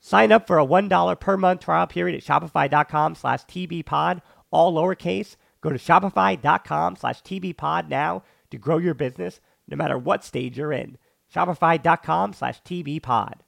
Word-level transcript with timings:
Sign 0.00 0.32
up 0.32 0.46
for 0.46 0.58
a 0.58 0.66
$1 0.66 1.20
per 1.20 1.36
month 1.36 1.60
trial 1.60 1.86
period 1.86 2.16
at 2.16 2.24
shopify.com 2.24 3.14
slash 3.14 3.44
tbpod, 3.44 4.22
all 4.50 4.72
lowercase. 4.74 5.36
Go 5.60 5.70
to 5.70 5.78
shopify.com 5.78 6.96
slash 6.96 7.22
tbpod 7.22 7.88
now 7.88 8.22
to 8.50 8.58
grow 8.58 8.78
your 8.78 8.94
business 8.94 9.40
no 9.68 9.76
matter 9.76 9.98
what 9.98 10.24
stage 10.24 10.56
you're 10.56 10.72
in. 10.72 10.98
Shopify.com 11.34 12.32
slash 12.32 12.62
tbpod. 12.62 13.40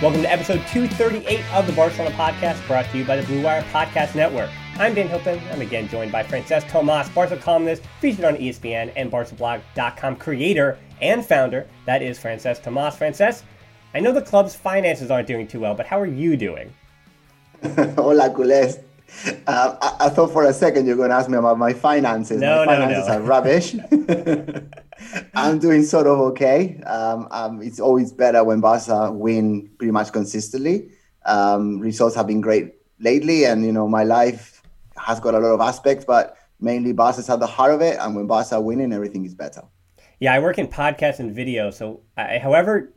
Welcome 0.00 0.22
to 0.22 0.32
episode 0.32 0.66
238 0.66 1.54
of 1.54 1.64
the 1.68 1.72
Barcelona 1.74 2.12
Podcast, 2.16 2.66
brought 2.66 2.90
to 2.90 2.98
you 2.98 3.04
by 3.04 3.16
the 3.16 3.22
Blue 3.24 3.40
Wire 3.40 3.62
Podcast 3.62 4.16
Network. 4.16 4.50
I'm 4.78 4.94
Dan 4.94 5.06
Hilton. 5.06 5.38
I'm 5.50 5.60
again 5.60 5.86
joined 5.86 6.10
by 6.10 6.22
Francesc 6.22 6.66
Tomas, 6.68 7.08
Barca 7.10 7.36
columnist, 7.36 7.82
featured 8.00 8.24
on 8.24 8.36
ESPN 8.36 8.90
and 8.96 9.12
BarcaBlog.com 9.12 10.16
creator 10.16 10.78
and 11.02 11.24
founder. 11.24 11.66
That 11.84 12.00
is 12.00 12.18
Francesc 12.18 12.62
Tomas. 12.62 12.96
Francesc, 12.96 13.42
I 13.92 14.00
know 14.00 14.12
the 14.12 14.22
club's 14.22 14.56
finances 14.56 15.10
aren't 15.10 15.28
doing 15.28 15.46
too 15.46 15.60
well, 15.60 15.74
but 15.74 15.86
how 15.86 16.00
are 16.00 16.06
you 16.06 16.38
doing? 16.38 16.72
Hola, 17.62 18.30
culés. 18.30 18.82
Uh, 19.46 19.76
I, 19.82 20.06
I, 20.06 20.08
thought 20.08 20.32
for 20.32 20.44
a 20.44 20.54
second 20.54 20.86
you 20.86 20.92
were 20.92 20.96
going 20.96 21.10
to 21.10 21.16
ask 21.16 21.28
me 21.28 21.36
about 21.36 21.58
my 21.58 21.74
finances. 21.74 22.40
No, 22.40 22.64
my 22.64 22.76
finances 22.76 23.08
no, 23.08 23.18
no. 23.18 23.20
are 23.20 23.26
rubbish. 23.26 23.76
I'm 25.34 25.58
doing 25.58 25.82
sort 25.84 26.06
of 26.06 26.18
okay. 26.30 26.80
Um, 26.84 27.28
um, 27.30 27.60
it's 27.60 27.78
always 27.78 28.10
better 28.10 28.42
when 28.42 28.62
Barca 28.62 29.12
win 29.12 29.68
pretty 29.76 29.92
much 29.92 30.12
consistently. 30.12 30.88
Um, 31.26 31.78
results 31.78 32.16
have 32.16 32.26
been 32.26 32.40
great 32.40 32.72
lately, 33.00 33.44
and 33.44 33.66
you 33.66 33.72
know 33.72 33.86
my 33.86 34.02
life 34.02 34.51
has 35.02 35.20
got 35.20 35.34
a 35.34 35.38
lot 35.38 35.54
of 35.54 35.60
aspects, 35.60 36.04
but 36.04 36.36
mainly 36.60 36.92
Barca's 36.92 37.28
at 37.28 37.40
the 37.40 37.46
heart 37.46 37.72
of 37.72 37.80
it. 37.80 37.98
And 38.00 38.14
when 38.14 38.26
Barca 38.26 38.56
are 38.56 38.62
winning, 38.62 38.92
everything 38.92 39.24
is 39.24 39.34
better. 39.34 39.62
Yeah, 40.20 40.34
I 40.34 40.38
work 40.38 40.58
in 40.58 40.68
podcasts 40.68 41.18
and 41.18 41.34
video, 41.34 41.70
so 41.70 42.02
I, 42.16 42.38
however 42.38 42.92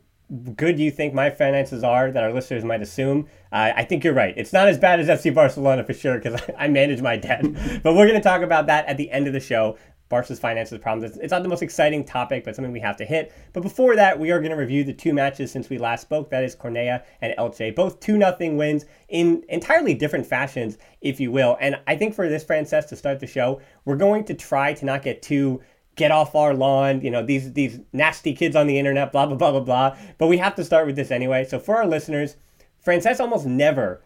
good 0.56 0.78
you 0.78 0.90
think 0.90 1.14
my 1.14 1.30
finances 1.30 1.84
are 1.84 2.10
that 2.10 2.22
our 2.22 2.32
listeners 2.32 2.64
might 2.64 2.82
assume, 2.82 3.28
uh, 3.52 3.72
I 3.76 3.84
think 3.84 4.02
you're 4.02 4.14
right. 4.14 4.34
It's 4.36 4.52
not 4.52 4.68
as 4.68 4.78
bad 4.78 4.98
as 4.98 5.06
FC 5.06 5.32
Barcelona 5.32 5.84
for 5.84 5.94
sure 5.94 6.18
because 6.18 6.40
I 6.58 6.68
manage 6.68 7.00
my 7.00 7.16
debt. 7.16 7.42
but 7.82 7.94
we're 7.94 8.06
going 8.06 8.20
to 8.20 8.28
talk 8.28 8.42
about 8.42 8.66
that 8.66 8.86
at 8.86 8.96
the 8.96 9.10
end 9.10 9.26
of 9.26 9.32
the 9.32 9.40
show. 9.40 9.78
Barca's 10.08 10.38
finances 10.38 10.78
problems. 10.78 11.16
It's 11.16 11.32
not 11.32 11.42
the 11.42 11.48
most 11.48 11.62
exciting 11.62 12.04
topic, 12.04 12.44
but 12.44 12.54
something 12.54 12.72
we 12.72 12.80
have 12.80 12.96
to 12.98 13.04
hit. 13.04 13.32
But 13.52 13.62
before 13.62 13.96
that, 13.96 14.18
we 14.18 14.30
are 14.30 14.38
going 14.38 14.52
to 14.52 14.56
review 14.56 14.84
the 14.84 14.92
two 14.92 15.12
matches 15.12 15.50
since 15.50 15.68
we 15.68 15.78
last 15.78 16.02
spoke. 16.02 16.30
That 16.30 16.44
is 16.44 16.54
Cornellà 16.54 17.02
and 17.20 17.34
Elche, 17.38 17.74
both 17.74 17.98
2 18.00 18.16
nothing 18.16 18.56
wins 18.56 18.84
in 19.08 19.44
entirely 19.48 19.94
different 19.94 20.26
fashions, 20.26 20.78
if 21.00 21.18
you 21.18 21.32
will. 21.32 21.56
And 21.60 21.80
I 21.86 21.96
think 21.96 22.14
for 22.14 22.28
this, 22.28 22.44
Frances, 22.44 22.86
to 22.86 22.96
start 22.96 23.20
the 23.20 23.26
show, 23.26 23.60
we're 23.84 23.96
going 23.96 24.24
to 24.24 24.34
try 24.34 24.72
to 24.74 24.84
not 24.84 25.02
get 25.02 25.22
too 25.22 25.60
get 25.96 26.10
off 26.10 26.34
our 26.34 26.54
lawn, 26.54 27.00
you 27.00 27.10
know, 27.10 27.24
these 27.24 27.52
these 27.54 27.80
nasty 27.92 28.34
kids 28.34 28.54
on 28.54 28.66
the 28.66 28.78
internet, 28.78 29.10
blah 29.12 29.26
blah 29.26 29.36
blah 29.36 29.50
blah 29.50 29.60
blah. 29.60 29.96
But 30.18 30.28
we 30.28 30.38
have 30.38 30.54
to 30.56 30.64
start 30.64 30.86
with 30.86 30.94
this 30.94 31.10
anyway. 31.10 31.44
So 31.44 31.58
for 31.58 31.76
our 31.76 31.86
listeners, 31.86 32.36
Frances 32.78 33.18
almost 33.18 33.46
never, 33.46 34.02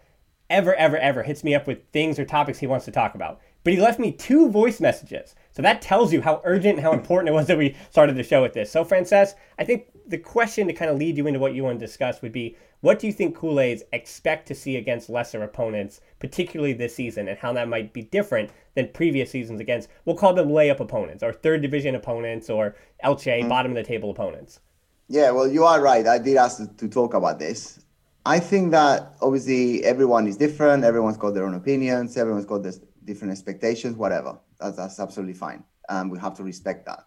ever, 0.49 0.75
ever, 0.77 0.97
ever 0.97 1.23
hits 1.23 1.45
me 1.45 1.55
up 1.55 1.67
with 1.67 1.87
things 1.93 2.19
or 2.19 2.25
topics 2.25 2.61
he 2.61 2.67
wants 2.67 2.85
to 2.87 2.91
talk 2.91 3.15
about. 3.15 3.41
But 3.63 3.75
he 3.75 3.81
left 3.81 3.99
me 3.99 4.13
two 4.13 4.49
voice 4.49 4.81
messages. 4.81 5.35
So 5.61 5.65
that 5.65 5.83
tells 5.83 6.11
you 6.11 6.23
how 6.23 6.41
urgent 6.45 6.79
and 6.79 6.83
how 6.83 6.95
important 6.95 7.29
it 7.29 7.33
was 7.33 7.47
that 7.49 7.59
we 7.59 7.77
started 7.91 8.17
the 8.17 8.23
show 8.23 8.41
with 8.41 8.55
this. 8.55 8.73
So, 8.73 8.83
Francesc, 8.83 9.35
I 9.59 9.65
think 9.65 9.89
the 10.07 10.17
question 10.17 10.67
to 10.69 10.73
kind 10.73 10.91
of 10.91 10.97
lead 10.97 11.19
you 11.19 11.27
into 11.27 11.39
what 11.39 11.53
you 11.53 11.65
want 11.65 11.79
to 11.79 11.87
discuss 11.87 12.23
would 12.23 12.33
be 12.33 12.57
what 12.81 12.99
do 12.99 13.07
you 13.07 13.13
think 13.13 13.37
Culés 13.37 13.83
expect 13.93 14.49
to 14.49 14.55
see 14.55 14.79
against 14.79 15.11
lesser 15.11 15.43
opponents, 15.43 16.01
particularly 16.19 16.73
this 16.73 16.95
season, 16.95 17.29
and 17.29 17.39
how 17.39 17.53
that 17.53 17.69
might 17.69 17.93
be 17.93 18.01
different 18.01 18.49
than 18.75 18.89
previous 18.95 19.31
seasons 19.31 19.61
against, 19.61 19.91
we'll 20.07 20.17
call 20.17 20.33
them 20.33 20.49
layup 20.49 20.81
opponents, 20.81 21.23
or 21.23 21.31
third 21.31 21.61
division 21.61 21.95
opponents, 21.95 22.49
or 22.49 22.75
Elche, 23.05 23.41
mm-hmm. 23.41 23.49
bottom 23.51 23.73
of 23.73 23.77
the 23.77 23.83
table 23.83 24.09
opponents? 24.09 24.61
Yeah, 25.09 25.31
well, 25.31 25.47
you 25.47 25.65
are 25.65 25.83
right. 25.83 26.07
I 26.07 26.17
did 26.17 26.39
ask 26.39 26.75
to 26.75 26.89
talk 26.89 27.13
about 27.13 27.39
this. 27.39 27.85
I 28.25 28.39
think 28.39 28.71
that 28.71 29.15
obviously 29.21 29.85
everyone 29.85 30.27
is 30.27 30.39
different. 30.39 30.85
Everyone's 30.85 31.19
got 31.19 31.35
their 31.35 31.45
own 31.45 31.55
opinions. 31.55 32.17
Everyone's 32.17 32.47
got 32.47 32.63
this 32.63 32.81
different 33.05 33.33
expectations, 33.33 33.97
whatever. 33.97 34.39
That's, 34.59 34.77
that's 34.77 35.01
absolutely 35.01 35.35
fine. 35.35 35.65
Um, 35.89 36.11
we 36.11 36.19
have 36.19 36.35
to 36.35 36.45
respect 36.45 36.87
that. 36.87 37.05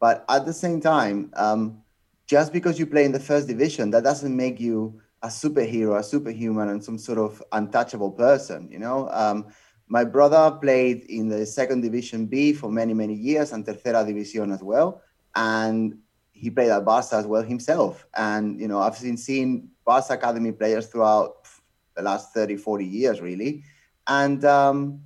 But 0.00 0.24
at 0.28 0.46
the 0.46 0.52
same 0.52 0.80
time, 0.80 1.30
um, 1.34 1.82
just 2.26 2.52
because 2.52 2.78
you 2.78 2.86
play 2.86 3.04
in 3.04 3.12
the 3.12 3.20
first 3.20 3.46
division, 3.46 3.90
that 3.90 4.04
doesn't 4.04 4.34
make 4.34 4.58
you 4.58 5.00
a 5.22 5.28
superhero, 5.28 5.98
a 5.98 6.02
superhuman, 6.02 6.68
and 6.68 6.82
some 6.82 6.98
sort 6.98 7.18
of 7.18 7.42
untouchable 7.52 8.10
person. 8.10 8.68
You 8.70 8.78
know, 8.78 9.08
um, 9.10 9.46
my 9.88 10.04
brother 10.04 10.56
played 10.60 11.04
in 11.04 11.28
the 11.28 11.46
second 11.46 11.82
division 11.82 12.26
B 12.26 12.52
for 12.52 12.70
many, 12.70 12.94
many 12.94 13.14
years 13.14 13.52
and 13.52 13.64
Tercera 13.64 14.06
División 14.06 14.52
as 14.52 14.62
well. 14.62 15.02
And 15.34 15.98
he 16.32 16.50
played 16.50 16.70
at 16.70 16.84
Barca 16.84 17.16
as 17.16 17.26
well 17.26 17.42
himself. 17.42 18.06
And, 18.14 18.60
you 18.60 18.68
know, 18.68 18.80
I've 18.80 18.96
seen, 18.96 19.16
seen 19.16 19.70
Barca 19.84 20.14
Academy 20.14 20.52
players 20.52 20.86
throughout 20.86 21.46
the 21.94 22.02
last 22.02 22.34
30, 22.34 22.56
40 22.56 22.84
years, 22.84 23.20
really. 23.20 23.62
And 24.06 24.44
um, 24.44 25.00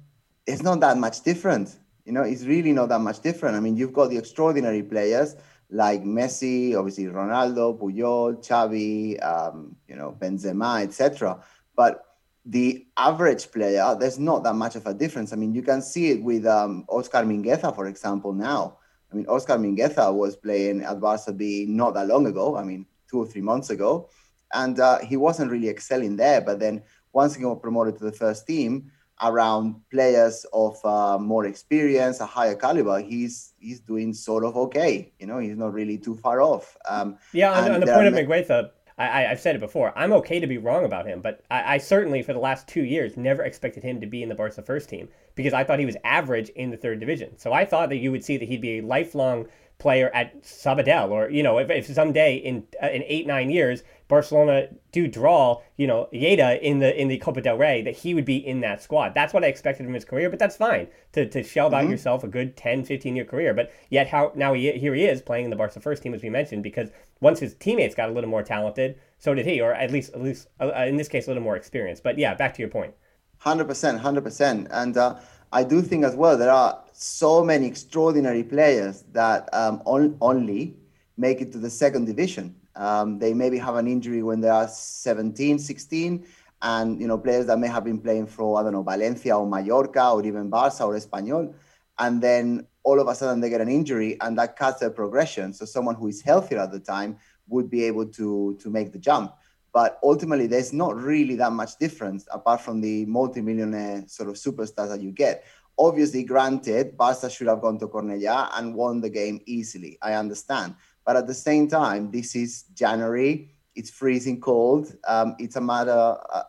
it's 0.48 0.62
not 0.62 0.80
that 0.80 0.96
much 0.96 1.20
different. 1.20 1.76
You 2.06 2.12
know, 2.12 2.22
it's 2.22 2.44
really 2.44 2.72
not 2.72 2.88
that 2.88 3.00
much 3.00 3.20
different. 3.20 3.54
I 3.54 3.60
mean, 3.60 3.76
you've 3.76 3.92
got 3.92 4.08
the 4.08 4.16
extraordinary 4.16 4.82
players 4.82 5.36
like 5.70 6.02
Messi, 6.02 6.74
obviously 6.74 7.04
Ronaldo, 7.04 7.78
Puyol, 7.78 8.42
Xavi, 8.42 9.22
um, 9.22 9.76
you 9.86 9.94
know, 9.94 10.16
Benzema, 10.18 10.82
etc. 10.82 11.44
But 11.76 12.02
the 12.46 12.86
average 12.96 13.52
player, 13.52 13.94
there's 14.00 14.18
not 14.18 14.42
that 14.44 14.54
much 14.54 14.74
of 14.74 14.86
a 14.86 14.94
difference. 14.94 15.34
I 15.34 15.36
mean, 15.36 15.54
you 15.54 15.62
can 15.62 15.82
see 15.82 16.12
it 16.12 16.22
with 16.22 16.46
um, 16.46 16.86
Oscar 16.88 17.18
Mingueza, 17.18 17.74
for 17.74 17.86
example, 17.86 18.32
now. 18.32 18.78
I 19.12 19.16
mean, 19.16 19.26
Oscar 19.26 19.58
Mingueza 19.58 20.12
was 20.14 20.34
playing 20.34 20.82
at 20.82 20.98
Barca 20.98 21.32
B 21.34 21.66
not 21.68 21.92
that 21.92 22.06
long 22.06 22.26
ago. 22.26 22.56
I 22.56 22.64
mean, 22.64 22.86
two 23.10 23.18
or 23.18 23.26
three 23.26 23.42
months 23.42 23.68
ago, 23.68 24.08
and 24.54 24.80
uh, 24.80 24.98
he 25.00 25.18
wasn't 25.18 25.50
really 25.50 25.68
excelling 25.68 26.16
there. 26.16 26.40
But 26.40 26.58
then 26.58 26.82
once 27.12 27.34
he 27.34 27.42
got 27.42 27.60
promoted 27.60 27.98
to 27.98 28.04
the 28.04 28.12
first 28.12 28.46
team, 28.46 28.90
around 29.22 29.76
players 29.90 30.46
of 30.52 30.78
uh, 30.84 31.18
more 31.18 31.46
experience, 31.46 32.20
a 32.20 32.26
higher 32.26 32.54
caliber, 32.54 33.00
he's 33.00 33.54
he's 33.58 33.80
doing 33.80 34.12
sort 34.14 34.44
of 34.44 34.56
okay. 34.56 35.12
You 35.18 35.26
know, 35.26 35.38
he's 35.38 35.56
not 35.56 35.72
really 35.72 35.98
too 35.98 36.16
far 36.16 36.40
off. 36.40 36.76
Um, 36.88 37.18
yeah, 37.32 37.52
on, 37.52 37.72
on 37.72 37.80
the 37.80 37.86
point 37.86 38.06
of 38.06 38.14
Mingueza, 38.14 38.70
I, 38.98 39.20
have 39.22 39.40
said 39.40 39.54
it 39.54 39.60
before. 39.60 39.92
I'm 39.96 40.12
okay 40.14 40.40
to 40.40 40.46
be 40.46 40.58
wrong 40.58 40.84
about 40.84 41.06
him, 41.06 41.20
but 41.20 41.42
I, 41.50 41.74
I, 41.74 41.78
certainly, 41.78 42.22
for 42.22 42.32
the 42.32 42.40
last 42.40 42.66
two 42.66 42.82
years, 42.82 43.16
never 43.16 43.44
expected 43.44 43.84
him 43.84 44.00
to 44.00 44.06
be 44.06 44.22
in 44.22 44.28
the 44.28 44.34
Barca 44.34 44.60
first 44.60 44.88
team 44.88 45.08
because 45.36 45.52
I 45.52 45.62
thought 45.62 45.78
he 45.78 45.86
was 45.86 45.96
average 46.02 46.48
in 46.50 46.70
the 46.70 46.76
third 46.76 46.98
division. 46.98 47.38
So 47.38 47.52
I 47.52 47.64
thought 47.64 47.90
that 47.90 47.98
you 47.98 48.10
would 48.10 48.24
see 48.24 48.36
that 48.38 48.48
he'd 48.48 48.60
be 48.60 48.78
a 48.78 48.82
lifelong 48.82 49.46
player 49.78 50.10
at 50.12 50.42
Sabadell, 50.42 51.10
or 51.10 51.30
you 51.30 51.44
know, 51.44 51.58
if, 51.58 51.70
if 51.70 51.86
someday 51.86 52.36
in 52.36 52.66
uh, 52.82 52.88
in 52.88 53.04
eight 53.06 53.26
nine 53.26 53.50
years 53.50 53.84
Barcelona 54.08 54.68
do 54.90 55.06
draw, 55.06 55.60
you 55.76 55.86
know, 55.86 56.08
Lleida 56.12 56.60
in 56.60 56.78
the 56.78 56.98
in 57.00 57.08
the 57.08 57.18
Copa 57.18 57.42
del 57.42 57.58
Rey, 57.58 57.82
that 57.82 57.98
he 57.98 58.14
would 58.14 58.24
be 58.24 58.36
in 58.36 58.60
that 58.60 58.82
squad. 58.82 59.14
That's 59.14 59.34
what 59.34 59.44
I 59.44 59.48
expected 59.48 59.84
from 59.84 59.94
his 59.94 60.04
career, 60.04 60.30
but 60.30 60.38
that's 60.38 60.56
fine 60.56 60.88
to, 61.12 61.28
to 61.28 61.42
shell 61.42 61.74
out 61.74 61.82
mm-hmm. 61.82 61.90
yourself 61.90 62.24
a 62.24 62.28
good 62.28 62.56
10, 62.56 62.84
15 62.84 63.14
year 63.14 63.24
career. 63.24 63.52
But 63.52 63.70
yet, 63.90 64.08
how 64.08 64.32
now 64.34 64.54
he, 64.54 64.72
here 64.72 64.94
he 64.94 65.04
is 65.04 65.20
playing 65.20 65.44
in 65.44 65.50
the 65.50 65.56
Barca 65.56 65.80
first 65.80 66.02
team, 66.02 66.14
as 66.14 66.22
we 66.22 66.30
mentioned, 66.30 66.62
because 66.62 66.90
once 67.20 67.38
his 67.38 67.54
teammates 67.54 67.94
got 67.94 68.08
a 68.08 68.12
little 68.12 68.30
more 68.30 68.42
talented, 68.42 68.98
so 69.18 69.34
did 69.34 69.46
he, 69.46 69.60
or 69.60 69.74
at 69.74 69.90
least 69.90 70.14
at 70.14 70.22
least 70.22 70.48
uh, 70.60 70.72
in 70.86 70.96
this 70.96 71.08
case, 71.08 71.26
a 71.26 71.30
little 71.30 71.42
more 71.42 71.56
experience. 71.56 72.00
But 72.00 72.18
yeah, 72.18 72.34
back 72.34 72.54
to 72.54 72.62
your 72.62 72.70
point. 72.70 72.94
Hundred 73.38 73.68
percent, 73.68 74.00
hundred 74.00 74.24
percent, 74.24 74.68
and. 74.70 74.96
Uh, 74.96 75.16
I 75.50 75.64
do 75.64 75.80
think 75.80 76.04
as 76.04 76.14
well 76.14 76.36
there 76.36 76.50
are 76.50 76.84
so 76.92 77.42
many 77.42 77.66
extraordinary 77.66 78.42
players 78.42 79.04
that 79.12 79.48
um, 79.54 79.80
on, 79.86 80.16
only 80.20 80.76
make 81.16 81.40
it 81.40 81.52
to 81.52 81.58
the 81.58 81.70
second 81.70 82.04
division. 82.04 82.54
Um, 82.78 83.18
they 83.18 83.34
maybe 83.34 83.58
have 83.58 83.74
an 83.74 83.88
injury 83.88 84.22
when 84.22 84.40
they 84.40 84.48
are 84.48 84.68
17, 84.68 85.58
16, 85.58 86.24
and 86.62 87.00
you 87.00 87.06
know 87.06 87.18
players 87.18 87.46
that 87.46 87.58
may 87.58 87.66
have 87.68 87.84
been 87.84 88.00
playing 88.00 88.26
for 88.26 88.58
I 88.58 88.62
don't 88.62 88.72
know 88.72 88.82
Valencia 88.82 89.36
or 89.36 89.46
Mallorca 89.46 90.10
or 90.10 90.24
even 90.24 90.48
Barca 90.48 90.84
or 90.84 90.94
Espanyol, 90.96 91.52
and 91.98 92.22
then 92.22 92.66
all 92.84 93.00
of 93.00 93.08
a 93.08 93.14
sudden 93.14 93.40
they 93.40 93.50
get 93.50 93.60
an 93.60 93.68
injury 93.68 94.16
and 94.20 94.38
that 94.38 94.56
cuts 94.56 94.80
their 94.80 94.90
progression. 94.90 95.52
So 95.52 95.64
someone 95.64 95.96
who 95.96 96.06
is 96.06 96.22
healthier 96.22 96.58
at 96.60 96.72
the 96.72 96.80
time 96.80 97.18
would 97.48 97.68
be 97.68 97.84
able 97.84 98.06
to 98.06 98.56
to 98.60 98.70
make 98.70 98.92
the 98.92 98.98
jump. 98.98 99.34
But 99.72 99.98
ultimately, 100.02 100.46
there's 100.46 100.72
not 100.72 100.96
really 100.96 101.34
that 101.36 101.52
much 101.52 101.76
difference 101.78 102.26
apart 102.30 102.60
from 102.60 102.80
the 102.80 103.04
multi-millionaire 103.06 104.04
sort 104.06 104.28
of 104.28 104.36
superstars 104.36 104.88
that 104.88 105.00
you 105.00 105.10
get. 105.10 105.44
Obviously, 105.78 106.24
granted, 106.24 106.96
Barca 106.96 107.28
should 107.28 107.48
have 107.48 107.60
gone 107.60 107.78
to 107.78 107.86
Cornellà 107.86 108.50
and 108.54 108.74
won 108.74 109.00
the 109.00 109.10
game 109.10 109.40
easily. 109.46 109.98
I 110.00 110.14
understand. 110.14 110.74
But 111.08 111.16
at 111.16 111.26
the 111.26 111.32
same 111.32 111.68
time, 111.68 112.10
this 112.10 112.36
is 112.36 112.64
January. 112.74 113.48
It's 113.74 113.88
freezing 113.88 114.42
cold. 114.42 114.94
Um, 115.06 115.36
it's 115.38 115.56
a 115.56 115.60
matter, 115.62 115.90
uh, 115.90 116.42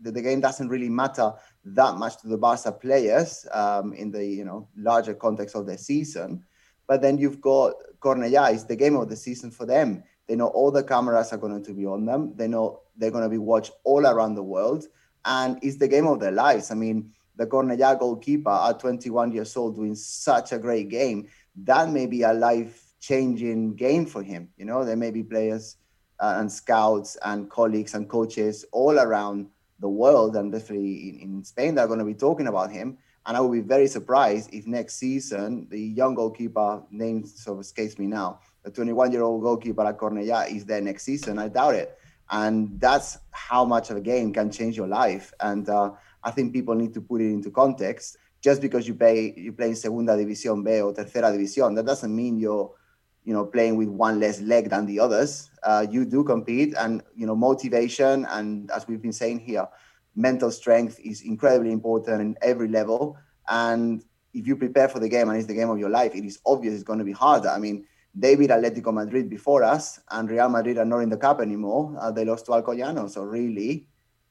the, 0.00 0.22
game 0.22 0.40
doesn't 0.40 0.70
really 0.70 0.88
matter 0.88 1.34
that 1.66 1.98
much 1.98 2.22
to 2.22 2.28
the 2.28 2.38
Barca 2.38 2.72
players 2.72 3.46
um, 3.52 3.92
in 3.92 4.10
the 4.10 4.24
you 4.24 4.46
know 4.46 4.68
larger 4.74 5.12
context 5.12 5.54
of 5.54 5.66
the 5.66 5.76
season. 5.76 6.42
But 6.86 7.02
then 7.02 7.18
you've 7.18 7.42
got 7.42 7.74
Cornellà, 8.00 8.54
it's 8.54 8.64
the 8.64 8.74
game 8.74 8.96
of 8.96 9.10
the 9.10 9.16
season 9.16 9.50
for 9.50 9.66
them. 9.66 10.02
They 10.26 10.34
know 10.34 10.46
all 10.46 10.70
the 10.70 10.82
cameras 10.82 11.34
are 11.34 11.36
going 11.36 11.62
to 11.62 11.74
be 11.74 11.84
on 11.84 12.06
them. 12.06 12.32
They 12.36 12.48
know 12.48 12.84
they're 12.96 13.10
going 13.10 13.24
to 13.24 13.28
be 13.28 13.36
watched 13.36 13.72
all 13.84 14.06
around 14.06 14.34
the 14.34 14.42
world. 14.42 14.86
And 15.26 15.58
it's 15.60 15.76
the 15.76 15.88
game 15.88 16.06
of 16.06 16.20
their 16.20 16.32
lives. 16.32 16.70
I 16.70 16.74
mean, 16.74 17.12
the 17.36 17.46
Cornellà 17.46 17.98
goalkeeper 17.98 18.48
at 18.48 18.80
21 18.80 19.32
years 19.32 19.54
old 19.58 19.76
doing 19.76 19.94
such 19.94 20.52
a 20.52 20.58
great 20.58 20.88
game, 20.88 21.28
that 21.64 21.90
may 21.90 22.06
be 22.06 22.22
a 22.22 22.32
life 22.32 22.85
changing 23.06 23.76
game 23.76 24.04
for 24.04 24.22
him. 24.22 24.48
You 24.56 24.64
know, 24.64 24.84
there 24.84 24.96
may 24.96 25.10
be 25.10 25.22
players 25.22 25.76
uh, 26.18 26.36
and 26.38 26.50
scouts 26.50 27.16
and 27.24 27.48
colleagues 27.48 27.94
and 27.94 28.08
coaches 28.08 28.64
all 28.72 28.98
around 28.98 29.46
the 29.78 29.88
world 29.88 30.34
and 30.36 30.50
definitely 30.50 31.10
in, 31.10 31.20
in 31.20 31.44
Spain 31.44 31.74
that 31.74 31.82
are 31.82 31.86
going 31.86 31.98
to 32.00 32.04
be 32.04 32.14
talking 32.14 32.48
about 32.48 32.72
him. 32.72 32.98
And 33.26 33.36
I 33.36 33.40
would 33.40 33.52
be 33.52 33.60
very 33.60 33.86
surprised 33.86 34.50
if 34.52 34.66
next 34.66 34.94
season 34.96 35.68
the 35.70 35.80
young 35.80 36.14
goalkeeper, 36.14 36.82
name 36.90 37.26
sort 37.26 37.58
of 37.58 37.60
escapes 37.60 37.98
me 37.98 38.06
now, 38.06 38.40
the 38.64 38.70
21 38.70 39.12
year 39.12 39.22
old 39.22 39.42
goalkeeper 39.42 39.84
at 39.86 39.98
Cornellà 39.98 40.50
is 40.50 40.64
there 40.64 40.80
next 40.80 41.04
season. 41.04 41.38
I 41.38 41.48
doubt 41.48 41.74
it. 41.74 41.98
And 42.30 42.80
that's 42.80 43.18
how 43.30 43.64
much 43.64 43.90
of 43.90 43.96
a 43.98 44.00
game 44.00 44.32
can 44.32 44.50
change 44.50 44.76
your 44.76 44.88
life. 44.88 45.32
And 45.40 45.68
uh, 45.68 45.92
I 46.24 46.32
think 46.32 46.52
people 46.52 46.74
need 46.74 46.92
to 46.94 47.00
put 47.00 47.20
it 47.20 47.30
into 47.30 47.50
context. 47.50 48.16
Just 48.42 48.60
because 48.60 48.86
you 48.86 48.94
play 48.94 49.34
you 49.36 49.52
play 49.52 49.70
in 49.70 49.76
Segunda 49.76 50.16
División 50.16 50.64
B 50.64 50.80
or 50.80 50.92
Tercera 50.92 51.32
División, 51.32 51.74
that 51.76 51.86
doesn't 51.86 52.14
mean 52.14 52.38
you're 52.38 52.72
you 53.26 53.34
know 53.34 53.44
playing 53.44 53.76
with 53.76 53.88
one 53.88 54.20
less 54.20 54.40
leg 54.40 54.70
than 54.70 54.86
the 54.86 55.00
others. 55.00 55.50
Uh, 55.62 55.84
you 55.90 56.06
do 56.06 56.24
compete, 56.24 56.74
and 56.78 57.02
you 57.14 57.26
know 57.26 57.36
motivation 57.36 58.24
and 58.26 58.70
as 58.70 58.86
we've 58.88 59.02
been 59.02 59.12
saying 59.12 59.40
here, 59.40 59.68
mental 60.14 60.50
strength 60.50 60.98
is 61.04 61.20
incredibly 61.22 61.72
important 61.72 62.20
in 62.22 62.36
every 62.40 62.68
level. 62.68 63.18
And 63.48 64.02
if 64.32 64.46
you 64.46 64.56
prepare 64.56 64.88
for 64.88 65.00
the 65.00 65.08
game 65.08 65.28
and 65.28 65.36
it's 65.36 65.48
the 65.48 65.54
game 65.54 65.68
of 65.68 65.78
your 65.78 65.90
life, 65.90 66.14
it 66.14 66.24
is 66.24 66.38
obvious 66.46 66.74
it's 66.74 66.84
going 66.84 67.00
to 67.00 67.04
be 67.04 67.12
harder. 67.12 67.48
I 67.48 67.58
mean, 67.58 67.84
David 68.18 68.50
Atletico 68.50 68.94
Madrid 68.94 69.28
before 69.28 69.62
us, 69.62 70.00
and 70.10 70.30
Real 70.30 70.48
Madrid 70.48 70.78
are 70.78 70.84
not 70.84 71.00
in 71.00 71.10
the 71.10 71.16
cup 71.16 71.40
anymore. 71.40 71.94
Uh, 72.00 72.12
they 72.12 72.24
lost 72.24 72.46
to 72.46 72.52
Alcoyano, 72.52 73.10
so 73.10 73.22
really, 73.22 73.88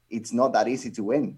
it's 0.09 0.31
not 0.31 0.53
that 0.53 0.68
easy 0.68 0.89
to 0.91 1.03
win. 1.03 1.38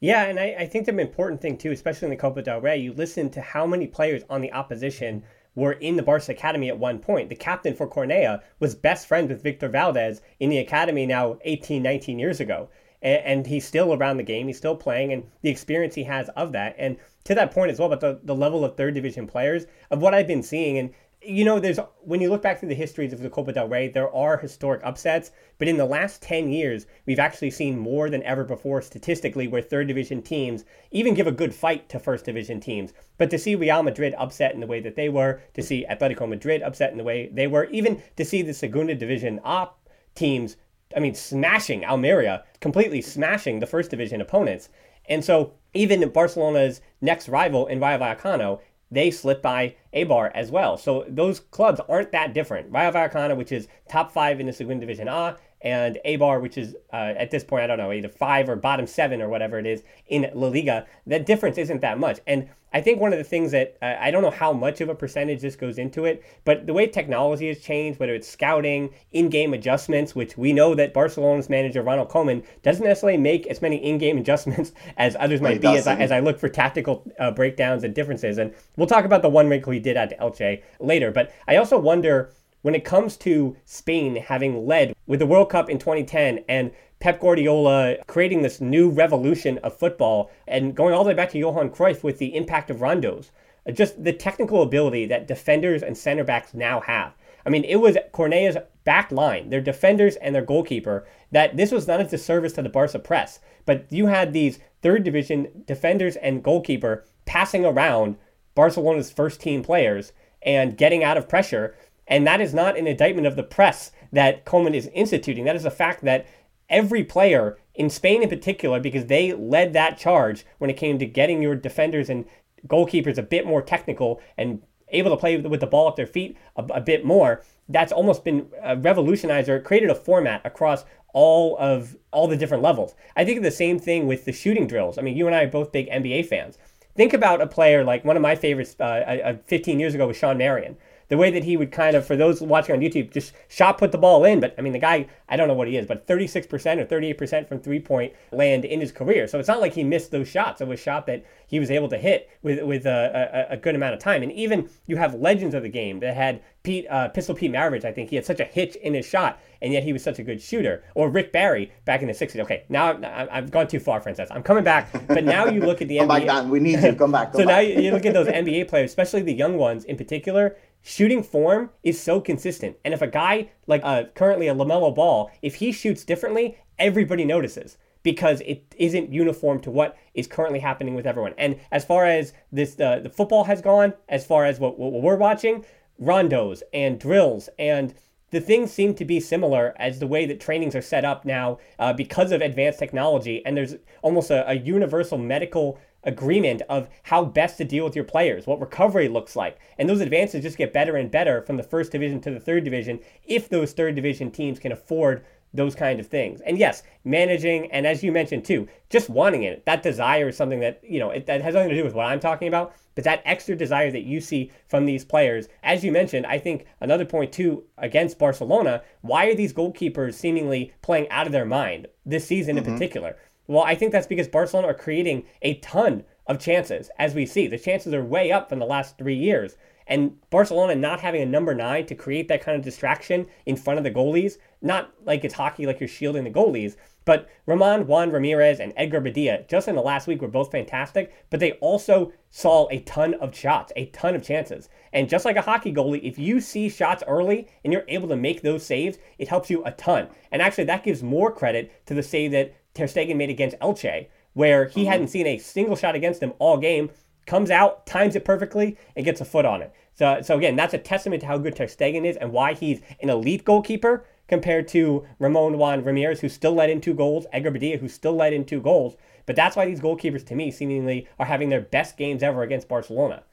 Yeah, 0.00 0.24
and 0.24 0.40
I, 0.40 0.56
I 0.60 0.66
think 0.66 0.86
the 0.86 0.98
important 0.98 1.40
thing 1.40 1.56
too, 1.56 1.70
especially 1.70 2.06
in 2.06 2.10
the 2.10 2.16
Copa 2.16 2.42
del 2.42 2.60
Rey, 2.60 2.78
you 2.78 2.92
listen 2.92 3.30
to 3.30 3.40
how 3.40 3.66
many 3.66 3.86
players 3.86 4.22
on 4.28 4.40
the 4.40 4.52
opposition 4.52 5.22
were 5.54 5.72
in 5.72 5.96
the 5.96 6.02
Barca 6.02 6.32
academy 6.32 6.68
at 6.68 6.78
one 6.78 6.98
point. 6.98 7.28
The 7.28 7.34
captain 7.34 7.74
for 7.74 7.88
Cornellà 7.88 8.42
was 8.58 8.74
best 8.74 9.06
friends 9.06 9.28
with 9.28 9.42
Victor 9.42 9.68
Valdés 9.68 10.20
in 10.38 10.50
the 10.50 10.58
academy 10.58 11.06
now 11.06 11.38
18, 11.42 11.82
19 11.82 12.18
years 12.18 12.40
ago. 12.40 12.68
And, 13.02 13.24
and, 13.24 13.46
he's 13.46 13.66
still 13.66 13.94
around 13.94 14.18
the 14.18 14.22
game, 14.22 14.46
he's 14.46 14.58
still 14.58 14.76
playing, 14.76 15.12
and 15.12 15.24
the 15.40 15.48
experience 15.48 15.94
he 15.94 16.04
has 16.04 16.28
of 16.30 16.52
that. 16.52 16.76
And 16.78 16.98
to 17.24 17.34
that 17.34 17.50
point 17.50 17.70
as 17.70 17.78
well, 17.78 17.92
about 17.92 18.00
the, 18.00 18.20
the 18.22 18.34
level 18.34 18.64
of 18.64 18.76
third 18.76 18.94
division 18.94 19.26
players, 19.26 19.66
of 19.90 20.02
what 20.02 20.14
I've 20.14 20.26
been 20.26 20.42
seeing, 20.42 20.76
and 20.76 20.90
you 21.22 21.44
know, 21.44 21.60
there's 21.60 21.78
when 22.00 22.20
you 22.20 22.30
look 22.30 22.40
back 22.40 22.58
through 22.58 22.70
the 22.70 22.74
histories 22.74 23.12
of 23.12 23.20
the 23.20 23.28
Copa 23.28 23.52
del 23.52 23.68
Rey, 23.68 23.88
there 23.88 24.12
are 24.14 24.38
historic 24.38 24.80
upsets, 24.82 25.30
but 25.58 25.68
in 25.68 25.76
the 25.76 25.84
last 25.84 26.22
10 26.22 26.50
years, 26.50 26.86
we've 27.04 27.18
actually 27.18 27.50
seen 27.50 27.78
more 27.78 28.08
than 28.08 28.22
ever 28.22 28.42
before 28.42 28.80
statistically 28.80 29.46
where 29.46 29.60
third 29.60 29.88
division 29.88 30.22
teams 30.22 30.64
even 30.90 31.12
give 31.12 31.26
a 31.26 31.32
good 31.32 31.54
fight 31.54 31.88
to 31.90 31.98
first 31.98 32.24
division 32.24 32.58
teams. 32.58 32.94
But 33.18 33.28
to 33.30 33.38
see 33.38 33.54
Real 33.54 33.82
Madrid 33.82 34.14
upset 34.16 34.54
in 34.54 34.60
the 34.60 34.66
way 34.66 34.80
that 34.80 34.96
they 34.96 35.10
were, 35.10 35.42
to 35.54 35.62
see 35.62 35.86
Atletico 35.90 36.26
Madrid 36.26 36.62
upset 36.62 36.90
in 36.90 36.98
the 36.98 37.04
way 37.04 37.28
they 37.32 37.46
were, 37.46 37.64
even 37.64 38.02
to 38.16 38.24
see 38.24 38.40
the 38.40 38.54
Segunda 38.54 38.94
Division 38.94 39.40
op 39.44 39.88
teams, 40.14 40.56
I 40.96 41.00
mean, 41.00 41.14
smashing 41.14 41.84
Almeria, 41.84 42.44
completely 42.60 43.02
smashing 43.02 43.58
the 43.58 43.66
first 43.66 43.90
division 43.90 44.22
opponents. 44.22 44.70
And 45.06 45.24
so 45.24 45.54
even 45.74 46.08
Barcelona's 46.10 46.80
next 47.00 47.28
rival 47.28 47.66
in 47.66 47.80
Rayo 47.80 47.98
Vallecano 47.98 48.60
they 48.90 49.10
slip 49.10 49.42
by 49.42 49.76
Eibar 49.94 50.30
as 50.34 50.50
well. 50.50 50.76
So 50.76 51.04
those 51.08 51.40
clubs 51.40 51.80
aren't 51.88 52.12
that 52.12 52.34
different. 52.34 52.72
Rayo 52.72 52.92
Vallecano, 52.92 53.36
which 53.36 53.52
is 53.52 53.68
top 53.88 54.12
five 54.12 54.40
in 54.40 54.46
the 54.46 54.52
Segunda 54.52 54.80
Division 54.80 55.08
A, 55.08 55.36
and 55.62 55.98
Eibar, 56.06 56.40
which 56.40 56.56
is 56.56 56.74
uh, 56.92 57.14
at 57.16 57.30
this 57.30 57.44
point, 57.44 57.64
I 57.64 57.66
don't 57.66 57.78
know, 57.78 57.92
either 57.92 58.08
five 58.08 58.48
or 58.48 58.56
bottom 58.56 58.86
seven 58.86 59.20
or 59.20 59.28
whatever 59.28 59.58
it 59.58 59.66
is 59.66 59.82
in 60.06 60.30
La 60.34 60.48
Liga, 60.48 60.86
that 61.06 61.26
difference 61.26 61.58
isn't 61.58 61.82
that 61.82 61.98
much. 61.98 62.20
And 62.26 62.48
I 62.72 62.80
think 62.80 63.00
one 63.00 63.12
of 63.12 63.18
the 63.18 63.24
things 63.24 63.50
that 63.52 63.76
uh, 63.82 63.96
I 64.00 64.10
don't 64.10 64.22
know 64.22 64.30
how 64.30 64.52
much 64.52 64.80
of 64.80 64.88
a 64.88 64.94
percentage 64.94 65.40
this 65.40 65.56
goes 65.56 65.78
into 65.78 66.04
it, 66.04 66.24
but 66.44 66.66
the 66.66 66.72
way 66.72 66.86
technology 66.86 67.48
has 67.48 67.60
changed, 67.60 67.98
whether 67.98 68.14
it's 68.14 68.28
scouting, 68.28 68.90
in 69.12 69.28
game 69.28 69.54
adjustments, 69.54 70.14
which 70.14 70.36
we 70.36 70.52
know 70.52 70.74
that 70.74 70.94
Barcelona's 70.94 71.48
manager, 71.48 71.82
Ronald 71.82 72.08
Koeman, 72.08 72.44
doesn't 72.62 72.84
necessarily 72.84 73.18
make 73.18 73.46
as 73.46 73.60
many 73.60 73.76
in 73.76 73.98
game 73.98 74.18
adjustments 74.30 74.72
as 74.96 75.16
others 75.18 75.40
might 75.40 75.60
be 75.60 75.68
as 75.68 75.86
I, 75.86 75.96
as 75.96 76.12
I, 76.12 76.20
look 76.20 76.38
for 76.38 76.48
tactical 76.48 77.10
uh, 77.18 77.30
breakdowns 77.30 77.82
and 77.82 77.94
differences. 77.94 78.38
And 78.38 78.54
we'll 78.76 78.86
talk 78.86 79.04
about 79.04 79.22
the 79.22 79.28
one 79.28 79.48
wrinkle 79.48 79.72
he 79.72 79.80
did 79.80 79.96
at 79.96 80.18
Elche 80.20 80.62
later. 80.78 81.10
But 81.10 81.32
I 81.48 81.56
also 81.56 81.78
wonder 81.78 82.32
when 82.62 82.74
it 82.74 82.84
comes 82.84 83.16
to 83.16 83.56
Spain 83.64 84.16
having 84.16 84.66
led 84.66 84.94
with 85.06 85.18
the 85.18 85.26
World 85.26 85.50
Cup 85.50 85.70
in 85.70 85.78
2010 85.78 86.44
and 86.48 86.70
Pep 87.00 87.18
Guardiola 87.18 87.96
creating 88.06 88.42
this 88.42 88.60
new 88.60 88.90
revolution 88.90 89.56
of 89.58 89.76
football 89.76 90.30
and 90.46 90.74
going 90.74 90.94
all 90.94 91.02
the 91.02 91.08
way 91.08 91.14
back 91.14 91.30
to 91.30 91.38
Johan 91.38 91.70
Cruyff 91.70 92.02
with 92.02 92.18
the 92.18 92.36
impact 92.36 92.68
of 92.68 92.76
rondos, 92.78 93.30
uh, 93.66 93.72
just 93.72 94.04
the 94.04 94.12
technical 94.12 94.62
ability 94.62 95.06
that 95.06 95.26
defenders 95.26 95.82
and 95.82 95.96
center 95.96 96.24
backs 96.24 96.52
now 96.52 96.80
have. 96.80 97.14
I 97.46 97.48
mean, 97.48 97.64
it 97.64 97.76
was 97.76 97.96
Cornella's 98.12 98.58
back 98.84 99.10
line, 99.10 99.48
their 99.48 99.62
defenders 99.62 100.16
and 100.16 100.34
their 100.34 100.44
goalkeeper, 100.44 101.06
that 101.32 101.56
this 101.56 101.72
was 101.72 101.88
not 101.88 102.02
a 102.02 102.04
disservice 102.04 102.52
to 102.54 102.62
the 102.62 102.68
Barca 102.68 102.98
press, 102.98 103.40
but 103.64 103.86
you 103.90 104.06
had 104.06 104.34
these 104.34 104.58
third 104.82 105.02
division 105.02 105.64
defenders 105.66 106.16
and 106.16 106.42
goalkeeper 106.42 107.06
passing 107.24 107.64
around 107.64 108.16
Barcelona's 108.54 109.10
first 109.10 109.40
team 109.40 109.62
players 109.62 110.12
and 110.42 110.76
getting 110.76 111.02
out 111.02 111.16
of 111.16 111.28
pressure 111.28 111.74
and 112.10 112.26
that 112.26 112.40
is 112.40 112.52
not 112.52 112.76
an 112.76 112.88
indictment 112.88 113.26
of 113.26 113.36
the 113.36 113.44
press 113.44 113.92
that 114.12 114.44
Koeman 114.44 114.74
is 114.74 114.88
instituting. 114.88 115.44
That 115.44 115.54
is 115.54 115.64
a 115.64 115.70
fact 115.70 116.02
that 116.04 116.26
every 116.70 117.04
player 117.04 117.58
in 117.74 117.90
Spain 117.90 118.22
in 118.22 118.28
particular, 118.28 118.80
because 118.80 119.06
they 119.06 119.32
led 119.32 119.72
that 119.72 119.98
charge 119.98 120.46
when 120.58 120.70
it 120.70 120.76
came 120.76 120.98
to 120.98 121.06
getting 121.06 121.42
your 121.42 121.54
defenders 121.54 122.08
and 122.08 122.24
goalkeepers 122.66 123.18
a 123.18 123.22
bit 123.22 123.46
more 123.46 123.62
technical 123.62 124.20
and 124.36 124.62
able 124.88 125.10
to 125.10 125.16
play 125.16 125.36
with 125.36 125.60
the 125.60 125.66
ball 125.66 125.88
at 125.88 125.96
their 125.96 126.06
feet 126.06 126.36
a, 126.56 126.64
a 126.74 126.80
bit 126.80 127.04
more, 127.04 127.42
that's 127.68 127.92
almost 127.92 128.24
been 128.24 128.48
uh, 128.64 128.76
revolutionized 128.78 129.48
or 129.48 129.60
created 129.60 129.90
a 129.90 129.94
format 129.94 130.44
across 130.44 130.84
all 131.12 131.56
of 131.58 131.96
all 132.12 132.28
the 132.28 132.36
different 132.36 132.62
levels. 132.62 132.94
I 133.16 133.24
think 133.24 133.42
the 133.42 133.50
same 133.50 133.78
thing 133.78 134.06
with 134.06 134.24
the 134.24 134.32
shooting 134.32 134.66
drills. 134.66 134.98
I 134.98 135.02
mean, 135.02 135.16
you 135.16 135.26
and 135.26 135.34
I 135.34 135.44
are 135.44 135.48
both 135.48 135.72
big 135.72 135.88
NBA 135.88 136.26
fans. 136.26 136.58
Think 136.96 137.12
about 137.12 137.40
a 137.40 137.46
player 137.46 137.84
like 137.84 138.04
one 138.04 138.16
of 138.16 138.22
my 138.22 138.34
favorites 138.34 138.76
uh, 138.78 138.82
uh, 138.82 139.36
15 139.46 139.80
years 139.80 139.94
ago 139.94 140.06
was 140.08 140.16
Shawn 140.16 140.38
Marion 140.38 140.76
the 141.10 141.16
way 141.16 141.30
that 141.32 141.42
he 141.42 141.56
would 141.56 141.72
kind 141.72 141.96
of, 141.96 142.06
for 142.06 142.16
those 142.16 142.40
watching 142.40 142.74
on 142.74 142.80
YouTube, 142.80 143.12
just 143.12 143.34
shot 143.48 143.78
put 143.78 143.90
the 143.90 143.98
ball 143.98 144.24
in. 144.24 144.38
But 144.38 144.54
I 144.56 144.62
mean, 144.62 144.72
the 144.72 144.78
guy, 144.78 145.08
I 145.28 145.36
don't 145.36 145.48
know 145.48 145.54
what 145.54 145.66
he 145.66 145.76
is, 145.76 145.84
but 145.84 146.06
36% 146.06 146.46
or 146.78 146.86
38% 146.86 147.48
from 147.48 147.60
three 147.60 147.80
point 147.80 148.12
land 148.30 148.64
in 148.64 148.80
his 148.80 148.92
career. 148.92 149.26
So 149.26 149.38
it's 149.40 149.48
not 149.48 149.60
like 149.60 149.74
he 149.74 149.82
missed 149.82 150.12
those 150.12 150.28
shots. 150.28 150.60
It 150.60 150.68
was 150.68 150.78
shot 150.80 151.06
that 151.06 151.24
he 151.48 151.58
was 151.58 151.70
able 151.70 151.88
to 151.88 151.98
hit 151.98 152.30
with 152.42 152.62
with 152.62 152.86
a, 152.86 153.48
a, 153.50 153.54
a 153.54 153.56
good 153.56 153.74
amount 153.74 153.94
of 153.94 154.00
time. 154.00 154.22
And 154.22 154.30
even 154.32 154.70
you 154.86 154.96
have 154.96 155.14
legends 155.14 155.54
of 155.54 155.64
the 155.64 155.68
game 155.68 155.98
that 155.98 156.14
had 156.14 156.42
Pete 156.62 156.86
uh, 156.88 157.08
Pistol 157.08 157.34
Pete 157.34 157.50
Maravich. 157.50 157.84
I 157.84 157.92
think 157.92 158.10
he 158.10 158.16
had 158.16 158.24
such 158.24 158.38
a 158.38 158.44
hitch 158.44 158.76
in 158.76 158.94
his 158.94 159.06
shot, 159.06 159.40
and 159.62 159.72
yet 159.72 159.82
he 159.82 159.92
was 159.92 160.04
such 160.04 160.18
a 160.18 160.22
good 160.22 160.40
shooter. 160.40 160.84
Or 160.94 161.08
Rick 161.08 161.32
Barry 161.32 161.72
back 161.86 162.02
in 162.02 162.08
the 162.08 162.14
60s. 162.14 162.38
Okay, 162.40 162.64
now 162.68 162.98
i 163.02 163.34
have 163.34 163.50
gone 163.50 163.66
too 163.66 163.80
far, 163.80 164.00
Frances. 164.00 164.28
I'm 164.30 164.42
coming 164.42 164.64
back. 164.64 164.92
But 165.08 165.24
now 165.24 165.46
you 165.46 165.60
look 165.60 165.82
at 165.82 165.88
the 165.88 165.98
come 165.98 166.08
NBA. 166.08 166.26
Back, 166.26 166.26
Dan. 166.26 166.50
We 166.50 166.60
need 166.60 166.82
you. 166.82 166.92
Come 166.92 167.12
back. 167.12 167.32
Come 167.32 167.40
so 167.40 167.46
back. 167.46 167.56
now 167.56 167.60
you, 167.60 167.80
you 167.80 167.90
look 167.92 168.06
at 168.06 168.12
those 168.12 168.28
NBA 168.28 168.68
players, 168.68 168.90
especially 168.90 169.22
the 169.22 169.32
young 169.32 169.56
ones 169.56 169.84
in 169.84 169.96
particular 169.96 170.56
shooting 170.82 171.22
form 171.22 171.70
is 171.82 172.00
so 172.00 172.20
consistent. 172.20 172.76
And 172.84 172.94
if 172.94 173.02
a 173.02 173.06
guy 173.06 173.50
like 173.66 173.82
uh, 173.84 174.04
currently 174.14 174.48
a 174.48 174.54
LaMelo 174.54 174.94
Ball, 174.94 175.30
if 175.42 175.56
he 175.56 175.72
shoots 175.72 176.04
differently, 176.04 176.58
everybody 176.78 177.24
notices 177.24 177.76
because 178.02 178.40
it 178.42 178.74
isn't 178.78 179.12
uniform 179.12 179.60
to 179.60 179.70
what 179.70 179.96
is 180.14 180.26
currently 180.26 180.60
happening 180.60 180.94
with 180.94 181.06
everyone. 181.06 181.34
And 181.36 181.60
as 181.70 181.84
far 181.84 182.06
as 182.06 182.32
this 182.50 182.78
uh, 182.80 183.00
the 183.00 183.10
football 183.10 183.44
has 183.44 183.60
gone, 183.60 183.92
as 184.08 184.26
far 184.26 184.46
as 184.46 184.58
what, 184.58 184.78
what 184.78 185.02
we're 185.02 185.16
watching, 185.16 185.64
rondos 186.00 186.62
and 186.72 186.98
drills 186.98 187.48
and 187.58 187.94
the 188.30 188.40
things 188.40 188.72
seem 188.72 188.94
to 188.94 189.04
be 189.04 189.20
similar 189.20 189.74
as 189.76 189.98
the 189.98 190.06
way 190.06 190.24
that 190.24 190.40
trainings 190.40 190.74
are 190.74 190.82
set 190.82 191.04
up 191.04 191.24
now 191.24 191.58
uh, 191.78 191.92
because 191.92 192.32
of 192.32 192.40
advanced 192.40 192.78
technology 192.78 193.44
and 193.44 193.56
there's 193.56 193.74
almost 194.02 194.30
a, 194.30 194.48
a 194.48 194.54
universal 194.54 195.18
medical 195.18 195.78
agreement 196.04 196.62
of 196.68 196.88
how 197.02 197.24
best 197.24 197.58
to 197.58 197.64
deal 197.64 197.84
with 197.84 197.94
your 197.94 198.04
players, 198.04 198.46
what 198.46 198.60
recovery 198.60 199.08
looks 199.08 199.36
like. 199.36 199.58
And 199.78 199.88
those 199.88 200.00
advances 200.00 200.42
just 200.42 200.58
get 200.58 200.72
better 200.72 200.96
and 200.96 201.10
better 201.10 201.42
from 201.42 201.56
the 201.56 201.62
first 201.62 201.92
division 201.92 202.20
to 202.22 202.30
the 202.30 202.40
third 202.40 202.64
division 202.64 203.00
if 203.24 203.48
those 203.48 203.72
third 203.72 203.94
division 203.94 204.30
teams 204.30 204.58
can 204.58 204.72
afford 204.72 205.24
those 205.52 205.74
kind 205.74 205.98
of 205.98 206.06
things. 206.06 206.40
And 206.42 206.58
yes, 206.58 206.82
managing 207.04 207.70
and 207.72 207.86
as 207.86 208.02
you 208.02 208.12
mentioned 208.12 208.44
too, 208.44 208.68
just 208.88 209.10
wanting 209.10 209.42
it, 209.42 209.64
that 209.66 209.82
desire 209.82 210.28
is 210.28 210.36
something 210.36 210.60
that, 210.60 210.80
you 210.82 211.00
know, 211.00 211.10
it, 211.10 211.26
that 211.26 211.42
has 211.42 211.54
nothing 211.54 211.70
to 211.70 211.76
do 211.76 211.84
with 211.84 211.94
what 211.94 212.06
I'm 212.06 212.20
talking 212.20 212.48
about, 212.48 212.74
but 212.94 213.04
that 213.04 213.22
extra 213.24 213.56
desire 213.56 213.90
that 213.90 214.04
you 214.04 214.20
see 214.20 214.52
from 214.68 214.86
these 214.86 215.04
players, 215.04 215.48
as 215.62 215.84
you 215.84 215.90
mentioned, 215.90 216.26
I 216.26 216.38
think 216.38 216.66
another 216.80 217.04
point 217.04 217.32
too 217.32 217.64
against 217.78 218.18
Barcelona, 218.18 218.82
why 219.00 219.26
are 219.26 219.34
these 219.34 219.52
goalkeepers 219.52 220.14
seemingly 220.14 220.72
playing 220.82 221.08
out 221.10 221.26
of 221.26 221.32
their 221.32 221.46
mind 221.46 221.88
this 222.06 222.26
season 222.26 222.56
mm-hmm. 222.56 222.66
in 222.66 222.72
particular? 222.72 223.16
Well, 223.50 223.64
I 223.64 223.74
think 223.74 223.90
that's 223.90 224.06
because 224.06 224.28
Barcelona 224.28 224.68
are 224.68 224.74
creating 224.74 225.24
a 225.42 225.54
ton 225.54 226.04
of 226.28 226.38
chances, 226.38 226.88
as 227.00 227.16
we 227.16 227.26
see. 227.26 227.48
The 227.48 227.58
chances 227.58 227.92
are 227.92 228.04
way 228.04 228.30
up 228.30 228.48
from 228.48 228.60
the 228.60 228.64
last 228.64 228.96
three 228.96 229.16
years. 229.16 229.56
And 229.88 230.12
Barcelona 230.30 230.76
not 230.76 231.00
having 231.00 231.20
a 231.20 231.26
number 231.26 231.52
nine 231.52 231.84
to 231.86 231.96
create 231.96 232.28
that 232.28 232.42
kind 232.42 232.56
of 232.56 232.62
distraction 232.62 233.26
in 233.46 233.56
front 233.56 233.78
of 233.78 233.82
the 233.82 233.90
goalies, 233.90 234.38
not 234.62 234.92
like 235.04 235.24
it's 235.24 235.34
hockey 235.34 235.66
like 235.66 235.80
you're 235.80 235.88
shielding 235.88 236.22
the 236.22 236.30
goalies, 236.30 236.76
but 237.04 237.28
Ramon 237.46 237.88
Juan 237.88 238.12
Ramirez 238.12 238.60
and 238.60 238.72
Edgar 238.76 239.00
Badia, 239.00 239.44
just 239.48 239.66
in 239.66 239.74
the 239.74 239.82
last 239.82 240.06
week, 240.06 240.22
were 240.22 240.28
both 240.28 240.52
fantastic, 240.52 241.12
but 241.28 241.40
they 241.40 241.52
also 241.54 242.12
saw 242.30 242.68
a 242.70 242.78
ton 242.82 243.14
of 243.14 243.34
shots, 243.34 243.72
a 243.74 243.86
ton 243.86 244.14
of 244.14 244.22
chances. 244.22 244.68
And 244.92 245.08
just 245.08 245.24
like 245.24 245.34
a 245.34 245.42
hockey 245.42 245.72
goalie, 245.72 246.04
if 246.04 246.20
you 246.20 246.40
see 246.40 246.68
shots 246.68 247.02
early 247.08 247.48
and 247.64 247.72
you're 247.72 247.84
able 247.88 248.06
to 248.10 248.16
make 248.16 248.42
those 248.42 248.64
saves, 248.64 248.98
it 249.18 249.26
helps 249.26 249.50
you 249.50 249.64
a 249.64 249.72
ton. 249.72 250.08
And 250.30 250.40
actually, 250.40 250.64
that 250.64 250.84
gives 250.84 251.02
more 251.02 251.32
credit 251.32 251.84
to 251.86 251.94
the 251.94 252.02
save 252.04 252.30
that 252.30 252.54
Ter 252.74 252.84
Stegen 252.84 253.16
made 253.16 253.30
against 253.30 253.58
Elche, 253.60 254.08
where 254.34 254.66
he 254.66 254.82
mm-hmm. 254.82 254.90
hadn't 254.90 255.08
seen 255.08 255.26
a 255.26 255.38
single 255.38 255.76
shot 255.76 255.94
against 255.94 256.22
him 256.22 256.32
all 256.38 256.56
game, 256.56 256.90
comes 257.26 257.50
out, 257.50 257.86
times 257.86 258.16
it 258.16 258.24
perfectly, 258.24 258.76
and 258.96 259.04
gets 259.04 259.20
a 259.20 259.24
foot 259.24 259.44
on 259.44 259.62
it. 259.62 259.72
So, 259.94 260.20
so 260.22 260.36
again, 260.36 260.56
that's 260.56 260.74
a 260.74 260.78
testament 260.78 261.20
to 261.20 261.26
how 261.26 261.38
good 261.38 261.54
Ter 261.56 261.66
Stegen 261.66 262.04
is 262.04 262.16
and 262.16 262.32
why 262.32 262.54
he's 262.54 262.80
an 263.00 263.10
elite 263.10 263.44
goalkeeper 263.44 264.04
compared 264.28 264.68
to 264.68 265.06
Ramon 265.18 265.58
Juan 265.58 265.84
Ramirez, 265.84 266.20
who 266.20 266.28
still 266.28 266.54
let 266.54 266.70
in 266.70 266.80
two 266.80 266.94
goals, 266.94 267.26
Edgar 267.32 267.50
Badia, 267.50 267.78
who 267.78 267.88
still 267.88 268.14
let 268.14 268.32
in 268.32 268.44
two 268.44 268.60
goals. 268.60 268.96
But 269.26 269.36
that's 269.36 269.56
why 269.56 269.66
these 269.66 269.80
goalkeepers, 269.80 270.24
to 270.26 270.34
me, 270.34 270.50
seemingly 270.50 271.06
are 271.18 271.26
having 271.26 271.48
their 271.48 271.60
best 271.60 271.96
games 271.96 272.22
ever 272.22 272.42
against 272.42 272.68
Barcelona. 272.68 273.24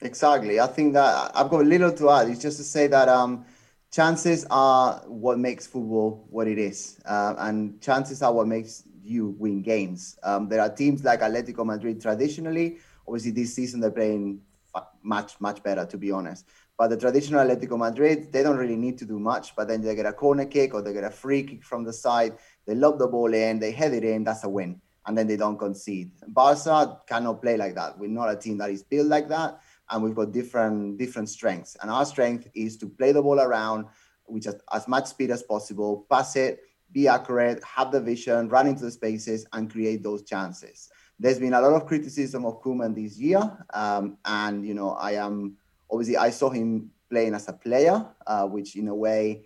Exactly. 0.00 0.60
I 0.60 0.66
think 0.66 0.94
that 0.94 1.30
I've 1.34 1.50
got 1.50 1.60
a 1.60 1.64
little 1.64 1.92
to 1.92 2.10
add. 2.10 2.28
It's 2.28 2.40
just 2.40 2.56
to 2.58 2.64
say 2.64 2.86
that 2.88 3.08
um, 3.08 3.44
chances 3.90 4.46
are 4.50 5.02
what 5.06 5.38
makes 5.38 5.66
football 5.66 6.26
what 6.30 6.46
it 6.46 6.58
is, 6.58 6.98
uh, 7.04 7.34
and 7.38 7.80
chances 7.80 8.22
are 8.22 8.32
what 8.32 8.46
makes 8.46 8.84
you 9.02 9.34
win 9.38 9.62
games. 9.62 10.18
Um, 10.22 10.48
there 10.48 10.60
are 10.60 10.70
teams 10.70 11.04
like 11.04 11.20
Atletico 11.20 11.64
Madrid 11.64 12.00
traditionally. 12.00 12.78
Obviously, 13.06 13.32
this 13.32 13.54
season 13.54 13.80
they're 13.80 13.90
playing 13.90 14.40
much 15.02 15.40
much 15.40 15.62
better, 15.62 15.84
to 15.84 15.98
be 15.98 16.12
honest. 16.12 16.46
But 16.78 16.88
the 16.88 16.96
traditional 16.96 17.44
Atletico 17.44 17.76
Madrid, 17.78 18.32
they 18.32 18.42
don't 18.42 18.56
really 18.56 18.76
need 18.76 18.96
to 18.98 19.04
do 19.04 19.18
much. 19.18 19.54
But 19.54 19.68
then 19.68 19.82
they 19.82 19.94
get 19.94 20.06
a 20.06 20.12
corner 20.12 20.46
kick 20.46 20.72
or 20.72 20.80
they 20.80 20.94
get 20.94 21.04
a 21.04 21.10
free 21.10 21.42
kick 21.42 21.64
from 21.64 21.84
the 21.84 21.92
side. 21.92 22.38
They 22.66 22.74
lob 22.74 22.98
the 22.98 23.08
ball 23.08 23.34
in, 23.34 23.58
they 23.58 23.72
head 23.72 23.92
it 23.92 24.04
in. 24.04 24.24
That's 24.24 24.44
a 24.44 24.48
win, 24.48 24.80
and 25.06 25.18
then 25.18 25.26
they 25.26 25.36
don't 25.36 25.58
concede. 25.58 26.12
Barca 26.28 27.00
cannot 27.06 27.42
play 27.42 27.56
like 27.56 27.74
that. 27.74 27.98
We're 27.98 28.08
not 28.08 28.30
a 28.30 28.36
team 28.36 28.58
that 28.58 28.70
is 28.70 28.82
built 28.82 29.08
like 29.08 29.28
that 29.28 29.60
and 29.90 30.02
we've 30.02 30.14
got 30.14 30.32
different 30.32 30.98
different 30.98 31.28
strengths. 31.28 31.76
And 31.82 31.90
our 31.90 32.04
strength 32.04 32.48
is 32.54 32.76
to 32.78 32.88
play 32.88 33.12
the 33.12 33.22
ball 33.22 33.40
around 33.40 33.86
with 34.26 34.44
just 34.44 34.58
as 34.72 34.86
much 34.88 35.06
speed 35.06 35.30
as 35.30 35.42
possible, 35.42 36.06
pass 36.08 36.36
it, 36.36 36.60
be 36.92 37.08
accurate, 37.08 37.62
have 37.64 37.92
the 37.92 38.00
vision, 38.00 38.48
run 38.48 38.66
into 38.66 38.84
the 38.84 38.90
spaces, 38.90 39.46
and 39.52 39.70
create 39.70 40.02
those 40.02 40.22
chances. 40.22 40.88
There's 41.18 41.38
been 41.38 41.54
a 41.54 41.60
lot 41.60 41.74
of 41.74 41.86
criticism 41.86 42.46
of 42.46 42.62
Koeman 42.62 42.94
this 42.94 43.18
year, 43.18 43.40
um, 43.74 44.16
and 44.24 44.66
you 44.66 44.74
know 44.74 44.90
I 44.92 45.12
am 45.12 45.56
obviously 45.90 46.16
I 46.16 46.30
saw 46.30 46.50
him 46.50 46.90
playing 47.10 47.34
as 47.34 47.48
a 47.48 47.52
player, 47.52 48.06
uh, 48.26 48.46
which 48.46 48.76
in 48.76 48.88
a 48.88 48.94
way 48.94 49.42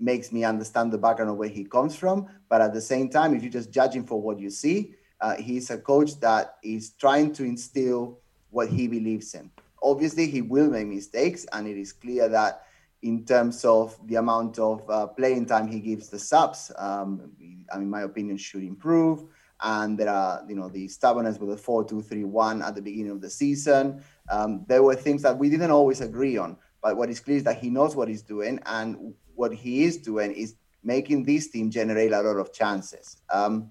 makes 0.00 0.32
me 0.32 0.44
understand 0.44 0.92
the 0.92 0.98
background 0.98 1.30
of 1.30 1.36
where 1.36 1.48
he 1.48 1.64
comes 1.64 1.94
from. 1.96 2.26
But 2.48 2.60
at 2.60 2.74
the 2.74 2.80
same 2.80 3.08
time, 3.08 3.34
if 3.34 3.42
you're 3.42 3.52
just 3.52 3.70
judge 3.70 3.94
him 3.94 4.04
for 4.04 4.20
what 4.20 4.40
you 4.40 4.50
see, 4.50 4.94
uh, 5.20 5.36
he's 5.36 5.70
a 5.70 5.78
coach 5.78 6.18
that 6.20 6.56
is 6.62 6.90
trying 6.90 7.32
to 7.34 7.44
instill 7.44 8.18
what 8.50 8.68
he 8.68 8.88
believes 8.88 9.34
in 9.34 9.50
obviously 9.84 10.26
he 10.26 10.42
will 10.42 10.70
make 10.70 10.88
mistakes, 10.88 11.46
and 11.52 11.68
it 11.68 11.76
is 11.76 11.92
clear 11.92 12.28
that 12.30 12.62
in 13.02 13.24
terms 13.24 13.64
of 13.66 13.96
the 14.06 14.16
amount 14.16 14.58
of 14.58 14.88
uh, 14.88 15.06
playing 15.06 15.44
time 15.46 15.68
he 15.68 15.78
gives 15.78 16.08
the 16.08 16.18
subs, 16.18 16.72
um, 16.78 17.30
I 17.72 17.78
mean, 17.78 17.90
my 17.90 18.00
opinion 18.02 18.38
should 18.38 18.62
improve. 18.62 19.24
And 19.60 19.96
there 19.96 20.08
are, 20.08 20.42
you 20.48 20.56
know, 20.56 20.68
the 20.68 20.88
stubbornness 20.88 21.38
with 21.38 21.50
the 21.50 21.56
4 21.56 21.84
2 21.84 22.02
3 22.02 22.24
1 22.24 22.62
at 22.62 22.74
the 22.74 22.82
beginning 22.82 23.12
of 23.12 23.20
the 23.20 23.30
season. 23.30 24.02
Um, 24.30 24.64
there 24.68 24.82
were 24.82 24.96
things 24.96 25.22
that 25.22 25.38
we 25.38 25.48
didn't 25.48 25.70
always 25.70 26.00
agree 26.00 26.36
on. 26.36 26.56
But 26.82 26.96
what 26.96 27.08
is 27.08 27.20
clear 27.20 27.36
is 27.36 27.44
that 27.44 27.58
he 27.58 27.70
knows 27.70 27.94
what 27.94 28.08
he's 28.08 28.22
doing. 28.22 28.58
And 28.66 29.14
what 29.34 29.54
he 29.54 29.84
is 29.84 29.98
doing 29.98 30.32
is 30.32 30.56
making 30.82 31.24
this 31.24 31.48
team 31.48 31.70
generate 31.70 32.12
a 32.12 32.22
lot 32.22 32.38
of 32.38 32.52
chances. 32.52 33.18
Um, 33.30 33.70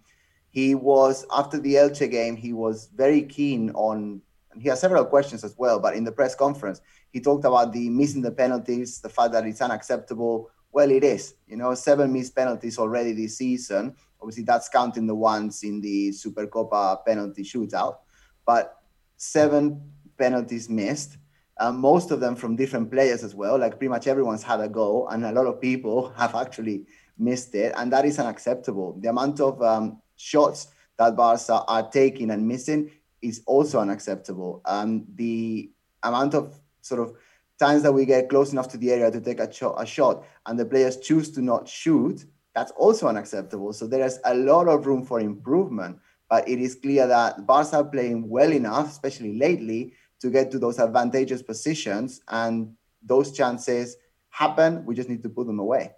he 0.51 0.75
was, 0.75 1.25
after 1.31 1.59
the 1.59 1.75
Elche 1.75 2.09
game, 2.09 2.35
he 2.35 2.53
was 2.53 2.89
very 2.95 3.23
keen 3.23 3.71
on 3.71 4.21
he 4.59 4.69
has 4.69 4.81
several 4.81 5.05
questions 5.05 5.43
as 5.43 5.55
well. 5.57 5.79
But 5.79 5.95
in 5.95 6.03
the 6.03 6.11
press 6.11 6.35
conference, 6.35 6.81
he 7.11 7.19
talked 7.19 7.45
about 7.45 7.73
the 7.73 7.89
missing 7.89 8.21
the 8.21 8.31
penalties, 8.31 8.99
the 8.99 9.09
fact 9.09 9.33
that 9.33 9.45
it's 9.45 9.61
unacceptable. 9.61 10.49
Well, 10.71 10.89
it 10.89 11.03
is. 11.03 11.35
You 11.47 11.57
know, 11.57 11.73
seven 11.75 12.11
missed 12.11 12.35
penalties 12.35 12.79
already 12.79 13.13
this 13.13 13.37
season. 13.37 13.95
Obviously, 14.21 14.43
that's 14.43 14.69
counting 14.69 15.05
the 15.05 15.15
ones 15.15 15.63
in 15.63 15.81
the 15.81 16.09
Supercopa 16.09 17.05
penalty 17.05 17.43
shootout. 17.43 17.97
But 18.45 18.77
seven 19.17 19.91
penalties 20.17 20.69
missed. 20.69 21.17
Uh, 21.59 21.71
most 21.71 22.09
of 22.09 22.19
them 22.19 22.35
from 22.35 22.55
different 22.55 22.91
players 22.91 23.23
as 23.23 23.35
well. 23.35 23.59
Like 23.59 23.77
pretty 23.77 23.89
much 23.89 24.07
everyone's 24.07 24.43
had 24.43 24.59
a 24.59 24.67
go, 24.67 25.07
and 25.07 25.25
a 25.25 25.31
lot 25.31 25.45
of 25.45 25.61
people 25.61 26.09
have 26.17 26.35
actually 26.35 26.85
missed 27.17 27.53
it, 27.53 27.73
and 27.77 27.91
that 27.93 28.05
is 28.05 28.19
unacceptable. 28.19 28.97
The 28.99 29.09
amount 29.09 29.39
of 29.39 29.61
um, 29.61 30.01
shots 30.15 30.67
that 30.97 31.15
Barca 31.15 31.63
are 31.67 31.89
taking 31.89 32.31
and 32.31 32.47
missing 32.47 32.89
is 33.23 33.41
also 33.45 33.79
unacceptable. 33.79 34.61
Um, 34.65 35.05
the 35.15 35.71
amount 36.03 36.33
of 36.35 36.59
sort 36.81 37.01
of 37.01 37.15
times 37.59 37.83
that 37.83 37.93
we 37.93 38.05
get 38.05 38.29
close 38.29 38.51
enough 38.51 38.67
to 38.69 38.77
the 38.77 38.91
area 38.91 39.09
to 39.09 39.21
take 39.21 39.39
a, 39.39 39.47
cho- 39.47 39.75
a 39.75 39.85
shot 39.85 40.25
and 40.45 40.59
the 40.59 40.65
players 40.65 40.97
choose 40.97 41.31
to 41.31 41.41
not 41.41 41.67
shoot, 41.67 42.25
that's 42.53 42.71
also 42.71 43.07
unacceptable. 43.07 43.73
So 43.73 43.87
there 43.87 44.05
is 44.05 44.19
a 44.25 44.35
lot 44.35 44.67
of 44.67 44.85
room 44.85 45.03
for 45.05 45.19
improvement. 45.19 45.97
But 46.29 46.47
it 46.47 46.59
is 46.59 46.75
clear 46.75 47.07
that 47.07 47.45
Barca 47.45 47.77
are 47.77 47.83
playing 47.83 48.27
well 48.27 48.51
enough, 48.51 48.89
especially 48.89 49.37
lately, 49.37 49.93
to 50.19 50.29
get 50.29 50.51
to 50.51 50.59
those 50.59 50.79
advantageous 50.79 51.41
positions. 51.41 52.21
And 52.27 52.73
those 53.01 53.31
chances 53.31 53.97
happen. 54.29 54.85
We 54.85 54.95
just 54.95 55.09
need 55.09 55.21
to 55.23 55.29
put 55.29 55.47
them 55.47 55.59
away. 55.59 55.91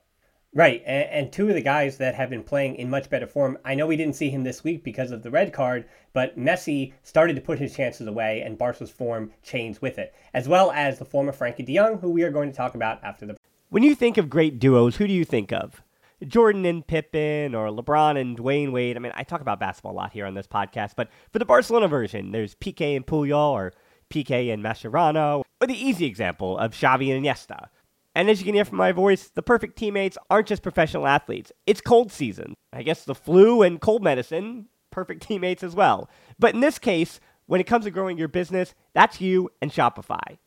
Right, 0.56 0.82
and, 0.86 1.10
and, 1.10 1.32
two 1.34 1.50
of 1.50 1.54
the 1.54 1.62
guys 1.62 1.98
that 1.98 2.16
have 2.16 2.30
been 2.30 2.42
playing 2.42 2.78
in 2.78 2.90
much 2.90 3.10
better 3.10 3.28
form. 3.28 3.58
I 3.66 3.76
know 3.76 3.88
we 3.88 3.98
didn't 3.98 4.16
see 4.16 4.30
him 4.30 4.46
this 4.46 4.64
week 4.64 4.86
because 4.86 5.12
of 5.12 5.22
the 5.22 5.30
red 5.30 5.52
card, 5.52 5.84
but 6.14 6.40
Messi 6.40 6.94
started 7.04 7.36
to 7.36 7.42
put 7.42 7.60
his 7.60 7.76
chances 7.76 8.08
away, 8.08 8.42
and 8.42 8.58
Barca's 8.58 8.90
form 8.90 9.34
changed 9.44 9.82
with 9.82 10.00
it, 10.00 10.16
as 10.34 10.48
well 10.48 10.72
as 10.72 10.98
the 10.98 11.04
form 11.04 11.28
of 11.28 11.38
Frenkie 11.38 11.66
De 11.66 11.76
Jong, 11.76 11.98
who 11.98 12.10
we 12.10 12.24
are 12.24 12.32
going 12.32 12.50
to 12.50 12.56
talk 12.56 12.74
about 12.74 13.04
after 13.04 13.26
the. 13.26 13.36
When 13.68 13.84
you 13.84 13.96
think 13.96 14.18
of 14.18 14.30
great 14.30 14.58
duos, 14.58 14.96
who 14.96 15.08
do 15.08 15.14
you 15.14 15.26
think 15.26 15.52
of? 15.52 15.84
Jordan 16.26 16.66
and 16.66 16.88
Pippen, 16.88 17.54
or 17.54 17.68
LeBron 17.68 18.18
and 18.18 18.38
Dwyane 18.38 18.72
Wade. 18.72 18.96
I 18.96 19.02
mean, 19.02 19.12
I 19.14 19.24
talk 19.24 19.42
about 19.42 19.60
basketball 19.60 19.92
a 19.92 19.94
lot 19.94 20.14
here 20.14 20.26
on 20.26 20.36
this 20.36 20.48
podcast, 20.48 20.94
but 20.96 21.10
for 21.34 21.40
the 21.40 21.44
Barcelona 21.44 21.90
version, 21.90 22.32
there's 22.32 22.56
Piqué 22.56 22.96
and 22.96 23.06
Puyol, 23.06 23.52
or 23.52 23.74
Piqué 24.10 24.54
and 24.54 24.64
Mascherano, 24.64 25.44
or 25.60 25.68
the 25.68 25.74
easy 25.74 26.06
example 26.06 26.58
of 26.58 26.72
Xavi 26.72 27.14
and 27.14 27.26
Iniesta. 27.26 27.68
And 28.16 28.30
as 28.30 28.40
you 28.40 28.46
can 28.46 28.56
hear 28.56 28.64
from 28.64 28.78
my 28.78 28.94
voice, 28.94 29.28
the 29.28 29.44
perfect 29.44 29.78
teammates 29.78 30.18
aren't 30.30 30.48
just 30.48 30.64
professional 30.64 31.06
athletes. 31.06 31.52
It's 31.68 31.82
cold 31.82 32.14
season. 32.14 32.56
I 32.72 32.82
guess 32.82 33.04
the 33.04 33.14
flu 33.14 33.62
and 33.62 33.82
cold 33.82 34.02
medicine, 34.02 34.68
perfect 34.90 35.22
teammates 35.28 35.64
as 35.64 35.76
well. 35.76 36.10
But 36.40 36.54
in 36.54 36.62
this 36.62 36.80
case, 36.80 37.20
when 37.46 37.60
it 37.60 37.68
comes 37.68 37.84
to 37.84 37.92
growing 37.92 38.18
your 38.18 38.30
business, 38.30 38.74
that's 38.94 39.20
you 39.20 39.50
and 39.62 39.70
Shopify. 39.70 40.38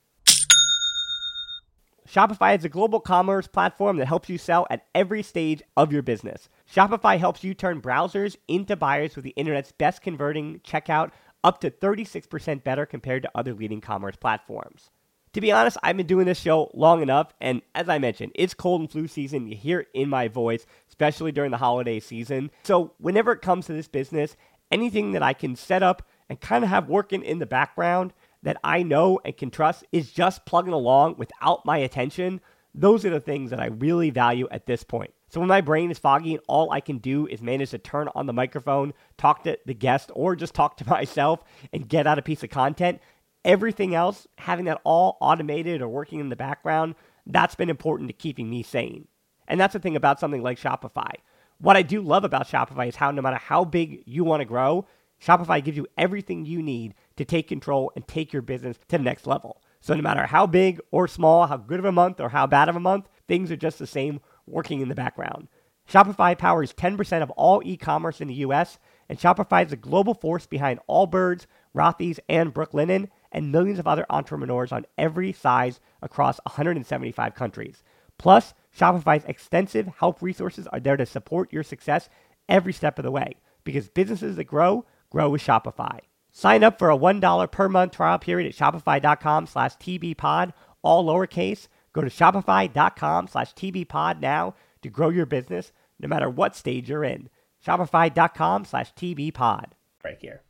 Shopify 2.09 2.57
is 2.57 2.65
a 2.65 2.71
global 2.71 3.01
commerce 3.01 3.47
platform 3.47 3.99
that 3.99 4.07
helps 4.07 4.31
you 4.31 4.39
sell 4.39 4.67
at 4.71 4.87
every 4.95 5.23
stage 5.23 5.63
of 5.77 5.93
your 5.93 6.01
business. 6.01 6.49
Shopify 6.73 7.19
helps 7.19 7.45
you 7.45 7.53
turn 7.53 7.83
browsers 7.83 8.35
into 8.49 8.77
buyers 8.77 9.15
with 9.15 9.27
the 9.27 9.35
internet's 9.37 9.73
best 9.73 10.01
converting 10.01 10.61
checkout 10.61 11.11
up 11.45 11.61
to 11.61 11.71
36% 11.71 12.65
better 12.65 12.87
compared 12.87 13.23
to 13.25 13.31
other 13.35 13.53
leading 13.53 13.83
commerce 13.83 14.17
platforms 14.17 14.91
to 15.33 15.41
be 15.41 15.53
honest, 15.53 15.77
I've 15.83 15.97
been 15.97 16.07
doing 16.07 16.27
this 16.27 16.41
show 16.41 16.71
long 16.75 17.03
enough, 17.03 17.33
and 17.41 17.63
as 17.75 17.89
I 17.89 17.99
mentioned, 17.99 18.33
it's 18.35 18.55
cold 18.55 18.81
and 18.81 18.91
flu 18.91 19.07
season. 19.07 19.47
You 19.49 19.57
hear 19.57 19.81
it 19.81 19.89
in 19.95 20.09
my 20.09 20.29
voice, 20.29 20.67
especially 20.89 21.33
during 21.33 21.51
the 21.51 21.59
holiday 21.59 22.01
season. 22.01 22.51
So, 22.63 22.93
whenever 22.99 23.33
it 23.33 23.43
comes 23.43 23.67
to 23.67 23.73
this 23.73 23.89
business, 23.89 24.37
anything 24.71 25.13
that 25.13 25.23
I 25.23 25.33
can 25.33 25.57
set 25.57 25.83
up 25.83 26.03
and 26.29 26.41
kind 26.41 26.65
of 26.65 26.71
have 26.71 26.89
working 26.89 27.23
in 27.23 27.39
the 27.39 27.47
background 27.47 28.13
that 28.43 28.59
I 28.63 28.83
know 28.83 29.21
and 29.25 29.37
can 29.37 29.51
trust 29.51 29.85
is 29.93 30.13
just 30.13 30.47
plugging 30.47 30.73
along 30.73 31.17
without 31.19 31.65
my 31.65 31.79
attention. 31.79 32.41
Those 32.75 33.05
are 33.05 33.11
the 33.11 33.21
things 33.21 33.51
that 33.51 33.61
I 33.61 33.67
really 33.67 34.11
value 34.11 34.47
at 34.51 34.67
this 34.67 34.85
point. 34.85 35.13
So 35.31 35.41
when 35.41 35.49
my 35.49 35.61
brain 35.61 35.91
is 35.91 35.99
foggy 35.99 36.35
and 36.35 36.43
all 36.47 36.71
I 36.71 36.81
can 36.81 36.99
do 36.99 37.27
is 37.27 37.43
manage 37.43 37.71
to 37.71 37.79
turn 37.79 38.09
on 38.15 38.27
the 38.27 38.33
microphone, 38.33 38.95
talk 39.19 39.45
to 39.45 39.59
the 39.67 39.75
guest, 39.75 40.11
or 40.15 40.37
just 40.37 40.55
talk 40.55 40.77
to 40.79 40.89
myself 40.89 41.41
and 41.73 41.89
get 41.89 42.07
out 42.07 42.19
a 42.19 42.23
piece 42.23 42.43
of 42.43 42.51
content, 42.51 43.01
Everything 43.45 43.95
else, 43.95 44.27
having 44.39 44.67
that 44.67 44.81
all 44.85 45.17
automated 45.21 45.81
or 45.81 45.89
working 45.89 46.21
in 46.21 46.29
the 46.29 46.37
background, 46.37 46.95
that's 47.27 47.55
been 47.55 47.71
important 47.71 48.09
to 48.09 48.15
keeping 48.15 48.51
me 48.51 48.63
sane. 48.63 49.09
And 49.47 49.61
that's 49.61 49.73
the 49.73 49.79
thing 49.79 49.97
about 49.97 50.21
something 50.21 50.43
like 50.43 50.59
Shopify. 50.59 51.13
What 51.61 51.77
I 51.77 51.83
do 51.83 52.01
love 52.01 52.25
about 52.25 52.49
Shopify 52.49 52.89
is 52.89 52.97
how 52.97 53.11
no 53.11 53.23
matter 53.23 53.37
how 53.37 53.65
big 53.65 54.03
you 54.07 54.25
want 54.25 54.41
to 54.41 54.45
grow, 54.45 54.87
Shopify 55.21 55.63
gives 55.65 55.77
you 55.77 55.87
everything 55.97 56.45
you 56.45 56.63
need 56.63 56.95
to 57.17 57.25
take 57.25 57.49
control 57.49 57.91
and 57.97 58.07
take 58.07 58.33
your 58.33 58.43
business 58.43 58.79
to 58.89 58.99
the 58.99 59.05
next 59.05 59.27
level. 59.27 59.61
So 59.81 59.95
no 59.95 60.03
matter 60.03 60.27
how 60.27 60.47
big 60.47 60.81
or 60.91 61.09
small, 61.09 61.47
how 61.47 61.57
good 61.57 61.79
of 61.79 61.85
a 61.85 61.93
month 61.93 62.21
or 62.21 62.29
how 62.29 62.47
bad 62.47 62.69
of 62.69 62.77
a 62.77 62.81
month, 62.81 63.09
things 63.27 63.51
are 63.51 63.57
just 63.57 63.79
the 63.79 63.87
same 63.87 64.21
working 64.47 64.81
in 64.81 64.89
the 64.89 64.95
background. 64.95 65.49
Shopify 65.91 66.37
powers 66.37 66.73
10% 66.73 67.23
of 67.23 67.31
all 67.31 67.63
e-commerce 67.65 68.21
in 68.21 68.29
the 68.29 68.35
US, 68.35 68.79
and 69.09 69.19
Shopify 69.19 69.65
is 69.65 69.71
the 69.71 69.77
global 69.77 70.15
force 70.15 70.47
behind 70.47 70.81
Allbirds, 70.89 71.47
Rothy's, 71.75 72.21
and 72.29 72.53
Brooklinen, 72.53 73.09
and 73.33 73.53
millions 73.53 73.79
of 73.79 73.87
other 73.87 74.07
entrepreneurs 74.11 74.73
on 74.73 74.87
every 74.97 75.33
size 75.33 75.81
across 76.03 76.41
175 76.45 77.35
countries. 77.35 77.83
Plus, 78.19 78.55
Shopify's 78.77 79.25
extensive 79.25 79.89
help 79.99 80.21
resources 80.23 80.67
are 80.69 80.81
there 80.81 80.97
to 80.97 81.07
support 81.07 81.53
your 81.53 81.63
success 81.63 82.09
every 82.49 82.73
step 82.73 82.99
of 82.99 83.05
the 83.05 83.11
way 83.11 83.35
because 83.65 83.89
businesses 83.89 84.37
that 84.37 84.45
grow 84.45 84.85
grow 85.11 85.31
with 85.31 85.43
Shopify. 85.43 86.01
Sign 86.31 86.63
up 86.63 86.79
for 86.79 86.91
a 86.91 86.99
$1 86.99 87.51
per 87.51 87.69
month 87.69 87.93
trial 87.93 88.19
period 88.19 88.49
at 88.49 88.57
shopify.com 88.57 89.47
slash 89.47 89.77
tbpod, 89.77 90.53
all 90.83 91.05
lowercase. 91.07 91.69
Go 91.93 92.03
to 92.03 92.11
shopify.com 92.11 93.29
slash 93.29 93.55
tbpod 93.55 94.21
now 94.21 94.55
to 94.83 94.89
grow 94.89 95.09
your 95.09 95.27
business 95.27 95.73
no 95.99 96.09
matter 96.09 96.31
what 96.31 96.55
stage 96.55 96.89
you're 96.89 97.05
in. 97.05 97.29
Shopify.com 97.67 98.65
slash 98.65 98.93
tbpod. 98.95 99.73
Right 100.05 100.19
here. 100.21 100.43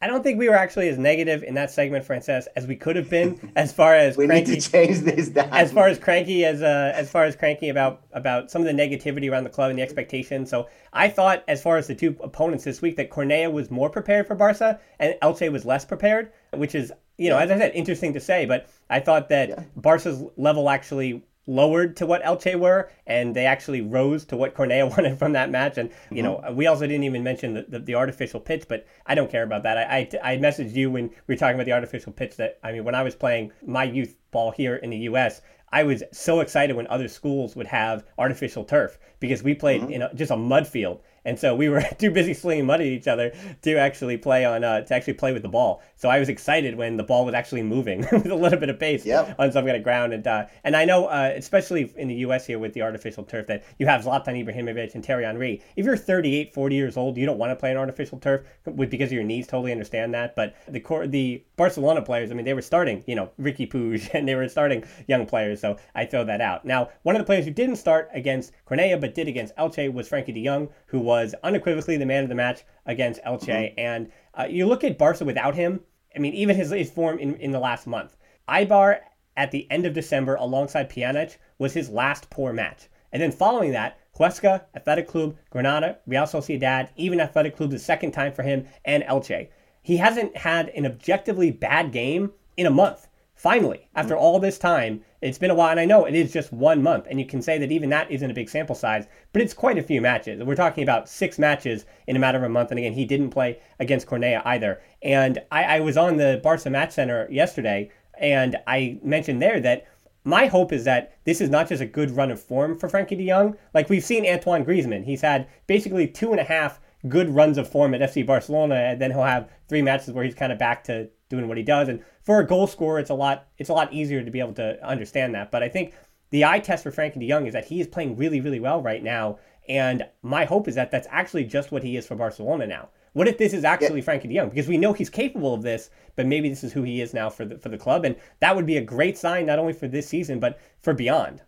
I 0.00 0.06
don't 0.06 0.22
think 0.22 0.38
we 0.38 0.48
were 0.48 0.54
actually 0.54 0.88
as 0.88 0.96
negative 0.96 1.42
in 1.42 1.54
that 1.54 1.72
segment, 1.72 2.04
Frances, 2.04 2.46
as 2.54 2.68
we 2.68 2.76
could 2.76 2.94
have 2.94 3.10
been. 3.10 3.52
As 3.56 3.72
far 3.72 3.94
as 3.94 4.16
we 4.16 4.26
cranky, 4.26 4.52
need 4.52 4.60
to 4.60 4.70
change 4.70 4.98
this. 5.00 5.30
Down. 5.30 5.48
As 5.50 5.72
far 5.72 5.88
as 5.88 5.98
cranky 5.98 6.44
as 6.44 6.62
uh, 6.62 6.92
as 6.94 7.10
far 7.10 7.24
as 7.24 7.34
cranky 7.34 7.68
about 7.68 8.02
about 8.12 8.50
some 8.50 8.62
of 8.62 8.66
the 8.66 8.72
negativity 8.72 9.30
around 9.30 9.44
the 9.44 9.50
club 9.50 9.70
and 9.70 9.78
the 9.78 9.82
expectation. 9.82 10.46
So 10.46 10.68
I 10.92 11.08
thought, 11.08 11.42
as 11.48 11.60
far 11.60 11.78
as 11.78 11.88
the 11.88 11.96
two 11.96 12.16
opponents 12.20 12.62
this 12.62 12.80
week, 12.80 12.96
that 12.96 13.10
Cornellà 13.10 13.50
was 13.50 13.70
more 13.70 13.90
prepared 13.90 14.28
for 14.28 14.36
Barca 14.36 14.78
and 15.00 15.16
Elche 15.20 15.50
was 15.50 15.64
less 15.64 15.84
prepared, 15.84 16.30
which 16.52 16.76
is 16.76 16.92
you 17.16 17.28
know, 17.28 17.36
as 17.36 17.50
I 17.50 17.58
said, 17.58 17.72
interesting 17.74 18.12
to 18.12 18.20
say. 18.20 18.46
But 18.46 18.68
I 18.88 19.00
thought 19.00 19.28
that 19.30 19.48
yeah. 19.48 19.64
Barca's 19.74 20.22
level 20.36 20.70
actually 20.70 21.24
lowered 21.48 21.96
to 21.96 22.06
what 22.06 22.22
Elche 22.22 22.54
were, 22.56 22.90
and 23.06 23.34
they 23.34 23.46
actually 23.46 23.80
rose 23.80 24.24
to 24.26 24.36
what 24.36 24.54
Cornellà 24.54 24.90
wanted 24.96 25.18
from 25.18 25.32
that 25.32 25.50
match. 25.50 25.78
And 25.78 25.90
you 26.10 26.22
mm-hmm. 26.22 26.46
know, 26.46 26.52
we 26.52 26.66
also 26.66 26.86
didn't 26.86 27.04
even 27.04 27.24
mention 27.24 27.54
the, 27.54 27.66
the, 27.68 27.78
the, 27.80 27.94
artificial 27.94 28.38
pitch, 28.38 28.66
but 28.68 28.86
I 29.06 29.14
don't 29.14 29.30
care 29.30 29.42
about 29.42 29.64
that. 29.64 29.78
I, 29.78 30.08
I, 30.22 30.32
I 30.34 30.36
messaged 30.36 30.74
you 30.74 30.90
when 30.90 31.08
we 31.26 31.34
were 31.34 31.36
talking 31.36 31.56
about 31.56 31.64
the 31.64 31.72
artificial 31.72 32.12
pitch 32.12 32.36
that 32.36 32.58
I 32.62 32.72
mean, 32.72 32.84
when 32.84 32.94
I 32.94 33.02
was 33.02 33.16
playing 33.16 33.50
my 33.66 33.84
youth 33.84 34.14
ball 34.30 34.52
here 34.52 34.76
in 34.76 34.90
the 34.90 34.98
U.S., 34.98 35.40
I 35.72 35.82
was 35.82 36.02
so 36.12 36.40
excited 36.40 36.76
when 36.76 36.86
other 36.86 37.08
schools 37.08 37.56
would 37.56 37.66
have 37.66 38.04
artificial 38.18 38.64
turf 38.64 38.98
because 39.20 39.42
we 39.42 39.54
played 39.54 39.82
mm-hmm. 39.82 39.92
in 39.92 40.02
a, 40.02 40.14
just 40.14 40.30
a 40.30 40.36
mud 40.36 40.66
field 40.66 41.00
and 41.28 41.38
so 41.38 41.54
we 41.54 41.68
were 41.68 41.82
too 41.98 42.10
busy 42.10 42.32
slinging 42.32 42.66
mud 42.66 42.80
at 42.80 42.86
each 42.86 43.06
other 43.06 43.32
to 43.62 43.76
actually 43.76 44.16
play 44.16 44.44
on 44.44 44.64
uh, 44.64 44.80
to 44.80 44.94
actually 44.94 45.12
play 45.12 45.32
with 45.32 45.42
the 45.42 45.48
ball. 45.48 45.82
So 45.96 46.08
I 46.08 46.18
was 46.18 46.28
excited 46.28 46.74
when 46.74 46.96
the 46.96 47.02
ball 47.02 47.24
was 47.24 47.34
actually 47.34 47.62
moving 47.62 48.00
with 48.12 48.26
a 48.26 48.34
little 48.34 48.58
bit 48.58 48.70
of 48.70 48.78
pace 48.78 49.04
yep. 49.04 49.34
on 49.38 49.52
some 49.52 49.64
kind 49.64 49.76
of 49.76 49.82
ground. 49.82 50.12
And 50.14 50.26
uh, 50.26 50.46
and 50.64 50.74
I 50.74 50.84
know, 50.84 51.06
uh, 51.06 51.32
especially 51.36 51.92
in 51.96 52.08
the 52.08 52.14
U.S. 52.26 52.46
here 52.46 52.58
with 52.58 52.72
the 52.72 52.82
artificial 52.82 53.24
turf, 53.24 53.46
that 53.48 53.64
you 53.78 53.86
have 53.86 54.04
Zlatan 54.04 54.42
Ibrahimovic 54.42 54.94
and 54.94 55.04
Thierry 55.04 55.24
Henry. 55.24 55.62
If 55.76 55.84
you're 55.84 55.96
38, 55.96 56.54
40 56.54 56.74
years 56.74 56.96
old, 56.96 57.18
you 57.18 57.26
don't 57.26 57.38
want 57.38 57.50
to 57.50 57.56
play 57.56 57.70
an 57.70 57.76
artificial 57.76 58.18
turf 58.18 58.42
because 58.64 59.08
of 59.08 59.12
your 59.12 59.24
knees. 59.24 59.46
Totally 59.46 59.72
understand 59.72 60.14
that. 60.14 60.34
But 60.34 60.54
the 60.66 60.80
core, 60.80 61.06
the 61.06 61.44
Barcelona 61.56 62.00
players, 62.00 62.30
I 62.30 62.34
mean, 62.34 62.46
they 62.46 62.54
were 62.54 62.62
starting, 62.62 63.04
you 63.06 63.14
know, 63.14 63.30
Riqui 63.38 63.70
Puig, 63.70 64.08
and 64.14 64.26
they 64.26 64.34
were 64.34 64.48
starting 64.48 64.84
young 65.08 65.26
players. 65.26 65.60
So 65.60 65.76
I 65.94 66.06
throw 66.06 66.24
that 66.24 66.40
out. 66.40 66.64
Now, 66.64 66.88
one 67.02 67.16
of 67.16 67.20
the 67.20 67.26
players 67.26 67.44
who 67.44 67.50
didn't 67.50 67.76
start 67.76 68.08
against 68.14 68.52
Cornellà 68.66 68.98
but 69.00 69.14
did 69.14 69.28
against 69.28 69.54
Elche 69.56 69.92
was 69.92 70.08
Frenkie 70.08 70.32
De 70.32 70.44
Jong, 70.44 70.68
who 70.86 71.00
was 71.00 71.17
unequivocally 71.42 71.96
the 71.96 72.06
man 72.06 72.22
of 72.22 72.28
the 72.28 72.34
match 72.34 72.62
against 72.86 73.22
Elche. 73.24 73.48
Mm-hmm. 73.48 73.78
And 73.78 74.12
uh, 74.34 74.46
you 74.48 74.66
look 74.66 74.84
at 74.84 74.98
Barca 74.98 75.24
without 75.24 75.54
him. 75.54 75.80
I 76.14 76.18
mean, 76.18 76.34
even 76.34 76.56
his, 76.56 76.70
his 76.70 76.90
form 76.90 77.18
in, 77.18 77.36
in 77.36 77.52
the 77.52 77.58
last 77.58 77.86
month. 77.86 78.16
Eibar 78.48 79.00
at 79.36 79.50
the 79.50 79.70
end 79.70 79.86
of 79.86 79.94
December 79.94 80.34
alongside 80.36 80.90
Pjanic 80.90 81.36
was 81.58 81.74
his 81.74 81.88
last 81.88 82.28
poor 82.30 82.52
match. 82.52 82.88
And 83.12 83.22
then 83.22 83.32
following 83.32 83.72
that, 83.72 83.98
Huesca, 84.18 84.64
Athletic 84.74 85.06
Club, 85.08 85.36
Granada, 85.50 85.98
Real 86.06 86.24
Sociedad, 86.24 86.88
even 86.96 87.20
Athletic 87.20 87.56
Club 87.56 87.70
the 87.70 87.78
second 87.78 88.12
time 88.12 88.32
for 88.32 88.42
him, 88.42 88.66
and 88.84 89.04
Elche. 89.04 89.48
He 89.82 89.96
hasn't 89.96 90.36
had 90.36 90.68
an 90.70 90.86
objectively 90.86 91.50
bad 91.50 91.92
game 91.92 92.32
in 92.56 92.66
a 92.66 92.70
month. 92.70 93.07
Finally, 93.38 93.88
after 93.94 94.16
mm. 94.16 94.18
all 94.18 94.40
this 94.40 94.58
time, 94.58 95.00
it's 95.22 95.38
been 95.38 95.52
a 95.52 95.54
while, 95.54 95.70
and 95.70 95.78
I 95.78 95.84
know 95.84 96.06
it 96.06 96.14
is 96.16 96.32
just 96.32 96.52
one 96.52 96.82
month, 96.82 97.06
and 97.08 97.20
you 97.20 97.24
can 97.24 97.40
say 97.40 97.56
that 97.56 97.70
even 97.70 97.88
that 97.90 98.10
isn't 98.10 98.28
a 98.28 98.34
big 98.34 98.48
sample 98.48 98.74
size, 98.74 99.06
but 99.32 99.40
it's 99.40 99.54
quite 99.54 99.78
a 99.78 99.82
few 99.82 100.00
matches. 100.00 100.42
We're 100.42 100.56
talking 100.56 100.82
about 100.82 101.08
six 101.08 101.38
matches 101.38 101.84
in 102.08 102.16
a 102.16 102.18
matter 102.18 102.38
of 102.38 102.42
a 102.42 102.48
month, 102.48 102.72
and 102.72 102.80
again, 102.80 102.94
he 102.94 103.04
didn't 103.04 103.30
play 103.30 103.60
against 103.78 104.08
Cornellà 104.08 104.42
either. 104.44 104.82
And 105.02 105.38
I, 105.52 105.76
I 105.76 105.80
was 105.80 105.96
on 105.96 106.16
the 106.16 106.40
Barca 106.42 106.68
Match 106.68 106.90
Center 106.90 107.28
yesterday, 107.30 107.92
and 108.20 108.56
I 108.66 108.98
mentioned 109.04 109.40
there 109.40 109.60
that 109.60 109.86
my 110.24 110.46
hope 110.46 110.72
is 110.72 110.82
that 110.84 111.16
this 111.22 111.40
is 111.40 111.48
not 111.48 111.68
just 111.68 111.80
a 111.80 111.86
good 111.86 112.10
run 112.10 112.32
of 112.32 112.42
form 112.42 112.76
for 112.76 112.88
Frenkie 112.88 113.16
de 113.16 113.28
Jong. 113.28 113.56
Like 113.72 113.88
we've 113.88 114.04
seen 114.04 114.26
Antoine 114.26 114.64
Griezmann, 114.64 115.04
he's 115.04 115.20
had 115.20 115.46
basically 115.68 116.08
two 116.08 116.32
and 116.32 116.40
a 116.40 116.44
half 116.44 116.80
good 117.06 117.30
runs 117.30 117.56
of 117.56 117.70
form 117.70 117.94
at 117.94 118.00
FC 118.00 118.26
Barcelona, 118.26 118.74
and 118.74 119.00
then 119.00 119.12
he'll 119.12 119.22
have 119.22 119.48
three 119.68 119.82
matches 119.82 120.12
where 120.12 120.24
he's 120.24 120.34
kind 120.34 120.50
of 120.50 120.58
back 120.58 120.82
to 120.84 121.08
doing 121.28 121.46
what 121.46 121.56
he 121.56 121.62
does. 121.62 121.88
And 121.88 122.02
for 122.28 122.40
a 122.40 122.46
goal 122.46 122.66
scorer, 122.66 122.98
it's 122.98 123.08
a 123.08 123.14
lot 123.14 123.48
it's 123.56 123.70
a 123.70 123.72
lot 123.72 123.90
easier 123.90 124.22
to 124.22 124.30
be 124.30 124.38
able 124.38 124.52
to 124.52 124.86
understand 124.86 125.34
that. 125.34 125.50
But 125.50 125.62
I 125.62 125.70
think 125.70 125.94
the 126.28 126.44
eye 126.44 126.58
test 126.58 126.82
for 126.82 126.92
Frenkie 126.92 127.18
De 127.18 127.26
Jong 127.26 127.46
is 127.46 127.54
that 127.54 127.64
he 127.64 127.80
is 127.80 127.86
playing 127.86 128.16
really, 128.16 128.42
really 128.42 128.60
well 128.60 128.82
right 128.82 129.02
now. 129.02 129.38
And 129.66 130.04
my 130.20 130.44
hope 130.44 130.68
is 130.68 130.74
that 130.74 130.90
that's 130.90 131.08
actually 131.10 131.44
just 131.44 131.72
what 131.72 131.82
he 131.82 131.96
is 131.96 132.06
for 132.06 132.16
Barcelona 132.16 132.66
now. 132.66 132.90
What 133.14 133.28
if 133.28 133.38
this 133.38 133.54
is 133.54 133.64
actually 133.64 134.00
yeah. 134.00 134.06
Frenkie 134.06 134.28
De 134.28 134.34
Jong? 134.34 134.50
Because 134.50 134.68
we 134.68 134.76
know 134.76 134.92
he's 134.92 135.08
capable 135.08 135.54
of 135.54 135.62
this, 135.62 135.88
but 136.16 136.26
maybe 136.26 136.50
this 136.50 136.62
is 136.62 136.70
who 136.70 136.82
he 136.82 137.00
is 137.00 137.14
now 137.14 137.30
for 137.30 137.46
the 137.46 137.56
for 137.56 137.70
the 137.70 137.78
club, 137.78 138.04
and 138.04 138.14
that 138.40 138.54
would 138.54 138.66
be 138.66 138.76
a 138.76 138.82
great 138.82 139.16
sign 139.16 139.46
not 139.46 139.58
only 139.58 139.72
for 139.72 139.88
this 139.88 140.06
season 140.06 140.38
but 140.38 140.60
for 140.82 140.92
beyond. 140.92 141.40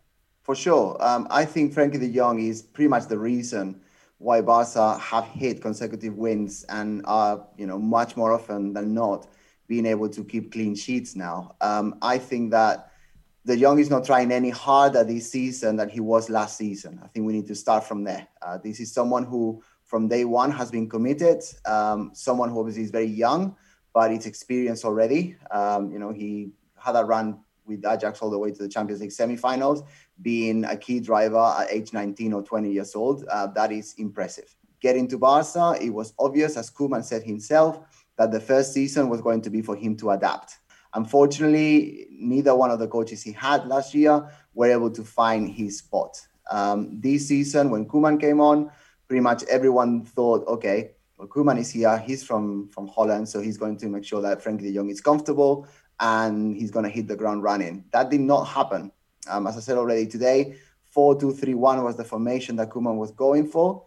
For 0.45 0.55
sure, 0.55 0.97
um, 1.01 1.27
I 1.29 1.45
think 1.45 1.75
Frenkie 1.75 2.01
De 2.01 2.11
Jong 2.11 2.41
is 2.41 2.63
pretty 2.63 2.89
much 2.89 3.07
the 3.07 3.19
reason 3.19 3.83
why 4.17 4.41
Barca 4.41 4.97
have 4.97 5.27
hit 5.27 5.61
consecutive 5.61 6.17
wins 6.17 6.65
and 6.71 7.03
are 7.05 7.47
you 7.59 7.67
know 7.67 7.79
much 7.79 8.17
more 8.17 8.33
often 8.33 8.73
than 8.73 8.95
not 8.95 9.27
being 9.71 9.87
able 9.87 10.09
to 10.09 10.25
keep 10.25 10.51
clean 10.51 10.75
sheets 10.75 11.15
now. 11.15 11.55
Um, 11.61 11.95
I 12.03 12.19
think 12.19 12.51
that 12.51 12.91
De 13.47 13.57
Jong 13.57 13.79
is 13.79 13.89
not 13.89 14.05
trying 14.05 14.33
any 14.33 14.51
harder 14.51 15.05
this 15.05 15.31
season 15.31 15.77
than 15.77 15.89
he 15.89 16.01
was 16.01 16.29
last 16.29 16.59
season. 16.59 17.01
I 17.05 17.07
think 17.07 17.25
we 17.25 17.33
need 17.33 17.47
to 17.47 17.55
start 17.55 17.85
from 17.85 18.03
there. 18.03 18.27
Uh, 18.43 18.59
this 18.59 18.81
is 18.81 18.93
someone 18.93 19.25
who, 19.25 19.63
from 19.85 20.09
day 20.09 20.25
one, 20.25 20.51
has 20.51 20.73
been 20.73 20.89
committed. 20.89 21.45
Um, 21.67 22.11
someone 22.15 22.51
who 22.51 22.59
obviously 22.59 22.83
is 22.83 22.91
very 22.91 23.07
young, 23.07 23.55
but 23.95 24.11
it's 24.11 24.27
experienced 24.27 24.85
already. 24.85 25.37
Um, 25.53 25.93
you 25.93 26.01
know, 26.01 26.11
he 26.11 26.51
had 26.77 26.97
a 26.97 27.05
run 27.05 27.39
with 27.65 27.87
Ajax 27.87 28.21
all 28.23 28.31
the 28.31 28.39
way 28.39 28.51
to 28.51 28.63
the 28.65 28.69
Champions 28.69 29.01
League 29.01 29.11
semifinals, 29.11 29.87
being 30.21 30.65
a 30.65 30.77
key 30.77 30.99
driver 30.99 31.55
at 31.61 31.71
age 31.71 31.93
19 31.93 32.33
or 32.33 32.43
20 32.43 32.73
years 32.73 32.97
old. 32.97 33.25
Uh, 33.31 33.47
that 33.55 33.71
is 33.71 33.95
impressive. 33.99 34.53
Getting 34.81 35.07
to 35.09 35.19
Barca, 35.19 35.77
it 35.81 35.91
was 35.91 36.13
obvious, 36.19 36.57
as 36.57 36.73
Koeman 36.73 37.05
said 37.05 37.23
himself, 37.23 37.79
that 38.21 38.31
the 38.31 38.39
first 38.39 38.75
season 38.75 39.09
was 39.09 39.23
going 39.23 39.41
to 39.41 39.49
be 39.49 39.63
for 39.63 39.75
him 39.75 39.97
to 39.97 40.11
adapt. 40.11 40.59
Unfortunately, 40.93 42.07
neither 42.11 42.55
one 42.55 42.71
of 42.71 42.79
the 42.79 42.87
coaches 42.87 43.23
he 43.23 43.33
had 43.33 43.67
last 43.67 43.95
year 43.95 44.31
were 44.53 44.71
able 44.71 44.91
to 44.91 45.03
find 45.03 45.49
his 45.49 45.79
spot. 45.79 46.21
Um, 46.51 47.01
this 47.01 47.29
season, 47.29 47.71
when 47.71 47.87
Koeman 47.87 48.21
came 48.21 48.39
on, 48.39 48.71
pretty 49.09 49.23
much 49.23 49.43
everyone 49.45 50.05
thought, 50.05 50.47
okay, 50.47 50.91
well, 51.17 51.29
Koeman 51.29 51.59
is 51.59 51.71
here. 51.71 51.97
He's 51.97 52.23
from 52.23 52.69
from 52.69 52.89
Holland, 52.89 53.27
so 53.27 53.41
he's 53.41 53.57
going 53.57 53.79
to 53.79 53.87
make 53.89 54.05
sure 54.05 54.21
that 54.21 54.45
Frenkie 54.45 54.65
De 54.65 54.75
Jong 54.75 54.91
is 54.91 55.01
comfortable 55.01 55.67
and 55.99 56.55
he's 56.55 56.71
going 56.71 56.85
to 56.85 56.91
hit 56.91 57.09
the 57.09 57.17
ground 57.17 57.43
running. 57.43 57.85
That 57.93 58.11
did 58.11 58.21
not 58.21 58.45
happen. 58.45 58.93
Um, 59.31 59.47
as 59.47 59.57
I 59.57 59.61
said 59.61 59.79
already 59.79 60.07
today, 60.07 60.57
4-2-3-1 60.95 61.85
was 61.85 61.97
the 61.97 62.05
formation 62.05 62.57
that 62.57 62.69
Koeman 62.69 62.97
was 62.97 63.13
going 63.13 63.47
for. 63.47 63.87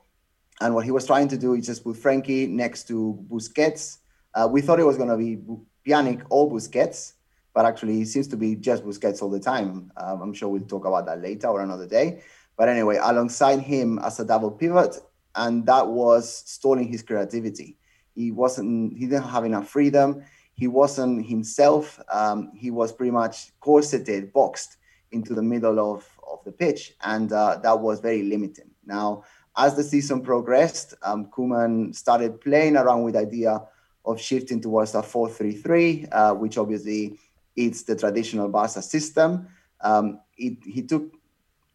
And 0.60 0.74
what 0.74 0.86
he 0.86 0.92
was 0.92 1.06
trying 1.06 1.28
to 1.28 1.38
do 1.38 1.54
is 1.54 1.68
just 1.68 1.84
put 1.84 1.98
Frenkie 1.98 2.50
next 2.50 2.88
to 2.88 3.20
Busquets. 3.30 3.98
Uh, 4.36 4.48
we 4.50 4.62
thought 4.62 4.80
it 4.80 4.86
was 4.86 4.98
going 4.98 5.10
to 5.10 5.18
be 5.18 5.38
Pjanic 5.86 6.24
or 6.30 6.50
Busquets, 6.50 7.14
but 7.54 7.66
actually 7.66 8.02
it 8.02 8.08
seems 8.08 8.28
to 8.30 8.38
be 8.38 8.56
just 8.56 8.84
Busquets 8.84 9.22
all 9.22 9.30
the 9.30 9.40
time. 9.40 9.92
Um, 9.98 10.22
I'm 10.22 10.34
sure 10.34 10.50
we'll 10.50 10.62
talk 10.62 10.86
about 10.86 11.06
that 11.06 11.22
later 11.22 11.48
or 11.48 11.62
another 11.62 11.88
day. 11.88 12.24
But 12.58 12.70
anyway, 12.70 12.98
alongside 13.02 13.60
him 13.60 14.00
as 14.00 14.20
a 14.20 14.26
double 14.26 14.52
pivot, 14.52 14.98
and 15.36 15.66
that 15.66 15.88
was 15.88 16.44
stalling 16.46 16.88
his 16.88 17.02
creativity. 17.02 17.78
He 18.14 18.32
wasn't. 18.32 18.94
He 18.94 19.08
didn't 19.08 19.24
have 19.24 19.46
enough 19.46 19.70
freedom. 19.70 20.24
He 20.54 20.68
wasn't 20.68 21.26
himself. 21.26 22.00
Um, 22.12 22.52
he 22.56 22.70
was 22.70 22.92
pretty 22.92 23.12
much 23.12 23.52
corseted, 23.60 24.32
boxed 24.32 24.78
into 25.12 25.34
the 25.34 25.42
middle 25.42 25.80
of, 25.80 26.08
of 26.28 26.44
the 26.44 26.52
pitch, 26.52 26.94
and 27.02 27.32
uh, 27.32 27.58
that 27.64 27.80
was 27.80 28.00
very 28.00 28.24
limiting. 28.24 28.70
Now, 28.86 29.24
as 29.58 29.76
the 29.76 29.84
season 29.84 30.22
progressed, 30.22 30.94
um, 31.02 31.26
Koeman 31.28 31.96
started 31.96 32.40
playing 32.40 32.78
around 32.78 33.04
with 33.04 33.16
the 33.16 33.22
idea 33.22 33.62
of 34.06 34.20
shifting 34.20 34.62
towards 34.62 34.96
a 34.96 35.02
4-3-3, 35.02 36.08
uh, 36.12 36.34
which 36.34 36.58
obviously 36.58 37.18
it's 37.56 37.84
the 37.84 37.96
traditional 37.96 38.50
Barca 38.50 38.82
system. 38.82 39.48
Um, 39.82 40.20
it, 40.38 40.58
he 40.66 40.82
took 40.82 41.14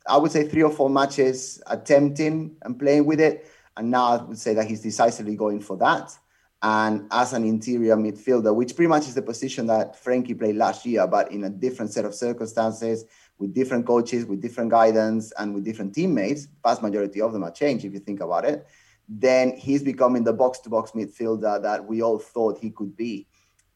I 0.08 0.16
would 0.16 0.32
say 0.32 0.48
three 0.48 0.62
or 0.62 0.70
four 0.70 0.88
matches 0.88 1.60
attempting 1.66 2.56
and 2.62 2.78
playing 2.78 3.04
with 3.04 3.20
it. 3.20 3.50
And 3.76 3.90
now 3.90 4.04
I 4.06 4.22
would 4.22 4.38
say 4.38 4.54
that 4.54 4.66
he's 4.66 4.80
decisively 4.80 5.36
going 5.36 5.60
for 5.60 5.76
that. 5.76 6.16
And 6.62 7.06
as 7.12 7.34
an 7.34 7.44
interior 7.44 7.94
midfielder, 7.96 8.54
which 8.54 8.74
pretty 8.74 8.88
much 8.88 9.06
is 9.06 9.14
the 9.14 9.22
position 9.22 9.66
that 9.68 10.02
Frenkie 10.02 10.36
played 10.36 10.56
last 10.56 10.84
year, 10.84 11.06
but 11.06 11.30
in 11.30 11.44
a 11.44 11.50
different 11.50 11.92
set 11.92 12.04
of 12.04 12.14
circumstances, 12.14 13.04
with 13.38 13.54
different 13.54 13.86
coaches, 13.86 14.24
with 14.24 14.40
different 14.40 14.70
guidance, 14.70 15.32
and 15.38 15.54
with 15.54 15.64
different 15.64 15.94
teammates, 15.94 16.48
vast 16.64 16.82
majority 16.82 17.20
of 17.20 17.32
them 17.32 17.44
are 17.44 17.52
changed 17.52 17.84
if 17.84 17.92
you 17.92 18.00
think 18.00 18.20
about 18.20 18.44
it, 18.44 18.66
then 19.08 19.56
he's 19.56 19.82
becoming 19.82 20.24
the 20.24 20.32
box 20.32 20.58
to 20.60 20.68
box 20.68 20.92
midfielder 20.92 21.62
that 21.62 21.84
we 21.84 22.02
all 22.02 22.18
thought 22.18 22.58
he 22.58 22.70
could 22.70 22.94
be. 22.96 23.26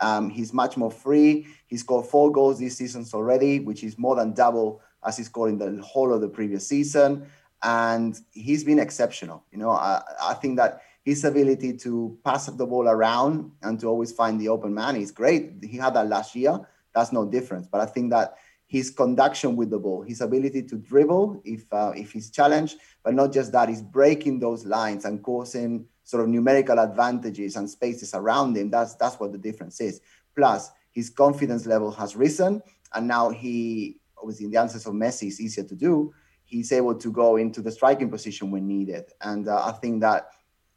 Um, 0.00 0.28
he's 0.28 0.52
much 0.52 0.76
more 0.76 0.90
free. 0.90 1.46
He 1.68 1.76
scored 1.76 2.06
four 2.06 2.30
goals 2.30 2.58
this 2.58 2.76
season 2.76 3.06
already, 3.14 3.60
which 3.60 3.84
is 3.84 3.98
more 3.98 4.16
than 4.16 4.34
double 4.34 4.82
as 5.06 5.16
he 5.16 5.24
scored 5.24 5.50
in 5.50 5.58
the 5.58 5.82
whole 5.82 6.12
of 6.12 6.20
the 6.20 6.28
previous 6.28 6.66
season. 6.66 7.26
And 7.62 8.18
he's 8.32 8.64
been 8.64 8.80
exceptional. 8.80 9.44
You 9.52 9.58
know, 9.58 9.70
I, 9.70 10.02
I 10.20 10.34
think 10.34 10.56
that 10.56 10.82
his 11.04 11.24
ability 11.24 11.76
to 11.78 12.18
pass 12.24 12.46
the 12.46 12.66
ball 12.66 12.88
around 12.88 13.52
and 13.62 13.78
to 13.80 13.86
always 13.86 14.12
find 14.12 14.40
the 14.40 14.48
open 14.48 14.74
man 14.74 14.96
is 14.96 15.12
great. 15.12 15.52
He 15.62 15.76
had 15.76 15.94
that 15.94 16.08
last 16.08 16.34
year. 16.34 16.60
That's 16.94 17.12
no 17.12 17.24
difference. 17.24 17.66
But 17.66 17.80
I 17.80 17.86
think 17.86 18.10
that 18.10 18.36
his 18.72 18.88
conduction 18.88 19.54
with 19.54 19.68
the 19.68 19.78
ball, 19.78 20.00
his 20.00 20.22
ability 20.22 20.62
to 20.62 20.76
dribble 20.76 21.42
if 21.44 21.70
uh, 21.74 21.92
if 21.94 22.10
he's 22.10 22.30
challenged, 22.30 22.78
but 23.04 23.12
not 23.12 23.30
just 23.30 23.52
that, 23.52 23.68
he's 23.68 23.82
breaking 23.82 24.40
those 24.40 24.64
lines 24.64 25.04
and 25.04 25.22
causing 25.22 25.84
sort 26.04 26.22
of 26.22 26.30
numerical 26.30 26.78
advantages 26.78 27.56
and 27.56 27.68
spaces 27.68 28.14
around 28.14 28.56
him. 28.56 28.70
That's 28.70 28.94
that's 28.94 29.20
what 29.20 29.30
the 29.30 29.36
difference 29.36 29.78
is. 29.82 30.00
Plus, 30.34 30.70
his 30.90 31.10
confidence 31.10 31.66
level 31.66 31.90
has 31.90 32.16
risen, 32.16 32.62
and 32.94 33.06
now 33.06 33.28
he 33.28 34.00
obviously 34.16 34.46
in 34.46 34.52
the 34.52 34.58
absence 34.58 34.86
of 34.86 34.94
Messi, 34.94 35.26
it's 35.26 35.38
easier 35.38 35.64
to 35.64 35.74
do. 35.74 36.14
He's 36.46 36.72
able 36.72 36.94
to 36.94 37.12
go 37.12 37.36
into 37.36 37.60
the 37.60 37.70
striking 37.70 38.08
position 38.08 38.50
when 38.50 38.66
needed, 38.66 39.04
and 39.20 39.48
uh, 39.48 39.66
I 39.66 39.72
think 39.72 40.00
that 40.00 40.30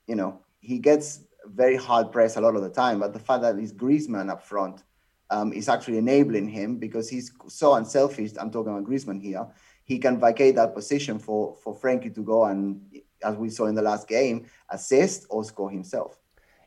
you 0.05 0.15
know 0.15 0.41
he 0.59 0.79
gets 0.79 1.21
very 1.45 1.77
hard 1.77 2.11
pressed 2.11 2.35
a 2.35 2.41
lot 2.41 2.57
of 2.57 2.61
the 2.61 2.69
time. 2.69 2.99
But 2.99 3.13
the 3.13 3.19
fact 3.19 3.41
that 3.43 3.57
he's 3.57 3.71
Griezmann 3.71 4.29
up 4.29 4.43
front 4.43 4.83
um, 5.29 5.53
is 5.53 5.69
actually 5.69 5.97
enabling 5.97 6.47
him 6.47 6.77
because 6.77 7.09
he's 7.09 7.31
so 7.47 7.73
unselfish. 7.75 8.31
I'm 8.39 8.51
talking 8.51 8.71
about 8.71 8.85
Griezmann 8.85 9.21
here. 9.21 9.47
He 9.83 9.99
can 9.99 10.19
vacate 10.19 10.55
that 10.55 10.73
position 10.73 11.19
for 11.19 11.55
for 11.63 11.75
Frenkie 11.75 12.13
to 12.15 12.23
go 12.23 12.45
and, 12.45 12.81
as 13.23 13.35
we 13.35 13.49
saw 13.49 13.65
in 13.65 13.75
the 13.75 13.81
last 13.81 14.07
game, 14.07 14.45
assist 14.69 15.25
or 15.29 15.43
score 15.43 15.69
himself. 15.69 16.19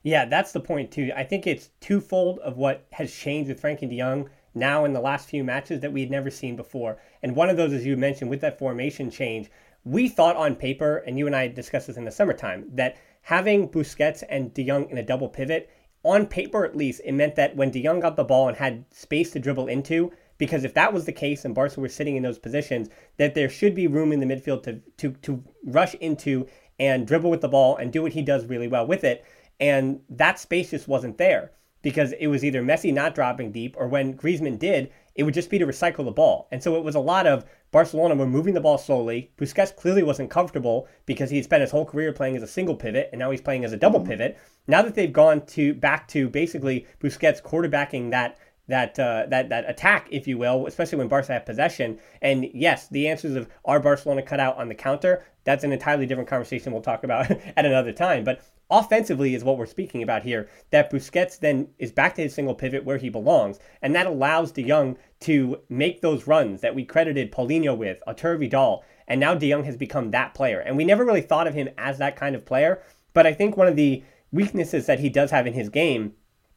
Yeah, 0.02 0.24
that's 0.24 0.52
the 0.52 0.60
point 0.60 0.90
too. 0.90 1.10
I 1.16 1.24
think 1.24 1.46
it's 1.46 1.70
twofold 1.80 2.38
of 2.40 2.56
what 2.56 2.86
has 2.92 3.12
changed 3.12 3.48
with 3.48 3.60
Frenkie 3.60 3.88
De 3.88 3.98
Jong 3.98 4.30
now 4.54 4.84
in 4.84 4.92
the 4.92 5.00
last 5.00 5.28
few 5.28 5.44
matches 5.44 5.80
that 5.80 5.92
we 5.92 6.00
had 6.00 6.10
never 6.10 6.30
seen 6.30 6.56
before. 6.56 6.98
And 7.22 7.34
one 7.34 7.50
of 7.50 7.56
those, 7.56 7.72
as 7.72 7.84
you 7.84 7.96
mentioned, 7.96 8.30
with 8.30 8.40
that 8.40 8.58
formation 8.58 9.10
change, 9.10 9.50
we 9.84 10.08
thought 10.08 10.36
on 10.36 10.54
paper, 10.54 10.98
and 10.98 11.18
you 11.18 11.26
and 11.26 11.36
I 11.36 11.48
discussed 11.48 11.86
this 11.86 11.96
in 11.96 12.04
the 12.04 12.10
summertime, 12.10 12.68
that 12.74 12.96
having 13.22 13.68
Busquets 13.68 14.22
and 14.28 14.52
De 14.54 14.64
Jong 14.66 14.88
in 14.90 14.98
a 14.98 15.02
double 15.02 15.28
pivot, 15.28 15.70
on 16.04 16.26
paper 16.26 16.64
at 16.64 16.76
least, 16.76 17.00
it 17.04 17.12
meant 17.12 17.36
that 17.36 17.56
when 17.56 17.70
De 17.70 17.82
Jong 17.82 18.00
got 18.00 18.16
the 18.16 18.24
ball 18.24 18.48
and 18.48 18.56
had 18.56 18.84
space 18.90 19.30
to 19.32 19.40
dribble 19.40 19.66
into, 19.66 20.12
because 20.38 20.64
if 20.64 20.74
that 20.74 20.92
was 20.92 21.04
the 21.04 21.12
case 21.12 21.44
and 21.44 21.54
Barca 21.54 21.80
were 21.80 21.88
sitting 21.88 22.16
in 22.16 22.22
those 22.22 22.38
positions, 22.38 22.88
that 23.16 23.34
there 23.34 23.48
should 23.48 23.74
be 23.74 23.86
room 23.86 24.12
in 24.12 24.20
the 24.20 24.26
midfield 24.26 24.62
to 24.62 24.80
to 24.98 25.10
to 25.22 25.42
rush 25.64 25.94
into 25.96 26.46
and 26.78 27.06
dribble 27.06 27.30
with 27.30 27.40
the 27.40 27.48
ball 27.48 27.76
and 27.76 27.92
do 27.92 28.02
what 28.02 28.12
he 28.12 28.22
does 28.22 28.46
really 28.46 28.68
well 28.68 28.86
with 28.86 29.02
it. 29.04 29.24
And 29.60 30.00
that 30.08 30.38
space 30.38 30.70
just 30.70 30.86
wasn't 30.86 31.18
there 31.18 31.52
because 31.82 32.12
it 32.12 32.28
was 32.28 32.44
either 32.44 32.62
Messi 32.62 32.92
not 32.92 33.14
dropping 33.14 33.50
deep 33.52 33.74
or 33.78 33.88
when 33.88 34.16
Griezmann 34.16 34.58
did, 34.58 34.92
it 35.18 35.24
would 35.24 35.34
just 35.34 35.50
be 35.50 35.58
to 35.58 35.66
recycle 35.66 36.04
the 36.04 36.12
ball. 36.12 36.46
And 36.52 36.62
so 36.62 36.76
it 36.76 36.84
was 36.84 36.94
a 36.94 37.00
lot 37.00 37.26
of 37.26 37.44
Barcelona 37.72 38.14
were 38.14 38.24
moving 38.24 38.54
the 38.54 38.60
ball 38.60 38.78
slowly. 38.78 39.32
Busquets 39.36 39.74
clearly 39.74 40.04
wasn't 40.04 40.30
comfortable 40.30 40.86
because 41.06 41.28
he 41.28 41.42
spent 41.42 41.60
his 41.60 41.72
whole 41.72 41.84
career 41.84 42.12
playing 42.12 42.36
as 42.36 42.42
a 42.44 42.46
single 42.46 42.76
pivot 42.76 43.08
and 43.10 43.18
now 43.18 43.30
he's 43.32 43.40
playing 43.40 43.64
as 43.64 43.72
a 43.72 43.76
double 43.76 43.98
mm-hmm. 43.98 44.10
pivot. 44.10 44.38
Now 44.68 44.80
that 44.80 44.94
they've 44.94 45.12
gone 45.12 45.44
to 45.46 45.74
back 45.74 46.06
to 46.08 46.28
basically 46.28 46.86
Busquets 47.00 47.42
quarterbacking 47.42 48.12
that 48.12 48.38
that 48.68 48.98
uh, 48.98 49.26
that 49.28 49.48
that 49.48 49.68
attack, 49.68 50.06
if 50.10 50.28
you 50.28 50.38
will, 50.38 50.66
especially 50.66 50.98
when 50.98 51.08
Barca 51.08 51.32
have 51.32 51.46
possession. 51.46 51.98
And 52.22 52.48
yes, 52.54 52.86
the 52.88 53.08
answers 53.08 53.34
of 53.34 53.48
are 53.64 53.80
Barcelona 53.80 54.22
cut 54.22 54.40
out 54.40 54.56
on 54.56 54.68
the 54.68 54.74
counter? 54.74 55.24
That's 55.44 55.64
an 55.64 55.72
entirely 55.72 56.06
different 56.06 56.28
conversation 56.28 56.72
we'll 56.72 56.82
talk 56.82 57.02
about 57.02 57.30
at 57.56 57.66
another 57.66 57.92
time. 57.92 58.22
But 58.22 58.42
offensively 58.70 59.34
is 59.34 59.44
what 59.44 59.58
we're 59.58 59.66
speaking 59.66 60.02
about 60.02 60.22
here. 60.22 60.48
That 60.70 60.90
Busquets 60.90 61.38
then 61.38 61.68
is 61.78 61.92
back 61.92 62.14
to 62.14 62.22
his 62.22 62.34
single 62.34 62.54
pivot 62.54 62.84
where 62.84 62.98
he 62.98 63.08
belongs, 63.08 63.58
and 63.82 63.94
that 63.94 64.06
allows 64.06 64.52
De 64.52 64.62
Jong 64.62 64.96
to 65.20 65.60
make 65.68 66.00
those 66.00 66.26
runs 66.26 66.60
that 66.60 66.74
we 66.74 66.84
credited 66.84 67.32
Paulinho 67.32 67.76
with, 67.76 68.02
Arturo 68.06 68.38
Vidal, 68.38 68.84
and 69.06 69.20
now 69.20 69.34
De 69.34 69.50
Jong 69.50 69.64
has 69.64 69.76
become 69.76 70.10
that 70.10 70.34
player. 70.34 70.60
And 70.60 70.76
we 70.76 70.84
never 70.84 71.04
really 71.04 71.22
thought 71.22 71.46
of 71.46 71.54
him 71.54 71.68
as 71.78 71.98
that 71.98 72.16
kind 72.16 72.34
of 72.34 72.44
player, 72.44 72.82
but 73.14 73.26
I 73.26 73.32
think 73.32 73.56
one 73.56 73.68
of 73.68 73.76
the 73.76 74.02
weaknesses 74.32 74.86
that 74.86 75.00
he 75.00 75.08
does 75.08 75.30
have 75.30 75.46
in 75.46 75.54
his 75.54 75.68
game 75.68 76.14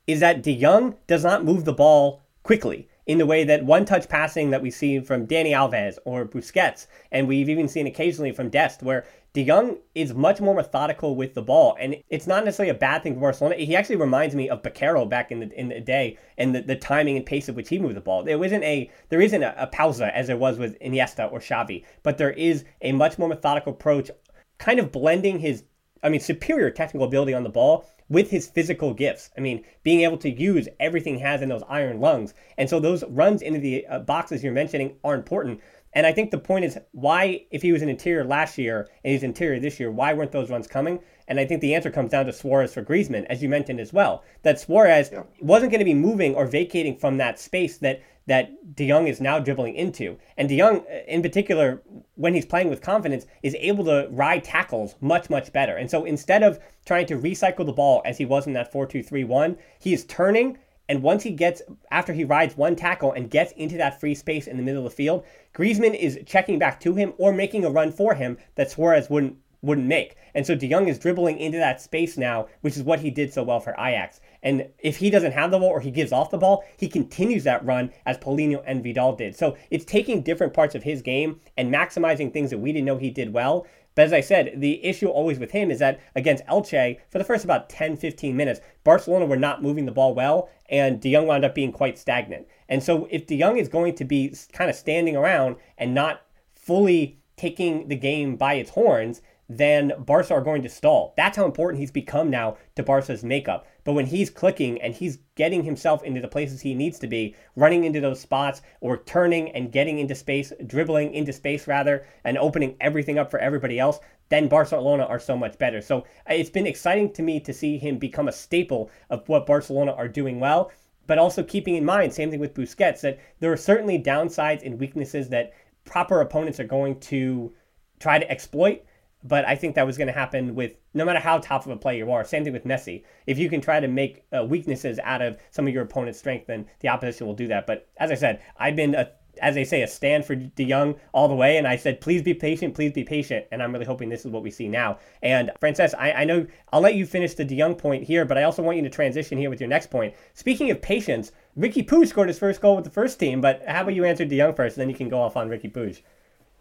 is 0.08 0.19
that 0.19 0.43
De 0.43 0.60
Jong 0.60 0.95
does 1.08 1.24
not 1.24 1.45
move 1.45 1.65
the 1.65 1.74
ball 1.74 2.21
quickly 2.43 2.89
in 3.06 3.17
the 3.17 3.26
way 3.26 3.43
that 3.43 3.65
one 3.65 3.86
touch 3.86 4.08
passing 4.08 4.52
that 4.52 4.62
we 4.62 4.69
see 4.69 5.00
from 5.00 5.28
Dani 5.28 5.52
Alves 5.52 5.97
or 6.06 6.26
Busquets, 6.26 6.88
and 7.12 7.28
we've 7.28 7.50
even 7.50 7.67
seen 7.67 7.88
occasionally 7.88 8.32
from 8.32 8.50
Dest, 8.50 8.84
where 8.84 9.06
De 9.34 9.46
Jong 9.46 9.78
is 9.96 10.13
much 10.13 10.41
more 10.41 10.54
methodical 10.54 11.15
with 11.15 11.34
the 11.36 11.41
ball, 11.41 11.78
and 11.80 11.96
it's 12.10 12.28
not 12.28 12.44
necessarily 12.44 12.70
a 12.70 12.78
bad 12.78 13.02
thing 13.02 13.13
for 13.13 13.22
Barcelona. 13.22 13.56
He 13.56 13.78
actually 13.78 13.96
reminds 13.96 14.36
me 14.36 14.50
of 14.50 14.62
Bakero 14.62 15.08
back 15.08 15.32
in 15.32 15.39
the 15.39 15.60
in 15.60 15.70
the 15.70 15.80
day, 15.80 16.17
and 16.38 16.54
the, 16.54 16.62
the 16.62 16.76
timing 16.76 17.15
and 17.15 17.26
pace 17.26 17.48
at 17.48 17.56
which 17.56 17.70
he 17.70 17.80
moved 17.80 17.96
the 17.96 18.02
ball. 18.02 18.24
There 18.24 18.44
isn't 18.44 18.63
a 18.63 18.91
there 19.08 19.22
isn't 19.22 19.41
a, 19.41 19.56
a 19.58 19.67
pausa 19.67 20.12
as 20.13 20.28
there 20.28 20.36
was 20.36 20.58
with 20.58 20.78
Iniesta 20.80 21.32
or 21.32 21.39
Xavi, 21.39 21.86
but 22.04 22.17
there 22.17 22.32
is 22.32 22.65
a 22.82 22.91
much 22.91 23.17
more 23.17 23.30
methodical 23.30 23.72
approach, 23.72 24.12
kind 24.58 24.80
of 24.82 24.91
blending 24.91 25.39
his 25.39 25.63
I 26.04 26.10
mean, 26.10 26.20
superior 26.20 26.72
technical 26.72 27.08
ability 27.08 27.34
on 27.34 27.44
the 27.44 27.50
ball 27.50 27.86
with 28.10 28.30
his 28.30 28.48
physical 28.48 28.94
gifts. 28.94 29.30
I 29.38 29.41
mean, 29.41 29.63
being 29.84 30.02
able 30.02 30.17
to 30.17 30.30
use 30.30 30.67
everything 30.80 31.15
he 31.15 31.22
has 31.22 31.41
in 31.41 31.50
those 31.50 31.63
iron 31.70 32.02
lungs. 32.02 32.34
And 32.58 32.70
so 32.70 32.80
those 32.80 33.04
runs 33.06 33.41
into 33.41 33.60
the 33.60 33.86
uh, 33.88 34.00
boxes 34.00 34.44
you're 34.44 34.52
mentioning 34.52 34.98
are 35.04 35.15
important. 35.15 35.62
And 35.93 36.06
I 36.06 36.13
think 36.13 36.32
the 36.32 36.38
point 36.38 36.65
is 36.65 36.77
why, 36.91 37.45
if 37.51 37.62
he 37.62 37.71
was 37.71 37.82
an 37.82 37.89
interior 37.89 38.23
last 38.23 38.58
year 38.58 38.88
and 39.04 39.12
he's 39.12 39.23
interior 39.23 39.60
this 39.60 39.80
year, 39.80 39.91
why 39.91 40.13
weren't 40.13 40.32
those 40.32 40.49
runs 40.49 40.67
coming? 40.67 40.99
And 41.27 41.39
I 41.39 41.45
think 41.45 41.62
the 41.62 41.75
answer 41.75 41.91
comes 41.91 42.12
down 42.12 42.25
to 42.25 42.34
Suarez 42.34 42.73
for 42.73 42.84
Griezmann, 42.84 43.25
as 43.25 43.41
you 43.41 43.49
mentioned 43.49 43.80
as 43.80 43.93
well. 43.93 44.23
That 44.43 44.60
Suarez 44.60 45.10
yeah. 45.12 45.23
wasn't 45.39 45.71
going 45.71 45.80
to 45.80 45.86
be 45.86 45.93
moving 45.93 46.36
or 46.36 46.45
vacating 46.45 46.97
from 46.97 47.17
that 47.17 47.39
space 47.39 47.77
that 47.77 48.01
that 48.27 48.75
De 48.75 48.88
Jong 48.88 49.08
is 49.08 49.19
now 49.19 49.39
dribbling 49.39 49.75
into. 49.75 50.17
And 50.38 50.47
De 50.47 50.58
Jong, 50.58 50.86
uh, 50.89 50.99
in 51.08 51.21
particular, 51.21 51.82
when 52.15 52.34
he's 52.34 52.45
playing 52.45 52.69
with 52.69 52.82
confidence, 52.82 53.25
is 53.41 53.56
able 53.60 53.84
to 53.86 54.08
ride 54.12 54.43
tackles 54.43 54.95
much, 55.01 55.30
much 55.30 55.51
better. 55.51 55.75
And 55.75 55.89
so 55.89 56.06
instead 56.06 56.43
of 56.43 56.60
trying 56.86 57.08
to 57.08 57.17
recycle 57.17 57.65
the 57.65 57.73
ball 57.73 58.01
as 58.06 58.17
he 58.17 58.25
was 58.25 58.45
in 58.45 58.54
that 58.54 58.71
4 58.71 58.86
2 58.86 59.01
3 59.04 59.23
1, 59.23 59.58
he 59.80 59.93
is 59.93 60.06
turning. 60.06 60.58
And 60.89 61.02
once 61.02 61.24
he 61.24 61.32
gets, 61.32 61.62
after 61.89 62.12
he 62.13 62.24
rides 62.24 62.58
one 62.58 62.76
tackle 62.76 63.13
and 63.13 63.30
gets 63.30 63.54
into 63.54 63.78
that 63.78 64.00
free 64.00 64.15
space 64.15 64.48
in 64.48 64.58
the 64.58 64.63
middle 64.63 64.86
of 64.86 64.91
the 64.91 64.96
field, 64.96 65.24
Griezmann 65.54 65.96
is 65.96 66.20
checking 66.26 66.60
back 66.60 66.80
to 66.82 66.96
him 66.96 67.13
or 67.17 67.32
making 67.32 67.63
a 67.63 67.70
run 67.70 67.91
for 67.91 68.15
him 68.15 68.38
that 68.56 68.72
Suarez 68.72 69.10
wouldn't 69.10 69.38
wouldn't 69.62 69.88
make. 69.88 70.15
And 70.34 70.46
so 70.46 70.56
De 70.56 70.67
Jong 70.67 70.88
is 70.88 70.98
dribbling 70.98 71.38
into 71.38 71.58
that 71.60 71.82
space 71.82 72.17
now, 72.17 72.48
which 72.62 72.78
is 72.78 72.84
what 72.84 73.00
he 73.00 73.12
did 73.12 73.32
so 73.32 73.44
well 73.44 73.60
for 73.60 73.74
Ajax. 73.74 74.20
And 74.44 74.67
if 74.80 74.98
he 74.98 75.10
doesn't 75.10 75.34
have 75.34 75.52
the 75.52 75.60
ball 75.60 75.70
or 75.70 75.80
he 75.80 75.91
gives 75.91 76.12
off 76.12 76.32
the 76.32 76.38
ball, 76.38 76.63
he 76.78 76.88
continues 76.88 77.44
that 77.44 77.63
run 77.63 77.91
as 78.06 78.17
Paulinho 78.17 78.63
and 78.65 78.84
Vidal 78.84 79.15
did. 79.15 79.36
So 79.36 79.56
it's 79.70 79.86
taking 79.86 80.24
different 80.24 80.54
parts 80.54 80.74
of 80.74 80.84
his 80.84 81.02
game 81.02 81.39
and 81.58 81.74
maximizing 81.74 82.34
things 82.34 82.50
that 82.50 82.58
we 82.58 82.72
didn't 82.72 82.86
know 82.86 82.98
he 82.98 83.12
did 83.12 83.34
well. 83.34 83.67
But 83.95 84.06
as 84.06 84.13
I 84.13 84.21
said, 84.21 84.54
the 84.58 84.84
issue 84.84 85.08
always 85.08 85.39
with 85.39 85.51
him 85.51 85.69
is 85.69 85.80
that 85.80 85.99
against 86.15 86.45
Elche, 86.45 86.97
for 87.10 87.17
the 87.17 87.23
first 87.23 87.43
about 87.43 87.69
10, 87.69 87.97
15 87.97 88.36
minutes, 88.36 88.62
Barcelona 88.84 89.25
were 89.25 89.38
not 89.38 89.62
moving 89.62 89.86
the 89.86 89.91
ball 89.91 90.13
well, 90.13 90.49
and 90.69 91.01
De 91.01 91.12
Jong 91.12 91.27
wound 91.27 91.43
up 91.43 91.54
being 91.54 91.71
quite 91.71 91.99
stagnant. 91.99 92.47
And 92.69 92.82
so 92.82 93.08
if 93.12 93.27
De 93.27 93.38
Jong 93.38 93.58
is 93.58 93.67
going 93.67 93.95
to 93.95 94.06
be 94.06 94.34
kind 94.54 94.69
of 94.69 94.75
standing 94.75 95.15
around 95.15 95.58
and 95.77 95.93
not 95.93 96.21
fully 96.56 97.19
taking 97.36 97.88
the 97.89 97.95
game 97.95 98.38
by 98.38 98.54
its 98.54 98.69
horns, 98.69 99.21
then 99.49 99.91
Barca 99.99 100.34
are 100.34 100.41
going 100.41 100.62
to 100.62 100.69
stall. 100.69 101.13
That's 101.17 101.36
how 101.36 101.45
important 101.45 101.80
he's 101.82 101.91
become 101.91 102.30
now 102.30 102.58
to 102.75 102.84
Barca's 102.84 103.23
makeup. 103.23 103.67
But 103.84 103.94
when 103.94 104.06
he's 104.06 104.30
clicking 104.30 104.82
and 104.82 104.94
he's 104.94 105.17
getting 105.36 105.63
himself 105.63 106.04
into 106.04 106.22
the 106.22 106.28
places 106.28 106.62
he 106.62 106.76
needs 106.76 107.00
to 107.00 107.08
be, 107.08 107.36
running 107.56 107.84
into 107.84 108.00
those 108.00 108.20
spots 108.20 108.62
or 108.80 108.98
turning 108.98 109.52
and 109.52 109.72
getting 109.72 110.00
into 110.00 110.15
space, 110.15 110.54
dribbling 110.67 111.13
into 111.13 111.34
space 111.34 111.67
rather, 111.67 112.06
and 112.24 112.38
opening 112.38 112.76
everything 112.80 113.17
up 113.17 113.32
for 113.32 113.39
everybody 113.39 113.80
else, 113.80 114.00
then 114.30 114.48
Barcelona 114.48 115.04
are 115.04 115.20
so 115.20 115.36
much 115.36 115.58
better. 115.58 115.82
So 115.82 116.00
uh, 116.00 116.34
it's 116.34 116.50
been 116.50 116.67
exciting 116.67 117.12
to 117.13 117.22
me 117.22 117.39
to 117.41 117.54
see 117.54 117.78
him 117.78 117.98
become 117.98 118.28
a 118.28 118.34
staple 118.34 118.89
of 119.10 119.28
what 119.28 119.46
Barcelona 119.46 119.94
are 119.94 120.08
doing 120.08 120.39
well. 120.39 120.72
But 121.08 121.17
also 121.17 121.44
keeping 121.44 121.76
in 121.76 121.84
mind, 121.84 122.13
same 122.13 122.30
thing 122.30 122.39
with 122.39 122.54
Busquets, 122.54 123.02
that 123.02 123.20
there 123.39 123.52
are 123.52 123.58
certainly 123.58 124.02
downsides 124.02 124.65
and 124.65 124.80
weaknesses 124.80 125.28
that 125.30 125.54
proper 125.84 126.22
opponents 126.22 126.60
are 126.60 126.65
going 126.65 127.00
to 127.00 127.54
try 128.00 128.20
to 128.20 128.32
exploit 128.32 128.84
but 129.24 129.46
I 129.46 129.56
think 129.56 129.76
that 129.76 129.86
was 129.86 129.98
going 129.98 130.08
to 130.08 130.14
happen 130.14 130.56
with 130.56 130.76
no 130.94 131.06
matter 131.06 131.20
how 131.20 131.40
tough 131.40 131.66
of 131.66 131.72
a 131.72 131.78
player 131.78 132.06
you 132.06 132.12
are. 132.12 132.24
Same 132.24 132.44
thing 132.44 132.54
with 132.54 132.66
Messi. 132.66 133.04
If 133.28 133.38
you 133.38 133.50
can 133.50 133.62
try 133.62 133.80
to 133.80 133.88
make 133.88 134.24
uh, 134.36 134.44
weaknesses 134.44 135.00
out 135.04 135.22
of 135.22 135.38
some 135.52 135.68
of 135.68 135.74
your 135.74 135.84
opponent's 135.84 136.20
strength, 136.20 136.48
then 136.48 136.66
the 136.80 136.90
opposition 136.90 137.28
will 137.28 137.36
do 137.36 137.48
that. 137.48 137.68
But 137.68 137.88
as 137.98 138.12
I 138.12 138.16
said, 138.16 138.42
I've 138.58 138.76
been 138.76 138.96
a 138.96 139.12
as 139.42 139.56
they 139.56 139.64
say, 139.64 139.82
a 139.82 139.88
stand 139.88 140.26
for 140.26 140.36
De 140.36 140.66
Jong 140.66 140.96
all 141.14 141.28
the 141.28 141.36
way. 141.36 141.58
And 141.58 141.68
I 141.68 141.76
said, 141.76 142.02
please 142.02 142.22
be 142.22 142.34
patient, 142.34 142.76
please 142.76 142.92
be 142.92 143.04
patient. 143.04 143.46
And 143.52 143.62
I'm 143.62 143.72
really 143.72 143.86
hoping 143.86 144.10
this 144.10 144.26
is 144.26 144.32
what 144.32 144.44
we 144.44 144.52
see 144.52 144.68
now. 144.68 145.00
And 145.22 145.52
Frances, 145.60 145.94
I, 145.94 146.12
I 146.12 146.24
know 146.26 146.46
I'll 146.72 146.82
let 146.82 146.96
you 146.96 147.06
finish 147.06 147.34
the 147.34 147.46
De 147.46 147.58
Jong 147.58 147.76
point 147.76 148.04
here, 148.04 148.26
but 148.26 148.38
I 148.38 148.44
also 148.44 148.62
want 148.62 148.78
you 148.78 148.84
to 148.84 148.90
transition 148.90 149.38
here 149.38 149.50
with 149.50 149.60
your 149.60 149.70
next 149.70 149.90
point. 149.90 150.14
Speaking 150.34 150.70
of 150.72 150.82
patience, 150.82 151.32
Riqui 151.58 151.88
Puig 151.88 152.08
scored 152.08 152.28
his 152.28 152.40
first 152.40 152.62
goal 152.62 152.76
with 152.76 152.86
the 152.86 152.92
first 152.92 153.20
team, 153.20 153.42
but 153.42 153.64
how 153.68 153.82
about 153.82 153.96
you 153.96 154.06
answer 154.06 154.26
De 154.26 154.38
Jong 154.38 154.54
first, 154.54 154.78
and 154.78 154.82
then 154.82 154.90
you 154.90 154.96
can 154.96 155.10
go 155.10 155.22
off 155.22 155.38
on 155.38 155.50
Riqui 155.50 155.72
Puig. 155.72 156.02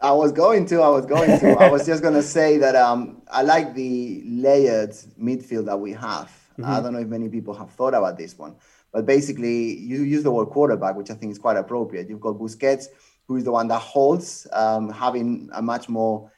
I 0.02 0.12
was 0.12 0.32
going 0.32 0.64
to. 0.66 0.80
I 0.80 0.88
was 0.88 1.04
going 1.04 1.38
to. 1.40 1.50
I 1.60 1.68
was 1.68 1.84
just 1.84 2.02
going 2.02 2.14
to 2.14 2.22
say 2.22 2.56
that 2.56 2.74
um, 2.74 3.20
I 3.30 3.42
like 3.42 3.74
the 3.74 4.22
layered 4.24 4.92
midfield 5.20 5.66
that 5.66 5.78
we 5.78 5.92
have. 5.92 6.30
Mm-hmm. 6.52 6.64
I 6.64 6.80
don't 6.80 6.94
know 6.94 7.00
if 7.00 7.08
many 7.08 7.28
people 7.28 7.52
have 7.54 7.70
thought 7.70 7.92
about 7.92 8.16
this 8.16 8.38
one, 8.38 8.56
but 8.92 9.04
basically, 9.04 9.76
you 9.78 10.02
use 10.02 10.22
the 10.22 10.30
word 10.30 10.46
quarterback, 10.46 10.96
which 10.96 11.10
I 11.10 11.14
think 11.14 11.32
is 11.32 11.38
quite 11.38 11.58
appropriate. 11.58 12.08
You've 12.08 12.20
got 12.20 12.36
Busquets, 12.36 12.86
who 13.26 13.36
is 13.36 13.44
the 13.44 13.52
one 13.52 13.68
that 13.68 13.80
holds, 13.80 14.46
um, 14.52 14.90
having 14.90 15.50
a 15.52 15.60
much 15.60 15.88
more, 15.88 16.30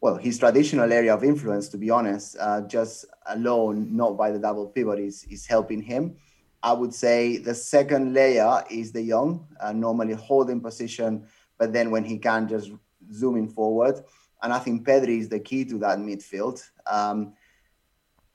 well, 0.00 0.16
his 0.16 0.38
traditional 0.38 0.92
area 0.92 1.12
of 1.12 1.24
influence, 1.24 1.68
to 1.70 1.76
be 1.76 1.90
honest, 1.90 2.36
uh, 2.38 2.60
just 2.62 3.04
alone, 3.26 3.96
not 3.96 4.16
by 4.16 4.30
the 4.30 4.38
double 4.38 4.68
pivot, 4.68 5.00
is, 5.00 5.24
is 5.24 5.44
helping 5.44 5.82
him. 5.82 6.16
I 6.62 6.72
would 6.72 6.94
say 6.94 7.36
the 7.36 7.54
second 7.54 8.14
layer 8.14 8.64
is 8.70 8.92
the 8.92 9.02
young, 9.02 9.46
uh, 9.60 9.72
normally 9.72 10.14
holding 10.14 10.60
position, 10.60 11.26
but 11.58 11.72
then 11.72 11.90
when 11.90 12.04
he 12.04 12.18
can 12.18 12.48
just 12.48 12.70
zooming 13.12 13.48
forward. 13.48 14.02
And 14.42 14.52
I 14.52 14.58
think 14.58 14.86
Pedri 14.86 15.18
is 15.18 15.28
the 15.28 15.40
key 15.40 15.64
to 15.66 15.78
that 15.78 15.98
midfield. 15.98 16.62
Um, 16.86 17.34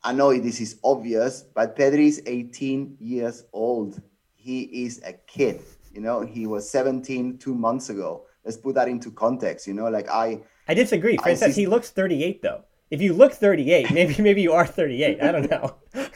I 0.04 0.12
know 0.12 0.38
this 0.38 0.60
is 0.60 0.80
obvious, 0.84 1.44
but 1.44 1.78
Pedri 1.78 2.08
is 2.08 2.22
18 2.26 2.98
years 3.00 3.46
old. 3.54 4.02
He 4.36 4.64
is 4.86 5.02
a 5.06 5.14
kid. 5.14 5.62
You 5.94 6.02
know, 6.02 6.22
he 6.22 6.46
was 6.48 6.70
17 6.70 7.38
two 7.38 7.56
months 7.56 7.90
ago. 7.90 8.26
Let's 8.44 8.58
put 8.58 8.76
that 8.76 8.90
into 8.90 9.12
context. 9.12 9.68
You 9.68 9.74
know, 9.74 9.90
like 9.90 10.10
I. 10.10 10.42
I 10.68 10.74
disagree. 10.74 11.18
Francis, 11.18 11.56
he 11.56 11.68
looks 11.68 11.92
38 11.92 12.42
though. 12.42 12.66
If 12.92 13.02
you 13.02 13.14
look 13.14 13.34
38, 13.34 13.92
maybe 13.94 14.22
maybe 14.22 14.42
you 14.42 14.54
are 14.54 14.68
38. 14.68 15.22
I 15.22 15.32
don't 15.32 15.50
know. 15.50 15.76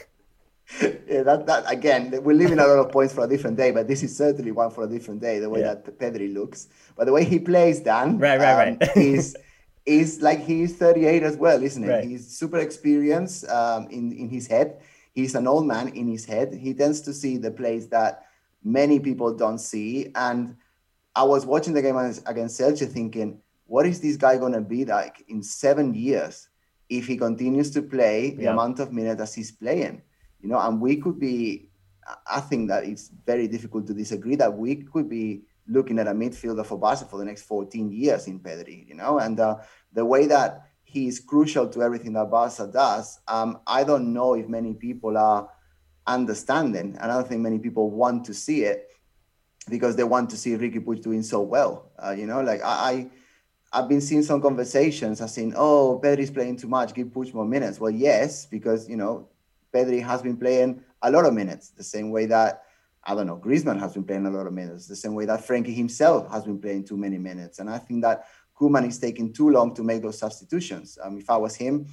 yeah, 1.08 1.22
that, 1.22 1.46
that 1.46 1.70
again, 1.70 2.10
we're 2.22 2.36
leaving 2.36 2.58
a 2.58 2.66
lot 2.66 2.78
of 2.78 2.92
points 2.92 3.14
for 3.14 3.24
a 3.24 3.28
different 3.28 3.56
day, 3.56 3.70
but 3.70 3.88
this 3.88 4.02
is 4.02 4.16
certainly 4.16 4.52
one 4.52 4.70
for 4.70 4.84
a 4.84 4.88
different 4.88 5.20
day. 5.20 5.38
The 5.38 5.48
way 5.48 5.60
yeah. 5.60 5.74
that 5.74 5.98
Pedri 5.98 6.32
looks, 6.32 6.68
but 6.96 7.06
the 7.06 7.12
way 7.12 7.24
he 7.24 7.38
plays, 7.38 7.80
Dan, 7.80 8.18
right, 8.18 8.38
right, 8.38 8.68
um, 8.68 8.78
right, 8.78 8.90
is 8.96 9.36
is 9.86 10.20
like 10.20 10.40
he's 10.40 10.76
38 10.76 11.22
as 11.22 11.36
well, 11.36 11.62
isn't 11.62 11.82
it? 11.82 11.88
Right. 11.88 12.04
He's 12.04 12.28
super 12.28 12.58
experienced 12.58 13.48
um, 13.48 13.88
in 13.90 14.12
in 14.12 14.28
his 14.28 14.46
head. 14.46 14.80
He's 15.14 15.34
an 15.34 15.46
old 15.48 15.66
man 15.66 15.88
in 15.88 16.06
his 16.06 16.24
head. 16.24 16.54
He 16.54 16.74
tends 16.74 17.00
to 17.02 17.12
see 17.12 17.38
the 17.38 17.50
plays 17.50 17.88
that 17.88 18.26
many 18.62 19.00
people 19.00 19.34
don't 19.34 19.58
see. 19.58 20.12
And 20.14 20.56
I 21.14 21.24
was 21.24 21.46
watching 21.46 21.74
the 21.74 21.82
game 21.82 21.96
against 21.96 22.56
Celtic, 22.56 22.90
thinking, 22.90 23.40
what 23.66 23.86
is 23.86 24.00
this 24.00 24.16
guy 24.16 24.36
going 24.36 24.52
to 24.52 24.60
be 24.60 24.84
like 24.84 25.24
in 25.28 25.42
seven 25.42 25.94
years 25.94 26.48
if 26.88 27.06
he 27.06 27.16
continues 27.16 27.70
to 27.72 27.82
play 27.82 28.30
the 28.30 28.44
yeah. 28.44 28.52
amount 28.52 28.78
of 28.78 28.92
minutes 28.92 29.20
as 29.20 29.34
he's 29.34 29.50
playing? 29.50 30.02
You 30.40 30.48
know, 30.48 30.58
and 30.58 30.80
we 30.80 30.96
could 30.96 31.18
be, 31.18 31.68
I 32.26 32.40
think 32.40 32.68
that 32.68 32.84
it's 32.84 33.10
very 33.26 33.48
difficult 33.48 33.86
to 33.88 33.94
disagree 33.94 34.36
that 34.36 34.56
we 34.56 34.76
could 34.76 35.08
be 35.08 35.42
looking 35.66 35.98
at 35.98 36.08
a 36.08 36.12
midfielder 36.12 36.64
for 36.64 36.78
Barca 36.78 37.04
for 37.04 37.18
the 37.18 37.24
next 37.24 37.42
14 37.42 37.92
years 37.92 38.26
in 38.26 38.40
Pedri, 38.40 38.88
you 38.88 38.94
know, 38.94 39.18
and 39.18 39.38
uh, 39.38 39.56
the 39.92 40.04
way 40.04 40.26
that 40.26 40.68
he 40.84 41.06
is 41.06 41.20
crucial 41.20 41.68
to 41.68 41.82
everything 41.82 42.14
that 42.14 42.30
Barca 42.30 42.66
does, 42.66 43.20
um, 43.28 43.60
I 43.66 43.84
don't 43.84 44.12
know 44.14 44.34
if 44.34 44.48
many 44.48 44.72
people 44.74 45.18
are 45.18 45.50
understanding, 46.06 46.96
and 46.98 47.12
I 47.12 47.14
don't 47.14 47.28
think 47.28 47.42
many 47.42 47.58
people 47.58 47.90
want 47.90 48.24
to 48.26 48.34
see 48.34 48.64
it 48.64 48.88
because 49.68 49.96
they 49.96 50.04
want 50.04 50.30
to 50.30 50.36
see 50.36 50.56
Riqui 50.56 50.82
Puig 50.82 51.02
doing 51.02 51.22
so 51.22 51.42
well. 51.42 51.92
Uh, 52.02 52.12
you 52.12 52.26
know, 52.26 52.40
like 52.40 52.62
I, 52.64 53.10
I, 53.70 53.80
have 53.80 53.88
been 53.88 54.00
seeing 54.00 54.22
some 54.22 54.40
conversations. 54.40 55.20
I've 55.20 55.28
seen, 55.28 55.52
oh, 55.54 56.00
Pedri's 56.02 56.30
playing 56.30 56.56
too 56.56 56.68
much. 56.68 56.94
Give 56.94 57.08
Puig 57.08 57.34
more 57.34 57.44
minutes. 57.44 57.78
Well, 57.78 57.90
yes, 57.90 58.46
because 58.46 58.88
you 58.88 58.96
know 58.96 59.28
Pedri 59.72 60.02
has 60.02 60.22
been 60.22 60.36
playing 60.36 60.82
a 61.02 61.10
lot 61.10 61.24
of 61.24 61.34
minutes, 61.34 61.70
the 61.70 61.84
same 61.84 62.10
way 62.10 62.26
that 62.26 62.62
I 63.04 63.14
don't 63.14 63.26
know 63.26 63.40
Griezmann 63.42 63.80
has 63.80 63.94
been 63.94 64.04
playing 64.04 64.26
a 64.26 64.30
lot 64.30 64.46
of 64.46 64.52
minutes, 64.52 64.86
the 64.86 64.96
same 64.96 65.14
way 65.14 65.24
that 65.26 65.46
Frenkie 65.46 65.74
himself 65.74 66.30
has 66.30 66.44
been 66.44 66.58
playing 66.58 66.84
too 66.84 66.96
many 66.96 67.18
minutes. 67.18 67.58
And 67.58 67.70
I 67.70 67.78
think 67.78 68.02
that 68.02 68.24
Koeman 68.58 68.86
is 68.86 68.98
taking 68.98 69.32
too 69.32 69.50
long 69.50 69.74
to 69.74 69.82
make 69.82 70.02
those 70.02 70.18
substitutions. 70.18 70.98
Um, 71.02 71.18
if 71.18 71.30
I 71.30 71.36
was 71.36 71.54
him, 71.54 71.86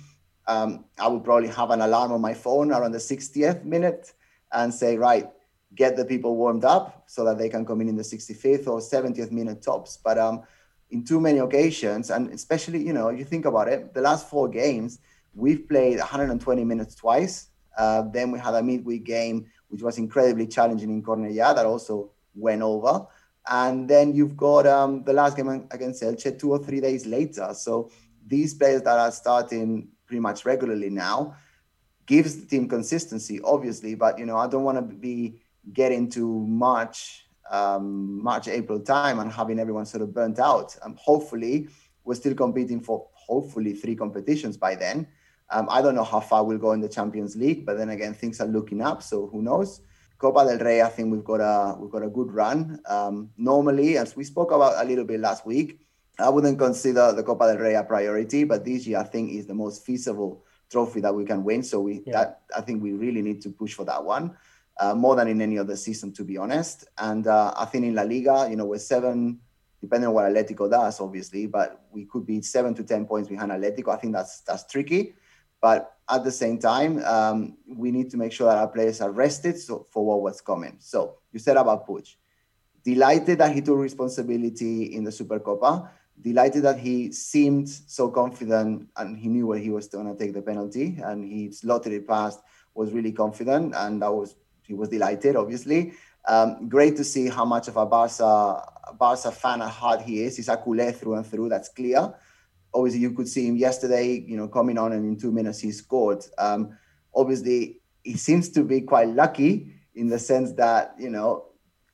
um, 0.47 0.85
I 0.99 1.07
would 1.07 1.23
probably 1.23 1.49
have 1.49 1.71
an 1.71 1.81
alarm 1.81 2.11
on 2.11 2.21
my 2.21 2.33
phone 2.33 2.71
around 2.71 2.91
the 2.91 2.97
60th 2.97 3.63
minute 3.63 4.13
and 4.51 4.73
say, 4.73 4.97
right, 4.97 5.29
get 5.73 5.95
the 5.95 6.05
people 6.05 6.35
warmed 6.35 6.65
up 6.65 7.03
so 7.07 7.23
that 7.25 7.37
they 7.37 7.49
can 7.49 7.65
come 7.65 7.81
in 7.81 7.89
in 7.89 7.95
the 7.95 8.03
65th 8.03 8.67
or 8.67 8.79
70th 8.79 9.31
minute 9.31 9.61
tops. 9.61 9.97
But 9.97 10.17
um, 10.17 10.43
in 10.89 11.03
too 11.03 11.19
many 11.19 11.39
occasions, 11.39 12.09
and 12.09 12.31
especially, 12.31 12.85
you 12.85 12.93
know, 12.93 13.09
you 13.09 13.25
think 13.25 13.45
about 13.45 13.67
it, 13.67 13.93
the 13.93 14.01
last 14.01 14.29
four 14.29 14.47
games, 14.47 14.99
we've 15.33 15.67
played 15.67 15.97
120 15.97 16.63
minutes 16.63 16.95
twice 16.95 17.49
uh, 17.77 18.03
then 18.03 18.31
we 18.31 18.39
had 18.39 18.53
a 18.53 18.63
midweek 18.63 19.03
game, 19.03 19.45
which 19.69 19.81
was 19.81 19.97
incredibly 19.97 20.47
challenging 20.47 20.89
in 20.89 21.03
Cornellà 21.03 21.55
that 21.55 21.65
also 21.65 22.11
went 22.33 22.61
over. 22.61 23.05
And 23.47 23.87
then 23.87 24.15
you've 24.15 24.35
got 24.35 24.65
um, 24.65 25.03
the 25.03 25.13
last 25.13 25.37
game 25.37 25.67
against 25.71 26.01
Elche 26.01 26.37
two 26.39 26.51
or 26.51 26.59
three 26.59 26.81
days 26.81 27.05
later. 27.05 27.53
So 27.53 27.91
these 28.25 28.53
players 28.53 28.81
that 28.83 28.97
are 28.97 29.11
starting 29.11 29.89
pretty 30.05 30.19
much 30.19 30.45
regularly 30.45 30.89
now 30.89 31.35
gives 32.05 32.39
the 32.39 32.45
team 32.45 32.67
consistency, 32.67 33.39
obviously. 33.43 33.95
But 33.95 34.17
you 34.19 34.25
know, 34.25 34.37
I 34.37 34.47
don't 34.47 34.63
want 34.63 34.77
to 34.77 34.81
be 34.81 35.41
getting 35.73 36.09
to 36.11 36.39
March, 36.47 37.27
um, 37.51 38.23
March, 38.23 38.47
April 38.47 38.79
time 38.79 39.19
and 39.19 39.31
having 39.31 39.59
everyone 39.59 39.85
sort 39.85 40.03
of 40.03 40.13
burnt 40.13 40.39
out. 40.39 40.75
Um, 40.83 40.95
hopefully, 40.99 41.67
we're 42.03 42.15
still 42.15 42.35
competing 42.35 42.81
for 42.81 43.07
hopefully 43.13 43.73
three 43.73 43.95
competitions 43.95 44.57
by 44.57 44.75
then. 44.75 45.07
Um, 45.49 45.67
I 45.69 45.81
don't 45.81 45.95
know 45.95 46.03
how 46.03 46.19
far 46.19 46.43
we'll 46.43 46.57
go 46.57 46.71
in 46.71 46.81
the 46.81 46.89
Champions 46.89 47.35
League, 47.35 47.65
but 47.65 47.77
then 47.77 47.89
again, 47.89 48.13
things 48.13 48.41
are 48.41 48.47
looking 48.47 48.81
up, 48.81 49.03
so 49.03 49.27
who 49.27 49.41
knows? 49.41 49.81
Copa 50.17 50.45
del 50.45 50.59
Rey, 50.59 50.81
I 50.81 50.89
think 50.89 51.11
we've 51.11 51.23
got 51.23 51.41
a 51.41 51.77
we've 51.77 51.91
got 51.91 52.03
a 52.03 52.09
good 52.09 52.31
run. 52.31 52.79
Um, 52.87 53.29
normally, 53.37 53.97
as 53.97 54.15
we 54.15 54.23
spoke 54.23 54.51
about 54.51 54.83
a 54.83 54.87
little 54.87 55.05
bit 55.05 55.19
last 55.19 55.45
week, 55.45 55.79
I 56.17 56.29
wouldn't 56.29 56.57
consider 56.57 57.11
the 57.11 57.23
Copa 57.23 57.47
del 57.47 57.57
Rey 57.57 57.75
a 57.75 57.83
priority, 57.83 58.45
but 58.45 58.63
this 58.63 58.87
year 58.87 58.99
I 58.99 59.03
think 59.03 59.31
is 59.31 59.45
the 59.45 59.53
most 59.53 59.85
feasible 59.85 60.43
trophy 60.71 61.01
that 61.01 61.13
we 61.13 61.25
can 61.25 61.43
win. 61.43 61.63
So 61.63 61.81
we 61.81 62.01
yeah. 62.05 62.13
that 62.13 62.41
I 62.57 62.61
think 62.61 62.81
we 62.81 62.93
really 62.93 63.21
need 63.21 63.41
to 63.41 63.49
push 63.49 63.73
for 63.73 63.85
that 63.85 64.03
one. 64.03 64.35
uh, 64.77 64.93
more 64.93 65.15
than 65.15 65.27
in 65.27 65.41
any 65.41 65.57
other 65.57 65.75
season, 65.75 66.11
to 66.13 66.23
be 66.23 66.37
honest. 66.37 66.85
And 66.97 67.27
uh, 67.27 67.53
I 67.57 67.65
think 67.65 67.85
in 67.85 67.95
La 67.95 68.03
Liga, 68.03 68.47
you 68.49 68.55
know, 68.55 68.65
we're 68.65 68.79
seven, 68.79 69.39
depending 69.81 70.07
on 70.07 70.13
what 70.13 70.25
Atletico 70.25 70.69
does, 70.69 70.99
obviously, 70.99 71.47
but 71.47 71.85
we 71.91 72.05
could 72.05 72.25
be 72.25 72.41
seven 72.41 72.73
to 72.75 72.83
10 72.83 73.05
points 73.05 73.29
behind 73.29 73.51
Atletico. 73.51 73.93
I 73.93 73.97
think 73.97 74.13
that's, 74.13 74.41
that's 74.41 74.65
tricky. 74.65 75.15
But 75.61 75.95
at 76.09 76.23
the 76.23 76.31
same 76.31 76.59
time, 76.59 77.03
um, 77.03 77.57
we 77.67 77.91
need 77.91 78.09
to 78.11 78.17
make 78.17 78.31
sure 78.31 78.47
that 78.47 78.57
our 78.57 78.67
players 78.67 79.01
are 79.01 79.11
rested 79.11 79.57
so, 79.57 79.85
for 79.91 80.21
was 80.21 80.41
coming. 80.41 80.77
So 80.79 81.17
you 81.31 81.39
said 81.39 81.57
about 81.57 81.87
Puig. 81.87 82.15
Delighted 82.83 83.39
that 83.39 83.53
he 83.53 83.61
took 83.61 83.77
responsibility 83.77 84.95
in 84.95 85.03
the 85.03 85.11
Supercopa. 85.11 85.89
Delighted 86.21 86.63
that 86.63 86.79
he 86.79 87.11
seemed 87.11 87.67
so 87.67 88.09
confident 88.09 88.87
and 88.95 89.17
he 89.17 89.27
knew 89.27 89.47
where 89.47 89.57
he 89.57 89.71
was 89.71 89.87
going 89.87 90.05
to 90.05 90.15
take 90.15 90.33
the 90.33 90.41
penalty 90.41 90.97
and 91.03 91.25
he 91.25 91.51
slotted 91.51 91.93
it 91.93 92.07
past. 92.07 92.39
Was 92.75 92.91
really 92.91 93.11
confident 93.11 93.73
and 93.75 94.01
that 94.01 94.13
was 94.13 94.35
he 94.63 94.73
was 94.73 94.89
delighted. 94.89 95.35
Obviously, 95.35 95.93
um, 96.27 96.67
great 96.67 96.95
to 96.97 97.03
see 97.03 97.29
how 97.29 97.45
much 97.45 97.67
of 97.67 97.77
a 97.77 97.85
Barca 97.85 98.61
Barca 98.99 99.31
fan 99.31 99.61
at 99.61 99.69
heart 99.69 100.01
he 100.01 100.23
is. 100.23 100.35
He's 100.35 100.49
a 100.49 100.57
culé 100.57 100.93
through 100.93 101.15
and 101.15 101.25
through. 101.25 101.49
That's 101.49 101.69
clear 101.69 102.13
obviously 102.75 103.01
you 103.01 103.11
could 103.11 103.27
see 103.27 103.47
him 103.47 103.55
yesterday, 103.55 104.23
you 104.27 104.35
know, 104.35 104.47
coming 104.47 104.77
on 104.77 104.91
and 104.91 105.05
in 105.05 105.17
two 105.17 105.31
minutes 105.31 105.59
he 105.59 105.71
scored. 105.71 106.23
Um, 106.37 106.77
obviously, 107.15 107.81
he 108.03 108.17
seems 108.17 108.49
to 108.49 108.63
be 108.63 108.81
quite 108.81 109.07
lucky 109.07 109.73
in 109.95 110.07
the 110.07 110.19
sense 110.19 110.51
that 110.53 110.93
you 110.99 111.09
know, 111.09 111.45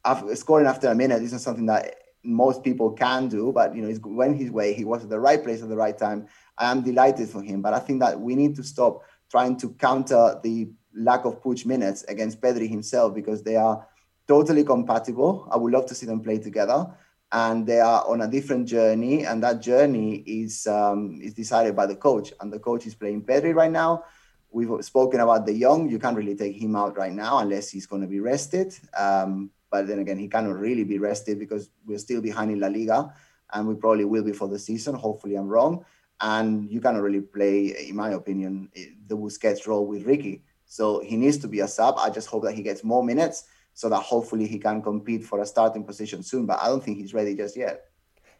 after, 0.03 0.35
scoring 0.35 0.65
after 0.65 0.87
a 0.87 0.95
minute 0.95 1.21
isn't 1.21 1.39
something 1.39 1.67
that 1.67 1.95
most 2.23 2.63
people 2.63 2.91
can 2.91 3.29
do. 3.29 3.51
But 3.53 3.75
you 3.75 3.81
know, 3.83 3.87
he's 3.87 4.01
went 4.01 4.37
his 4.37 4.51
way. 4.51 4.73
He 4.73 4.83
was 4.83 5.03
at 5.03 5.09
the 5.09 5.19
right 5.19 5.41
place 5.41 5.61
at 5.61 5.69
the 5.69 5.77
right 5.77 5.97
time. 5.97 6.27
I 6.57 6.71
am 6.71 6.81
delighted 6.81 7.29
for 7.29 7.41
him. 7.43 7.61
But 7.61 7.73
I 7.73 7.79
think 7.79 7.99
that 8.01 8.19
we 8.19 8.35
need 8.35 8.55
to 8.55 8.63
stop 8.63 9.03
trying 9.29 9.57
to 9.57 9.69
counter 9.73 10.39
the 10.43 10.71
lack 10.93 11.23
of 11.23 11.41
Puig 11.41 11.65
minutes 11.65 12.03
against 12.03 12.41
Pedri 12.41 12.67
himself 12.67 13.13
because 13.13 13.43
they 13.43 13.55
are 13.55 13.87
totally 14.27 14.63
compatible. 14.63 15.47
I 15.51 15.57
would 15.57 15.71
love 15.71 15.85
to 15.85 15.95
see 15.95 16.05
them 16.05 16.21
play 16.21 16.39
together 16.39 16.87
and 17.31 17.65
they 17.65 17.79
are 17.79 18.05
on 18.07 18.21
a 18.21 18.27
different 18.27 18.67
journey 18.67 19.25
and 19.25 19.41
that 19.43 19.61
journey 19.61 20.15
is 20.25 20.67
um, 20.67 21.19
is 21.21 21.33
decided 21.33 21.75
by 21.75 21.85
the 21.85 21.95
coach 21.95 22.33
and 22.41 22.51
the 22.51 22.59
coach 22.59 22.85
is 22.85 22.95
playing 22.95 23.23
Pedri 23.23 23.55
right 23.55 23.71
now. 23.71 24.03
We've 24.49 24.83
spoken 24.83 25.21
about 25.21 25.45
the 25.45 25.53
young 25.53 25.89
you 25.89 25.97
can't 25.97 26.17
really 26.17 26.35
take 26.35 26.55
him 26.55 26.75
out 26.75 26.97
right 26.97 27.13
now 27.13 27.39
unless 27.39 27.69
he's 27.69 27.85
going 27.85 28.01
to 28.01 28.07
be 28.07 28.19
rested. 28.19 28.77
Um, 28.97 29.51
but 29.69 29.87
then 29.87 29.99
again 29.99 30.17
he 30.17 30.27
cannot 30.27 30.59
really 30.59 30.83
be 30.83 30.99
rested 30.99 31.39
because 31.39 31.69
we're 31.85 31.97
still 31.97 32.21
behind 32.21 32.51
in 32.51 32.59
La 32.59 32.67
Liga 32.67 33.13
and 33.53 33.67
we 33.67 33.75
probably 33.75 34.05
will 34.05 34.23
be 34.23 34.33
for 34.33 34.49
the 34.49 34.59
season. 34.59 34.95
Hopefully 34.95 35.35
I'm 35.35 35.47
wrong. 35.47 35.85
And 36.19 36.69
you 36.69 36.81
cannot 36.81 37.01
really 37.01 37.21
play 37.21 37.87
in 37.87 37.95
my 37.95 38.11
opinion 38.11 38.69
the 39.07 39.15
Busquets 39.15 39.67
role 39.67 39.87
with 39.87 40.05
Riqui. 40.05 40.41
So 40.65 40.99
he 40.99 41.15
needs 41.15 41.37
to 41.39 41.47
be 41.47 41.61
a 41.61 41.67
sub. 41.67 41.95
I 41.97 42.09
just 42.09 42.27
hope 42.27 42.43
that 42.43 42.53
he 42.53 42.61
gets 42.61 42.83
more 42.83 43.03
minutes 43.03 43.45
so 43.73 43.89
that 43.89 43.99
hopefully 43.99 44.47
he 44.47 44.59
can 44.59 44.81
compete 44.81 45.23
for 45.23 45.39
a 45.39 45.45
starting 45.45 45.83
position 45.83 46.23
soon. 46.23 46.45
But 46.45 46.61
I 46.61 46.67
don't 46.67 46.83
think 46.83 46.97
he's 46.97 47.13
ready 47.13 47.35
just 47.35 47.55
yet. 47.55 47.85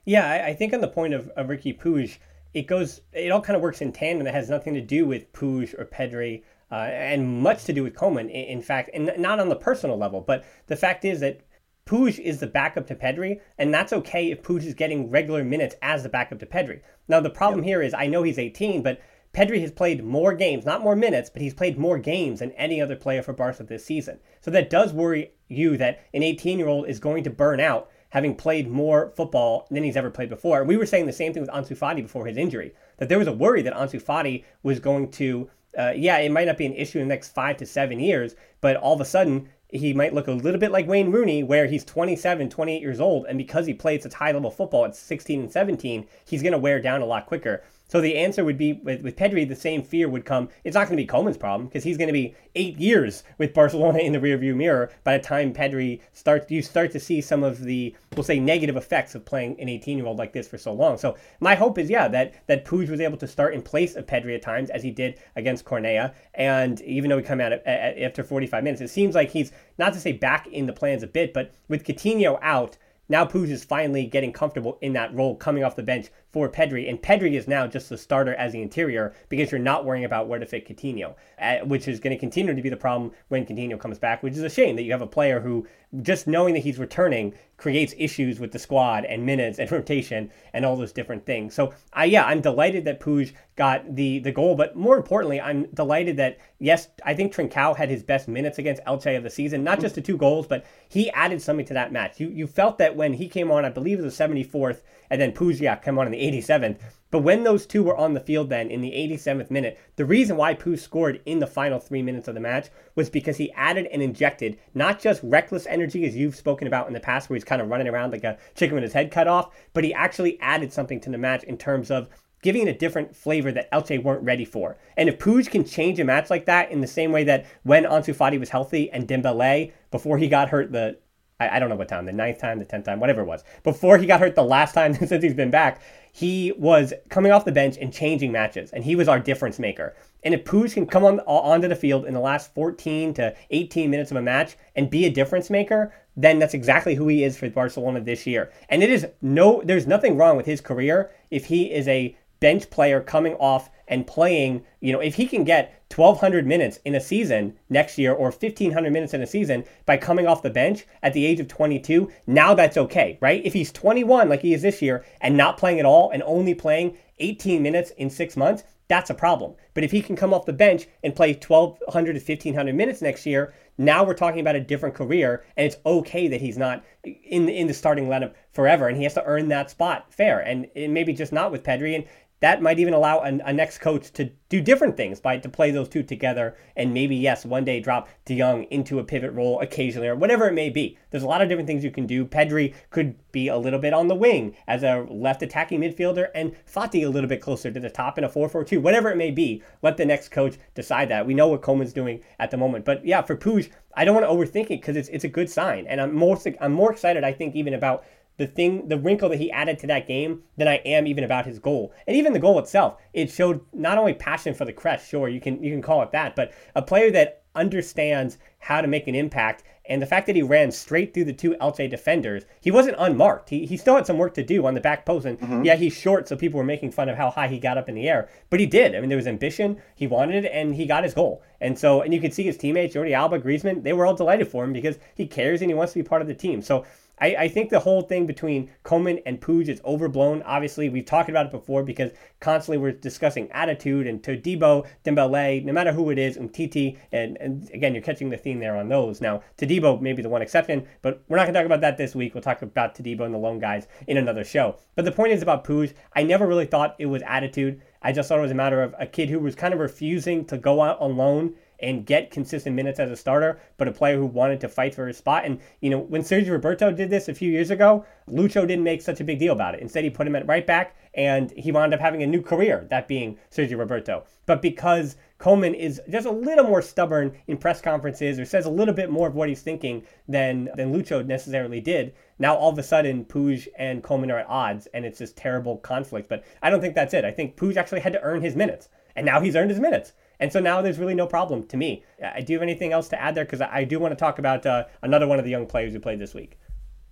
Yeah, 0.06 0.46
I 0.46 0.54
think 0.54 0.74
on 0.74 0.82
the 0.82 0.88
point 0.88 1.13
of, 1.13 1.30
of 1.30 1.48
Riqui 1.48 1.80
Puig, 1.80 2.17
it 2.54 2.67
goes, 2.67 3.02
it 3.13 3.32
all 3.32 3.41
kind 3.41 3.56
of 3.56 3.62
works 3.62 3.82
in 3.82 3.91
tandem. 3.91 4.28
It 4.28 4.34
has 4.34 4.50
nothing 4.50 4.74
to 4.74 4.82
do 4.82 5.06
with 5.06 5.32
Puig 5.32 5.78
or 5.80 5.86
Pedri, 5.86 6.44
uh, 6.72 6.76
and 6.76 7.41
much 7.41 7.65
to 7.65 7.74
do 7.74 7.84
with 7.84 7.96
Koeman. 7.96 8.30
In, 8.30 8.30
in 8.30 8.62
fact, 8.62 8.89
and 8.94 9.12
not 9.17 9.39
on 9.39 9.50
the 9.50 9.56
personal 9.56 9.98
level, 9.98 10.22
but 10.22 10.44
the 10.67 10.76
fact 10.76 11.06
is 11.06 11.20
that 11.20 11.41
Puig 11.86 12.20
is 12.20 12.39
the 12.39 12.48
backup 12.48 12.88
to 12.88 12.96
Pedri, 12.96 13.41
and 13.58 13.74
that's 13.74 13.94
okay 13.94 14.32
if 14.32 14.41
Puig 14.44 14.63
is 14.63 14.74
getting 14.74 15.10
regular 15.10 15.44
minutes 15.44 15.76
as 15.82 16.04
the 16.04 16.10
backup 16.10 16.39
to 16.39 16.46
Pedri. 16.46 16.82
Now 17.08 17.20
the 17.20 17.30
problem 17.30 17.62
yep. 17.62 17.67
here 17.67 17.82
is 17.82 17.94
I 17.94 18.08
know 18.08 18.24
he's 18.24 18.39
18, 18.39 18.82
but 18.82 19.02
Pedri 19.34 19.62
has 19.62 19.72
played 19.72 20.04
more 20.04 20.34
games, 20.34 20.65
not 20.65 20.82
more 20.82 20.96
minutes, 20.96 21.30
but 21.30 21.41
he's 21.41 21.54
played 21.54 21.78
more 21.78 21.98
games 21.98 22.39
than 22.39 22.52
any 22.52 22.82
other 22.82 22.96
player 22.96 23.24
for 23.24 23.34
Barca 23.34 23.63
this 23.63 23.86
season. 23.86 24.20
So 24.41 24.52
that 24.52 24.70
does 24.70 24.94
worry 24.94 25.32
you 25.48 25.78
that 25.78 26.02
an 26.13 26.24
18 26.24 26.58
year 26.58 26.67
old 26.67 26.88
is 26.88 27.00
going 27.00 27.24
to 27.24 27.30
burn 27.30 27.60
out 27.60 27.89
having 28.10 28.36
played 28.36 28.70
more 28.70 29.13
football 29.15 29.67
than 29.72 29.84
he's 29.84 29.96
ever 29.96 30.10
played 30.10 30.30
before. 30.30 30.63
We 30.65 30.78
were 30.78 30.86
saying 30.86 31.06
the 31.06 31.13
same 31.13 31.34
thing 31.34 31.41
with 31.41 31.50
Ansu 31.50 31.78
Fati 31.78 32.02
before 32.02 32.26
his 32.26 32.38
injury, 32.38 32.74
that 32.98 33.08
there 33.08 33.20
was 33.20 33.28
a 33.28 33.34
worry 33.34 33.62
that 33.62 33.74
Ansu 33.74 34.02
Fati 34.02 34.44
was 34.63 34.80
going 34.80 35.10
to, 35.12 35.50
uh, 35.78 35.94
yeah, 35.96 36.17
it 36.17 36.32
might 36.32 36.48
not 36.48 36.58
be 36.58 36.65
an 36.65 36.74
issue 36.74 37.00
in 37.00 37.08
the 37.08 37.13
next 37.13 37.34
five 37.34 37.56
to 37.58 37.65
seven 37.65 38.00
years, 38.00 38.36
but 38.60 38.76
all 38.76 38.94
of 38.94 39.02
a 39.02 39.06
sudden 39.06 39.48
he 39.70 39.94
might 39.94 40.13
look 40.13 40.28
a 40.28 40.34
little 40.34 40.60
bit 40.60 40.72
like 40.72 40.88
Wayne 40.88 41.12
Rooney, 41.12 41.44
where 41.44 41.67
he's 41.67 41.86
27, 41.86 42.50
28 42.50 42.82
years 42.82 43.00
old, 43.00 43.26
and 43.28 43.38
because 43.38 43.65
he 43.65 43.74
played 43.74 44.04
such 44.04 44.13
high 44.13 44.34
level 44.34 44.52
football 44.52 44.84
at 44.84 44.96
16 44.96 45.39
and 45.39 45.52
17, 45.52 46.06
he's 46.26 46.44
going 46.44 46.52
to 46.52 46.58
wear 46.58 46.82
down 46.82 47.02
a 47.02 47.06
lot 47.06 47.26
quicker. 47.26 47.63
So 47.91 47.99
the 47.99 48.15
answer 48.15 48.45
would 48.45 48.58
be 48.58 48.71
with, 48.71 49.01
with 49.01 49.17
Pedri, 49.17 49.45
the 49.45 49.54
same 49.54 49.84
fear 49.84 50.08
would 50.08 50.23
come. 50.23 50.47
It's 50.63 50.75
not 50.75 50.88
going 50.88 50.95
to 50.95 51.04
be 51.04 51.06
Koeman's 51.06 51.36
problem 51.36 51.67
because 51.67 51.84
he's 51.84 51.97
going 51.97 52.08
to 52.08 52.13
be 52.13 52.34
eight 52.56 52.77
years 52.77 53.25
with 53.38 53.54
Barcelona 53.54 53.99
in 53.99 54.13
the 54.13 54.19
rearview 54.19 54.56
mirror 54.56 54.93
by 55.04 55.17
the 55.17 55.23
time 55.23 55.54
Pedri 55.54 55.99
starts. 56.13 56.49
You 56.49 56.62
start 56.62 56.91
to 56.91 57.01
see 57.01 57.19
some 57.19 57.43
of 57.43 57.60
the, 57.60 57.93
we'll 58.15 58.23
say, 58.23 58.39
negative 58.39 58.77
effects 58.77 59.13
of 59.13 59.25
playing 59.25 59.60
an 59.60 59.67
18 59.67 59.97
year 59.97 60.08
old 60.08 60.17
like 60.17 60.32
this 60.32 60.47
for 60.47 60.58
so 60.58 60.71
long. 60.71 60.97
So 60.97 61.17
my 61.41 61.54
hope 61.54 61.77
is, 61.77 61.89
yeah, 61.89 62.08
that 62.08 62.47
that 62.47 62.63
Puig 62.63 62.88
was 62.88 63.01
able 63.01 63.17
to 63.17 63.27
start 63.27 63.54
in 63.54 63.62
place 63.62 63.97
of 63.97 64.06
Pedri 64.06 64.36
at 64.36 64.41
times 64.41 64.69
as 64.69 64.84
he 64.84 64.91
did 64.91 65.19
against 65.36 65.65
Cornellà, 65.65 66.13
and 66.36 66.80
even 66.84 67.10
though 67.10 67.17
he 67.17 67.23
come 67.23 67.41
out 67.41 67.51
after 67.67 68.23
45 68.23 68.63
minutes, 68.63 68.82
it 68.82 68.88
seems 68.88 69.15
like 69.15 69.32
he's 69.32 69.51
not 69.77 69.91
to 69.91 69.99
say 69.99 70.13
back 70.13 70.47
in 70.47 70.65
the 70.65 70.71
plans 70.71 71.04
a 71.04 71.08
bit, 71.08 71.34
but 71.34 71.54
with 71.67 71.84
Coutinho 71.84 72.39
out. 72.41 72.77
Now 73.10 73.25
Puig 73.25 73.49
is 73.49 73.65
finally 73.65 74.06
getting 74.06 74.32
comfortable 74.32 74.77
in 74.80 74.93
that 74.93 75.13
role 75.13 75.36
coming 75.36 75.65
off 75.65 75.75
the 75.75 75.84
bench 75.84 76.08
for 76.32 76.50
Pedri, 76.50 76.89
and 76.89 77.02
Pedri 77.02 77.34
is 77.34 77.48
now 77.48 77.67
just 77.67 77.89
the 77.89 77.98
starter 77.98 78.34
as 78.36 78.54
the 78.54 78.62
interior 78.62 79.13
because 79.30 79.52
you're 79.52 79.60
not 79.60 79.86
worrying 79.86 80.06
about 80.06 80.28
where 80.28 80.39
to 80.39 80.46
fit 80.46 80.67
Coutinho, 80.67 81.15
uh, 81.39 81.58
which 81.60 81.88
is 81.88 82.00
going 82.00 82.15
to 82.15 82.20
continue 82.20 82.56
to 82.56 82.62
be 82.62 82.70
the 82.70 82.78
problem 82.78 83.12
when 83.28 83.46
Coutinho 83.46 83.80
comes 83.80 84.00
back, 84.00 84.24
which 84.24 84.34
is 84.34 84.44
a 84.44 84.50
shame 84.50 84.76
that 84.78 84.84
you 84.84 84.91
have 84.91 85.02
a 85.02 85.08
player 85.08 85.41
who 85.41 85.67
just 86.02 86.26
knowing 86.26 86.54
that 86.54 86.62
he's 86.62 86.80
returning 86.80 87.34
creates 87.58 87.94
issues 87.98 88.39
with 88.39 88.52
the 88.52 88.58
squad 88.58 89.04
and 89.06 89.26
minutes 89.26 89.60
and 89.60 89.70
rotation 89.72 90.32
and 90.54 90.65
all 90.65 90.76
those 90.76 90.94
different 90.94 91.26
things. 91.26 91.54
So, 91.54 91.74
I 91.94 92.06
yeah, 92.06 92.26
I'm 92.26 92.41
delighted 92.41 92.86
that 92.86 93.00
Puig 93.00 93.34
got 93.56 93.96
the 93.96 94.20
the 94.20 94.32
goal, 94.32 94.56
but 94.56 94.76
more 94.76 94.98
importantly, 94.98 95.41
I'm 95.41 95.65
delighted 95.74 96.17
that 96.17 96.38
yes, 96.60 96.88
I 97.06 97.13
think 97.13 97.34
Trincao 97.34 97.76
had 97.76 97.89
his 97.89 98.04
best 98.04 98.28
minutes 98.28 98.58
against 98.58 98.84
Elche 98.86 99.15
of 99.15 99.24
the 99.24 99.30
season, 99.30 99.63
not 99.63 99.80
just 99.80 99.96
the 99.96 100.02
two 100.02 100.17
goals, 100.17 100.48
but 100.48 100.65
he 100.88 101.12
added 101.12 101.41
something 101.41 101.65
to 101.65 101.74
that 101.74 101.91
match. 101.91 102.20
You 102.20 102.30
you 102.30 102.48
felt 102.48 102.78
that 102.78 102.96
when 102.96 103.13
he 103.13 103.28
came 103.28 103.52
on, 103.52 103.65
I 103.65 103.70
believe 103.70 104.00
it 104.00 104.04
was 104.04 104.17
the 104.17 104.24
74th, 104.24 104.82
and 105.10 105.20
then 105.20 105.32
Puig 105.34 105.84
came 105.84 106.00
on 106.00 106.06
in 106.06 106.12
the 106.12 106.20
87th. 106.21 106.77
But 107.10 107.19
when 107.19 107.43
those 107.43 107.65
two 107.65 107.84
were 107.84 107.97
on 107.97 108.13
the 108.13 108.21
field 108.21 108.49
then 108.49 108.71
in 108.71 108.79
the 108.79 108.91
87th 108.91 109.51
minute, 109.51 109.77
the 109.97 110.05
reason 110.05 110.38
why 110.38 110.53
Puig 110.53 110.79
scored 110.79 111.21
in 111.25 111.39
the 111.39 111.47
final 111.47 111.77
three 111.77 112.01
minutes 112.01 112.29
of 112.29 112.36
the 112.36 112.39
match 112.39 112.69
was 112.95 113.10
because 113.10 113.36
he 113.36 113.51
added 113.51 113.88
and 113.88 114.01
injected 114.01 114.57
not 114.73 115.01
just 115.01 115.21
reckless 115.23 115.67
energy, 115.67 116.05
as 116.05 116.15
you've 116.15 116.36
spoken 116.36 116.67
about 116.67 116.88
in 116.88 116.93
the 116.93 116.99
past, 117.01 117.29
where 117.29 117.36
he's 117.36 117.43
kind 117.43 117.62
of 117.62 117.69
running 117.69 117.89
around 117.89 118.12
like 118.12 118.23
a 118.23 118.38
chicken 118.55 118.75
with 118.75 118.84
his 118.84 118.93
head 118.93 119.12
cut 119.12 119.27
off, 119.27 119.53
but 119.73 119.84
he 119.84 119.93
actually 119.93 120.39
added 120.39 120.71
something 120.71 121.01
to 121.01 121.10
the 121.10 121.17
match 121.17 121.43
in 121.43 121.57
terms 121.57 121.91
of 121.91 122.07
giving 122.41 122.67
it 122.67 122.75
a 122.75 122.77
different 122.77 123.15
flavor 123.15 123.51
that 123.51 123.71
Elche 123.71 124.01
weren't 124.01 124.23
ready 124.23 124.45
for. 124.45 124.77
And 124.97 125.10
if 125.10 125.19
Puig 125.19 125.49
can 125.49 125.65
change 125.65 125.99
a 125.99 126.05
match 126.05 126.29
like 126.29 126.45
that 126.45 126.71
in 126.71 126.81
the 126.81 126.88
same 126.88 127.12
way 127.12 127.23
that 127.25 127.45
when 127.63 127.84
Ansu 127.84 128.15
Fati 128.15 128.39
was 128.39 128.49
healthy 128.49 128.89
and 128.91 129.07
Dembele, 129.07 129.71
before 129.91 130.17
he 130.17 130.27
got 130.27 130.49
hurt 130.49 130.71
the 130.71 130.97
I, 131.41 131.56
I 131.56 131.60
don't 131.60 131.69
know 131.69 131.75
what 131.75 131.88
time, 131.88 132.06
the 132.06 132.12
ninth 132.12 132.39
time, 132.39 132.60
the 132.60 132.65
tenth 132.65 132.86
time, 132.86 132.99
whatever 132.99 133.21
it 133.21 133.25
was, 133.25 133.43
before 133.63 133.97
he 133.97 134.06
got 134.06 134.19
hurt 134.19 134.36
the 134.36 134.43
last 134.43 134.73
time 134.73 134.93
since 135.08 135.23
he's 135.23 135.34
been 135.34 135.51
back, 135.51 135.82
he 136.13 136.51
was 136.58 136.93
coming 137.10 137.32
off 137.32 137.45
the 137.45 137.51
bench 137.51 137.77
and 137.80 137.93
changing 137.93 138.32
matches, 138.32 138.71
and 138.71 138.84
he 138.84 138.95
was 138.95 139.08
our 139.08 139.19
difference 139.19 139.60
maker. 139.60 139.95
And 140.23 140.34
if 140.34 140.43
Puig 140.43 140.73
can 140.73 140.86
come 140.86 141.04
on 141.04 141.19
onto 141.21 141.67
the 141.67 141.75
field 141.75 142.06
in 142.06 142.13
the 142.13 142.19
last 142.19 142.54
14 142.54 143.13
to 143.15 143.36
18 143.49 143.89
minutes 143.89 144.12
of 144.12 144.17
a 144.17 144.21
match 144.21 144.56
and 144.75 144.89
be 144.89 145.06
a 145.06 145.10
difference 145.10 145.49
maker, 145.49 145.93
then 146.15 146.38
that's 146.38 146.54
exactly 146.54 146.95
who 146.95 147.08
he 147.08 147.23
is 147.23 147.38
for 147.38 147.49
Barcelona 147.49 148.01
this 148.01 148.27
year. 148.27 148.51
And 148.69 148.84
it 148.84 148.89
is 148.89 149.08
no, 149.21 149.62
there's 149.63 149.88
nothing 149.88 150.17
wrong 150.17 150.38
with 150.38 150.45
his 150.45 150.62
career 150.62 151.12
if 151.32 151.45
he 151.45 151.71
is 151.71 151.88
a 151.88 152.15
bench 152.39 152.69
player 152.69 152.99
coming 152.99 153.34
off 153.36 153.69
and 153.91 154.08
playing, 154.08 154.63
you 154.80 154.91
know, 154.91 155.01
if 155.01 155.15
he 155.15 155.27
can 155.27 155.43
get 155.43 155.84
1,200 155.93 156.47
minutes 156.47 156.80
in 156.86 156.95
a 156.95 157.01
season 157.01 157.54
next 157.69 157.97
year 157.97 158.13
or 158.13 158.32
1,500 158.32 158.91
minutes 158.91 159.13
in 159.13 159.21
a 159.21 159.27
season 159.27 159.65
by 159.86 159.97
coming 159.97 160.25
off 160.25 160.41
the 160.41 160.49
bench 160.49 160.86
at 161.04 161.13
the 161.13 161.25
age 161.25 161.41
of 161.41 161.49
22, 161.49 162.10
now 162.25 162.56
that's 162.56 162.77
okay, 162.77 163.19
right? 163.21 163.45
If 163.45 163.54
he's 163.54 163.71
21 163.71 164.30
like 164.30 164.41
he 164.41 164.54
is 164.54 164.62
this 164.62 164.82
year 164.82 165.06
and 165.19 165.36
not 165.36 165.58
playing 165.58 165.80
at 165.80 165.86
all 165.86 166.10
and 166.10 166.23
only 166.23 166.56
playing 166.56 166.97
18 167.19 167.62
minutes 167.62 167.91
in 167.91 168.10
six 168.10 168.38
months, 168.38 168.63
that's 168.88 169.10
a 169.10 169.13
problem. 169.13 169.56
But 169.73 169.84
if 169.84 169.91
he 169.91 170.01
can 170.01 170.15
come 170.15 170.34
off 170.34 170.45
the 170.45 170.54
bench 170.54 170.88
and 171.04 171.15
play 171.15 171.34
1,200 171.34 172.13
to 172.13 172.19
1,500 172.19 172.75
minutes 172.75 173.01
next 173.01 173.25
year, 173.25 173.54
now 173.77 174.04
we're 174.04 174.13
talking 174.13 174.41
about 174.41 174.58
a 174.58 174.60
different 174.60 174.95
career, 174.95 175.45
and 175.55 175.66
it's 175.66 175.78
okay 175.86 176.28
that 176.28 176.41
he's 176.41 176.57
not 176.57 176.84
in 177.03 177.47
in 177.47 177.68
the 177.68 177.74
starting 177.74 178.07
lineup 178.07 178.34
forever, 178.51 178.88
and 178.88 178.97
he 178.97 179.03
has 179.03 179.13
to 179.13 179.24
earn 179.24 179.47
that 179.47 179.72
spot 179.72 180.13
fair, 180.13 180.39
and 180.39 180.68
maybe 180.76 181.13
just 181.13 181.32
not 181.32 181.51
with 181.51 181.63
Pedri. 181.63 181.95
And 181.95 182.03
that 182.42 182.62
might 182.62 182.80
even 182.80 182.94
allow 182.94 183.20
a, 183.20 183.39
a, 183.46 183.54
next 183.54 183.78
coach 183.78 184.12
to 184.12 184.30
do 184.50 184.62
different 184.62 184.98
things 184.98 185.20
by 185.20 185.38
to 185.38 185.48
play 185.48 185.72
those 185.72 185.88
two 185.88 186.04
together 186.04 186.58
and 186.76 186.94
maybe 186.94 187.16
yes 187.16 187.46
one 187.46 187.64
day 187.64 187.80
drop 187.80 188.10
De 188.26 188.38
Jong 188.38 188.64
into 188.66 189.00
a 189.00 189.04
pivot 189.04 189.32
role 189.32 189.62
occasionally 189.62 190.08
or 190.08 190.16
whatever 190.16 190.48
it 190.48 190.54
may 190.54 190.70
be. 190.70 190.98
There's 191.12 191.24
a 191.24 191.28
lot 191.28 191.42
of 191.42 191.50
different 191.50 191.68
things 191.68 191.84
you 191.84 191.92
can 191.92 192.08
do. 192.08 192.26
Pedri 192.26 192.74
could 192.89 193.16
be 193.32 193.48
a 193.48 193.58
little 193.58 193.80
bit 193.80 193.94
on 193.94 194.08
the 194.08 194.16
wing 194.16 194.56
as 194.68 194.84
a 194.84 195.06
left 195.10 195.44
attacking 195.44 195.82
midfielder 195.82 196.30
and 196.36 196.56
Fati 196.66 197.06
a 197.06 197.10
little 197.10 197.30
bit 197.30 197.42
closer 197.42 197.72
to 197.72 197.80
the 197.80 197.89
top 197.89 198.18
in 198.18 198.24
a 198.24 198.30
4-4-2. 198.30 198.82
Whatever 198.82 199.12
it 199.12 199.18
may 199.18 199.32
be, 199.32 199.64
let 199.82 199.98
the 199.98 200.06
next 200.06 200.30
coach 200.30 200.58
decide 200.74 201.10
that. 201.10 201.26
We 201.26 201.34
know 201.34 201.48
what 201.48 201.62
Koeman's 201.62 201.94
doing 201.94 202.22
at 202.39 202.52
the 202.52 202.58
moment, 202.58 202.86
but 202.86 203.06
yeah, 203.06 203.22
for 203.22 203.38
Puig, 203.38 203.70
I 203.96 204.06
don't 204.06 204.16
want 204.16 204.26
to 204.26 204.32
overthink 204.32 204.66
it 204.66 204.82
because 204.82 204.96
it's 204.96 205.10
it's 205.10 205.26
a 205.26 205.30
good 205.30 205.50
sign, 205.50 205.86
and 205.88 206.00
I'm 206.00 206.16
more 206.16 206.39
I'm 206.62 206.72
more 206.72 206.92
excited 206.92 207.24
I 207.24 207.34
think 207.34 207.56
even 207.56 207.74
about 207.74 208.06
the 208.42 208.48
thing, 208.48 208.88
the 208.88 208.98
wrinkle 208.98 209.30
that 209.30 209.39
he 209.39 209.52
added 209.52 209.78
to 209.78 209.88
that 209.88 210.08
game 210.08 210.42
than 210.58 210.68
I 210.68 210.78
am 210.78 211.06
even 211.06 211.24
about 211.24 211.46
his 211.46 211.60
goal. 211.60 211.94
And 212.08 212.18
even 212.18 212.34
the 212.34 212.39
goal 212.39 212.58
itself, 212.58 213.00
it 213.14 213.30
showed 213.30 213.62
not 213.72 214.00
only 214.00 214.16
passion 214.16 214.56
for 214.56 214.66
the 214.66 214.74
crest, 214.74 215.08
sure, 215.08 215.30
you 215.30 215.39
can 215.39 215.64
you 215.64 215.72
can 215.72 215.84
call 215.84 216.02
it 216.02 216.12
that, 216.12 216.36
but 216.36 216.52
a 216.76 216.82
player 216.82 217.12
that 217.12 217.44
understands 217.54 218.39
how 218.58 218.82
to 218.82 218.88
make 218.88 219.08
an 219.08 219.14
impact. 219.14 219.64
And 219.86 220.02
the 220.02 220.08
fact 220.08 220.26
that 220.26 220.36
he 220.36 220.42
ran 220.42 220.72
straight 220.72 221.14
through 221.14 221.26
the 221.26 221.34
two 221.34 221.52
Elche 221.56 221.88
defenders, 221.88 222.46
he 222.62 222.72
wasn't 222.72 222.96
unmarked. 222.98 223.50
He, 223.50 223.66
he 223.66 223.78
still 223.78 223.96
had 223.96 224.08
some 224.08 224.18
work 224.18 224.34
to 224.36 224.44
do 224.44 224.66
on 224.66 224.74
the 224.74 224.82
back 224.82 225.06
post. 225.06 225.26
And 225.26 225.39
mm-hmm. 225.39 225.66
yeah, 225.66 225.76
he's 225.76 225.94
short, 225.94 226.28
so 226.28 226.36
people 226.36 226.58
were 226.58 226.64
making 226.64 226.92
fun 226.92 227.10
of 227.10 227.18
how 227.18 227.30
high 227.30 227.48
he 227.48 227.60
got 227.60 227.78
up 227.78 227.89
in 227.89 227.96
the 227.96 228.08
air. 228.08 228.30
But 228.50 228.60
he 228.60 228.66
did. 228.66 228.96
I 228.96 229.02
mean, 229.02 229.10
there 229.10 229.18
was 229.18 229.28
ambition. 229.28 229.82
He 229.96 230.08
wanted 230.08 230.46
it, 230.46 230.52
and 230.54 230.74
he 230.74 230.86
got 230.86 231.04
his 231.04 231.14
goal. 231.14 231.44
And 231.60 231.78
so, 231.78 232.02
and 232.02 232.14
you 232.14 232.22
could 232.22 232.34
see 232.34 232.44
his 232.44 232.58
teammates, 232.58 232.96
Jordi 232.96 233.14
Alba, 233.14 233.39
Griezmann, 233.39 233.84
they 233.84 233.94
were 233.94 234.06
all 234.06 234.16
delighted 234.16 234.48
for 234.48 234.64
him 234.64 234.72
because 234.72 234.98
he 235.16 235.28
cares 235.28 235.62
and 235.62 235.70
he 235.70 235.76
wants 235.76 235.94
to 235.94 236.00
be 236.00 236.08
part 236.08 236.22
of 236.22 236.28
the 236.28 236.34
team. 236.34 236.62
So 236.62 236.86
I, 237.22 237.36
I 237.39 237.47
think 237.47 237.69
the 237.69 237.80
whole 237.80 238.01
thing 238.01 238.26
between 238.26 238.72
Koeman 238.84 239.22
and 239.26 239.39
Puig 239.39 239.69
is 239.69 239.80
overblown. 239.86 240.41
Obviously, 240.41 240.89
we've 240.89 241.05
talked 241.05 241.30
about 241.30 241.45
it 241.45 241.51
before 241.51 241.84
because 241.84 242.11
constantly 242.39 242.80
we're 242.80 242.91
discussing 242.91 243.49
attitude 243.51 244.07
and 244.07 244.22
Todibo, 244.22 244.88
Dembele, 245.05 245.63
no 245.63 245.72
matter 245.72 245.93
who 245.93 246.09
it 246.09 246.17
is, 246.17 246.38
Umtiti, 246.38 246.97
and, 247.11 247.38
and 247.39 247.69
again, 247.74 247.93
you're 247.93 248.03
catching 248.03 248.30
the 248.30 248.38
theme 248.38 248.59
there 248.59 248.76
on 248.76 248.89
those. 248.89 249.22
Now, 249.22 249.41
Todibo 249.57 250.01
may 250.01 250.13
be 250.13 250.24
the 250.24 250.30
one 250.30 250.41
exception, 250.41 250.88
but 251.03 251.24
we're 251.30 251.38
not 251.38 251.43
going 251.43 251.53
to 251.53 251.59
talk 251.59 251.65
about 251.65 251.82
that 251.82 251.97
this 251.97 252.15
week. 252.15 252.34
We'll 252.34 252.41
talk 252.41 252.63
about 252.63 252.95
Todibo 252.95 253.22
and 253.22 253.34
the 253.34 253.38
loan 253.38 253.59
guys 253.59 253.88
in 254.07 254.17
another 254.17 254.43
show. 254.43 254.78
But 254.95 255.05
the 255.05 255.11
point 255.11 255.32
is 255.32 255.43
about 255.43 255.63
Puig, 255.63 255.93
I 256.15 256.24
never 256.24 256.47
really 256.47 256.65
thought 256.65 256.95
it 256.97 257.05
was 257.05 257.22
attitude. 257.28 257.82
I 258.01 258.11
just 258.11 258.30
thought 258.30 258.39
it 258.39 258.43
was 258.43 258.51
a 258.51 258.55
matter 258.55 258.82
of 258.82 258.95
a 258.97 259.05
kid 259.05 259.30
who 259.30 259.39
was 259.39 259.53
kind 259.53 259.76
of 259.76 259.80
refusing 259.80 260.45
to 260.45 260.57
go 260.57 260.82
out 260.82 260.99
alone 260.99 261.53
and 261.82 262.05
get 262.05 262.32
consistent 262.32 262.75
minutes 262.75 262.99
as 262.99 263.11
a 263.11 263.15
starter, 263.15 263.59
but 263.77 263.88
a 263.88 263.91
player 263.91 264.17
who 264.17 264.25
wanted 264.25 264.59
to 264.61 264.69
fight 264.69 264.95
for 264.95 265.07
his 265.07 265.17
spot. 265.17 265.45
And, 265.45 265.59
you 265.79 265.89
know, 265.89 265.99
when 265.99 266.21
Sergio 266.21 266.51
Roberto 266.51 266.91
did 266.91 267.09
this 267.09 267.27
a 267.27 267.34
few 267.34 267.51
years 267.51 267.71
ago, 267.71 268.05
Lucho 268.29 268.67
didn't 268.67 268.84
make 268.84 269.01
such 269.01 269.19
a 269.19 269.23
big 269.23 269.39
deal 269.39 269.53
about 269.53 269.75
it. 269.75 269.82
Instead, 269.82 270.03
he 270.03 270.09
put 270.09 270.27
him 270.27 270.36
at 270.36 270.47
right 270.47 270.65
back, 270.65 270.95
and 271.13 271.51
he 271.51 271.71
wound 271.71 271.93
up 271.93 271.99
having 271.99 272.23
a 272.23 272.27
new 272.27 272.41
career, 272.41 272.88
that 272.89 273.07
being 273.07 273.38
Sergio 273.51 273.77
Roberto. 273.77 274.23
But 274.45 274.61
because 274.61 275.15
Koeman 275.39 275.75
is 275.75 276.01
just 276.09 276.27
a 276.27 276.32
little 276.32 276.65
more 276.65 276.82
stubborn 276.82 277.36
in 277.47 277.57
press 277.57 277.82
conferences 277.82 278.39
or 278.39 278.45
says 278.45 278.65
a 278.65 278.69
little 278.69 278.93
bit 278.93 279.09
more 279.09 279.27
of 279.27 279.36
what 279.36 279.49
he's 279.49 279.61
thinking 279.61 280.03
than, 280.27 280.69
than 280.75 280.93
Lucho 280.93 281.25
necessarily 281.25 281.82
did, 281.82 282.13
now 282.39 282.55
all 282.55 282.71
of 282.71 282.77
a 282.77 282.84
sudden 282.84 283.25
Puig 283.25 283.67
and 283.77 284.03
Koeman 284.03 284.32
are 284.32 284.39
at 284.39 284.47
odds, 284.47 284.88
and 284.93 285.05
it's 285.05 285.19
this 285.19 285.34
terrible 285.34 285.77
conflict. 285.77 286.29
But 286.29 286.43
I 286.61 286.69
don't 286.69 286.82
think 286.82 286.95
that's 286.95 287.13
it. 287.13 287.25
I 287.25 287.32
think 287.32 287.57
Puig 287.57 287.75
actually 287.75 288.01
had 288.01 288.13
to 288.13 288.21
earn 288.21 288.41
his 288.41 288.55
minutes, 288.55 288.89
and 289.15 289.25
now 289.25 289.41
he's 289.41 289.55
earned 289.55 289.71
his 289.71 289.79
minutes. 289.79 290.13
And 290.42 290.52
so 290.52 290.60
now 290.60 290.82
there's 290.82 290.98
really 290.98 291.14
no 291.14 291.28
problem 291.28 291.64
to 291.68 291.78
me. 291.78 292.04
I 292.22 292.42
do 292.42 292.52
you 292.52 292.60
have 292.60 292.64
anything 292.64 292.92
else 292.92 293.08
to 293.10 293.22
add 293.22 293.36
there? 293.36 293.46
Because 293.46 293.62
I 293.62 293.84
do 293.84 294.00
want 294.00 294.12
to 294.12 294.16
talk 294.16 294.39
about 294.39 294.66
uh, 294.66 294.86
another 295.04 295.28
one 295.28 295.38
of 295.38 295.46
the 295.46 295.52
young 295.52 295.68
players 295.68 295.94
who 295.94 296.00
played 296.00 296.20
this 296.20 296.34
week. 296.34 296.58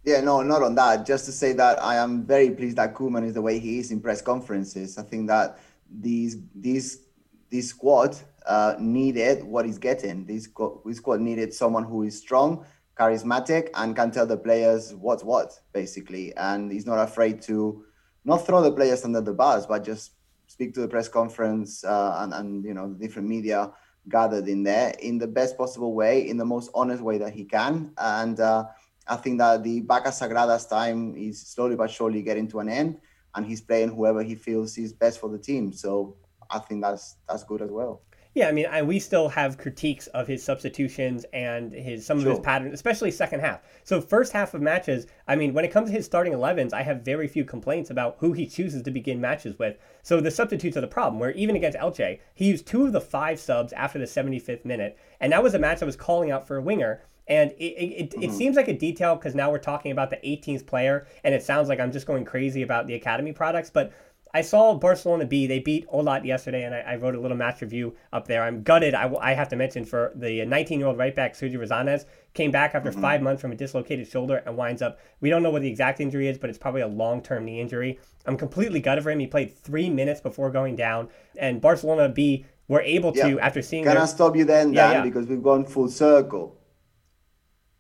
Yeah, 0.04 0.22
no, 0.22 0.42
not 0.42 0.64
on 0.64 0.76
that. 0.76 1.06
Just 1.06 1.26
to 1.26 1.32
say 1.32 1.54
that 1.54 1.82
I 1.82 1.96
am 1.96 2.26
very 2.26 2.50
pleased 2.50 2.78
that 2.78 2.96
Koeman 2.96 3.26
is 3.26 3.36
the 3.36 3.42
way 3.42 3.60
he 3.60 3.78
is 3.78 3.92
in 3.92 4.02
press 4.02 4.22
conferences. 4.22 4.98
I 4.98 5.04
think 5.04 5.28
that 5.28 5.60
these 5.92 6.38
these 6.56 7.06
this 7.52 7.70
squad 7.70 8.18
uh, 8.48 8.76
needed 8.80 9.44
what 9.44 9.66
he's 9.66 9.78
getting. 9.78 10.26
This, 10.26 10.48
this 10.86 10.98
squad 10.98 11.20
needed 11.20 11.54
someone 11.54 11.84
who 11.84 12.04
is 12.04 12.18
strong, 12.20 12.66
charismatic, 12.98 13.70
and 13.76 13.96
can 13.96 14.10
tell 14.10 14.26
the 14.26 14.38
players 14.38 14.96
what's 14.96 15.24
what, 15.24 15.54
basically. 15.74 16.36
And 16.36 16.72
he's 16.72 16.86
not 16.86 16.98
afraid 16.98 17.42
to 17.44 17.84
not 18.26 18.46
throw 18.46 18.62
the 18.62 18.72
players 18.72 19.06
under 19.06 19.22
the 19.22 19.34
bus, 19.34 19.66
but 19.66 19.84
just 19.84 20.14
speak 20.50 20.74
to 20.74 20.82
the 20.82 20.88
press 20.88 21.08
conference 21.08 21.84
uh, 21.84 22.18
and, 22.22 22.34
and 22.34 22.66
you 22.66 22.74
know 22.74 22.92
the 22.92 23.00
different 23.00 23.28
media 23.28 23.72
gathered 24.10 24.48
in 24.48 24.64
there 24.64 24.94
in 25.00 25.18
the 25.18 25.28
best 25.28 25.58
possible 25.58 25.94
way, 25.94 26.28
in 26.28 26.38
the 26.38 26.46
most 26.46 26.72
honest 26.74 27.04
way 27.04 27.18
that 27.20 27.34
he 27.34 27.46
can. 27.46 27.94
And 27.98 28.40
uh, 28.40 28.66
I 29.08 29.16
think 29.18 29.38
that 29.40 29.64
the 29.64 29.82
Vacas 29.82 30.20
Sagradas 30.20 30.68
time 30.70 31.16
is 31.16 31.48
slowly 31.48 31.76
but 31.76 31.92
surely 31.92 32.24
getting 32.24 32.48
to 32.50 32.60
an 32.60 32.70
end, 32.70 32.98
and 33.36 33.46
he's 33.46 33.62
playing 33.62 33.90
whoever 33.90 34.24
he 34.24 34.36
feels 34.36 34.78
is 34.78 34.94
best 34.94 35.20
for 35.20 35.30
the 35.30 35.38
team. 35.40 35.72
So 35.72 36.18
I 36.50 36.60
think 36.60 36.82
that's 36.82 37.18
that's 37.28 37.44
good 37.44 37.62
as 37.62 37.70
well. 37.72 38.02
Yeah, 38.36 38.48
I 38.48 38.52
mean, 38.52 38.68
I, 38.68 38.84
we 38.84 39.00
still 39.00 39.28
have 39.30 39.58
critiques 39.58 40.06
of 40.08 40.28
his 40.28 40.44
substitutions 40.44 41.26
and 41.34 41.74
his 41.74 42.06
some 42.06 42.22
sure. 42.22 42.30
of 42.30 42.38
his 42.38 42.46
patterns, 42.46 42.76
especially 42.76 43.10
second 43.10 43.40
half. 43.40 43.62
So 43.84 44.00
first 44.00 44.32
half 44.34 44.54
of 44.54 44.62
matches, 44.62 45.08
I 45.28 45.36
mean, 45.36 45.54
when 45.54 45.66
it 45.66 45.72
comes 45.72 45.90
to 45.90 45.96
his 45.96 46.06
starting 46.06 46.34
11s, 46.34 46.72
I 46.72 46.84
have 46.84 47.02
very 47.02 47.28
few 47.28 47.44
complaints 47.44 47.90
about 47.90 48.18
who 48.20 48.34
he 48.34 48.46
chooses 48.46 48.84
to 48.84 48.92
begin 48.92 49.20
matches 49.20 49.58
with. 49.58 49.78
So 50.04 50.22
the 50.22 50.30
substitutes 50.30 50.78
are 50.78 50.82
the 50.82 50.88
problem. 50.88 51.20
Where 51.20 51.32
even 51.32 51.56
against 51.56 51.78
Elche, 51.78 52.20
he 52.36 52.46
used 52.46 52.68
two 52.68 52.86
of 52.86 52.94
the 52.94 53.02
five 53.02 53.40
subs 53.40 53.74
after 53.74 53.98
the 53.98 54.06
75th 54.06 54.64
minute, 54.64 54.98
and 55.20 55.32
that 55.32 55.42
was 55.42 55.56
a 55.56 55.60
match 55.60 55.82
I 55.82 55.86
was 55.86 55.96
calling 55.96 56.30
out 56.30 56.48
for 56.48 56.58
a 56.58 56.62
winger. 56.62 57.02
And 57.28 57.52
it, 57.54 57.64
it, 57.64 58.10
mm-hmm. 58.10 58.24
it 58.24 58.32
seems 58.32 58.56
like 58.56 58.68
a 58.68 58.74
detail 58.74 59.16
because 59.16 59.36
now 59.36 59.52
we're 59.52 59.60
talking 59.60 59.92
about 59.92 60.10
the 60.10 60.18
18th 60.18 60.66
player, 60.66 61.08
and 61.24 61.34
it 61.34 61.44
sounds 61.44 61.70
like 61.70 61.80
I'm 61.80 61.92
just 61.92 62.08
going 62.08 62.26
crazy 62.26 62.64
about 62.64 62.88
the 62.88 62.96
academy 62.96 63.34
products. 63.34 63.70
But 63.70 63.92
I 64.34 64.42
saw 64.42 64.76
Barcelona 64.76 65.26
B. 65.26 65.48
They 65.48 65.60
beat 65.60 65.88
Olot 65.90 66.24
yesterday, 66.24 66.64
and 66.64 66.76
I, 66.76 66.80
I, 66.82 66.96
wrote 66.98 67.16
a 67.16 67.20
little 67.20 67.38
match 67.38 67.62
review 67.62 67.96
up 68.14 68.28
there. 68.28 68.44
I'm 68.44 68.62
gutted. 68.62 68.94
I, 68.94 69.12
I 69.20 69.34
have 69.34 69.50
to 69.50 69.56
mention 69.56 69.86
for 69.86 70.12
the 70.16 70.46
19 70.46 70.80
year 70.80 70.88
old 70.88 71.00
right 71.00 71.16
back, 71.16 71.34
Sergio 71.34 71.58
Rosales, 71.58 72.06
came 72.36 72.52
back 72.52 72.76
after 72.76 72.92
mm-hmm. 72.92 73.02
five 73.02 73.22
months 73.24 73.42
from 73.42 73.52
a 73.52 73.56
dislocated 73.56 74.08
shoulder 74.08 74.44
and 74.46 74.56
winds 74.56 74.84
up. 74.84 75.00
We 75.20 75.32
don't 75.32 75.42
know 75.42 75.50
what 75.50 75.64
the 75.64 75.68
exact 75.68 76.00
injury 76.00 76.28
is, 76.28 76.38
but 76.38 76.50
it's 76.50 76.60
probably 76.60 76.82
a 76.82 76.88
long 76.88 77.24
term 77.24 77.46
knee 77.46 77.60
injury. 77.60 78.00
I'm 78.28 78.38
completely 78.38 78.80
gutted 78.80 79.04
for 79.04 79.10
him. 79.10 79.20
He 79.20 79.28
played 79.28 79.58
three 79.58 79.90
minutes 79.90 80.22
before 80.22 80.52
going 80.52 80.76
down, 80.76 81.10
and 81.38 81.60
Barcelona 81.60 82.10
B 82.10 82.46
were 82.68 82.82
able 82.82 83.12
to, 83.14 83.40
after 83.40 83.64
seeing. 83.64 83.84
Can 83.84 83.96
their... 83.96 84.04
I 84.04 84.06
stop 84.06 84.36
you 84.36 84.46
then, 84.46 84.68
Dan? 84.68 84.74
Yeah, 84.74 84.92
yeah. 84.92 85.02
Because 85.02 85.26
we've 85.26 85.42
gone 85.42 85.66
full 85.66 85.90
circle. 85.90 86.56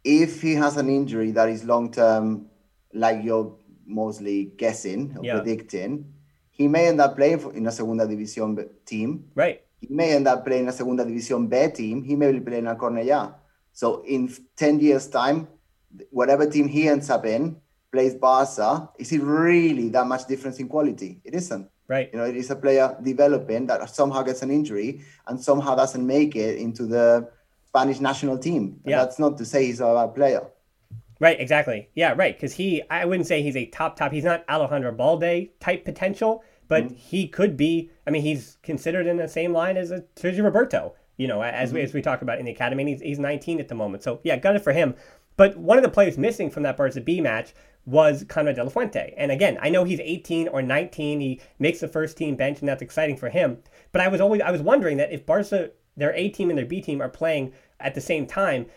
If 0.03 0.41
he 0.41 0.55
has 0.55 0.77
an 0.77 0.89
injury 0.89 1.29
that 1.31 1.49
is 1.49 1.63
long 1.63 1.91
term, 1.91 2.47
like 2.91 3.23
you're 3.23 3.55
mostly 3.85 4.45
guessing 4.57 5.15
or 5.15 5.23
predicting 5.23 6.13
he 6.59 6.67
may 6.67 6.87
end 6.87 6.99
up 6.99 7.15
playing 7.15 7.39
in 7.55 7.65
a 7.67 7.71
Segunda 7.71 8.05
División 8.05 8.67
team. 8.85 9.31
Right. 9.33 9.61
He 9.79 9.87
may 9.89 10.11
end 10.11 10.27
up 10.27 10.45
playing 10.45 10.67
a 10.67 10.73
Segunda 10.73 11.05
División 11.05 11.49
B 11.49 11.73
team. 11.73 12.03
He 12.03 12.17
may 12.17 12.33
be 12.33 12.41
playing 12.41 12.67
a 12.67 12.75
Cornellà. 12.75 13.33
So 13.71 14.03
in 14.03 14.29
10 14.57 14.81
years' 14.81 15.07
time, 15.07 15.47
whatever 16.11 16.45
team 16.49 16.67
he 16.67 16.89
ends 16.89 17.09
up 17.09 17.25
in, 17.25 17.55
plays 17.93 18.13
Barca, 18.13 18.89
is 18.99 19.09
it 19.13 19.21
really 19.21 19.87
that 19.89 20.05
much 20.05 20.27
difference 20.27 20.59
in 20.59 20.67
quality? 20.67 21.21
It 21.23 21.33
isn't. 21.33 21.69
Right. 21.87 22.09
You 22.11 22.19
know, 22.19 22.25
it 22.25 22.35
is 22.35 22.51
a 22.51 22.57
player 22.57 22.93
developing 23.01 23.65
that 23.67 23.89
somehow 23.89 24.21
gets 24.23 24.41
an 24.41 24.51
injury 24.51 25.01
and 25.27 25.41
somehow 25.41 25.75
doesn't 25.75 26.05
make 26.05 26.35
it 26.35 26.57
into 26.59 26.85
the 26.85 27.31
Spanish 27.67 28.01
national 28.01 28.37
team. 28.37 28.81
Yeah. 28.85 28.97
That's 28.97 29.17
not 29.17 29.37
to 29.37 29.45
say 29.45 29.67
he's 29.67 29.79
a 29.79 29.85
bad 29.85 30.13
player. 30.13 30.45
Right, 31.19 31.39
exactly. 31.39 31.89
Yeah, 31.95 32.13
right. 32.15 32.35
Because 32.35 32.53
he, 32.53 32.81
I 32.89 33.05
wouldn't 33.05 33.27
say 33.27 33.41
he's 33.41 33.57
a 33.57 33.65
top 33.65 33.97
top. 33.97 34.11
He's 34.11 34.23
not 34.23 34.45
Alejandro 34.49 34.93
Balde 34.93 35.49
type 35.59 35.83
potential, 35.83 36.43
but 36.69 36.85
mm-hmm. 36.85 36.95
he 36.95 37.27
could 37.27 37.57
be. 37.57 37.91
I 38.07 38.11
mean, 38.11 38.21
he's 38.21 38.57
considered 38.63 39.05
in 39.07 39.17
the 39.17 39.27
same 39.27 39.51
line 39.51 39.75
as 39.75 39.91
a 39.91 40.05
Sergio 40.15 40.45
Roberto. 40.45 40.95
You 41.17 41.27
know, 41.27 41.43
as 41.43 41.69
mm-hmm. 41.69 41.75
we 41.75 41.81
as 41.81 41.93
we 41.93 42.01
talk 42.01 42.21
about 42.21 42.39
in 42.39 42.45
the 42.45 42.51
academy, 42.51 42.83
and 42.83 42.89
he's 42.89 43.01
he's 43.01 43.19
19 43.19 43.59
at 43.59 43.67
the 43.67 43.75
moment. 43.75 44.03
So 44.03 44.21
yeah, 44.23 44.37
got 44.37 44.55
it 44.55 44.63
for 44.63 44.71
him. 44.71 44.95
But 45.35 45.57
one 45.57 45.77
of 45.77 45.83
the 45.83 45.89
players 45.89 46.17
missing 46.17 46.49
from 46.49 46.63
that 46.63 46.77
Barca 46.77 47.01
B 47.01 47.19
match 47.19 47.53
was 47.85 48.23
Konrad 48.23 48.55
de 48.55 48.63
la 48.63 48.69
Fuente. 48.69 49.13
And 49.17 49.31
again, 49.31 49.57
I 49.61 49.69
know 49.69 49.83
he's 49.83 49.99
18 49.99 50.47
or 50.49 50.61
19. 50.61 51.19
He 51.19 51.41
makes 51.57 51.79
the 51.79 51.87
first 51.87 52.17
team 52.17 52.35
bench, 52.35 52.59
and 52.59 52.69
that's 52.69 52.81
exciting 52.81 53.17
for 53.17 53.29
him. 53.29 53.57
But 53.91 54.01
I 54.01 54.07
was 54.07 54.21
always 54.21 54.41
I 54.41 54.51
was 54.51 54.61
wondering 54.61 54.97
that 54.97 55.11
if 55.11 55.25
Barca, 55.25 55.71
their 55.97 56.13
A 56.13 56.29
team 56.29 56.49
and 56.49 56.57
their 56.57 56.65
B 56.65 56.81
team 56.81 57.01
are 57.01 57.09
playing 57.09 57.53
at 57.79 57.95
the 57.95 58.01
same 58.01 58.27
time, 58.27 58.67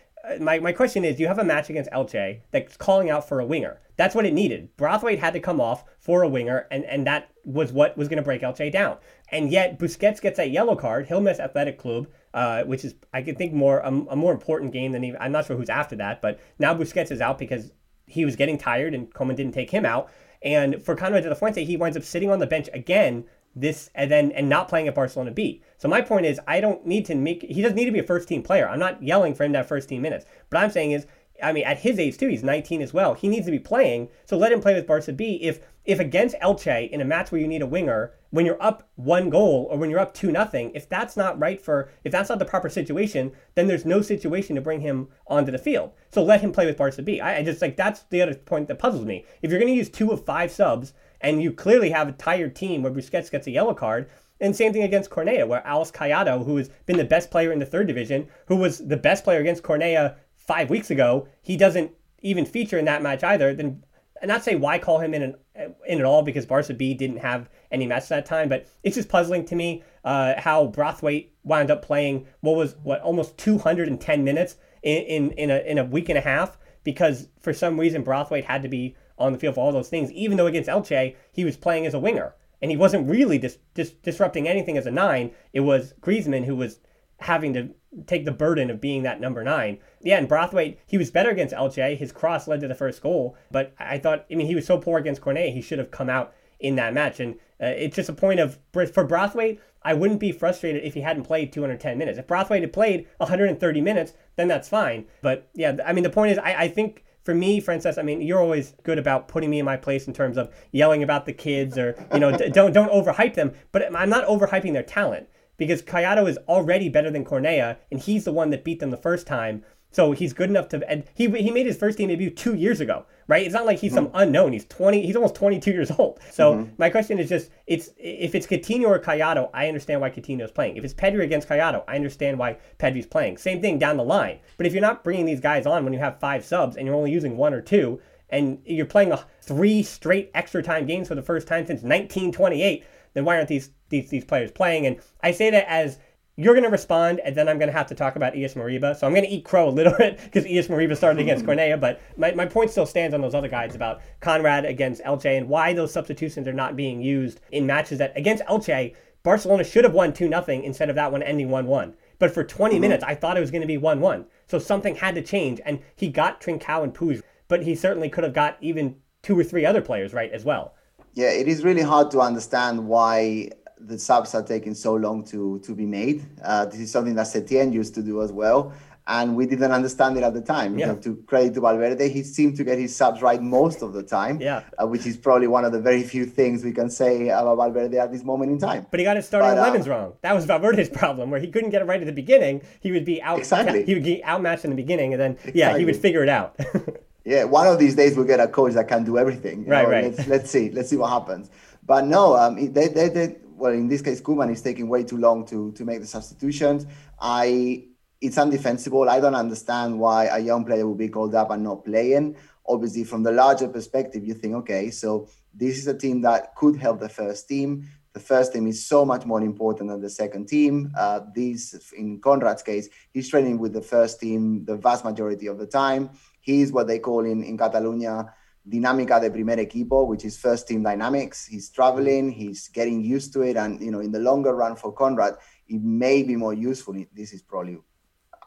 my, 0.41 0.59
my 0.59 0.73
question 0.73 1.05
is, 1.05 1.19
you 1.19 1.27
have 1.27 1.39
a 1.39 1.45
match 1.45 1.69
against 1.69 1.91
Elche 1.91 2.41
that's 2.51 2.77
calling 2.77 3.11
out 3.11 3.29
for 3.29 3.41
a 3.41 3.47
winger. 3.47 3.81
That's 3.97 4.15
what 4.15 4.25
it 4.25 4.33
needed. 4.33 4.77
Braithwaite 4.77 5.19
had 5.19 5.33
to 5.33 5.41
come 5.41 5.61
off 5.61 5.85
for 5.99 6.23
a 6.23 6.29
winger, 6.29 6.67
and, 6.71 6.85
and 6.85 7.07
that 7.07 7.31
was 7.45 7.73
what 7.73 7.97
was 7.97 8.09
going 8.09 8.19
to 8.19 8.23
break 8.23 8.43
Elche 8.43 8.71
down. 8.73 8.99
And 9.31 9.51
yet 9.51 9.79
Busquets 9.79 10.21
gets 10.21 10.37
that 10.37 10.51
yellow 10.51 10.77
card. 10.77 11.07
He'll 11.07 11.21
miss 11.21 11.41
Athletic 11.41 11.79
Club, 11.79 12.07
uh, 12.35 12.63
which 12.65 12.85
is 12.85 12.95
I 13.13 13.23
can 13.23 13.35
think 13.35 13.53
more 13.53 13.81
a, 13.81 13.89
a 13.89 14.17
more 14.17 14.33
important 14.33 14.73
game 14.73 14.93
than 14.93 15.05
even, 15.05 15.21
I'm 15.21 15.33
not 15.33 15.47
sure 15.47 15.57
who's 15.57 15.71
after 15.71 15.97
that. 15.97 16.23
But 16.23 16.41
now 16.59 16.75
Busquets 16.75 17.11
is 17.11 17.21
out 17.21 17.39
because 17.39 17.73
he 18.07 18.25
was 18.25 18.37
getting 18.37 18.59
tired, 18.59 18.95
and 18.95 19.13
Koeman 19.13 19.37
didn't 19.37 19.55
take 19.55 19.71
him 19.71 19.85
out. 19.85 20.11
And 20.43 20.83
for 20.83 20.97
Konrad 20.97 21.23
de 21.23 21.29
la 21.29 21.35
Fuente, 21.35 21.65
he 21.65 21.77
winds 21.77 21.97
up 21.97 22.03
sitting 22.03 22.31
on 22.31 22.39
the 22.39 22.47
bench 22.47 22.69
again 22.73 23.25
this 23.55 23.91
and 23.95 24.11
then 24.11 24.33
and 24.33 24.49
not 24.49 24.69
playing 24.69 24.89
at 24.89 24.95
Barcelona 24.95 25.31
B. 25.31 25.63
So 25.79 25.89
my 25.89 26.01
point 26.01 26.27
is 26.27 26.41
I 26.47 26.61
don't 26.61 26.87
need 26.87 27.05
to 27.07 27.15
make 27.15 27.43
he 27.43 27.63
doesn't 27.63 27.77
need 27.77 27.87
to 27.87 27.93
be 27.93 27.99
a 27.99 28.05
first 28.05 28.29
team 28.29 28.43
player. 28.43 28.69
I'm 28.69 28.79
not 28.79 29.03
yelling 29.03 29.35
for 29.35 29.45
him 29.45 29.53
to 29.53 29.59
have 29.59 29.69
first 29.69 29.89
team 29.89 30.03
minutes. 30.03 30.25
But 30.51 30.59
I'm 30.59 30.71
saying 30.71 30.93
is 30.93 31.07
I 31.43 31.53
mean 31.53 31.65
at 31.65 31.79
his 31.79 31.99
age 31.99 32.19
too, 32.19 32.29
he's 32.29 32.43
19 32.43 32.83
as 32.83 32.95
well. 32.95 33.15
He 33.15 33.29
needs 33.29 33.47
to 33.47 33.53
be 33.53 33.59
playing. 33.59 34.09
So 34.25 34.37
let 34.37 34.53
him 34.53 34.61
play 34.61 34.75
with 34.75 34.87
Barca 34.87 35.13
B 35.13 35.39
if 35.43 35.61
if 35.85 35.99
against 35.99 36.37
Elche 36.37 36.91
in 36.91 37.01
a 37.01 37.05
match 37.05 37.33
where 37.33 37.41
you 37.41 37.49
need 37.49 37.63
a 37.63 37.67
winger, 37.67 38.13
when 38.31 38.47
you're 38.47 38.63
up 38.63 38.89
one 38.95 39.31
goal 39.31 39.67
or 39.71 39.79
when 39.79 39.91
you're 39.91 39.99
up 39.99 40.15
two 40.15 40.31
nothing, 40.31 40.71
if 40.75 40.89
that's 40.89 41.17
not 41.17 41.39
right 41.41 41.61
for, 41.61 41.91
if 42.05 42.13
that's 42.13 42.29
not 42.29 42.39
the 42.39 42.45
proper 42.45 42.69
situation, 42.69 43.33
then 43.57 43.67
there's 43.67 43.85
no 43.85 44.01
situation 44.01 44.55
to 44.55 44.63
bring 44.63 44.81
him 44.81 45.09
onto 45.27 45.51
the 45.51 45.59
field. 45.59 45.93
So 46.11 46.23
let 46.23 46.41
him 46.41 46.53
play 46.53 46.67
with 46.67 46.77
Barca 46.77 47.03
B. 47.03 47.21
I, 47.21 47.39
I 47.39 47.43
just 47.43 47.61
like 47.61 47.77
that's 47.77 48.05
the 48.05 48.23
other 48.23 48.35
point 48.35 48.69
that 48.69 48.79
puzzles 48.79 49.05
me. 49.05 49.25
If 49.43 49.51
you're 49.51 49.61
going 49.61 49.73
to 49.73 49.77
use 49.77 49.91
two 49.91 50.11
of 50.11 50.25
five 50.25 50.53
subs 50.53 50.93
and 51.23 51.43
you 51.43 51.53
clearly 51.53 51.91
have 51.91 52.09
a 52.09 52.13
tired 52.13 52.55
team 52.55 52.83
where 52.83 52.93
Busquets 52.93 53.31
gets 53.31 53.47
a 53.47 53.51
yellow 53.51 53.75
card, 53.75 54.11
and 54.41 54.55
same 54.55 54.73
thing 54.73 54.83
against 54.83 55.11
Cornellà, 55.11 55.47
where 55.47 55.67
Alex 55.67 55.91
Collado, 55.91 56.45
who 56.45 56.57
has 56.57 56.69
been 56.87 56.97
the 56.97 57.05
best 57.05 57.31
player 57.31 57.53
in 57.53 57.61
the 57.61 57.67
third 57.67 57.87
division, 57.87 58.29
who 58.47 58.57
was 58.57 58.79
the 58.79 58.97
best 58.97 59.23
player 59.23 59.41
against 59.41 59.63
Cornellà 59.63 60.17
five 60.35 60.69
weeks 60.69 60.91
ago, 60.91 61.29
he 61.43 61.57
doesn't 61.57 61.93
even 62.21 62.45
feature 62.45 62.79
in 62.79 62.85
that 62.87 63.03
match 63.03 63.23
either. 63.23 63.55
Then 63.55 63.83
and 64.23 64.29
not 64.29 64.45
say 64.45 64.55
why 64.55 64.79
call 64.79 65.01
him 65.01 65.15
in 65.15 65.23
an, 65.23 65.75
in 65.87 65.99
at 65.99 66.05
all 66.05 66.23
because 66.23 66.47
Barca 66.47 66.73
B 66.73 66.95
didn't 66.95 67.19
have 67.19 67.51
any 67.71 67.87
matches 67.87 68.09
that 68.11 68.25
time, 68.25 68.49
but 68.49 68.67
it's 68.85 68.97
just 68.97 69.09
puzzling 69.09 69.45
to 69.47 69.57
me 69.57 69.83
uh, 70.05 70.35
how 70.39 70.67
Braithwaite 70.67 71.35
wound 71.43 71.71
up 71.71 71.83
playing 71.83 72.27
what 72.41 72.57
was 72.57 72.77
what 72.83 73.01
almost 73.01 73.37
210 73.39 74.25
minutes 74.25 74.57
in, 74.83 75.03
in 75.03 75.31
in 75.33 75.51
a 75.51 75.59
in 75.59 75.79
a 75.79 75.85
week 75.85 76.09
and 76.09 76.17
a 76.17 76.23
half 76.23 76.57
because 76.85 77.29
for 77.41 77.53
some 77.53 77.79
reason 77.79 78.03
Braithwaite 78.03 78.45
had 78.45 78.63
to 78.63 78.69
be 78.69 78.97
on 79.23 79.33
the 79.33 79.39
field 79.39 79.55
for 79.55 79.61
all 79.61 79.73
those 79.73 79.89
things, 79.89 80.11
even 80.13 80.37
though 80.37 80.47
against 80.47 80.69
Elche 80.69 81.17
he 81.33 81.45
was 81.45 81.57
playing 81.57 81.87
as 81.87 81.95
a 81.95 81.99
winger 81.99 82.35
and 82.61 82.71
he 82.71 82.77
wasn't 82.77 83.09
really 83.09 83.39
dis- 83.39 83.59
dis- 83.75 83.91
disrupting 83.91 84.49
anything 84.49 84.79
as 84.79 84.87
a 84.87 84.91
nine. 84.91 85.33
It 85.53 85.61
was 85.61 85.95
Griezmann 86.01 86.45
who 86.45 86.57
was 86.57 86.81
having 87.19 87.53
to 87.55 87.71
take 88.07 88.25
the 88.25 88.33
burden 88.33 88.71
of 88.71 88.81
being 88.81 89.03
that 89.03 89.21
number 89.21 89.43
nine. 89.45 89.79
Yeah, 90.01 90.19
and 90.19 90.29
Braithwaite, 90.29 90.79
he 90.87 90.99
was 90.99 91.11
better 91.11 91.31
against 91.31 91.55
Elche. 91.55 91.97
His 91.97 92.13
cross 92.13 92.49
led 92.49 92.61
to 92.61 92.69
the 92.69 92.75
first 92.75 93.03
goal, 93.03 93.37
but 93.51 93.75
I 93.79 93.99
thought, 93.99 94.27
I 94.31 94.35
mean, 94.35 94.47
he 94.47 94.55
was 94.55 94.67
so 94.67 94.79
poor 94.79 94.99
against 94.99 95.21
Cornellà, 95.21 95.53
he 95.53 95.61
should 95.61 95.79
have 95.79 95.91
come 95.91 96.09
out 96.09 96.33
in 96.59 96.77
that 96.77 96.95
match. 96.95 97.21
And 97.21 97.35
uh, 97.61 97.67
it's 97.67 97.97
just 97.97 98.09
a 98.09 98.15
point 98.15 98.41
of, 98.41 98.59
for 98.73 99.05
Braithwaite, 99.05 99.61
I 99.83 99.95
wouldn't 99.95 100.21
be 100.21 100.33
frustrated 100.33 100.85
if 100.85 100.95
he 100.95 101.01
hadn't 101.01 101.25
played 101.25 101.53
210 101.53 101.99
minutes. 101.99 102.19
If 102.19 102.27
Braithwaite 102.27 102.63
had 102.63 102.73
played 102.73 103.07
130 103.19 103.81
minutes, 103.81 104.13
then 104.37 104.49
that's 104.49 104.69
fine. 104.69 105.07
But 105.21 105.49
yeah, 105.55 105.77
I 105.85 105.93
mean, 105.93 106.05
the 106.05 106.11
point 106.11 106.33
is, 106.33 106.39
I, 106.39 106.55
I 106.55 106.69
think 106.69 107.05
for 107.25 107.35
me, 107.35 107.61
Francesc, 107.61 107.99
I 107.99 108.03
mean, 108.03 108.21
you're 108.21 108.41
always 108.41 108.75
good 108.83 108.99
about 108.99 109.29
putting 109.29 109.51
me 109.51 109.59
in 109.59 109.65
my 109.65 109.77
place 109.77 110.07
in 110.07 110.13
terms 110.13 110.37
of 110.37 110.53
yelling 110.73 111.03
about 111.03 111.25
the 111.25 111.33
kids 111.33 111.79
or, 111.79 111.95
you 112.13 112.21
know, 112.21 112.37
don't, 112.53 112.73
don't 112.73 112.91
overhype 112.91 113.35
them. 113.35 113.53
But 113.71 113.95
I'm 113.95 114.11
not 114.11 114.27
overhyping 114.27 114.73
their 114.73 114.83
talent 114.83 115.29
because 115.57 115.83
Collado 115.83 116.29
is 116.29 116.39
already 116.49 116.89
better 116.89 117.11
than 117.11 117.25
Cornellà, 117.25 117.77
and 117.91 118.01
he's 118.01 118.25
the 118.25 118.33
one 118.33 118.51
that 118.51 118.65
beat 118.65 118.81
them 118.81 118.91
the 118.91 118.97
first 118.97 119.27
time. 119.27 119.65
So 119.93 120.13
he's 120.13 120.33
good 120.33 120.51
enough 120.51 120.69
to. 120.71 120.89
And 120.91 121.05
he 121.15 121.29
he 121.29 121.51
made 121.51 121.67
his 121.67 121.77
first 121.77 121.99
team 121.99 122.09
debut 122.09 122.31
two 122.31 122.55
years 122.55 122.81
ago, 122.81 123.05
right? 123.33 123.47
It's 123.47 123.55
not 123.55 123.65
like 123.65 123.79
he's 123.79 123.93
mm-hmm. 123.93 124.05
some 124.05 124.11
unknown. 124.15 124.53
He's 124.53 124.67
twenty. 124.67 125.05
He's 125.05 125.17
almost 125.17 125.35
twenty 125.35 125.59
two 125.59 125.73
years 125.73 125.91
old. 125.91 126.21
So 126.31 126.55
mm-hmm. 126.55 126.73
my 126.77 126.91
question 126.91 127.19
is 127.19 127.29
just, 127.29 127.51
it's 127.67 127.91
if 127.97 128.35
it's 128.35 128.47
Coutinho 128.47 128.89
or 128.89 128.99
Collado, 128.99 129.49
I 129.55 129.69
understand 129.69 130.01
why 130.01 130.11
Coutinho 130.11 130.45
is 130.45 130.53
playing. 130.53 130.77
If 130.77 130.85
it's 130.85 130.95
Pedri 130.95 131.25
against 131.25 131.49
Collado, 131.49 131.83
I 131.89 131.97
understand 131.97 132.39
why 132.39 132.59
Pedri's 132.79 133.07
playing. 133.07 133.39
Same 133.39 133.63
thing 133.63 133.79
down 133.79 133.97
the 133.97 134.05
line. 134.05 134.39
But 134.59 134.67
if 134.67 134.75
you're 134.75 134.83
not 134.83 135.03
bringing 135.03 135.25
these 135.25 135.41
guys 135.41 135.67
on 135.67 135.83
when 135.85 135.95
you 135.95 135.99
have 135.99 136.21
five 136.21 136.45
subs 136.45 136.77
and 136.77 136.87
you're 136.87 136.95
only 136.95 137.11
using 137.11 137.37
one 137.37 137.55
or 137.55 137.63
two, 137.63 138.01
and 138.29 138.61
you're 138.65 138.87
playing 138.87 139.13
a 139.13 139.27
three 139.41 139.83
straight 139.83 140.31
extra 140.35 140.63
time 140.63 140.87
games 140.87 141.09
for 141.09 141.15
the 141.15 141.23
first 141.23 141.49
time 141.49 141.67
since 141.67 141.83
1928 141.83 142.85
then 143.15 143.25
why 143.25 143.37
aren't 143.37 143.49
these 143.49 143.71
these 143.89 144.11
these 144.11 144.25
players 144.25 144.51
playing? 144.51 144.87
And 144.87 144.99
I 145.23 145.33
say 145.33 145.51
that 145.51 145.69
as 145.69 145.99
you're 146.37 146.55
going 146.55 146.65
to 146.65 146.71
respond, 146.71 147.21
and 147.21 147.37
then 147.37 147.49
I'm 147.49 147.59
going 147.59 147.69
to 147.69 147.77
have 147.77 147.89
to 147.89 147.95
talk 147.95 148.17
about 148.17 148.33
Ilaix 148.33 148.55
Moriba. 148.55 148.97
So 148.97 149.07
I'm 149.07 149.13
going 149.13 149.25
to 149.25 149.31
eat 149.31 149.45
crow 149.45 149.69
a 149.69 149.71
little 149.71 149.95
bit 149.99 150.19
because 150.23 150.45
Ilaix 150.45 150.69
Moriba 150.69 150.97
started 150.97 151.21
against 151.21 151.45
Cornellà, 151.47 151.79
but 151.79 152.01
my, 152.17 152.33
my 152.33 152.47
point 152.47 152.71
still 152.71 152.87
stands 152.87 153.15
on 153.15 153.21
those 153.21 153.35
other 153.35 153.49
guides 153.49 153.75
about 153.75 154.01
Konrad 154.21 154.65
against 154.65 155.03
Elche 155.03 155.37
and 155.37 155.49
why 155.49 155.73
those 155.73 155.93
substitutions 155.93 156.49
are 156.49 156.53
not 156.53 156.77
being 156.77 157.03
used 157.03 157.41
in 157.51 157.67
matches 157.67 157.99
that 157.99 158.17
against 158.17 158.43
Elche, 158.45 158.95
Barcelona 159.23 159.63
should 159.63 159.85
have 159.85 159.93
won 159.93 160.13
2 160.13 160.29
0 160.29 160.45
instead 160.49 160.89
of 160.89 160.97
that 160.97 161.13
one 161.13 161.23
ending 161.23 161.51
1 161.51 161.67
1. 161.67 161.95
But 162.19 162.33
for 162.33 162.45
20 162.45 162.75
mm-hmm. 162.75 162.81
minutes, 162.81 163.05
I 163.05 163.15
thought 163.15 163.37
it 163.37 163.41
was 163.41 163.51
going 163.51 163.63
to 163.63 163.67
be 163.67 163.79
1 163.79 164.01
1. 164.01 164.27
So 164.47 164.59
something 164.59 164.97
had 164.97 165.15
to 165.17 165.23
change, 165.23 165.61
and 165.65 165.81
he 165.97 166.09
got 166.09 166.41
Trincao 166.41 166.83
and 166.83 166.95
Puig, 166.95 167.23
but 167.49 167.63
he 167.63 167.75
certainly 167.75 168.09
could 168.09 168.25
have 168.25 168.33
got 168.33 168.57
even 168.61 168.97
two 169.23 169.39
or 169.39 169.45
three 169.45 169.65
other 169.67 169.81
players 169.81 170.13
right 170.13 170.33
as 170.33 170.45
well 170.45 170.75
yeah, 171.15 171.31
it 171.31 171.47
is 171.49 171.63
really 171.63 171.83
hard 171.83 172.11
to 172.13 172.21
understand 172.21 172.87
why 172.87 173.51
the 173.87 173.99
subs 173.99 174.35
are 174.35 174.43
taking 174.43 174.75
so 174.75 174.95
long 174.95 175.25
to 175.27 175.59
to 175.61 175.75
be 175.75 175.87
made. 175.87 176.25
Uh, 176.43 176.67
this 176.67 176.81
is 176.81 176.91
something 176.91 177.15
that 177.15 177.27
Setien 177.27 177.73
used 177.73 177.95
to 177.95 178.03
do 178.03 178.23
as 178.23 178.33
well, 178.33 178.73
and 179.07 179.37
we 179.37 179.47
didn't 179.47 179.73
understand 179.73 180.17
it 180.17 180.23
at 180.23 180.35
the 180.35 180.41
time. 180.41 180.79
Yeah. 180.79 180.87
You 180.87 180.93
know, 180.93 180.99
to 181.01 181.17
credit 181.27 181.55
to 181.55 181.61
Valverde, 181.61 182.09
he 182.09 182.23
seemed 182.23 182.57
to 182.57 182.65
get 182.65 182.79
his 182.79 182.95
subs 182.95 183.23
right 183.23 183.43
most 183.43 183.83
of 183.83 183.93
the 183.93 184.03
time. 184.03 184.41
Yeah, 184.41 184.63
uh, 184.81 184.87
which 184.87 185.07
is 185.07 185.17
probably 185.17 185.49
one 185.49 185.65
of 185.65 185.73
the 185.73 185.81
very 185.81 186.03
few 186.03 186.25
things 186.25 186.65
we 186.65 186.73
can 186.73 186.91
say 186.91 187.29
about 187.29 187.57
Valverde 187.57 187.99
at 187.99 188.13
this 188.13 188.25
moment 188.25 188.53
in 188.53 188.59
time. 188.59 188.87
But 188.91 189.01
he 189.01 189.05
got 189.05 189.17
his 189.17 189.27
starting 189.27 189.59
elevens 189.59 189.87
uh, 189.89 189.91
wrong. 189.91 190.13
That 190.23 190.35
was 190.35 190.45
Valverde's 190.45 190.89
problem, 191.03 191.31
where 191.31 191.41
he 191.41 191.49
couldn't 191.49 191.71
get 191.71 191.83
it 191.83 191.87
right 191.87 192.01
at 192.01 192.07
the 192.07 192.13
beginning. 192.13 192.63
He 192.81 192.93
would 192.93 193.05
be 193.05 193.21
out. 193.23 193.39
Exactly. 193.39 193.85
He 193.85 193.95
would 193.95 194.05
get 194.05 194.25
outmatched 194.25 194.65
in 194.65 194.71
the 194.71 194.77
beginning, 194.77 195.13
and 195.13 195.21
then 195.21 195.33
exactly. 195.33 195.61
yeah, 195.61 195.79
he 195.79 195.85
would 195.85 195.97
figure 195.97 196.23
it 196.23 196.29
out. 196.29 196.57
yeah, 197.25 197.45
one 197.45 197.67
of 197.67 197.79
these 197.79 197.95
days 197.95 198.17
we'll 198.17 198.27
get 198.27 198.41
a 198.41 198.49
coach 198.49 198.75
that 198.75 198.89
can 198.89 199.05
do 199.05 199.19
everything. 199.19 199.67
Right, 199.67 199.85
know? 199.85 199.91
right. 199.91 200.05
Let's, 200.05 200.27
let's, 200.29 200.51
see. 200.51 200.71
Let's 200.71 200.91
see 200.91 200.97
what 200.97 201.11
happens. 201.11 201.51
But 201.85 202.07
no, 202.07 202.37
um, 202.37 202.73
they, 202.73 202.89
they, 202.89 203.09
they, 203.09 203.37
well, 203.63 203.73
in 203.73 203.87
this 203.87 204.03
case, 204.03 204.21
Koeman 204.21 204.51
is 204.51 204.61
taking 204.61 204.89
way 204.89 205.05
too 205.05 205.19
long 205.19 205.47
to 205.47 205.71
to 205.73 205.85
make 205.85 206.01
the 206.01 206.07
substitutions. 206.07 206.85
I, 207.21 207.85
it's 208.21 208.37
undefensible. 208.37 209.09
I 209.09 209.21
don't 209.21 209.37
understand 209.37 210.01
why 210.01 210.25
a 210.25 210.41
young 210.41 210.65
player 210.65 210.85
will 210.85 210.97
be 210.97 211.09
called 211.09 211.37
up 211.37 211.53
and 211.53 211.63
not 211.63 211.85
playing. 211.85 212.35
Obviously, 212.67 213.05
from 213.05 213.23
the 213.23 213.31
larger 213.31 213.69
perspective, 213.69 214.27
you 214.27 214.35
think, 214.35 214.55
okay, 214.57 214.91
so 214.91 215.29
this 215.55 215.79
is 215.79 215.87
a 215.87 215.97
team 215.97 216.23
that 216.23 216.57
could 216.57 216.75
help 216.77 216.99
the 216.99 217.09
first 217.09 217.49
team. 217.49 217.87
The 218.15 218.21
first 218.21 218.53
team 218.53 218.67
is 218.67 218.85
so 218.85 219.05
much 219.05 219.25
more 219.27 219.41
important 219.41 219.91
than 219.91 220.01
the 220.01 220.11
second 220.11 220.49
team. 220.49 220.93
Uh, 220.99 221.21
in 221.37 222.21
Konrad's 222.21 222.65
case, 222.65 222.89
he's 223.15 223.29
training 223.31 223.59
with 223.59 223.73
the 223.73 223.81
first 223.81 224.19
team 224.19 224.65
the 224.65 224.77
vast 224.77 225.05
majority 225.05 225.47
of 225.47 225.59
the 225.59 225.69
time 225.69 226.11
He's 226.43 226.73
what 226.73 226.89
they 226.89 226.99
call 226.99 227.25
in, 227.25 227.43
in 227.45 227.57
Catalonia 227.57 228.35
dinámica 228.65 229.21
de 229.21 229.31
primer 229.31 229.59
equipo, 229.59 230.07
which 230.07 230.25
is 230.25 230.39
first 230.39 230.69
team 230.69 230.83
dynamics. 230.83 231.47
He's 231.47 231.71
traveling, 231.71 232.31
he's 232.31 232.69
getting 232.69 233.03
used 233.03 233.33
to 233.35 233.43
it. 233.43 233.57
And, 233.57 233.81
you 233.81 233.91
know, 233.91 234.01
in 234.01 234.13
the 234.13 234.21
longer 234.21 234.55
run 234.55 234.77
for 234.77 234.93
Konrad, 234.93 235.37
it 235.69 235.83
may 235.83 236.23
be 236.23 236.37
more 236.37 236.55
useful. 236.55 236.95
This 237.13 237.33
is 237.33 237.43
probably, 237.43 237.79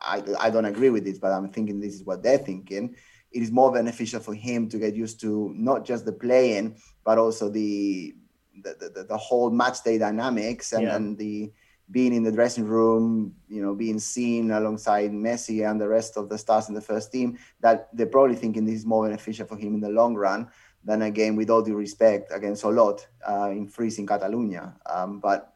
I, 0.01 0.24
I 0.39 0.49
don't 0.49 0.66
agree 0.66 0.89
with 0.89 1.03
this, 1.03 1.20
but 1.20 1.32
I'm 1.32 1.49
thinking 1.49 1.80
this 1.80 1.95
is 1.95 2.03
what 2.03 2.24
they're 2.24 2.38
thinking. 2.38 2.95
It 3.32 3.41
is 3.41 3.51
more 3.51 3.72
beneficial 3.72 4.22
for 4.22 4.34
him 4.34 4.70
to 4.70 4.78
get 4.78 4.95
used 4.95 5.20
to 5.22 5.53
not 5.55 5.84
just 5.86 6.05
the 6.05 6.13
playing, 6.13 6.78
but 7.03 7.18
also 7.18 7.49
the, 7.49 8.16
the, 8.63 8.91
the, 8.95 9.03
the 9.03 9.18
whole 9.18 9.49
match 9.49 9.84
day 9.84 9.97
dynamics 9.97 10.72
and, 10.72 10.84
yeah. 10.84 10.95
and 10.95 11.18
the, 11.18 11.51
being 11.92 12.14
in 12.14 12.24
the 12.24 12.32
dressing 12.32 12.66
room, 12.66 13.36
you 13.48 13.62
know, 13.62 13.76
being 13.76 14.00
seen 14.00 14.52
alongside 14.52 15.12
Messi 15.12 15.70
and 15.70 15.80
the 15.80 15.88
rest 15.88 16.18
of 16.18 16.30
the 16.30 16.38
stars 16.38 16.68
in 16.68 16.76
the 16.76 16.82
first 16.82 17.12
team, 17.12 17.38
that 17.60 17.90
they're 17.94 18.08
probably 18.08 18.36
thinking 18.36 18.66
this 18.66 18.76
is 18.76 18.86
more 18.86 19.06
beneficial 19.06 19.46
for 19.46 19.56
him 19.56 19.76
in 19.76 19.82
the 19.82 19.90
long 19.90 20.16
run 20.16 20.50
than 20.84 21.04
again, 21.04 21.36
with 21.36 21.50
all 21.50 21.62
due 21.62 21.76
respect, 21.76 22.32
against 22.34 22.64
Olot 22.64 23.06
uh, 23.28 23.50
in 23.52 23.68
freezing 23.68 24.06
Catalonia. 24.06 24.74
Um, 24.86 25.20
but 25.20 25.54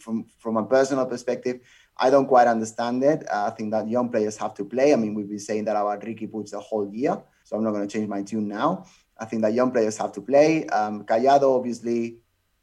from 0.00 0.24
from 0.38 0.56
a 0.56 0.64
personal 0.64 1.06
perspective, 1.06 1.60
I 1.96 2.10
don't 2.10 2.26
quite 2.26 2.46
understand 2.46 3.02
it. 3.02 3.24
Uh, 3.28 3.46
I 3.46 3.50
think 3.50 3.72
that 3.72 3.88
young 3.88 4.10
players 4.10 4.36
have 4.36 4.54
to 4.54 4.64
play. 4.64 4.92
I 4.92 4.96
mean, 4.96 5.14
we've 5.14 5.28
been 5.28 5.38
saying 5.38 5.64
that 5.64 5.76
about 5.76 6.00
Riqui 6.02 6.30
Puig 6.30 6.50
the 6.50 6.60
whole 6.60 6.88
year, 6.88 7.20
so 7.42 7.56
I'm 7.56 7.64
not 7.64 7.72
going 7.72 7.86
to 7.86 7.92
change 7.92 8.08
my 8.08 8.22
tune 8.22 8.46
now. 8.46 8.86
I 9.18 9.24
think 9.24 9.42
that 9.42 9.54
young 9.54 9.70
players 9.72 9.96
have 9.98 10.12
to 10.12 10.20
play. 10.20 10.66
Um, 10.68 11.04
Collado 11.04 11.56
obviously 11.56 12.18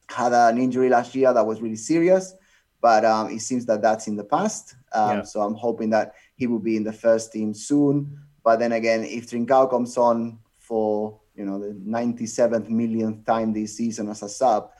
had 0.07 0.34
an 0.34 0.57
injury 0.57 0.89
last 0.89 1.16
year 1.16 1.34
that 1.34 1.45
was 1.45 1.62
really 1.62 1.78
serious 1.78 2.36
but 2.82 3.05
um, 3.05 3.29
it 3.29 3.39
seems 3.41 3.65
that 3.67 3.82
that's 3.82 4.07
in 4.07 4.15
the 4.15 4.23
past. 4.23 4.75
Um, 4.91 5.17
yeah. 5.17 5.23
So 5.23 5.41
I'm 5.41 5.53
hoping 5.53 5.91
that 5.91 6.15
he 6.36 6.47
will 6.47 6.59
be 6.59 6.75
in 6.75 6.84
the 6.84 6.91
first 6.93 7.32
team 7.32 7.53
soon. 7.53 8.19
But 8.43 8.57
then 8.57 8.71
again, 8.71 9.03
if 9.03 9.29
Trincao 9.29 9.69
comes 9.69 9.97
on 9.97 10.39
for 10.57 11.19
you 11.36 11.45
know 11.45 11.59
the 11.59 11.73
97th 11.73 12.67
millionth 12.69 13.25
time 13.25 13.53
this 13.53 13.77
season 13.77 14.09
as 14.09 14.23
a 14.23 14.29
sub, 14.29 14.71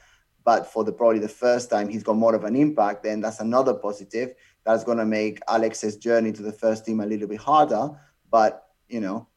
but 0.44 0.66
for 0.66 0.84
the 0.84 0.92
probably 0.92 1.20
the 1.20 1.30
first 1.30 1.70
time 1.70 1.88
he's 1.88 2.04
got 2.04 2.16
more 2.16 2.36
of 2.36 2.44
an 2.44 2.56
impact, 2.56 3.04
then 3.04 3.22
that's 3.22 3.40
another 3.40 3.76
positive. 3.76 4.34
That's 4.66 4.84
going 4.84 4.98
to 4.98 5.06
make 5.06 5.40
Alex's 5.48 5.98
journey 5.98 6.32
to 6.34 6.42
the 6.42 6.52
first 6.52 6.86
team 6.86 7.00
a 7.00 7.06
little 7.06 7.28
bit 7.28 7.40
harder. 7.40 7.90
But 8.32 8.66
you 8.90 9.00
know, 9.00 9.28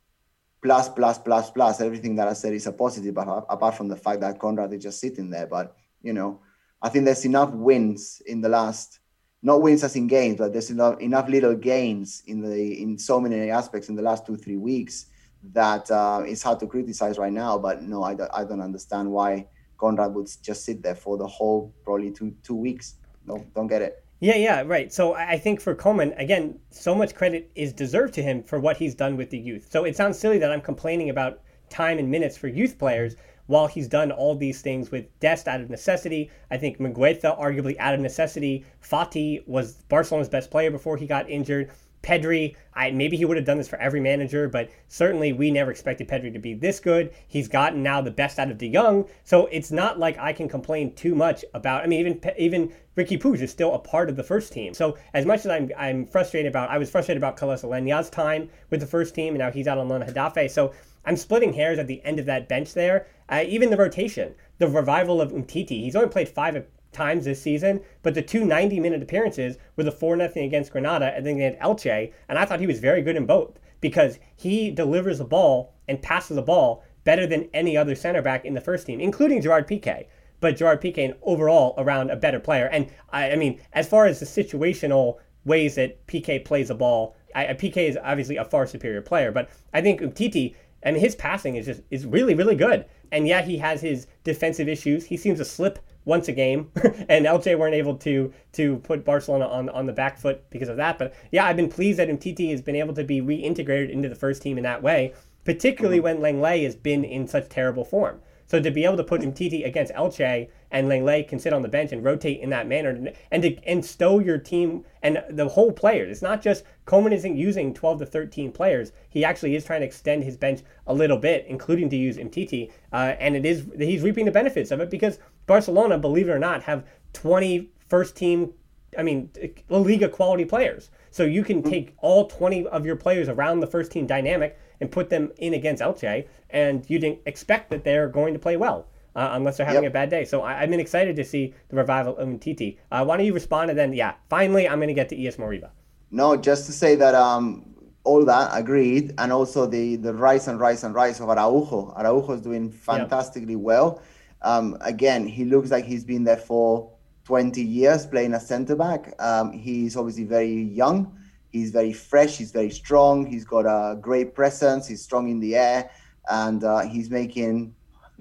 plus 0.62 0.88
plus 0.88 1.18
plus 1.18 1.50
plus 1.50 1.80
everything 1.82 2.16
that 2.16 2.28
I 2.28 2.32
said 2.32 2.54
is 2.54 2.66
a 2.66 2.72
positive, 2.72 3.14
But 3.14 3.28
apart 3.50 3.76
from 3.76 3.88
the 3.88 3.96
fact 3.96 4.20
that 4.22 4.38
Konrad 4.38 4.72
is 4.72 4.82
just 4.82 5.00
sitting 5.00 5.28
there. 5.28 5.46
But 5.46 5.76
you 6.02 6.14
know, 6.14 6.40
I 6.82 6.88
think 6.88 7.04
there's 7.04 7.24
enough 7.24 7.50
wins 7.52 8.20
in 8.26 8.40
the 8.40 8.48
last, 8.48 9.00
not 9.42 9.62
wins 9.62 9.82
as 9.84 9.96
in 9.96 10.06
games, 10.06 10.38
but 10.38 10.52
there's 10.52 10.70
enough, 10.70 11.00
enough 11.00 11.28
little 11.28 11.54
gains 11.54 12.22
in 12.26 12.40
the 12.42 12.82
in 12.82 12.98
so 12.98 13.20
many 13.20 13.50
aspects 13.50 13.88
in 13.88 13.96
the 13.96 14.02
last 14.02 14.26
two 14.26 14.36
three 14.36 14.56
weeks 14.56 15.06
that 15.52 15.90
uh, 15.90 16.22
it's 16.24 16.42
hard 16.42 16.60
to 16.60 16.66
criticize 16.66 17.18
right 17.18 17.32
now. 17.32 17.58
But 17.58 17.82
no, 17.82 18.02
I 18.02 18.14
don't, 18.14 18.30
I 18.34 18.44
don't 18.44 18.60
understand 18.60 19.10
why 19.10 19.46
Konrad 19.78 20.14
would 20.14 20.28
just 20.42 20.64
sit 20.64 20.82
there 20.82 20.94
for 20.94 21.16
the 21.16 21.26
whole 21.26 21.74
probably 21.84 22.10
two 22.10 22.34
two 22.42 22.56
weeks. 22.56 22.96
No, 23.26 23.44
don't 23.54 23.66
get 23.66 23.82
it. 23.82 24.04
Yeah, 24.20 24.36
yeah, 24.36 24.62
right. 24.62 24.92
So 24.92 25.14
I 25.14 25.38
think 25.38 25.60
for 25.60 25.74
Koeman, 25.74 26.18
again, 26.18 26.58
so 26.70 26.94
much 26.94 27.14
credit 27.14 27.50
is 27.54 27.72
deserved 27.72 28.14
to 28.14 28.22
him 28.22 28.42
for 28.42 28.58
what 28.58 28.76
he's 28.76 28.94
done 28.94 29.16
with 29.16 29.28
the 29.28 29.38
youth. 29.38 29.68
So 29.70 29.84
it 29.84 29.96
sounds 29.96 30.18
silly 30.18 30.38
that 30.38 30.50
I'm 30.50 30.62
complaining 30.62 31.10
about 31.10 31.42
time 31.68 31.98
and 31.98 32.10
minutes 32.10 32.36
for 32.36 32.48
youth 32.48 32.78
players 32.78 33.16
while 33.46 33.66
he's 33.66 33.88
done 33.88 34.10
all 34.10 34.34
these 34.34 34.62
things 34.62 34.90
with 34.90 35.06
Dest 35.20 35.48
out 35.48 35.60
of 35.60 35.70
necessity, 35.70 36.30
I 36.50 36.56
think 36.56 36.78
Mingueza 36.78 37.38
arguably 37.38 37.76
out 37.78 37.94
of 37.94 38.00
necessity. 38.00 38.64
Fati 38.82 39.46
was 39.46 39.82
Barcelona's 39.88 40.28
best 40.28 40.50
player 40.50 40.70
before 40.70 40.96
he 40.96 41.06
got 41.06 41.28
injured. 41.28 41.70
Pedri, 42.04 42.54
I, 42.74 42.90
maybe 42.90 43.16
he 43.16 43.24
would 43.24 43.38
have 43.38 43.46
done 43.46 43.56
this 43.56 43.66
for 43.66 43.80
every 43.80 44.00
manager, 44.00 44.46
but 44.46 44.68
certainly 44.88 45.32
we 45.32 45.50
never 45.50 45.70
expected 45.70 46.06
Pedri 46.06 46.32
to 46.34 46.38
be 46.38 46.52
this 46.52 46.78
good. 46.78 47.12
He's 47.26 47.48
gotten 47.48 47.82
now 47.82 48.02
the 48.02 48.10
best 48.10 48.38
out 48.38 48.50
of 48.50 48.58
De 48.58 48.70
Jong, 48.70 49.08
so 49.24 49.46
it's 49.46 49.72
not 49.72 49.98
like 49.98 50.18
I 50.18 50.34
can 50.34 50.46
complain 50.46 50.94
too 50.94 51.14
much 51.14 51.44
about. 51.54 51.82
I 51.82 51.86
mean, 51.86 52.00
even 52.00 52.20
even 52.36 52.72
Riqui 52.96 53.18
Puig 53.18 53.40
is 53.40 53.50
still 53.50 53.74
a 53.74 53.78
part 53.78 54.10
of 54.10 54.16
the 54.16 54.22
first 54.22 54.52
team. 54.52 54.74
So 54.74 54.98
as 55.14 55.24
much 55.24 55.40
as 55.40 55.46
I'm 55.46 55.70
I'm 55.78 56.06
frustrated 56.06 56.50
about, 56.50 56.68
I 56.68 56.76
was 56.76 56.90
frustrated 56.90 57.22
about 57.22 57.38
Carlos 57.38 57.62
Aleñá's 57.62 58.10
time 58.10 58.50
with 58.68 58.80
the 58.80 58.86
first 58.86 59.14
team, 59.14 59.28
and 59.34 59.38
now 59.38 59.50
he's 59.50 59.66
out 59.66 59.78
on 59.78 59.88
loan 59.88 60.02
Getafe. 60.02 60.50
So 60.50 60.74
I'm 61.06 61.16
splitting 61.16 61.54
hairs 61.54 61.78
at 61.78 61.86
the 61.86 62.02
end 62.04 62.18
of 62.18 62.26
that 62.26 62.48
bench 62.48 62.74
there. 62.74 63.06
Uh, 63.28 63.44
even 63.46 63.70
the 63.70 63.76
rotation, 63.76 64.34
the 64.58 64.68
revival 64.68 65.20
of 65.20 65.32
Umtiti. 65.32 65.82
He's 65.82 65.96
only 65.96 66.08
played 66.08 66.28
five 66.28 66.64
times 66.92 67.24
this 67.24 67.42
season, 67.42 67.80
but 68.02 68.14
the 68.14 68.22
two 68.22 68.44
90 68.44 68.80
minute 68.80 69.02
appearances 69.02 69.58
were 69.76 69.84
the 69.84 69.92
4 69.92 70.16
0 70.16 70.30
against 70.36 70.72
Granada 70.72 71.12
and 71.14 71.26
then 71.26 71.36
against 71.36 71.58
Elche, 71.58 72.12
and 72.28 72.38
I 72.38 72.44
thought 72.44 72.60
he 72.60 72.66
was 72.66 72.78
very 72.78 73.02
good 73.02 73.16
in 73.16 73.26
both 73.26 73.58
because 73.80 74.18
he 74.34 74.70
delivers 74.70 75.18
the 75.18 75.24
ball 75.24 75.74
and 75.88 76.00
passes 76.00 76.36
the 76.36 76.42
ball 76.42 76.82
better 77.04 77.26
than 77.26 77.50
any 77.52 77.76
other 77.76 77.94
center 77.94 78.22
back 78.22 78.44
in 78.44 78.54
the 78.54 78.60
first 78.60 78.86
team, 78.86 79.00
including 79.00 79.42
Gerard 79.42 79.68
Piqué. 79.68 80.06
But 80.40 80.56
Gerard 80.56 80.80
Piqué 80.80 81.14
overall 81.22 81.74
around 81.76 82.10
a 82.10 82.16
better 82.16 82.40
player. 82.40 82.66
And 82.66 82.90
I, 83.10 83.32
I 83.32 83.36
mean, 83.36 83.60
as 83.74 83.86
far 83.86 84.06
as 84.06 84.20
the 84.20 84.26
situational 84.26 85.18
ways 85.44 85.74
that 85.74 86.06
Piqué 86.06 86.42
plays 86.42 86.68
the 86.68 86.74
ball, 86.74 87.14
I, 87.34 87.46
Piqué 87.46 87.88
is 87.88 87.98
obviously 88.02 88.36
a 88.36 88.44
far 88.44 88.66
superior 88.66 89.02
player, 89.02 89.32
but 89.32 89.50
I 89.72 89.82
think 89.82 90.00
Umtiti, 90.00 90.54
I 90.84 90.90
mean, 90.90 91.00
his 91.00 91.14
passing 91.14 91.56
is 91.56 91.66
just 91.66 91.82
is 91.90 92.06
really 92.06 92.34
really 92.34 92.56
good. 92.56 92.86
And 93.12 93.26
yeah, 93.26 93.42
he 93.42 93.58
has 93.58 93.80
his 93.80 94.06
defensive 94.24 94.68
issues. 94.68 95.04
He 95.06 95.16
seems 95.16 95.38
to 95.38 95.44
slip 95.44 95.78
once 96.04 96.28
a 96.28 96.32
game, 96.32 96.70
and 97.08 97.26
Elche 97.26 97.58
weren't 97.58 97.74
able 97.74 97.96
to 97.98 98.32
to 98.52 98.76
put 98.78 99.04
Barcelona 99.04 99.46
on 99.46 99.68
on 99.70 99.86
the 99.86 99.92
back 99.92 100.18
foot 100.18 100.48
because 100.50 100.68
of 100.68 100.76
that. 100.76 100.98
But 100.98 101.14
yeah, 101.30 101.46
I've 101.46 101.56
been 101.56 101.68
pleased 101.68 101.98
that 101.98 102.08
Umtiti 102.08 102.50
has 102.50 102.60
been 102.60 102.76
able 102.76 102.94
to 102.94 103.04
be 103.04 103.20
reintegrated 103.20 103.90
into 103.90 104.08
the 104.08 104.14
first 104.14 104.42
team 104.42 104.58
in 104.58 104.64
that 104.64 104.82
way, 104.82 105.14
particularly 105.44 105.98
mm-hmm. 105.98 106.20
when 106.20 106.40
Lenglet 106.40 106.64
has 106.64 106.76
been 106.76 107.04
in 107.04 107.26
such 107.26 107.48
terrible 107.48 107.84
form. 107.84 108.20
So 108.46 108.60
to 108.60 108.70
be 108.70 108.84
able 108.84 108.96
to 108.98 109.04
put 109.04 109.22
Umtiti 109.22 109.66
against 109.66 109.92
Elche 109.92 110.48
and 110.70 110.88
Lenglet 110.88 111.28
can 111.28 111.38
sit 111.38 111.52
on 111.52 111.62
the 111.62 111.68
bench 111.68 111.92
and 111.92 112.04
rotate 112.04 112.40
in 112.40 112.50
that 112.50 112.66
manner 112.66 113.12
and 113.30 113.42
to 113.42 113.56
and 113.64 113.84
stow 113.84 114.18
your 114.18 114.38
team 114.38 114.84
and 115.02 115.22
the 115.30 115.48
whole 115.48 115.72
players. 115.72 116.10
It's 116.10 116.22
not 116.22 116.42
just 116.42 116.64
Koeman 116.86 117.12
isn't 117.12 117.36
using 117.36 117.72
12 117.72 118.00
to 118.00 118.06
13 118.06 118.52
players. 118.52 118.92
He 119.08 119.24
actually 119.24 119.54
is 119.56 119.64
trying 119.64 119.80
to 119.80 119.86
extend 119.86 120.24
his 120.24 120.36
bench 120.36 120.62
a 120.86 120.94
little 120.94 121.16
bit, 121.16 121.46
including 121.48 121.88
to 121.90 121.96
use 121.96 122.16
Umtiti. 122.16 122.70
Uh, 122.92 123.14
and 123.18 123.36
it 123.36 123.46
is 123.46 123.66
he's 123.78 124.02
reaping 124.02 124.24
the 124.24 124.30
benefits 124.30 124.70
of 124.70 124.80
it 124.80 124.90
because 124.90 125.18
Barcelona, 125.46 125.98
believe 125.98 126.28
it 126.28 126.32
or 126.32 126.38
not, 126.38 126.62
have 126.62 126.84
20 127.12 127.70
first 127.88 128.16
team, 128.16 128.52
I 128.98 129.02
mean, 129.02 129.30
La 129.68 129.78
Liga 129.78 130.08
quality 130.08 130.44
players. 130.44 130.90
So 131.10 131.24
you 131.24 131.44
can 131.44 131.62
take 131.62 131.94
all 131.98 132.26
20 132.26 132.66
of 132.66 132.84
your 132.84 132.96
players 132.96 133.28
around 133.28 133.60
the 133.60 133.66
first 133.66 133.92
team 133.92 134.06
dynamic 134.06 134.58
and 134.80 134.90
put 134.90 135.10
them 135.10 135.32
in 135.38 135.54
against 135.54 135.82
Elche, 135.82 136.26
and 136.50 136.88
you 136.88 136.98
didn't 136.98 137.20
expect 137.26 137.70
that 137.70 137.84
they're 137.84 138.08
going 138.08 138.32
to 138.34 138.38
play 138.38 138.56
well. 138.56 138.88
Uh, 139.16 139.28
unless 139.34 139.58
they're 139.58 139.66
having 139.66 139.84
yep. 139.84 139.92
a 139.92 139.92
bad 139.92 140.10
day. 140.10 140.24
So 140.24 140.42
I, 140.42 140.54
have 140.54 140.70
been 140.70 140.80
excited 140.80 141.14
to 141.14 141.24
see 141.24 141.54
the 141.68 141.76
revival 141.76 142.16
of 142.16 142.26
Umtiti. 142.26 142.78
Uh, 142.90 143.04
why 143.04 143.16
don't 143.16 143.24
you 143.24 143.32
respond 143.32 143.70
and 143.70 143.78
then, 143.78 143.92
yeah, 143.92 144.14
finally 144.28 144.68
I'm 144.68 144.78
going 144.78 144.88
to 144.88 144.94
get 144.94 145.08
to 145.10 145.16
Ilaix 145.16 145.36
Moriba. 145.36 145.70
No, 146.10 146.36
just 146.36 146.66
to 146.66 146.72
say 146.72 146.96
that 146.96 147.14
um, 147.14 147.74
all 148.04 148.24
that 148.24 148.50
agreed, 148.52 149.14
and 149.18 149.32
also 149.32 149.66
the 149.66 149.96
the 149.96 150.14
rise 150.14 150.46
and 150.48 150.60
rise 150.60 150.84
and 150.84 150.94
rise 150.94 151.20
of 151.20 151.28
Araujo. 151.28 151.92
Araujo 151.96 152.32
is 152.32 152.40
doing 152.40 152.70
fantastically 152.70 153.54
yep. 153.54 153.62
well. 153.62 154.02
Um, 154.42 154.76
again, 154.82 155.26
he 155.26 155.44
looks 155.44 155.70
like 155.70 155.84
he's 155.84 156.04
been 156.04 156.24
there 156.24 156.36
for 156.36 156.92
20 157.24 157.62
years 157.62 158.06
playing 158.06 158.34
a 158.34 158.40
centre 158.40 158.76
back. 158.76 159.14
Um, 159.18 159.52
he's 159.52 159.96
obviously 159.96 160.24
very 160.24 160.62
young. 160.62 161.18
He's 161.54 161.70
very 161.70 161.92
fresh. 161.92 162.36
He's 162.36 162.50
very 162.50 162.70
strong. 162.70 163.26
He's 163.26 163.44
got 163.44 163.60
a 163.60 163.96
great 163.96 164.34
presence. 164.34 164.88
He's 164.88 165.02
strong 165.02 165.30
in 165.30 165.38
the 165.38 165.54
air, 165.54 165.88
and 166.28 166.64
uh, 166.64 166.80
he's 166.80 167.10
making, 167.10 167.76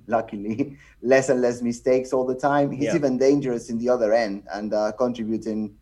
luckily, 0.05 0.77
less 1.01 1.29
and 1.29 1.41
less 1.41 1.59
mistakes 1.63 2.13
all 2.13 2.27
the 2.27 2.35
time. 2.35 2.69
He's 2.69 2.85
yeah. 2.85 2.95
even 2.95 3.17
dangerous 3.17 3.71
in 3.71 3.79
the 3.79 3.89
other 3.89 4.13
end 4.13 4.43
and 4.53 4.71
uh, 4.71 4.91
contributing 4.91 5.75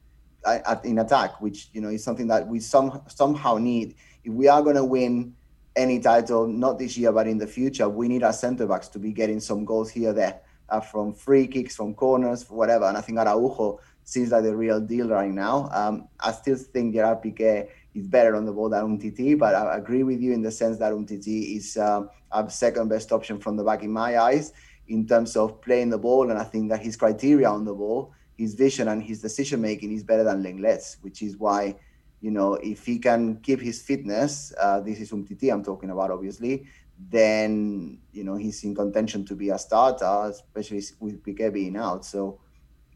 uh, 0.45 0.78
in 0.86 0.99
attack, 0.99 1.41
which 1.41 1.68
you 1.74 1.82
know 1.82 1.89
is 1.89 2.02
something 2.06 2.28
that 2.28 2.47
we 2.47 2.62
some 2.62 3.02
somehow 3.08 3.58
need 3.58 3.95
if 4.24 4.32
we 4.32 4.47
are 4.47 4.62
going 4.62 4.78
to 4.78 4.86
win 4.86 5.34
any 5.76 5.99
title, 5.99 6.47
not 6.47 6.80
this 6.80 6.97
year, 6.97 7.12
but 7.12 7.28
in 7.28 7.38
the 7.38 7.47
future, 7.47 7.89
we 7.89 8.08
need 8.08 8.24
our 8.24 8.34
centre 8.34 8.66
backs 8.66 8.88
to 8.89 8.99
be 8.99 9.12
getting 9.12 9.41
some 9.41 9.66
goals 9.66 9.89
here, 9.89 10.14
there, 10.14 10.39
uh, 10.70 10.80
from 10.80 11.14
free 11.14 11.47
kicks, 11.47 11.76
from 11.76 11.93
corners, 11.93 12.49
whatever. 12.49 12.86
And 12.86 12.97
I 12.97 13.02
think 13.02 13.18
Araujo 13.18 13.80
seems 14.12 14.32
like 14.32 14.43
the 14.43 14.55
real 14.55 14.80
deal 14.80 15.09
right 15.09 15.32
now. 15.32 15.70
Um, 15.72 16.07
I 16.20 16.32
still 16.32 16.55
think 16.55 16.93
Gerard 16.93 17.22
Piqué 17.24 17.70
is 17.93 18.07
better 18.07 18.36
on 18.36 18.45
the 18.45 18.51
ball 18.51 18.70
than 18.70 18.84
Umtiti, 18.86 19.38
but 19.38 19.55
I 19.55 19.78
agree 19.78 20.03
with 20.03 20.22
you 20.22 20.34
in 20.34 20.41
the 20.41 20.51
sense 20.51 20.78
that 20.80 20.93
Umtiti 20.93 21.57
is 21.57 21.78
um, 21.78 22.09
a 22.32 22.49
second 22.49 22.89
best 22.89 23.12
option 23.12 23.39
from 23.39 23.57
the 23.57 23.64
back 23.64 23.84
in 23.84 23.91
my 23.91 24.20
eyes 24.20 24.53
in 24.88 25.07
terms 25.07 25.36
of 25.36 25.62
playing 25.62 25.89
the 25.89 25.97
ball. 25.97 26.30
And 26.30 26.39
I 26.39 26.43
think 26.43 26.70
that 26.70 26.82
his 26.82 26.97
criteria 26.97 27.49
on 27.49 27.66
the 27.66 27.74
ball, 27.74 28.14
his 28.38 28.53
vision 28.53 28.88
and 28.88 29.01
his 29.01 29.22
decision 29.22 29.62
making 29.62 29.91
is 29.93 30.03
better 30.03 30.24
than 30.24 30.43
Lenglet's, 30.43 30.97
which 31.01 31.22
is 31.22 31.38
why 31.38 31.76
you 32.22 32.30
know, 32.30 32.53
if 32.53 32.86
he 32.86 32.99
can 32.99 33.38
keep 33.38 33.59
his 33.59 33.82
fitness, 33.82 34.53
uh, 34.59 34.80
this 34.80 34.99
is 34.99 35.12
Umtiti 35.12 35.51
I'm 35.51 35.64
talking 35.64 35.89
about, 35.89 36.12
obviously, 36.12 36.68
then, 37.09 37.97
you 38.14 38.24
know, 38.24 38.36
he's 38.36 38.64
in 38.64 38.76
contention 38.76 39.26
to 39.26 39.36
be 39.36 39.49
a 39.49 39.57
starter, 39.57 40.30
especially 40.30 40.84
with 40.99 41.24
Piqué 41.24 41.51
being 41.51 41.76
out. 41.76 42.05
So 42.05 42.39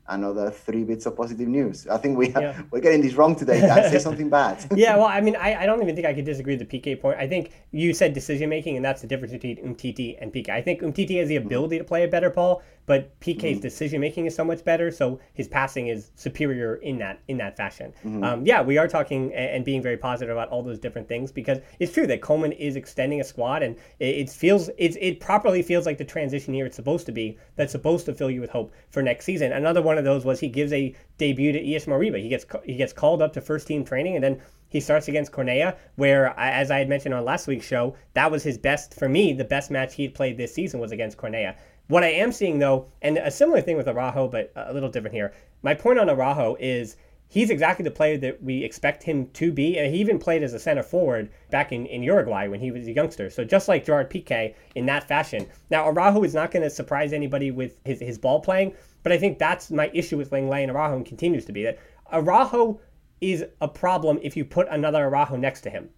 another 0.07 0.51
three 0.51 0.83
bits 0.83 1.05
of 1.05 1.15
positive 1.15 1.47
news. 1.47 1.87
I 1.87 1.97
think 1.97 2.17
we 2.17 2.29
yeah. 2.29 2.61
we're 2.71 2.79
getting 2.79 3.01
this 3.01 3.13
wrong 3.13 3.35
today. 3.35 3.59
Dan. 3.61 3.91
Say 3.91 3.99
something 4.09 4.29
bad. 4.29 4.63
yeah, 4.75 4.95
well, 4.95 5.05
I 5.05 5.21
mean, 5.21 5.35
I, 5.35 5.63
I 5.63 5.65
don't 5.65 5.81
even 5.81 5.95
think 5.95 6.07
I 6.07 6.13
could 6.13 6.25
disagree 6.25 6.55
with 6.55 6.69
the 6.69 6.79
Piqué 6.79 6.99
point. 6.99 7.17
I 7.17 7.27
think 7.27 7.51
you 7.71 7.93
said 7.93 8.13
decision 8.13 8.49
making, 8.49 8.75
and 8.75 8.85
that's 8.85 9.01
the 9.01 9.07
difference 9.07 9.33
between 9.33 9.57
Umtiti 9.57 10.17
and 10.21 10.31
Piqué. 10.33 10.49
I 10.49 10.61
think 10.61 10.81
Umtiti 10.81 11.19
has 11.19 11.27
the 11.27 11.37
mm-hmm. 11.37 11.47
ability 11.47 11.77
to 11.79 11.83
play 11.83 12.03
a 12.03 12.07
better 12.07 12.29
ball, 12.29 12.61
but 12.85 13.19
Piqué's 13.19 13.43
mm-hmm. 13.43 13.61
decision 13.61 14.01
making 14.01 14.25
is 14.25 14.35
so 14.35 14.43
much 14.43 14.63
better, 14.63 14.91
so 14.91 15.19
his 15.33 15.47
passing 15.47 15.87
is 15.87 16.11
superior 16.15 16.75
in 16.75 16.97
that 16.99 17.21
in 17.27 17.37
that 17.37 17.57
fashion. 17.57 17.93
Mm-hmm. 17.99 18.23
Um, 18.23 18.45
yeah, 18.45 18.61
we 18.61 18.77
are 18.77 18.87
talking 18.87 19.33
and 19.33 19.65
being 19.65 19.81
very 19.81 19.97
positive 19.97 20.35
about 20.35 20.49
all 20.49 20.61
those 20.63 20.79
different 20.79 21.07
things 21.07 21.31
because 21.31 21.59
it's 21.79 21.93
true 21.93 22.07
that 22.07 22.21
Koeman 22.21 22.55
is 22.57 22.75
extending 22.75 23.21
a 23.21 23.23
squad, 23.23 23.63
and 23.63 23.75
it, 23.99 24.15
it 24.15 24.29
feels 24.29 24.69
it, 24.77 24.97
it 24.99 25.19
properly 25.19 25.61
feels 25.61 25.85
like 25.85 25.97
the 25.97 26.05
transition 26.05 26.53
year 26.53 26.65
it's 26.65 26.75
supposed 26.75 27.05
to 27.07 27.11
be. 27.11 27.37
That's 27.55 27.71
supposed 27.71 28.05
to 28.05 28.13
fill 28.13 28.31
you 28.31 28.41
with 28.41 28.49
hope 28.49 28.73
for 28.89 29.01
next 29.01 29.25
season. 29.25 29.51
Another 29.51 29.81
one 29.81 29.97
of 29.97 30.03
those 30.03 30.25
was 30.25 30.39
he 30.39 30.49
gives 30.49 30.73
a 30.73 30.93
debut 31.17 31.51
to 31.51 31.59
Ilaix 31.61 31.85
Moriba. 31.87 32.21
He 32.21 32.29
gets 32.29 32.45
he 32.63 32.75
gets 32.75 32.93
called 32.93 33.21
up 33.21 33.33
to 33.33 33.41
first 33.41 33.67
team 33.67 33.83
training, 33.83 34.15
and 34.15 34.23
then 34.23 34.41
he 34.69 34.81
starts 34.81 35.07
against 35.07 35.31
Cornellà, 35.31 35.77
where, 35.95 36.37
as 36.37 36.69
I 36.69 36.79
had 36.79 36.89
mentioned 36.89 37.13
on 37.13 37.23
last 37.23 37.47
week's 37.47 37.65
show, 37.65 37.95
that 38.13 38.29
was 38.29 38.43
his 38.43 38.57
best, 38.57 38.93
for 38.93 39.07
me, 39.07 39.31
the 39.31 39.45
best 39.45 39.71
match 39.71 39.95
he 39.95 40.03
had 40.03 40.13
played 40.13 40.37
this 40.37 40.53
season 40.53 40.81
was 40.81 40.91
against 40.91 41.17
Cornellà. 41.17 41.55
What 41.87 42.03
I 42.03 42.09
am 42.09 42.31
seeing 42.31 42.59
though, 42.59 42.87
and 43.01 43.17
a 43.17 43.29
similar 43.29 43.61
thing 43.61 43.77
with 43.77 43.87
Araujo, 43.87 44.27
but 44.27 44.51
a 44.55 44.73
little 44.73 44.89
different 44.89 45.13
here. 45.13 45.33
My 45.61 45.73
point 45.73 45.99
on 45.99 46.09
Araujo 46.09 46.57
is 46.59 46.97
he's 47.27 47.49
exactly 47.49 47.83
the 47.83 47.91
player 47.91 48.17
that 48.17 48.41
we 48.41 48.63
expect 48.63 49.03
him 49.03 49.27
to 49.33 49.51
be. 49.51 49.77
And 49.77 49.93
he 49.93 49.99
even 49.99 50.17
played 50.17 50.43
as 50.43 50.53
a 50.53 50.59
center 50.59 50.83
forward 50.83 51.29
back 51.51 51.71
in, 51.71 51.85
in 51.85 52.03
Uruguay 52.03 52.47
when 52.47 52.59
he 52.59 52.71
was 52.71 52.87
a 52.87 52.91
youngster. 52.91 53.29
So 53.29 53.43
just 53.43 53.67
like 53.67 53.85
Gerard 53.85 54.09
Piqué 54.09 54.55
in 54.75 54.85
that 54.87 55.07
fashion. 55.07 55.45
Now 55.69 55.87
Araujo 55.87 56.23
is 56.23 56.33
not 56.33 56.51
going 56.51 56.63
to 56.63 56.69
surprise 56.69 57.13
anybody 57.13 57.51
with 57.51 57.79
his, 57.85 57.99
his 57.99 58.17
ball 58.17 58.39
playing, 58.39 58.73
but 59.03 59.11
I 59.11 59.17
think 59.17 59.37
that's 59.37 59.69
my 59.69 59.91
issue 59.93 60.17
with 60.17 60.31
Lenglet 60.31 60.63
and 60.63 60.71
Araujo 60.71 60.95
and 60.95 61.05
continues 61.05 61.45
to 61.45 61.51
be 61.51 61.63
that 61.63 61.79
Araujo 62.11 62.79
is 63.21 63.45
a 63.61 63.67
problem 63.67 64.19
if 64.21 64.35
you 64.35 64.45
put 64.45 64.67
another 64.69 65.05
Araujo 65.05 65.35
next 65.35 65.61
to 65.61 65.69
him. 65.69 65.89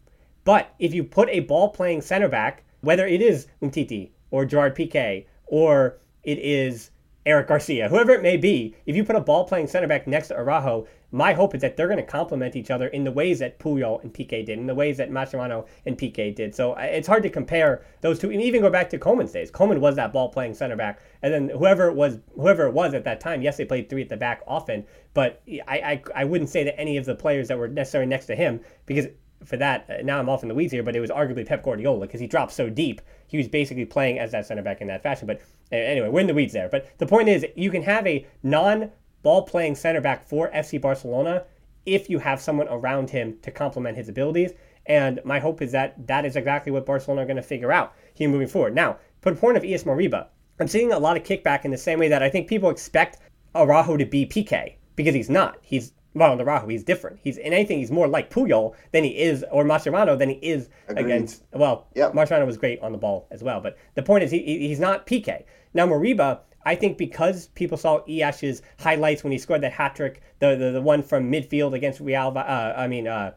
But 0.44 0.74
if 0.80 0.94
you 0.94 1.04
put 1.04 1.30
a 1.30 1.42
ball 1.42 1.70
playing 1.70 2.02
center 2.02 2.30
back, 2.30 2.64
whether 2.82 3.06
it 3.06 3.22
is 3.22 3.48
Umtiti 3.62 4.12
or 4.32 4.46
Gerard 4.46 4.76
Piqué 4.76 5.26
or 5.48 5.98
it 6.24 6.40
is 6.40 6.92
Eric 7.26 7.48
Garcia, 7.48 7.90
whoever 7.90 8.12
it 8.12 8.22
may 8.22 8.38
be, 8.38 8.74
if 8.86 8.96
you 8.96 9.04
put 9.04 9.18
a 9.18 9.20
ball 9.20 9.44
playing 9.44 9.68
center 9.68 9.86
back 9.86 10.08
next 10.08 10.30
to 10.30 10.38
Araujo, 10.38 10.88
my 11.12 11.34
hope 11.34 11.54
is 11.54 11.62
that 11.62 11.76
they're 11.76 11.88
going 11.88 11.98
to 11.98 12.04
complement 12.04 12.56
each 12.56 12.72
other 12.72 12.88
in 12.88 13.04
the 13.04 13.12
ways 13.12 13.40
that 13.40 13.60
Puyol 13.60 14.02
and 14.02 14.14
Piqué 14.14 14.46
did, 14.46 14.58
in 14.58 14.66
the 14.66 14.76
ways 14.76 14.96
that 14.98 15.12
Mascherano 15.12 15.68
and 15.86 15.98
Piqué 15.98 16.34
did. 16.34 16.56
So 16.56 16.74
it's 16.76 17.08
hard 17.08 17.24
to 17.24 17.30
compare 17.30 17.84
those 18.00 18.18
two, 18.18 18.32
and 18.32 18.42
even 18.42 18.62
go 18.62 18.70
back 18.70 18.90
to 18.92 18.98
Koeman's 18.98 19.34
days. 19.34 19.52
Koeman 19.52 19.80
was 19.80 19.96
that 19.96 20.14
ball 20.14 20.30
playing 20.30 20.54
center 20.54 20.78
back, 20.78 21.02
and 21.22 21.34
then 21.34 21.50
whoever 21.50 21.90
it 21.90 21.96
was, 21.96 22.18
whoever 22.36 22.66
it 22.68 22.74
was 22.74 22.94
at 22.94 23.04
that 23.04 23.20
time, 23.20 23.42
yes, 23.42 23.58
they 23.58 23.66
played 23.66 23.90
three 23.90 24.04
at 24.04 24.10
the 24.10 24.16
back 24.16 24.42
often, 24.48 24.86
but 25.14 25.42
I, 25.68 25.78
I, 25.78 26.04
I 26.16 26.24
wouldn't 26.24 26.50
say 26.50 26.64
that 26.64 26.80
any 26.80 26.96
of 26.96 27.04
the 27.04 27.16
players 27.16 27.50
that 27.50 27.58
were 27.58 27.68
necessarily 27.68 28.10
next 28.10 28.28
to 28.28 28.36
him, 28.36 28.62
because 28.86 29.08
for 29.46 29.58
that, 29.58 29.86
uh, 29.90 30.02
now 30.04 30.20
I'm 30.20 30.30
off 30.30 30.44
in 30.44 30.50
the 30.50 30.56
weeds 30.56 30.72
here, 30.72 30.84
but 30.84 30.96
it 30.96 31.00
was 31.00 31.10
arguably 31.10 31.46
Pep 31.46 31.64
Guardiola 31.64 32.08
because 32.08 32.20
he 32.20 32.28
dropped 32.28 32.54
so 32.54 32.70
deep. 32.70 33.02
He 33.28 33.38
was 33.38 33.48
basically 33.48 33.86
playing 33.86 34.20
as 34.20 34.32
that 34.32 34.46
center 34.46 34.62
back 34.62 34.82
in 34.82 34.88
that 34.88 35.04
fashion. 35.04 35.28
But 35.28 35.42
anyway, 35.72 36.10
we're 36.10 36.22
in 36.22 36.28
the 36.28 36.34
weeds 36.34 36.54
there. 36.54 36.70
But 36.70 36.98
the 36.98 37.06
point 37.06 37.30
is, 37.30 37.46
you 37.56 37.70
can 37.70 37.84
have 37.84 38.08
a 38.08 38.26
non 38.44 38.92
ball 39.22 39.44
playing 39.44 39.76
center 39.76 40.02
back 40.02 40.28
for 40.28 40.50
FC 40.52 40.80
Barcelona 40.82 41.44
if 41.86 42.10
you 42.10 42.20
have 42.20 42.42
someone 42.42 42.68
around 42.70 43.10
him 43.10 43.38
to 43.42 43.52
complement 43.52 43.98
his 43.98 44.10
abilities. 44.10 44.52
And 44.86 45.20
my 45.26 45.40
hope 45.40 45.62
is 45.62 45.72
that 45.74 46.08
that 46.08 46.26
is 46.26 46.36
exactly 46.36 46.72
what 46.72 46.86
Barcelona 46.86 47.22
are 47.22 47.26
going 47.26 47.38
to 47.38 47.44
figure 47.44 47.72
out 47.72 47.94
here 48.14 48.30
moving 48.30 48.48
forward. 48.48 48.74
Now, 48.74 48.98
for 49.22 49.32
the 49.32 49.40
point 49.40 49.58
of 49.58 49.64
Ilaix 49.64 49.84
Moriba, 49.84 50.28
I'm 50.60 50.68
seeing 50.68 50.92
a 50.92 51.00
lot 51.00 51.18
of 51.18 51.24
kickback 51.24 51.66
in 51.66 51.72
the 51.72 51.78
same 51.78 52.00
way 52.00 52.08
that 52.08 52.24
I 52.24 52.30
think 52.30 52.48
people 52.48 52.70
expect 52.70 53.18
Araujo 53.54 53.98
to 53.98 54.06
be 54.06 54.26
Piqué 54.26 54.76
because 54.96 55.14
he's 55.14 55.30
not. 55.30 55.58
He's 55.62 55.92
well, 56.18 56.32
on 56.32 56.42
Araujo, 56.42 56.68
he's 56.68 56.84
different. 56.84 57.20
He's 57.24 57.38
in 57.38 57.54
anything, 57.54 57.80
he's 57.80 57.92
more 57.92 58.08
like 58.08 58.30
Puyol 58.30 58.76
than 58.92 59.04
he 59.04 59.18
is, 59.18 59.46
or 59.52 59.64
Mascherano 59.64 60.18
than 60.18 60.30
he 60.30 60.36
is 60.36 60.70
Agreed. 60.88 61.06
against. 61.06 61.44
Well, 61.54 61.88
yep. 61.96 62.14
Mascherano 62.14 62.46
was 62.46 62.58
great 62.58 62.80
on 62.82 62.92
the 62.92 62.98
ball 62.98 63.28
as 63.32 63.44
well, 63.44 63.62
but 63.62 63.78
the 63.96 64.04
point 64.04 64.24
is 64.24 64.32
he, 64.32 64.40
he's 64.40 64.80
not 64.80 65.06
Piqué. 65.06 65.44
Now 65.74 65.86
Moriba, 65.88 66.40
I 66.66 66.76
think 66.76 66.98
because 66.98 67.48
people 67.50 67.78
saw 67.78 68.02
Ilaix's 68.06 68.62
highlights 68.80 69.24
when 69.24 69.32
he 69.32 69.38
scored 69.38 69.62
that 69.62 69.72
hat 69.74 69.96
trick, 69.96 70.22
the, 70.40 70.56
the 70.56 70.72
the 70.72 70.82
one 70.82 71.02
from 71.04 71.32
midfield 71.32 71.74
against 71.74 72.00
Real, 72.00 72.34
uh, 72.36 72.74
I 72.76 72.88
mean 72.88 73.08
uh, 73.08 73.34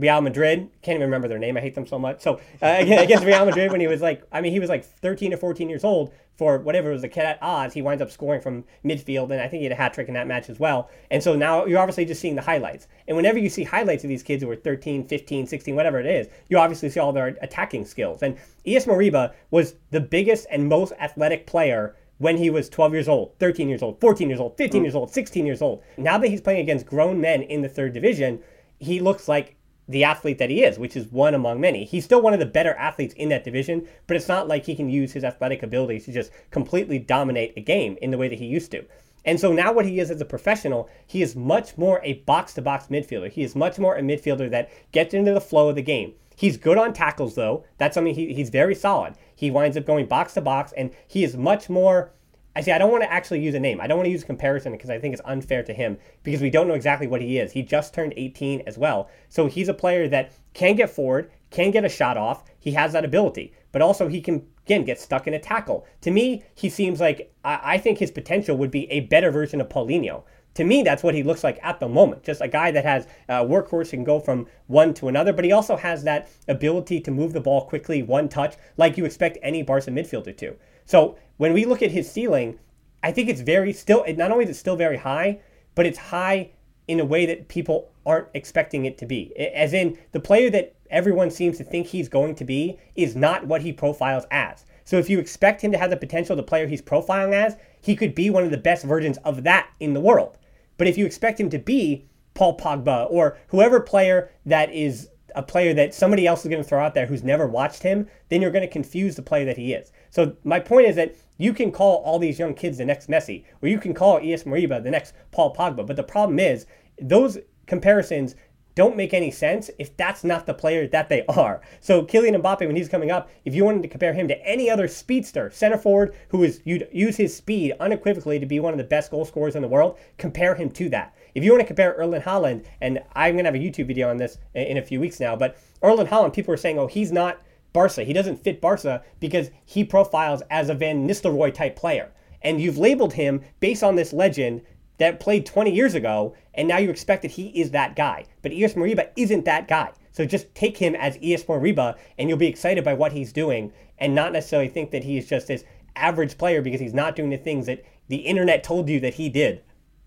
Real 0.00 0.20
Madrid. 0.20 0.70
Can't 0.82 0.96
even 0.96 1.06
remember 1.06 1.28
their 1.28 1.38
name. 1.38 1.56
I 1.56 1.60
hate 1.60 1.74
them 1.74 1.86
so 1.86 1.98
much. 1.98 2.22
So 2.22 2.40
uh, 2.62 2.76
against 2.78 3.24
Real 3.24 3.44
Madrid, 3.44 3.70
when 3.70 3.80
he 3.80 3.86
was 3.86 4.00
like, 4.00 4.22
I 4.32 4.40
mean, 4.40 4.52
he 4.52 4.58
was 4.58 4.70
like 4.70 4.84
13 4.84 5.34
or 5.34 5.36
14 5.36 5.68
years 5.68 5.84
old 5.84 6.12
for 6.36 6.58
whatever 6.58 6.88
it 6.88 6.94
was 6.94 7.02
the 7.02 7.08
cadet 7.08 7.38
odds. 7.42 7.74
He 7.74 7.82
winds 7.82 8.00
up 8.00 8.10
scoring 8.10 8.40
from 8.40 8.64
midfield, 8.82 9.30
and 9.30 9.40
I 9.42 9.46
think 9.46 9.60
he 9.60 9.64
had 9.64 9.72
a 9.72 9.76
hat 9.76 9.92
trick 9.92 10.08
in 10.08 10.14
that 10.14 10.26
match 10.26 10.48
as 10.48 10.58
well. 10.58 10.88
And 11.10 11.22
so 11.22 11.36
now 11.36 11.66
you're 11.66 11.78
obviously 11.78 12.06
just 12.06 12.20
seeing 12.20 12.34
the 12.34 12.40
highlights. 12.40 12.88
And 13.06 13.16
whenever 13.16 13.38
you 13.38 13.50
see 13.50 13.62
highlights 13.62 14.04
of 14.04 14.08
these 14.08 14.22
kids 14.22 14.42
who 14.42 14.50
are 14.50 14.56
13, 14.56 15.06
15, 15.06 15.46
16, 15.46 15.76
whatever 15.76 16.00
it 16.00 16.06
is, 16.06 16.28
you 16.48 16.58
obviously 16.58 16.88
see 16.88 16.98
all 16.98 17.12
their 17.12 17.36
attacking 17.42 17.84
skills. 17.84 18.22
And 18.22 18.38
Ilaix 18.66 18.86
Moriba 18.86 19.34
was 19.50 19.74
the 19.90 20.00
biggest 20.00 20.46
and 20.50 20.66
most 20.66 20.94
athletic 20.98 21.46
player 21.46 21.94
when 22.16 22.38
he 22.38 22.50
was 22.50 22.68
12 22.68 22.92
years 22.92 23.08
old, 23.08 23.34
13 23.38 23.68
years 23.68 23.82
old, 23.82 24.00
14 24.00 24.28
years 24.28 24.40
old, 24.40 24.56
15 24.56 24.80
mm. 24.80 24.84
years 24.84 24.94
old, 24.94 25.10
16 25.10 25.46
years 25.46 25.62
old. 25.62 25.82
Now 25.96 26.18
that 26.18 26.28
he's 26.28 26.40
playing 26.40 26.60
against 26.60 26.86
grown 26.86 27.20
men 27.20 27.42
in 27.42 27.62
the 27.62 27.68
third 27.68 27.94
division, 27.94 28.40
he 28.78 29.00
looks 29.00 29.28
like 29.28 29.56
the 29.90 30.04
athlete 30.04 30.38
that 30.38 30.50
he 30.50 30.62
is, 30.62 30.78
which 30.78 30.96
is 30.96 31.08
one 31.08 31.34
among 31.34 31.60
many. 31.60 31.84
He's 31.84 32.04
still 32.04 32.22
one 32.22 32.32
of 32.32 32.38
the 32.38 32.46
better 32.46 32.74
athletes 32.74 33.14
in 33.14 33.28
that 33.30 33.44
division, 33.44 33.86
but 34.06 34.16
it's 34.16 34.28
not 34.28 34.46
like 34.46 34.64
he 34.64 34.76
can 34.76 34.88
use 34.88 35.12
his 35.12 35.24
athletic 35.24 35.62
abilities 35.62 36.04
to 36.04 36.12
just 36.12 36.30
completely 36.50 36.98
dominate 36.98 37.54
a 37.56 37.60
game 37.60 37.98
in 38.00 38.10
the 38.10 38.18
way 38.18 38.28
that 38.28 38.38
he 38.38 38.46
used 38.46 38.70
to. 38.70 38.84
And 39.24 39.38
so 39.38 39.52
now 39.52 39.72
what 39.72 39.86
he 39.86 39.98
is 39.98 40.10
as 40.10 40.20
a 40.20 40.24
professional, 40.24 40.88
he 41.06 41.22
is 41.22 41.36
much 41.36 41.76
more 41.76 42.00
a 42.04 42.14
box 42.24 42.54
to 42.54 42.62
box 42.62 42.86
midfielder. 42.86 43.30
He 43.30 43.42
is 43.42 43.54
much 43.54 43.78
more 43.78 43.96
a 43.96 44.00
midfielder 44.00 44.50
that 44.50 44.70
gets 44.92 45.12
into 45.12 45.34
the 45.34 45.40
flow 45.40 45.68
of 45.68 45.74
the 45.74 45.82
game. 45.82 46.14
He's 46.36 46.56
good 46.56 46.78
on 46.78 46.94
tackles 46.94 47.34
though. 47.34 47.64
That's 47.76 47.94
something 47.94 48.14
he, 48.14 48.32
he's 48.32 48.48
very 48.48 48.74
solid. 48.74 49.14
He 49.34 49.50
winds 49.50 49.76
up 49.76 49.84
going 49.84 50.06
box 50.06 50.34
to 50.34 50.40
box 50.40 50.72
and 50.72 50.90
he 51.06 51.24
is 51.24 51.36
much 51.36 51.68
more 51.68 52.12
I 52.56 52.62
see. 52.62 52.72
I 52.72 52.78
don't 52.78 52.90
want 52.90 53.04
to 53.04 53.12
actually 53.12 53.40
use 53.40 53.54
a 53.54 53.60
name. 53.60 53.80
I 53.80 53.86
don't 53.86 53.98
want 53.98 54.06
to 54.06 54.10
use 54.10 54.22
a 54.22 54.26
comparison 54.26 54.72
because 54.72 54.90
I 54.90 54.98
think 54.98 55.12
it's 55.12 55.22
unfair 55.24 55.62
to 55.62 55.72
him 55.72 55.98
because 56.24 56.40
we 56.40 56.50
don't 56.50 56.66
know 56.66 56.74
exactly 56.74 57.06
what 57.06 57.22
he 57.22 57.38
is. 57.38 57.52
He 57.52 57.62
just 57.62 57.94
turned 57.94 58.12
18 58.16 58.62
as 58.66 58.76
well. 58.76 59.08
So 59.28 59.46
he's 59.46 59.68
a 59.68 59.74
player 59.74 60.08
that 60.08 60.32
can 60.52 60.74
get 60.74 60.90
forward, 60.90 61.30
can 61.50 61.70
get 61.70 61.84
a 61.84 61.88
shot 61.88 62.16
off. 62.16 62.42
He 62.58 62.72
has 62.72 62.92
that 62.92 63.04
ability, 63.04 63.52
but 63.70 63.82
also 63.82 64.08
he 64.08 64.20
can, 64.20 64.46
again, 64.66 64.84
get 64.84 65.00
stuck 65.00 65.28
in 65.28 65.34
a 65.34 65.38
tackle. 65.38 65.86
To 66.00 66.10
me, 66.10 66.42
he 66.54 66.68
seems 66.68 67.00
like 67.00 67.32
I, 67.44 67.60
I 67.62 67.78
think 67.78 67.98
his 67.98 68.10
potential 68.10 68.56
would 68.56 68.72
be 68.72 68.90
a 68.90 69.00
better 69.00 69.30
version 69.30 69.60
of 69.60 69.68
Paulinho. 69.68 70.24
To 70.54 70.64
me, 70.64 70.82
that's 70.82 71.04
what 71.04 71.14
he 71.14 71.22
looks 71.22 71.44
like 71.44 71.60
at 71.62 71.78
the 71.78 71.88
moment. 71.88 72.24
Just 72.24 72.40
a 72.40 72.48
guy 72.48 72.72
that 72.72 72.84
has 72.84 73.06
a 73.28 73.44
workhorse 73.44 73.92
and 73.92 74.04
go 74.04 74.18
from 74.18 74.48
one 74.66 74.92
to 74.94 75.06
another, 75.06 75.32
but 75.32 75.44
he 75.44 75.52
also 75.52 75.76
has 75.76 76.02
that 76.02 76.28
ability 76.48 77.00
to 77.02 77.12
move 77.12 77.32
the 77.32 77.40
ball 77.40 77.66
quickly, 77.66 78.02
one 78.02 78.28
touch, 78.28 78.56
like 78.76 78.98
you 78.98 79.04
expect 79.04 79.38
any 79.42 79.62
Barca 79.62 79.92
midfielder 79.92 80.36
to. 80.38 80.56
So 80.86 81.16
when 81.40 81.54
we 81.54 81.64
look 81.64 81.80
at 81.80 81.90
his 81.90 82.12
ceiling, 82.12 82.58
I 83.02 83.12
think 83.12 83.30
it's 83.30 83.40
very 83.40 83.72
still. 83.72 84.04
Not 84.06 84.30
only 84.30 84.44
is 84.44 84.50
it 84.50 84.56
still 84.56 84.76
very 84.76 84.98
high, 84.98 85.40
but 85.74 85.86
it's 85.86 85.96
high 85.96 86.50
in 86.86 87.00
a 87.00 87.04
way 87.06 87.24
that 87.24 87.48
people 87.48 87.90
aren't 88.04 88.28
expecting 88.34 88.84
it 88.84 88.98
to 88.98 89.06
be. 89.06 89.34
As 89.38 89.72
in, 89.72 89.96
the 90.12 90.20
player 90.20 90.50
that 90.50 90.74
everyone 90.90 91.30
seems 91.30 91.56
to 91.56 91.64
think 91.64 91.86
he's 91.86 92.10
going 92.10 92.34
to 92.34 92.44
be 92.44 92.78
is 92.94 93.16
not 93.16 93.46
what 93.46 93.62
he 93.62 93.72
profiles 93.72 94.26
as. 94.30 94.66
So 94.84 94.98
if 94.98 95.08
you 95.08 95.18
expect 95.18 95.62
him 95.62 95.72
to 95.72 95.78
have 95.78 95.88
the 95.88 95.96
potential 95.96 96.36
the 96.36 96.42
player 96.42 96.66
he's 96.66 96.82
profiling 96.82 97.32
as, 97.32 97.56
he 97.80 97.96
could 97.96 98.14
be 98.14 98.28
one 98.28 98.44
of 98.44 98.50
the 98.50 98.58
best 98.58 98.84
versions 98.84 99.16
of 99.24 99.42
that 99.44 99.70
in 99.80 99.94
the 99.94 100.00
world. 100.00 100.36
But 100.76 100.88
if 100.88 100.98
you 100.98 101.06
expect 101.06 101.40
him 101.40 101.48
to 101.50 101.58
be 101.58 102.04
Paul 102.34 102.58
Pogba 102.58 103.06
or 103.10 103.38
whoever 103.48 103.80
player 103.80 104.30
that 104.44 104.70
is 104.74 105.08
a 105.34 105.42
player 105.42 105.74
that 105.74 105.94
somebody 105.94 106.26
else 106.26 106.44
is 106.44 106.48
going 106.48 106.62
to 106.62 106.68
throw 106.68 106.84
out 106.84 106.94
there 106.94 107.06
who's 107.06 107.22
never 107.22 107.46
watched 107.46 107.82
him, 107.82 108.08
then 108.28 108.42
you're 108.42 108.50
going 108.50 108.66
to 108.66 108.72
confuse 108.72 109.16
the 109.16 109.22
player 109.22 109.44
that 109.44 109.56
he 109.56 109.72
is. 109.72 109.92
So 110.10 110.36
my 110.44 110.60
point 110.60 110.86
is 110.86 110.96
that 110.96 111.14
you 111.38 111.52
can 111.52 111.72
call 111.72 112.02
all 112.04 112.18
these 112.18 112.38
young 112.38 112.54
kids 112.54 112.78
the 112.78 112.84
next 112.84 113.08
Messi, 113.08 113.44
or 113.62 113.68
you 113.68 113.78
can 113.78 113.94
call 113.94 114.20
Ilaix 114.20 114.44
Moriba 114.44 114.82
the 114.82 114.90
next 114.90 115.14
Paul 115.30 115.54
Pogba. 115.54 115.86
But 115.86 115.96
the 115.96 116.02
problem 116.02 116.38
is 116.38 116.66
those 117.00 117.38
comparisons 117.66 118.34
don't 118.80 118.96
make 118.96 119.12
any 119.12 119.30
sense 119.30 119.70
if 119.78 119.94
that's 119.98 120.24
not 120.24 120.46
the 120.46 120.54
player 120.54 120.86
that 120.86 121.10
they 121.10 121.22
are. 121.26 121.60
So 121.80 122.02
Kylian 122.02 122.40
Mbappe, 122.40 122.66
when 122.66 122.76
he's 122.76 122.88
coming 122.88 123.10
up, 123.10 123.28
if 123.44 123.54
you 123.54 123.62
wanted 123.62 123.82
to 123.82 123.88
compare 123.88 124.14
him 124.14 124.26
to 124.28 124.42
any 124.42 124.70
other 124.70 124.88
speedster, 124.88 125.50
center 125.50 125.76
forward 125.76 126.14
who 126.30 126.44
is 126.44 126.62
you'd 126.64 126.88
use 126.90 127.18
his 127.18 127.36
speed 127.36 127.74
unequivocally 127.78 128.38
to 128.38 128.46
be 128.46 128.58
one 128.58 128.72
of 128.72 128.78
the 128.78 128.84
best 128.84 129.10
goal 129.10 129.26
scorers 129.26 129.54
in 129.54 129.60
the 129.60 129.68
world, 129.68 129.98
compare 130.16 130.54
him 130.54 130.70
to 130.70 130.88
that. 130.88 131.14
If 131.34 131.44
you 131.44 131.50
want 131.52 131.60
to 131.60 131.66
compare 131.66 131.92
Erling 131.92 132.22
Haaland, 132.22 132.64
and 132.80 133.02
I'm 133.12 133.36
gonna 133.36 133.48
have 133.48 133.54
a 133.54 133.58
YouTube 133.58 133.86
video 133.86 134.08
on 134.08 134.16
this 134.16 134.38
in 134.54 134.78
a 134.78 134.82
few 134.82 134.98
weeks 134.98 135.20
now, 135.20 135.36
but 135.36 135.58
Erling 135.82 136.06
Haaland, 136.06 136.32
people 136.32 136.54
are 136.54 136.56
saying, 136.56 136.78
oh, 136.78 136.86
he's 136.86 137.12
not 137.12 137.42
Barca. 137.74 138.02
He 138.02 138.14
doesn't 138.14 138.42
fit 138.42 138.62
Barca 138.62 139.02
because 139.20 139.50
he 139.66 139.84
profiles 139.84 140.42
as 140.48 140.70
a 140.70 140.74
Van 140.74 141.06
Nistelrooy 141.06 141.52
type 141.52 141.76
player. 141.76 142.12
And 142.40 142.62
you've 142.62 142.78
labeled 142.78 143.12
him 143.12 143.42
based 143.60 143.82
on 143.82 143.96
this 143.96 144.14
legend 144.14 144.62
that 145.00 145.18
played 145.18 145.46
20 145.46 145.74
years 145.74 145.94
ago, 145.94 146.34
and 146.54 146.68
now 146.68 146.76
you 146.78 146.90
expect 146.90 147.22
that 147.22 147.30
he 147.32 147.48
is 147.48 147.70
that 147.70 147.96
guy. 147.96 148.26
But 148.42 148.52
Ilaix 148.52 148.74
Moriba 148.74 149.08
isn't 149.16 149.46
that 149.46 149.66
guy. 149.66 149.92
So 150.12 150.26
just 150.26 150.54
take 150.54 150.76
him 150.76 150.94
as 150.94 151.16
Ilaix 151.18 151.44
Moriba, 151.46 151.96
and 152.18 152.28
you'll 152.28 152.38
be 152.38 152.46
excited 152.46 152.84
by 152.84 152.94
what 152.94 153.12
he's 153.12 153.32
doing, 153.32 153.72
and 153.98 154.14
not 154.14 154.32
necessarily 154.32 154.68
think 154.68 154.90
that 154.90 155.02
he 155.02 155.16
is 155.16 155.26
just 155.26 155.48
this 155.48 155.64
average 155.96 156.36
player 156.36 156.60
because 156.62 156.80
he's 156.80 156.94
not 156.94 157.16
doing 157.16 157.30
the 157.30 157.38
things 157.38 157.66
that 157.66 157.84
the 158.08 158.16
internet 158.16 158.62
told 158.62 158.88
you 158.88 159.00
that 159.00 159.14
he 159.14 159.28
did. 159.28 159.62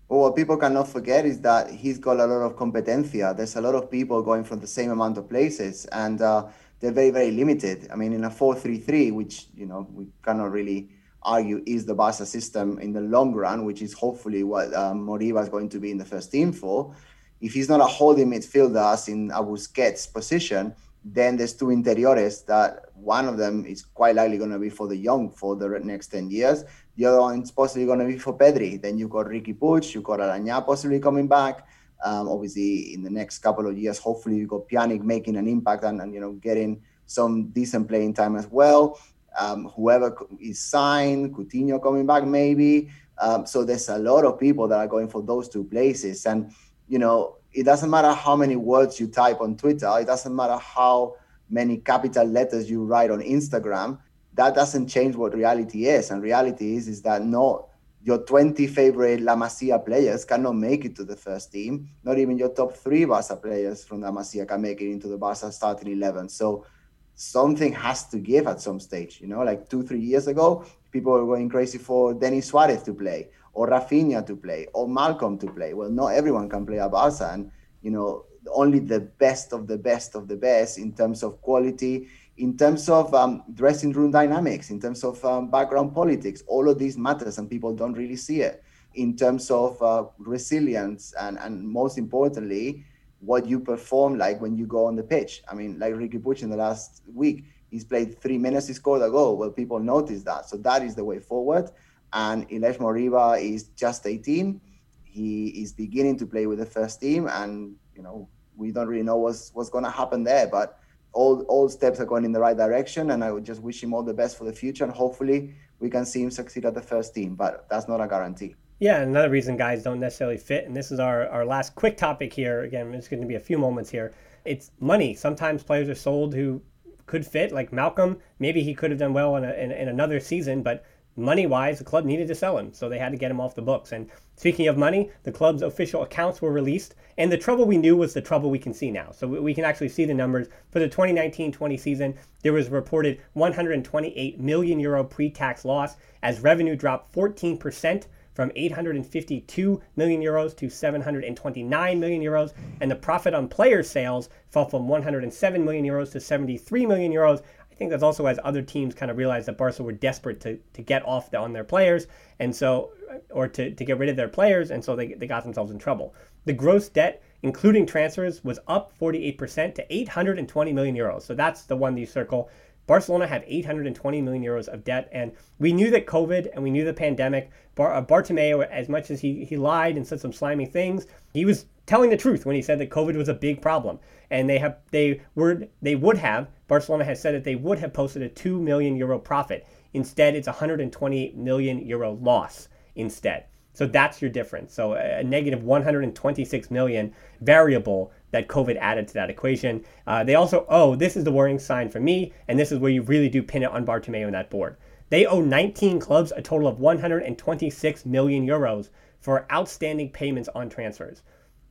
Well, 0.08 0.20
what 0.20 0.36
people 0.36 0.56
cannot 0.56 0.86
forget 0.86 1.24
is 1.24 1.40
that 1.40 1.70
he's 1.70 1.98
got 1.98 2.20
a 2.20 2.26
lot 2.26 2.42
of 2.42 2.56
competencia. 2.56 3.36
There's 3.36 3.56
a 3.56 3.60
lot 3.60 3.74
of 3.74 3.90
people 3.90 4.22
going 4.22 4.44
from 4.44 4.60
the 4.60 4.66
same 4.66 4.92
amount 4.92 5.18
of 5.18 5.28
places, 5.28 5.86
and 5.86 6.22
uh, 6.22 6.46
they're 6.78 6.92
very, 6.92 7.10
very 7.10 7.32
limited. 7.32 7.88
I 7.92 7.96
mean, 7.96 8.12
in 8.12 8.22
a 8.22 8.30
4-3-3, 8.30 9.12
which 9.12 9.46
you 9.56 9.66
know 9.66 9.88
we 9.92 10.06
cannot 10.22 10.52
really 10.52 10.90
argue 11.24 11.62
is 11.66 11.84
the 11.86 11.94
Barca 11.94 12.26
system 12.26 12.78
in 12.78 12.92
the 12.92 13.00
long 13.00 13.32
run, 13.32 13.64
which 13.64 13.82
is 13.82 13.92
hopefully 13.92 14.42
what 14.44 14.74
um, 14.74 15.06
Moriba 15.06 15.42
is 15.42 15.48
going 15.48 15.68
to 15.70 15.78
be 15.78 15.90
in 15.90 15.98
the 15.98 16.04
first 16.04 16.30
team 16.30 16.52
for. 16.52 16.94
If 17.40 17.54
he's 17.54 17.68
not 17.68 17.80
a 17.80 17.84
holding 17.84 18.30
midfielder, 18.30 18.92
as 18.92 19.08
in 19.08 19.30
a 19.30 19.42
Busquets 19.42 20.12
position, 20.12 20.74
then 21.04 21.36
there's 21.36 21.52
two 21.52 21.66
interiores 21.66 22.46
that 22.46 22.86
one 22.94 23.28
of 23.28 23.36
them 23.36 23.66
is 23.66 23.82
quite 23.82 24.14
likely 24.14 24.38
going 24.38 24.50
to 24.50 24.58
be 24.58 24.70
for 24.70 24.88
the 24.88 24.96
young 24.96 25.30
for 25.30 25.54
the 25.54 25.68
next 25.80 26.08
10 26.08 26.30
years. 26.30 26.64
The 26.96 27.04
other 27.06 27.20
one 27.20 27.42
is 27.42 27.50
possibly 27.50 27.84
going 27.84 27.98
to 27.98 28.06
be 28.06 28.18
for 28.18 28.36
Pedri. 28.36 28.80
Then 28.80 28.96
you've 28.96 29.10
got 29.10 29.26
Riqui 29.26 29.58
Puig, 29.58 29.94
you've 29.94 30.04
got 30.04 30.20
Aleñá 30.20 30.64
possibly 30.64 31.00
coming 31.00 31.28
back. 31.28 31.66
Um, 32.02 32.28
obviously, 32.28 32.94
in 32.94 33.02
the 33.02 33.10
next 33.10 33.38
couple 33.38 33.66
of 33.66 33.76
years, 33.76 33.98
hopefully 33.98 34.36
you've 34.36 34.48
got 34.48 34.68
Pjanic 34.68 35.02
making 35.02 35.36
an 35.36 35.48
impact 35.48 35.84
and, 35.84 36.00
and 36.00 36.14
you 36.14 36.20
know 36.20 36.32
getting 36.32 36.82
some 37.06 37.48
decent 37.48 37.88
playing 37.88 38.14
time 38.14 38.36
as 38.36 38.46
well. 38.46 38.98
Um, 39.38 39.66
whoever 39.76 40.16
is 40.40 40.60
signed, 40.60 41.34
Coutinho 41.34 41.82
coming 41.82 42.06
back 42.06 42.24
maybe. 42.24 42.90
Um, 43.18 43.46
so 43.46 43.64
there's 43.64 43.88
a 43.88 43.98
lot 43.98 44.24
of 44.24 44.38
people 44.38 44.68
that 44.68 44.78
are 44.78 44.86
going 44.86 45.08
for 45.08 45.22
those 45.22 45.48
two 45.48 45.64
places, 45.64 46.26
and 46.26 46.52
you 46.88 46.98
know 46.98 47.36
it 47.52 47.64
doesn't 47.64 47.90
matter 47.90 48.12
how 48.12 48.36
many 48.36 48.56
words 48.56 48.98
you 48.98 49.06
type 49.06 49.40
on 49.40 49.56
Twitter. 49.56 49.90
It 50.00 50.06
doesn't 50.06 50.34
matter 50.34 50.56
how 50.56 51.16
many 51.48 51.78
capital 51.78 52.26
letters 52.26 52.68
you 52.68 52.84
write 52.84 53.10
on 53.10 53.20
Instagram. 53.20 53.98
That 54.34 54.54
doesn't 54.54 54.88
change 54.88 55.14
what 55.14 55.34
reality 55.34 55.86
is, 55.86 56.10
and 56.10 56.22
reality 56.22 56.76
is 56.76 56.88
is 56.88 57.02
that 57.02 57.22
no 57.22 57.68
your 58.04 58.18
20 58.18 58.66
favorite 58.66 59.20
La 59.22 59.34
Masia 59.34 59.82
players 59.82 60.26
cannot 60.26 60.56
make 60.56 60.84
it 60.84 60.94
to 60.94 61.04
the 61.04 61.16
first 61.16 61.50
team. 61.50 61.88
Not 62.04 62.18
even 62.18 62.36
your 62.36 62.50
top 62.50 62.74
three 62.74 63.06
Barca 63.06 63.34
players 63.34 63.82
from 63.82 64.02
La 64.02 64.10
Masia 64.10 64.46
can 64.46 64.60
make 64.60 64.82
it 64.82 64.90
into 64.90 65.08
the 65.08 65.16
Barca 65.16 65.50
starting 65.50 65.90
11. 65.90 66.28
So 66.28 66.66
something 67.14 67.72
has 67.72 68.04
to 68.08 68.18
give 68.18 68.46
at 68.46 68.60
some 68.60 68.80
stage. 68.80 69.20
You 69.20 69.28
know, 69.28 69.42
like 69.42 69.68
two, 69.68 69.82
three 69.82 70.00
years 70.00 70.26
ago, 70.26 70.64
people 70.90 71.12
were 71.12 71.26
going 71.26 71.48
crazy 71.48 71.78
for 71.78 72.14
Denis 72.14 72.46
Suarez 72.46 72.82
to 72.84 72.94
play, 72.94 73.28
or 73.52 73.68
Rafinha 73.68 74.26
to 74.26 74.36
play, 74.36 74.66
or 74.72 74.86
Malcom 74.86 75.38
to 75.40 75.46
play. 75.46 75.74
Well, 75.74 75.90
not 75.90 76.08
everyone 76.08 76.48
can 76.48 76.66
play 76.66 76.80
at 76.80 76.90
Barca. 76.90 77.30
And, 77.32 77.50
you 77.82 77.90
know, 77.90 78.24
only 78.52 78.78
the 78.78 79.00
best 79.00 79.52
of 79.52 79.66
the 79.66 79.78
best 79.78 80.14
of 80.14 80.28
the 80.28 80.36
best 80.36 80.78
in 80.78 80.92
terms 80.92 81.22
of 81.22 81.40
quality 81.40 82.08
in 82.36 82.56
terms 82.56 82.88
of 82.88 83.14
um, 83.14 83.44
dressing 83.54 83.92
room 83.92 84.10
dynamics, 84.10 84.70
in 84.70 84.80
terms 84.80 85.04
of 85.04 85.24
um, 85.24 85.50
background 85.50 85.94
politics, 85.94 86.42
all 86.46 86.68
of 86.68 86.78
these 86.78 86.98
matters, 86.98 87.38
and 87.38 87.48
people 87.48 87.74
don't 87.74 87.94
really 87.94 88.16
see 88.16 88.40
it. 88.40 88.62
In 88.94 89.16
terms 89.16 89.50
of 89.50 89.80
uh, 89.82 90.04
resilience, 90.18 91.14
and, 91.20 91.38
and 91.38 91.66
most 91.66 91.98
importantly, 91.98 92.84
what 93.24 93.46
you 93.46 93.60
perform 93.60 94.18
like 94.18 94.40
when 94.40 94.56
you 94.56 94.66
go 94.66 94.86
on 94.86 94.96
the 94.96 95.02
pitch. 95.02 95.42
I 95.48 95.54
mean, 95.54 95.78
like 95.78 95.94
Riqui 95.94 96.20
Puig 96.20 96.42
in 96.42 96.50
the 96.50 96.56
last 96.56 97.02
week, 97.12 97.44
he's 97.70 97.84
played 97.84 98.20
three 98.20 98.38
minutes, 98.38 98.66
he 98.68 98.74
scored 98.74 99.02
a 99.02 99.10
goal. 99.10 99.36
Well, 99.36 99.50
people 99.50 99.78
notice 99.78 100.22
that. 100.24 100.48
So 100.48 100.56
that 100.58 100.82
is 100.82 100.94
the 100.94 101.04
way 101.04 101.18
forward. 101.18 101.70
And 102.12 102.48
Ilaix 102.48 102.78
Moriba 102.78 103.40
is 103.42 103.64
just 103.70 104.06
18. 104.06 104.60
He 105.04 105.48
is 105.48 105.72
beginning 105.72 106.16
to 106.18 106.26
play 106.26 106.46
with 106.46 106.58
the 106.58 106.66
first 106.66 107.00
team, 107.00 107.28
and 107.28 107.76
you 107.94 108.02
know 108.02 108.28
we 108.56 108.72
don't 108.72 108.88
really 108.88 109.04
know 109.04 109.16
what's 109.16 109.52
what's 109.54 109.70
going 109.70 109.84
to 109.84 109.90
happen 109.90 110.24
there, 110.24 110.46
but 110.46 110.78
all 111.12 111.42
all 111.42 111.68
steps 111.68 112.00
are 112.00 112.04
going 112.04 112.24
in 112.24 112.32
the 112.32 112.40
right 112.40 112.56
direction, 112.56 113.12
and 113.12 113.22
I 113.22 113.30
would 113.30 113.44
just 113.44 113.62
wish 113.62 113.82
him 113.82 113.94
all 113.94 114.02
the 114.02 114.14
best 114.14 114.36
for 114.36 114.44
the 114.44 114.52
future, 114.52 114.84
and 114.84 114.92
hopefully 114.92 115.54
we 115.78 115.88
can 115.88 116.04
see 116.04 116.22
him 116.22 116.30
succeed 116.30 116.64
at 116.64 116.74
the 116.74 116.82
first 116.82 117.14
team. 117.14 117.36
But 117.36 117.68
that's 117.68 117.88
not 117.88 118.00
a 118.00 118.08
guarantee. 118.08 118.56
Yeah, 118.80 119.02
another 119.02 119.30
reason 119.30 119.56
guys 119.56 119.84
don't 119.84 120.00
necessarily 120.00 120.36
fit, 120.36 120.66
and 120.66 120.76
this 120.76 120.90
is 120.90 120.98
our, 120.98 121.28
our 121.28 121.46
last 121.46 121.76
quick 121.76 121.96
topic 121.96 122.32
here. 122.32 122.62
Again, 122.62 122.92
it's 122.92 123.06
going 123.06 123.22
to 123.22 123.26
be 123.26 123.36
a 123.36 123.40
few 123.40 123.56
moments 123.56 123.88
here. 123.88 124.12
It's 124.44 124.72
money. 124.80 125.14
Sometimes 125.14 125.62
players 125.62 125.88
are 125.88 125.94
sold 125.94 126.34
who 126.34 126.60
could 127.06 127.24
fit, 127.24 127.52
like 127.52 127.70
Malcom. 127.70 128.18
Maybe 128.40 128.64
he 128.64 128.74
could 128.74 128.90
have 128.90 128.98
done 128.98 129.12
well 129.12 129.36
in, 129.36 129.44
a, 129.44 129.52
in, 129.52 129.70
in 129.70 129.88
another 129.88 130.18
season, 130.18 130.64
but 130.64 130.84
money 131.16 131.46
wise, 131.46 131.78
the 131.78 131.84
club 131.84 132.04
needed 132.04 132.26
to 132.26 132.34
sell 132.34 132.58
him, 132.58 132.72
so 132.72 132.88
they 132.88 132.98
had 132.98 133.12
to 133.12 133.16
get 133.16 133.30
him 133.30 133.40
off 133.40 133.54
the 133.54 133.62
books. 133.62 133.92
And 133.92 134.10
speaking 134.34 134.66
of 134.66 134.76
money, 134.76 135.08
the 135.22 135.30
club's 135.30 135.62
official 135.62 136.02
accounts 136.02 136.42
were 136.42 136.50
released, 136.50 136.96
and 137.16 137.30
the 137.30 137.38
trouble 137.38 137.66
we 137.66 137.78
knew 137.78 137.96
was 137.96 138.12
the 138.12 138.20
trouble 138.20 138.50
we 138.50 138.58
can 138.58 138.74
see 138.74 138.90
now. 138.90 139.12
So 139.12 139.28
we 139.28 139.54
can 139.54 139.64
actually 139.64 139.90
see 139.90 140.04
the 140.04 140.14
numbers 140.14 140.48
for 140.72 140.80
the 140.80 140.88
2019-20 140.88 141.78
season. 141.78 142.18
There 142.42 142.52
was 142.52 142.70
reported 142.70 143.20
128 143.34 144.40
million 144.40 144.80
euro 144.80 145.04
pre-tax 145.04 145.64
loss 145.64 145.94
as 146.24 146.40
revenue 146.40 146.74
dropped 146.74 147.12
14 147.12 147.56
percent 147.56 148.08
from 148.34 148.52
852 148.54 149.80
million 149.96 150.20
euros 150.20 150.56
to 150.56 150.68
729 150.68 152.00
million 152.00 152.22
euros, 152.22 152.52
and 152.80 152.90
the 152.90 152.96
profit 152.96 153.32
on 153.32 153.48
player 153.48 153.82
sales 153.82 154.28
fell 154.48 154.68
from 154.68 154.88
107 154.88 155.64
million 155.64 155.84
euros 155.84 156.12
to 156.12 156.20
73 156.20 156.86
million 156.86 157.12
euros. 157.12 157.42
I 157.70 157.76
think 157.76 157.90
that's 157.90 158.02
also 158.02 158.26
as 158.26 158.38
other 158.44 158.62
teams 158.62 158.94
kind 158.94 159.10
of 159.10 159.16
realized 159.16 159.48
that 159.48 159.58
Barca 159.58 159.82
were 159.82 159.92
desperate 159.92 160.40
to, 160.42 160.58
to 160.74 160.82
get 160.82 161.04
off 161.06 161.30
the, 161.30 161.38
on 161.38 161.52
their 161.52 161.64
players, 161.64 162.06
and 162.38 162.54
so 162.54 162.92
or 163.30 163.48
to, 163.48 163.70
to 163.72 163.84
get 163.84 163.98
rid 163.98 164.08
of 164.08 164.16
their 164.16 164.28
players, 164.28 164.70
and 164.70 164.84
so 164.84 164.96
they, 164.96 165.14
they 165.14 165.26
got 165.26 165.44
themselves 165.44 165.70
in 165.70 165.78
trouble. 165.78 166.14
The 166.44 166.52
gross 166.52 166.88
debt, 166.88 167.22
including 167.42 167.86
transfers, 167.86 168.44
was 168.44 168.58
up 168.68 168.92
48% 168.98 169.74
to 169.74 169.94
820 169.94 170.72
million 170.72 170.96
euros. 170.96 171.22
So 171.22 171.34
that's 171.34 171.62
the 171.62 171.76
one 171.76 171.96
you 171.96 172.06
circle. 172.06 172.50
Barcelona 172.86 173.26
had 173.26 173.44
820 173.46 174.20
million 174.20 174.44
euros 174.44 174.68
of 174.68 174.84
debt, 174.84 175.08
and 175.12 175.32
we 175.58 175.72
knew 175.72 175.90
that 175.90 176.06
COVID 176.06 176.48
and 176.52 176.62
we 176.62 176.70
knew 176.70 176.84
the 176.84 176.92
pandemic. 176.92 177.50
Bar- 177.74 177.94
uh, 177.94 178.02
Bartomeu, 178.02 178.66
as 178.68 178.88
much 178.88 179.10
as 179.10 179.20
he, 179.20 179.44
he 179.44 179.56
lied 179.56 179.96
and 179.96 180.06
said 180.06 180.20
some 180.20 180.32
slimy 180.32 180.66
things, 180.66 181.06
he 181.32 181.44
was 181.44 181.66
telling 181.86 182.10
the 182.10 182.16
truth 182.16 182.46
when 182.46 182.56
he 182.56 182.62
said 182.62 182.78
that 182.78 182.90
COVID 182.90 183.16
was 183.16 183.28
a 183.28 183.34
big 183.34 183.60
problem, 183.60 183.98
and 184.30 184.48
they 184.48 184.58
have 184.58 184.78
they 184.90 185.20
were 185.34 185.66
they 185.82 185.94
would 185.94 186.18
have 186.18 186.48
Barcelona 186.66 187.04
has 187.04 187.20
said 187.20 187.34
that 187.34 187.44
they 187.44 187.56
would 187.56 187.78
have 187.78 187.92
posted 187.92 188.22
a 188.22 188.28
two 188.28 188.60
million 188.60 188.96
euro 188.96 189.18
profit. 189.18 189.66
Instead, 189.92 190.34
it's 190.34 190.46
128 190.46 191.36
million 191.36 191.86
euro 191.86 192.12
loss 192.14 192.68
instead. 192.96 193.44
So 193.74 193.86
that's 193.86 194.22
your 194.22 194.30
difference. 194.30 194.72
So 194.72 194.94
a 194.94 195.22
negative 195.22 195.64
126 195.64 196.70
million 196.70 197.12
variable 197.40 198.12
that 198.30 198.48
COVID 198.48 198.76
added 198.80 199.08
to 199.08 199.14
that 199.14 199.30
equation. 199.30 199.84
Uh, 200.06 200.24
they 200.24 200.36
also 200.36 200.64
oh, 200.68 200.94
this 200.94 201.16
is 201.16 201.24
the 201.24 201.32
worrying 201.32 201.58
sign 201.58 201.90
for 201.90 202.00
me, 202.00 202.32
and 202.48 202.58
this 202.58 202.72
is 202.72 202.78
where 202.78 202.90
you 202.90 203.02
really 203.02 203.28
do 203.28 203.42
pin 203.42 203.62
it 203.62 203.70
on 203.70 203.84
Bartomeu 203.84 204.26
in 204.26 204.32
that 204.32 204.50
board. 204.50 204.76
They 205.10 205.26
owe 205.26 205.40
19 205.40 206.00
clubs 206.00 206.32
a 206.34 206.42
total 206.42 206.66
of 206.66 206.80
126 206.80 208.06
million 208.06 208.46
euros 208.46 208.88
for 209.20 209.46
outstanding 209.52 210.10
payments 210.10 210.48
on 210.54 210.68
transfers. 210.68 211.22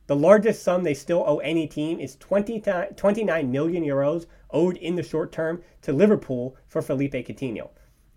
The 0.06 0.16
largest 0.16 0.62
sum 0.62 0.84
they 0.84 0.94
still 0.94 1.24
owe 1.26 1.38
any 1.38 1.66
team 1.66 1.98
is 1.98 2.16
20, 2.16 2.62
29 2.94 3.50
million 3.50 3.84
euros 3.84 4.26
owed 4.50 4.76
in 4.76 4.96
the 4.96 5.02
short 5.02 5.32
term 5.32 5.62
to 5.82 5.92
Liverpool 5.92 6.56
for 6.68 6.82
Philippe 6.82 7.24
Coutinho. 7.24 7.70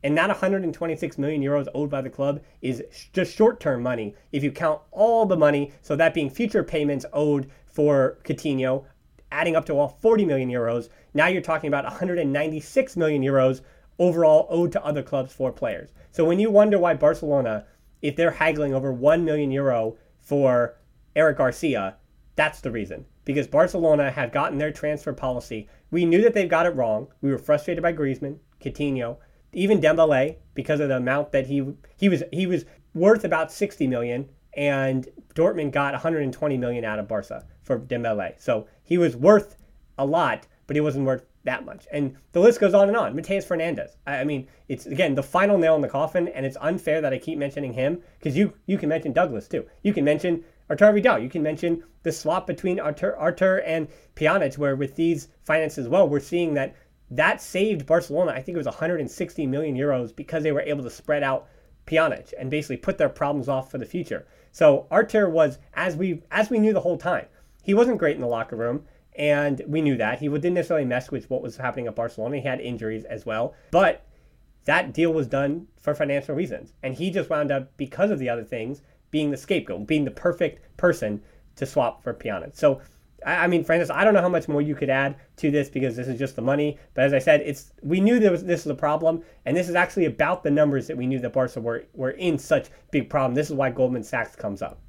And 0.03 0.18
that 0.18 0.28
126 0.28 1.18
million 1.18 1.41
euros 1.41 1.68
owed 1.74 1.89
by 1.89 2.01
the 2.01 2.09
club 2.09 2.41
is 2.61 2.84
just 3.13 3.36
short 3.36 3.59
term 3.59 3.82
money 3.82 4.15
if 4.32 4.43
you 4.43 4.51
count 4.51 4.82
all 4.91 5.26
the 5.26 5.38
money, 5.38 5.72
so 5.82 5.95
that 5.95 6.13
being 6.13 6.30
future 6.30 6.63
payments 6.63 7.05
owed 7.11 7.49
for 7.65 8.20
Coutinho, 8.24 8.86
adding 9.32 9.55
up 9.55 9.65
to 9.65 9.74
all 9.74 9.88
40 9.88 10.26
million 10.26 10.49
euros. 10.49 10.89
Now 11.13 11.28
you're 11.28 11.41
talking 11.41 11.70
about 11.70 11.86
196 11.86 12.97
million 12.97 13.24
euros 13.24 13.61
overall 13.99 14.47
owed 14.49 14.71
to 14.71 14.85
other 14.85 15.03
clubs 15.03 15.33
for 15.33 15.51
players. 15.51 15.89
So 16.11 16.25
when 16.25 16.39
you 16.39 16.49
wonder 16.49 16.77
why 16.77 16.93
Barcelona, 16.93 17.65
if 18.01 18.15
they're 18.15 18.31
haggling 18.31 18.73
over 18.73 18.91
1 18.91 19.25
million 19.25 19.51
euro 19.51 19.97
for 20.19 20.77
Eric 21.15 21.37
Garcia, 21.37 21.97
that's 22.35 22.61
the 22.61 22.71
reason. 22.71 23.05
Because 23.25 23.47
Barcelona 23.47 24.11
have 24.11 24.31
gotten 24.31 24.57
their 24.57 24.71
transfer 24.71 25.13
policy. 25.13 25.67
We 25.91 26.05
knew 26.05 26.21
that 26.21 26.33
they've 26.33 26.49
got 26.49 26.65
it 26.65 26.75
wrong. 26.75 27.07
We 27.21 27.31
were 27.31 27.37
frustrated 27.37 27.81
by 27.81 27.93
Griezmann, 27.93 28.39
Coutinho, 28.61 29.17
even 29.53 29.81
Dembele 29.81 30.37
because 30.53 30.79
of 30.79 30.89
the 30.89 30.97
amount 30.97 31.31
that 31.31 31.47
he 31.47 31.73
he 31.97 32.09
was 32.09 32.23
he 32.31 32.45
was 32.45 32.65
worth 32.93 33.23
about 33.23 33.51
60 33.51 33.87
million 33.87 34.29
and 34.55 35.07
Dortmund 35.35 35.71
got 35.71 35.93
120 35.93 36.57
million 36.57 36.83
out 36.83 36.99
of 36.99 37.07
Barca 37.07 37.45
for 37.61 37.79
Dembele. 37.79 38.33
So 38.39 38.67
he 38.83 38.97
was 38.97 39.15
worth 39.15 39.55
a 39.97 40.05
lot, 40.05 40.47
but 40.65 40.75
he 40.75 40.81
wasn't 40.81 41.05
worth 41.05 41.25
that 41.47 41.65
much. 41.65 41.87
And 41.91 42.15
the 42.33 42.39
list 42.39 42.59
goes 42.59 42.73
on 42.73 42.87
and 42.87 42.95
on. 42.95 43.15
Matheus 43.15 43.45
Fernandes. 43.45 43.95
I, 44.05 44.17
I 44.17 44.23
mean, 44.23 44.47
it's 44.67 44.85
again 44.85 45.15
the 45.15 45.23
final 45.23 45.57
nail 45.57 45.75
in 45.75 45.81
the 45.81 45.89
coffin, 45.89 46.27
and 46.27 46.45
it's 46.45 46.57
unfair 46.61 47.01
that 47.01 47.13
I 47.13 47.17
keep 47.17 47.39
mentioning 47.39 47.73
him 47.73 48.01
because 48.19 48.37
you 48.37 48.53
you 48.67 48.77
can 48.77 48.89
mention 48.89 49.13
Douglas 49.13 49.47
too. 49.47 49.65
You 49.81 49.93
can 49.93 50.05
mention 50.05 50.43
Artur 50.69 50.91
Vidal. 50.91 51.19
You 51.19 51.29
can 51.29 51.41
mention 51.41 51.83
the 52.03 52.11
swap 52.11 52.45
between 52.45 52.79
Artur, 52.79 53.17
Artur 53.17 53.63
and 53.65 53.87
Pjanic, 54.15 54.57
where 54.57 54.75
with 54.75 54.95
these 54.95 55.29
finances 55.43 55.85
as 55.85 55.89
well, 55.89 56.07
we're 56.07 56.19
seeing 56.19 56.53
that 56.53 56.75
that 57.09 57.41
saved 57.41 57.85
Barcelona. 57.85 58.31
I 58.31 58.41
think 58.41 58.55
it 58.55 58.59
was 58.59 58.65
160 58.65 59.47
million 59.47 59.75
euros 59.75 60.15
because 60.15 60.43
they 60.43 60.51
were 60.51 60.61
able 60.61 60.83
to 60.83 60.89
spread 60.89 61.23
out 61.23 61.47
Pjanic 61.85 62.33
and 62.37 62.51
basically 62.51 62.77
put 62.77 62.97
their 62.97 63.09
problems 63.09 63.47
off 63.47 63.71
for 63.71 63.77
the 63.77 63.85
future. 63.85 64.27
So 64.51 64.87
Artur 64.91 65.29
was, 65.29 65.59
as 65.73 65.95
we 65.95 66.23
as 66.29 66.49
we 66.49 66.59
knew 66.59 66.73
the 66.73 66.81
whole 66.81 66.97
time, 66.97 67.27
he 67.63 67.73
wasn't 67.73 67.97
great 67.97 68.15
in 68.15 68.21
the 68.21 68.27
locker 68.27 68.55
room, 68.55 68.85
and 69.18 69.61
we 69.68 69.82
knew 69.82 69.97
that 69.97 70.20
he 70.20 70.28
didn't 70.28 70.53
necessarily 70.53 70.86
mess 70.86 71.11
with 71.11 71.30
what 71.30 71.41
was 71.41 71.57
happening 71.57 71.88
at 71.88 71.95
Barcelona. 71.95 72.38
He 72.38 72.43
had 72.43 72.61
injuries 72.61 73.03
as 73.05 73.26
well, 73.26 73.55
but 73.72 74.05
that 74.65 74.93
deal 74.93 75.13
was 75.13 75.28
done 75.28 75.68
for 75.78 75.95
financial 75.95 76.36
reasons, 76.36 76.74
and 76.84 76.93
he 76.93 77.09
just 77.09 77.30
wound 77.30 77.51
up 77.51 77.76
because 77.78 78.11
of 78.11 78.20
the 78.20 78.30
other 78.30 78.43
things 78.43 78.82
being 79.11 79.32
the 79.32 79.38
scapegoat, 79.38 79.88
being 79.88 80.05
the 80.05 80.11
perfect 80.11 80.78
person 80.78 81.22
to 81.55 81.65
swap 81.65 82.03
for 82.03 82.13
Pjanic. 82.13 82.55
So 82.55 82.82
I, 83.26 83.47
mean, 83.47 83.65
Francesc, 83.65 83.89
I 83.91 84.03
don't 84.03 84.13
know 84.13 84.22
how 84.22 84.30
much 84.30 84.47
more 84.47 84.61
you 84.61 84.76
could 84.76 84.89
add 84.89 85.15
to 85.38 85.49
this 85.49 85.70
because 85.70 85.95
this 85.95 86.07
is 86.07 86.20
just 86.20 86.36
the 86.36 86.41
money. 86.41 86.78
But 86.93 87.05
as 87.05 87.13
I 87.13 87.20
said, 87.20 87.41
it's 87.41 87.74
we 87.82 87.99
knew 87.99 88.20
there 88.20 88.32
was 88.32 88.43
this 88.43 88.65
was 88.65 88.72
a 88.72 88.76
problem, 88.76 89.24
and 89.45 89.57
this 89.57 89.70
is 89.70 89.76
actually 89.76 90.05
about 90.05 90.43
the 90.43 90.51
numbers 90.51 90.88
that 90.88 90.97
we 90.97 91.07
knew 91.07 91.20
that 91.20 91.34
Barca 91.34 91.59
were 91.59 91.86
were 91.93 92.11
in 92.11 92.38
such 92.38 92.70
big 92.91 93.09
problem. 93.09 93.34
This 93.34 93.49
is 93.49 93.55
why 93.55 93.72
Goldman 93.72 94.03
Sachs 94.03 94.36
comes 94.36 94.61
up. 94.61 94.80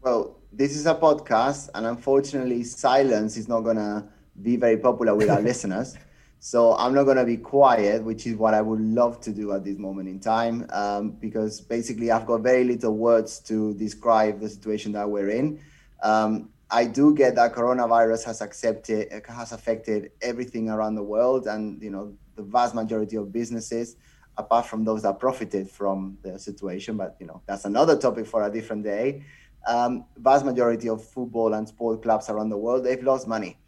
Well, 0.00 0.35
this 0.52 0.76
is 0.76 0.86
a 0.86 0.94
podcast, 0.94 1.70
and 1.74 1.86
unfortunately, 1.86 2.64
silence 2.64 3.36
is 3.36 3.48
not 3.48 3.60
gonna 3.60 4.08
be 4.42 4.56
very 4.56 4.76
popular 4.76 5.14
with 5.14 5.30
our 5.30 5.40
listeners. 5.50 5.96
So 6.38 6.76
I'm 6.76 6.94
not 6.94 7.04
gonna 7.04 7.24
be 7.24 7.36
quiet, 7.36 8.02
which 8.04 8.26
is 8.26 8.36
what 8.36 8.54
I 8.54 8.60
would 8.60 8.80
love 8.80 9.20
to 9.22 9.32
do 9.32 9.52
at 9.52 9.64
this 9.64 9.78
moment 9.78 10.08
in 10.08 10.20
time, 10.20 10.66
um, 10.70 11.10
because 11.12 11.60
basically 11.60 12.10
I've 12.10 12.26
got 12.26 12.42
very 12.42 12.64
little 12.64 12.96
words 12.96 13.40
to 13.40 13.74
describe 13.74 14.40
the 14.40 14.48
situation 14.48 14.92
that 14.92 15.08
we're 15.08 15.30
in. 15.30 15.60
Um, 16.02 16.50
I 16.70 16.84
do 16.84 17.14
get 17.14 17.36
that 17.36 17.54
coronavirus 17.54 18.24
has 18.24 18.40
accepted 18.40 19.12
has 19.28 19.52
affected 19.52 20.10
everything 20.20 20.68
around 20.68 20.96
the 20.96 21.02
world, 21.02 21.46
and 21.46 21.80
you 21.82 21.90
know 21.90 22.14
the 22.34 22.42
vast 22.42 22.74
majority 22.74 23.16
of 23.16 23.32
businesses, 23.32 23.96
apart 24.36 24.66
from 24.66 24.84
those 24.84 25.02
that 25.02 25.18
profited 25.18 25.70
from 25.70 26.18
the 26.22 26.38
situation. 26.38 26.96
But 26.96 27.16
you 27.20 27.26
know 27.26 27.42
that's 27.46 27.64
another 27.64 27.96
topic 27.96 28.26
for 28.26 28.42
a 28.42 28.50
different 28.50 28.84
day. 28.84 29.24
Um, 29.66 30.04
vast 30.16 30.44
majority 30.44 30.88
of 30.88 31.04
football 31.04 31.54
and 31.54 31.66
sport 31.66 32.02
clubs 32.02 32.28
around 32.28 32.50
the 32.50 32.56
world 32.56 32.84
they've 32.84 33.02
lost 33.02 33.26
money, 33.26 33.58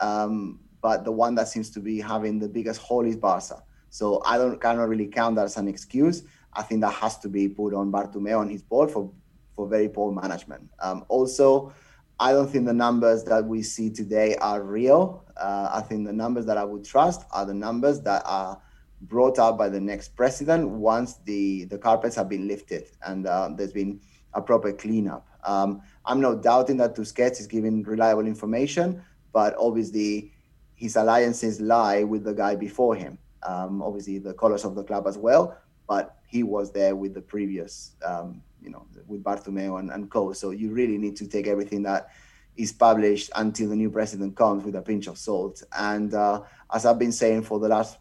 um, 0.00 0.60
but 0.80 1.04
the 1.04 1.12
one 1.12 1.34
that 1.34 1.48
seems 1.48 1.70
to 1.70 1.80
be 1.80 2.00
having 2.00 2.38
the 2.38 2.48
biggest 2.48 2.80
hole 2.80 3.04
is 3.04 3.16
Barca. 3.16 3.62
So 3.90 4.22
I 4.24 4.38
don't 4.38 4.60
cannot 4.60 4.88
really 4.88 5.06
count 5.06 5.36
that 5.36 5.44
as 5.44 5.56
an 5.56 5.68
excuse. 5.68 6.24
I 6.54 6.62
think 6.62 6.80
that 6.80 6.94
has 6.94 7.18
to 7.18 7.28
be 7.28 7.48
put 7.48 7.74
on 7.74 7.92
Bartomeu 7.92 8.38
on 8.38 8.48
his 8.48 8.62
board 8.62 8.90
for 8.90 9.10
for 9.54 9.68
very 9.68 9.88
poor 9.88 10.12
management. 10.12 10.70
Um, 10.80 11.04
also 11.08 11.72
I 12.20 12.32
don't 12.32 12.48
think 12.48 12.66
the 12.66 12.72
numbers 12.72 13.24
that 13.24 13.44
we 13.44 13.62
see 13.62 13.90
today 13.90 14.36
are 14.36 14.62
real. 14.62 15.24
Uh, 15.36 15.70
I 15.72 15.80
think 15.80 16.06
the 16.06 16.12
numbers 16.12 16.46
that 16.46 16.56
I 16.56 16.64
would 16.64 16.84
trust 16.84 17.24
are 17.32 17.44
the 17.44 17.54
numbers 17.54 18.00
that 18.02 18.22
are 18.24 18.60
brought 19.02 19.38
up 19.38 19.58
by 19.58 19.68
the 19.68 19.80
next 19.80 20.16
president 20.16 20.68
once 20.68 21.18
the, 21.24 21.64
the 21.64 21.76
carpets 21.76 22.14
have 22.16 22.28
been 22.28 22.46
lifted 22.46 22.84
and 23.04 23.26
uh, 23.26 23.50
there's 23.54 23.72
been 23.72 24.00
a 24.32 24.40
proper 24.40 24.72
cleanup. 24.72 25.26
Um, 25.44 25.82
I'm 26.04 26.20
not 26.20 26.42
doubting 26.42 26.76
that 26.78 26.94
Tusquets 26.94 27.40
is 27.40 27.46
giving 27.46 27.82
reliable 27.82 28.26
information, 28.26 29.02
but 29.32 29.54
obviously 29.58 30.32
his 30.74 30.96
alliances 30.96 31.60
lie 31.60 32.02
with 32.02 32.24
the 32.24 32.34
guy 32.34 32.56
before 32.56 32.94
him. 32.94 33.18
Um, 33.42 33.82
obviously, 33.82 34.18
the 34.18 34.34
colors 34.34 34.64
of 34.64 34.74
the 34.74 34.82
club 34.82 35.06
as 35.06 35.18
well, 35.18 35.56
but 35.86 36.16
he 36.26 36.42
was 36.42 36.72
there 36.72 36.96
with 36.96 37.14
the 37.14 37.20
previous 37.20 37.92
um, 38.04 38.42
you 38.64 38.70
know, 38.70 38.86
with 39.06 39.22
Bartomeu 39.22 39.78
and, 39.78 39.90
and 39.90 40.10
co. 40.10 40.32
So 40.32 40.50
you 40.50 40.72
really 40.72 40.98
need 40.98 41.16
to 41.16 41.28
take 41.28 41.46
everything 41.46 41.82
that 41.82 42.08
is 42.56 42.72
published 42.72 43.30
until 43.36 43.68
the 43.68 43.76
new 43.76 43.90
president 43.90 44.36
comes 44.36 44.64
with 44.64 44.74
a 44.76 44.82
pinch 44.82 45.06
of 45.06 45.18
salt. 45.18 45.62
And 45.76 46.14
uh, 46.14 46.42
as 46.72 46.86
I've 46.86 46.98
been 46.98 47.12
saying 47.12 47.42
for 47.42 47.58
the 47.58 47.68
last 47.68 47.98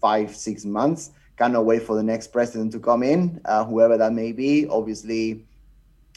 five, 0.00 0.34
six 0.34 0.64
months, 0.64 1.10
cannot 1.36 1.66
wait 1.66 1.82
for 1.82 1.94
the 1.94 2.02
next 2.02 2.28
president 2.28 2.72
to 2.72 2.80
come 2.80 3.02
in, 3.02 3.40
uh, 3.44 3.64
whoever 3.64 3.96
that 3.96 4.12
may 4.12 4.32
be. 4.32 4.66
Obviously, 4.66 5.46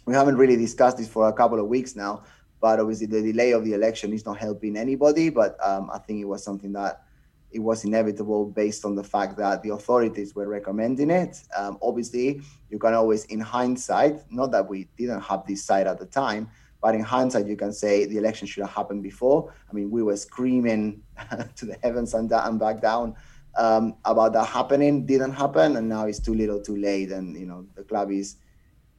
we 0.06 0.14
haven't 0.14 0.38
really 0.38 0.58
discussed 0.58 0.98
this 0.98 1.08
for 1.08 1.30
a 1.30 1.34
couple 1.34 1.60
of 1.60 1.68
weeks 1.68 1.96
now, 1.96 2.24
But 2.60 2.80
obviously, 2.80 3.08
the 3.08 3.22
delay 3.22 3.52
of 3.52 3.66
the 3.66 3.74
election 3.74 4.14
is 4.14 4.26
not 4.26 4.38
helping 4.38 4.78
anybody. 4.78 5.30
But 5.30 5.58
um, 5.66 5.90
I 5.92 5.98
think 6.00 6.20
it 6.22 6.26
was 6.26 6.44
something 6.44 6.74
that 6.74 7.04
it 7.52 7.60
was 7.60 7.84
inevitable 7.84 8.46
based 8.46 8.86
on 8.86 8.96
the 8.96 9.04
fact 9.04 9.38
that 9.38 9.62
the 9.62 9.70
authorities 9.70 10.36
were 10.36 10.48
recommending 10.48 11.10
it. 11.10 11.42
Um, 11.58 11.78
obviously, 11.82 12.42
you 12.70 12.80
can 12.80 12.94
always, 12.94 13.26
in 13.26 13.40
hindsight, 13.40 14.22
not 14.32 14.52
that 14.52 14.70
we 14.70 14.88
didn't 14.98 15.22
have 15.22 15.46
this 15.46 15.64
side 15.64 15.88
at 15.88 16.00
the 16.00 16.06
time, 16.06 16.50
but 16.82 16.96
in 16.96 17.02
hindsight, 17.02 17.48
you 17.48 17.56
can 17.56 17.74
say 17.74 18.06
the 18.06 18.18
election 18.18 18.48
should 18.48 18.62
have 18.62 18.74
happened 18.74 19.04
before. 19.04 19.54
I 19.70 19.74
mean, 19.74 19.92
we 19.92 20.02
were 20.02 20.18
screaming 20.18 21.04
to 21.56 21.66
the 21.66 21.78
heavens 21.84 22.14
and, 22.14 22.30
back 22.30 22.82
down 22.82 23.16
um, 23.58 23.96
about 24.06 24.34
that 24.34 24.46
happening. 24.46 25.06
Didn't 25.06 25.34
happen, 25.34 25.78
and 25.78 25.88
now 25.88 26.06
it's 26.06 26.20
too 26.20 26.34
little, 26.34 26.62
too 26.62 26.78
late. 26.78 27.12
And 27.12 27.38
you 27.38 27.46
know, 27.46 27.68
the 27.76 27.84
club 27.84 28.12
is 28.12 28.38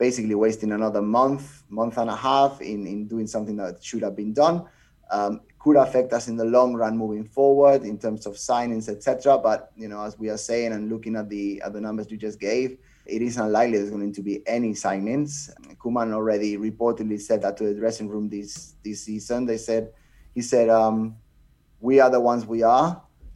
basically 0.02 0.34
wasting 0.34 0.72
another 0.72 1.00
month, 1.00 1.62
month 1.68 1.96
and 1.96 2.10
a 2.10 2.16
half 2.16 2.60
in 2.60 2.80
in 2.92 3.06
doing 3.06 3.28
something 3.34 3.56
that 3.62 3.74
should 3.88 4.02
have 4.02 4.16
been 4.16 4.32
done. 4.32 4.56
Um, 5.16 5.42
could 5.60 5.76
affect 5.76 6.12
us 6.12 6.26
in 6.26 6.36
the 6.36 6.44
long 6.44 6.74
run 6.74 6.98
moving 6.98 7.24
forward 7.24 7.84
in 7.84 7.96
terms 8.04 8.26
of 8.26 8.34
signings, 8.34 8.88
etc. 8.88 9.38
But 9.38 9.70
you 9.76 9.86
know, 9.86 10.02
as 10.02 10.18
we 10.18 10.28
are 10.28 10.42
saying 10.48 10.72
and 10.72 10.90
looking 10.92 11.14
at 11.14 11.28
the 11.28 11.62
at 11.64 11.72
the 11.72 11.80
numbers 11.80 12.10
you 12.10 12.16
just 12.16 12.40
gave, 12.40 12.78
it 13.06 13.22
is 13.22 13.36
unlikely 13.36 13.78
there's 13.78 13.90
going 13.90 14.12
to 14.12 14.22
be 14.22 14.42
any 14.56 14.72
signings. 14.72 15.32
Koeman 15.80 16.12
already 16.12 16.56
reportedly 16.56 17.20
said 17.20 17.40
that 17.42 17.56
to 17.58 17.64
the 17.70 17.74
dressing 17.82 18.08
room 18.08 18.28
this 18.28 18.74
this 18.82 19.04
season. 19.04 19.46
They 19.46 19.60
said 19.68 19.92
he 20.34 20.42
said, 20.42 20.68
um, 20.68 21.14
"We 21.78 22.00
are 22.00 22.10
the 22.10 22.24
ones 22.30 22.44
we 22.44 22.64
are, 22.64 22.90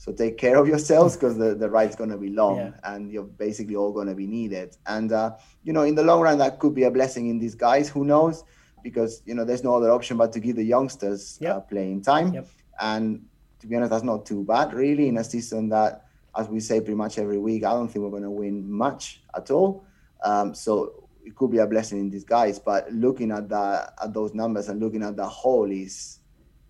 so 0.06 0.12
take 0.12 0.38
care 0.38 0.56
of 0.56 0.68
yourselves 0.68 1.16
because 1.16 1.36
the 1.36 1.54
the 1.56 1.68
ride's 1.68 1.96
going 1.96 2.10
to 2.10 2.16
be 2.16 2.30
long 2.30 2.58
yeah. 2.58 2.70
and 2.84 3.10
you're 3.10 3.24
basically 3.24 3.74
all 3.74 3.92
going 3.92 4.06
to 4.06 4.14
be 4.14 4.26
needed." 4.26 4.76
And 4.86 5.12
uh, 5.12 5.32
you 5.64 5.72
know, 5.72 5.82
in 5.82 5.96
the 5.96 6.04
long 6.04 6.20
run, 6.20 6.38
that 6.38 6.60
could 6.60 6.74
be 6.74 6.84
a 6.84 6.90
blessing 6.90 7.28
in 7.28 7.40
disguise. 7.40 7.88
Who 7.88 8.04
knows? 8.04 8.44
Because 8.84 9.20
you 9.26 9.34
know, 9.34 9.44
there's 9.44 9.64
no 9.64 9.74
other 9.74 9.90
option 9.90 10.16
but 10.16 10.32
to 10.32 10.40
give 10.40 10.56
the 10.56 10.64
youngsters 10.64 11.36
yep. 11.40 11.56
uh, 11.56 11.60
playing 11.60 12.02
time. 12.02 12.32
Yep. 12.32 12.48
And 12.80 13.26
to 13.58 13.66
be 13.66 13.74
honest, 13.74 13.90
that's 13.90 14.04
not 14.04 14.24
too 14.24 14.44
bad, 14.44 14.72
really, 14.72 15.08
in 15.08 15.16
a 15.18 15.24
season 15.24 15.70
that 15.70 16.06
as 16.36 16.48
we 16.48 16.60
say 16.60 16.80
pretty 16.80 16.94
much 16.94 17.18
every 17.18 17.38
week, 17.38 17.64
I 17.64 17.72
don't 17.72 17.88
think 17.88 18.04
we're 18.04 18.10
going 18.10 18.22
to 18.22 18.30
win 18.30 18.70
much 18.70 19.22
at 19.34 19.50
all. 19.50 19.84
Um, 20.22 20.54
so 20.54 21.08
it 21.24 21.34
could 21.34 21.50
be 21.50 21.58
a 21.58 21.66
blessing 21.66 21.98
in 21.98 22.10
disguise. 22.10 22.58
But 22.58 22.92
looking 22.92 23.32
at 23.32 23.48
that, 23.48 23.94
at 24.02 24.12
those 24.12 24.34
numbers 24.34 24.68
and 24.68 24.80
looking 24.80 25.02
at 25.02 25.16
the 25.16 25.26
whole 25.26 25.70
is, 25.70 26.18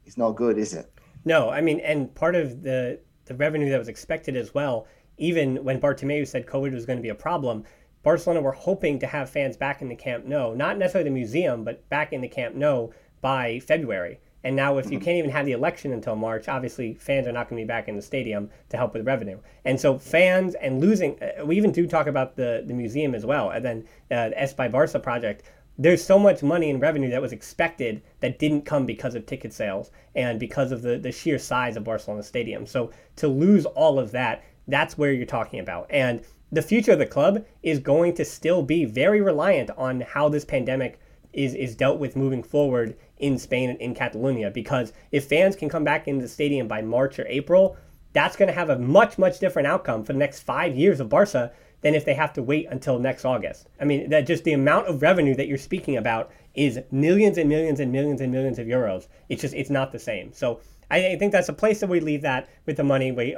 it's 0.04 0.16
not 0.16 0.32
good, 0.32 0.56
is 0.58 0.72
it? 0.72 0.90
No, 1.24 1.50
I 1.50 1.60
mean, 1.60 1.80
and 1.80 2.14
part 2.14 2.36
of 2.36 2.62
the 2.62 3.00
the 3.26 3.34
revenue 3.34 3.70
that 3.70 3.78
was 3.78 3.88
expected 3.88 4.36
as 4.36 4.54
well. 4.54 4.86
Even 5.18 5.64
when 5.64 5.80
Bartomeu 5.80 6.26
said 6.26 6.46
COVID 6.46 6.72
was 6.72 6.86
going 6.86 6.98
to 6.98 7.02
be 7.02 7.08
a 7.08 7.14
problem, 7.14 7.64
Barcelona 8.02 8.40
were 8.40 8.52
hoping 8.52 8.98
to 9.00 9.06
have 9.06 9.30
fans 9.30 9.56
back 9.56 9.82
in 9.82 9.88
the 9.88 9.96
Camp 9.96 10.24
Nou, 10.24 10.54
not 10.54 10.78
necessarily 10.78 11.10
the 11.10 11.14
museum, 11.14 11.64
but 11.64 11.88
back 11.88 12.12
in 12.12 12.20
the 12.20 12.28
Camp 12.28 12.54
Nou 12.54 12.90
by 13.20 13.58
February. 13.60 14.20
And 14.44 14.54
now, 14.54 14.78
if 14.78 14.92
you 14.92 15.00
can't 15.00 15.18
even 15.18 15.30
have 15.30 15.44
the 15.44 15.50
election 15.50 15.92
until 15.92 16.14
March, 16.14 16.46
obviously 16.48 16.94
fans 16.94 17.26
are 17.26 17.32
not 17.32 17.48
going 17.48 17.60
to 17.60 17.64
be 17.64 17.66
back 17.66 17.88
in 17.88 17.96
the 17.96 18.02
stadium 18.02 18.48
to 18.68 18.76
help 18.76 18.94
with 18.94 19.04
revenue. 19.04 19.40
And 19.64 19.80
so, 19.80 19.98
fans 19.98 20.54
and 20.54 20.80
losing, 20.80 21.20
uh, 21.20 21.44
we 21.44 21.56
even 21.56 21.72
do 21.72 21.84
talk 21.84 22.06
about 22.06 22.36
the, 22.36 22.62
the 22.64 22.72
museum 22.72 23.16
as 23.16 23.26
well. 23.26 23.50
And 23.50 23.64
then 23.64 23.88
uh, 24.08 24.28
the 24.28 24.36
Espai 24.36 24.70
Barca 24.70 25.00
project. 25.00 25.42
There's 25.78 26.04
so 26.04 26.18
much 26.18 26.42
money 26.42 26.70
in 26.70 26.80
revenue 26.80 27.10
that 27.10 27.20
was 27.20 27.32
expected 27.32 28.02
that 28.20 28.38
didn't 28.38 28.64
come 28.64 28.86
because 28.86 29.14
of 29.14 29.26
ticket 29.26 29.52
sales 29.52 29.90
and 30.14 30.40
because 30.40 30.72
of 30.72 30.82
the, 30.82 30.96
the 30.98 31.12
sheer 31.12 31.38
size 31.38 31.76
of 31.76 31.84
Barcelona 31.84 32.22
Stadium. 32.22 32.66
So, 32.66 32.90
to 33.16 33.28
lose 33.28 33.66
all 33.66 33.98
of 33.98 34.10
that, 34.12 34.42
that's 34.68 34.96
where 34.96 35.12
you're 35.12 35.26
talking 35.26 35.60
about. 35.60 35.86
And 35.90 36.22
the 36.50 36.62
future 36.62 36.92
of 36.92 36.98
the 36.98 37.06
club 37.06 37.44
is 37.62 37.78
going 37.78 38.14
to 38.14 38.24
still 38.24 38.62
be 38.62 38.84
very 38.84 39.20
reliant 39.20 39.70
on 39.76 40.00
how 40.00 40.28
this 40.28 40.44
pandemic 40.44 41.00
is, 41.32 41.54
is 41.54 41.76
dealt 41.76 41.98
with 41.98 42.16
moving 42.16 42.42
forward 42.42 42.96
in 43.18 43.38
Spain 43.38 43.70
and 43.70 43.80
in 43.80 43.94
Catalonia 43.94 44.50
because 44.50 44.92
if 45.12 45.26
fans 45.26 45.56
can 45.56 45.68
come 45.68 45.84
back 45.84 46.08
into 46.08 46.22
the 46.22 46.28
stadium 46.28 46.68
by 46.68 46.82
March 46.82 47.18
or 47.18 47.26
April, 47.26 47.76
that's 48.12 48.36
going 48.36 48.48
to 48.48 48.54
have 48.54 48.70
a 48.70 48.78
much, 48.78 49.18
much 49.18 49.38
different 49.38 49.68
outcome 49.68 50.02
for 50.04 50.12
the 50.12 50.18
next 50.18 50.40
five 50.40 50.74
years 50.74 51.00
of 51.00 51.08
Barca 51.08 51.52
than 51.82 51.94
if 51.94 52.04
they 52.04 52.14
have 52.14 52.32
to 52.34 52.42
wait 52.42 52.66
until 52.70 52.98
next 52.98 53.24
August. 53.24 53.68
I 53.80 53.84
mean, 53.84 54.10
that 54.10 54.26
just 54.26 54.44
the 54.44 54.52
amount 54.52 54.88
of 54.88 55.02
revenue 55.02 55.34
that 55.34 55.46
you're 55.46 55.58
speaking 55.58 55.96
about 55.96 56.30
is 56.54 56.80
millions 56.90 57.38
and 57.38 57.48
millions 57.48 57.80
and 57.80 57.92
millions 57.92 58.20
and 58.20 58.32
millions 58.32 58.58
of 58.58 58.66
euros. 58.66 59.08
It's 59.28 59.42
just, 59.42 59.54
it's 59.54 59.70
not 59.70 59.92
the 59.92 59.98
same. 59.98 60.32
So 60.32 60.60
I 60.90 61.16
think 61.16 61.32
that's 61.32 61.48
a 61.48 61.52
place 61.52 61.80
that 61.80 61.88
we 61.88 62.00
leave 62.00 62.22
that 62.22 62.48
with 62.64 62.76
the 62.76 62.84
money. 62.84 63.12
We, 63.12 63.36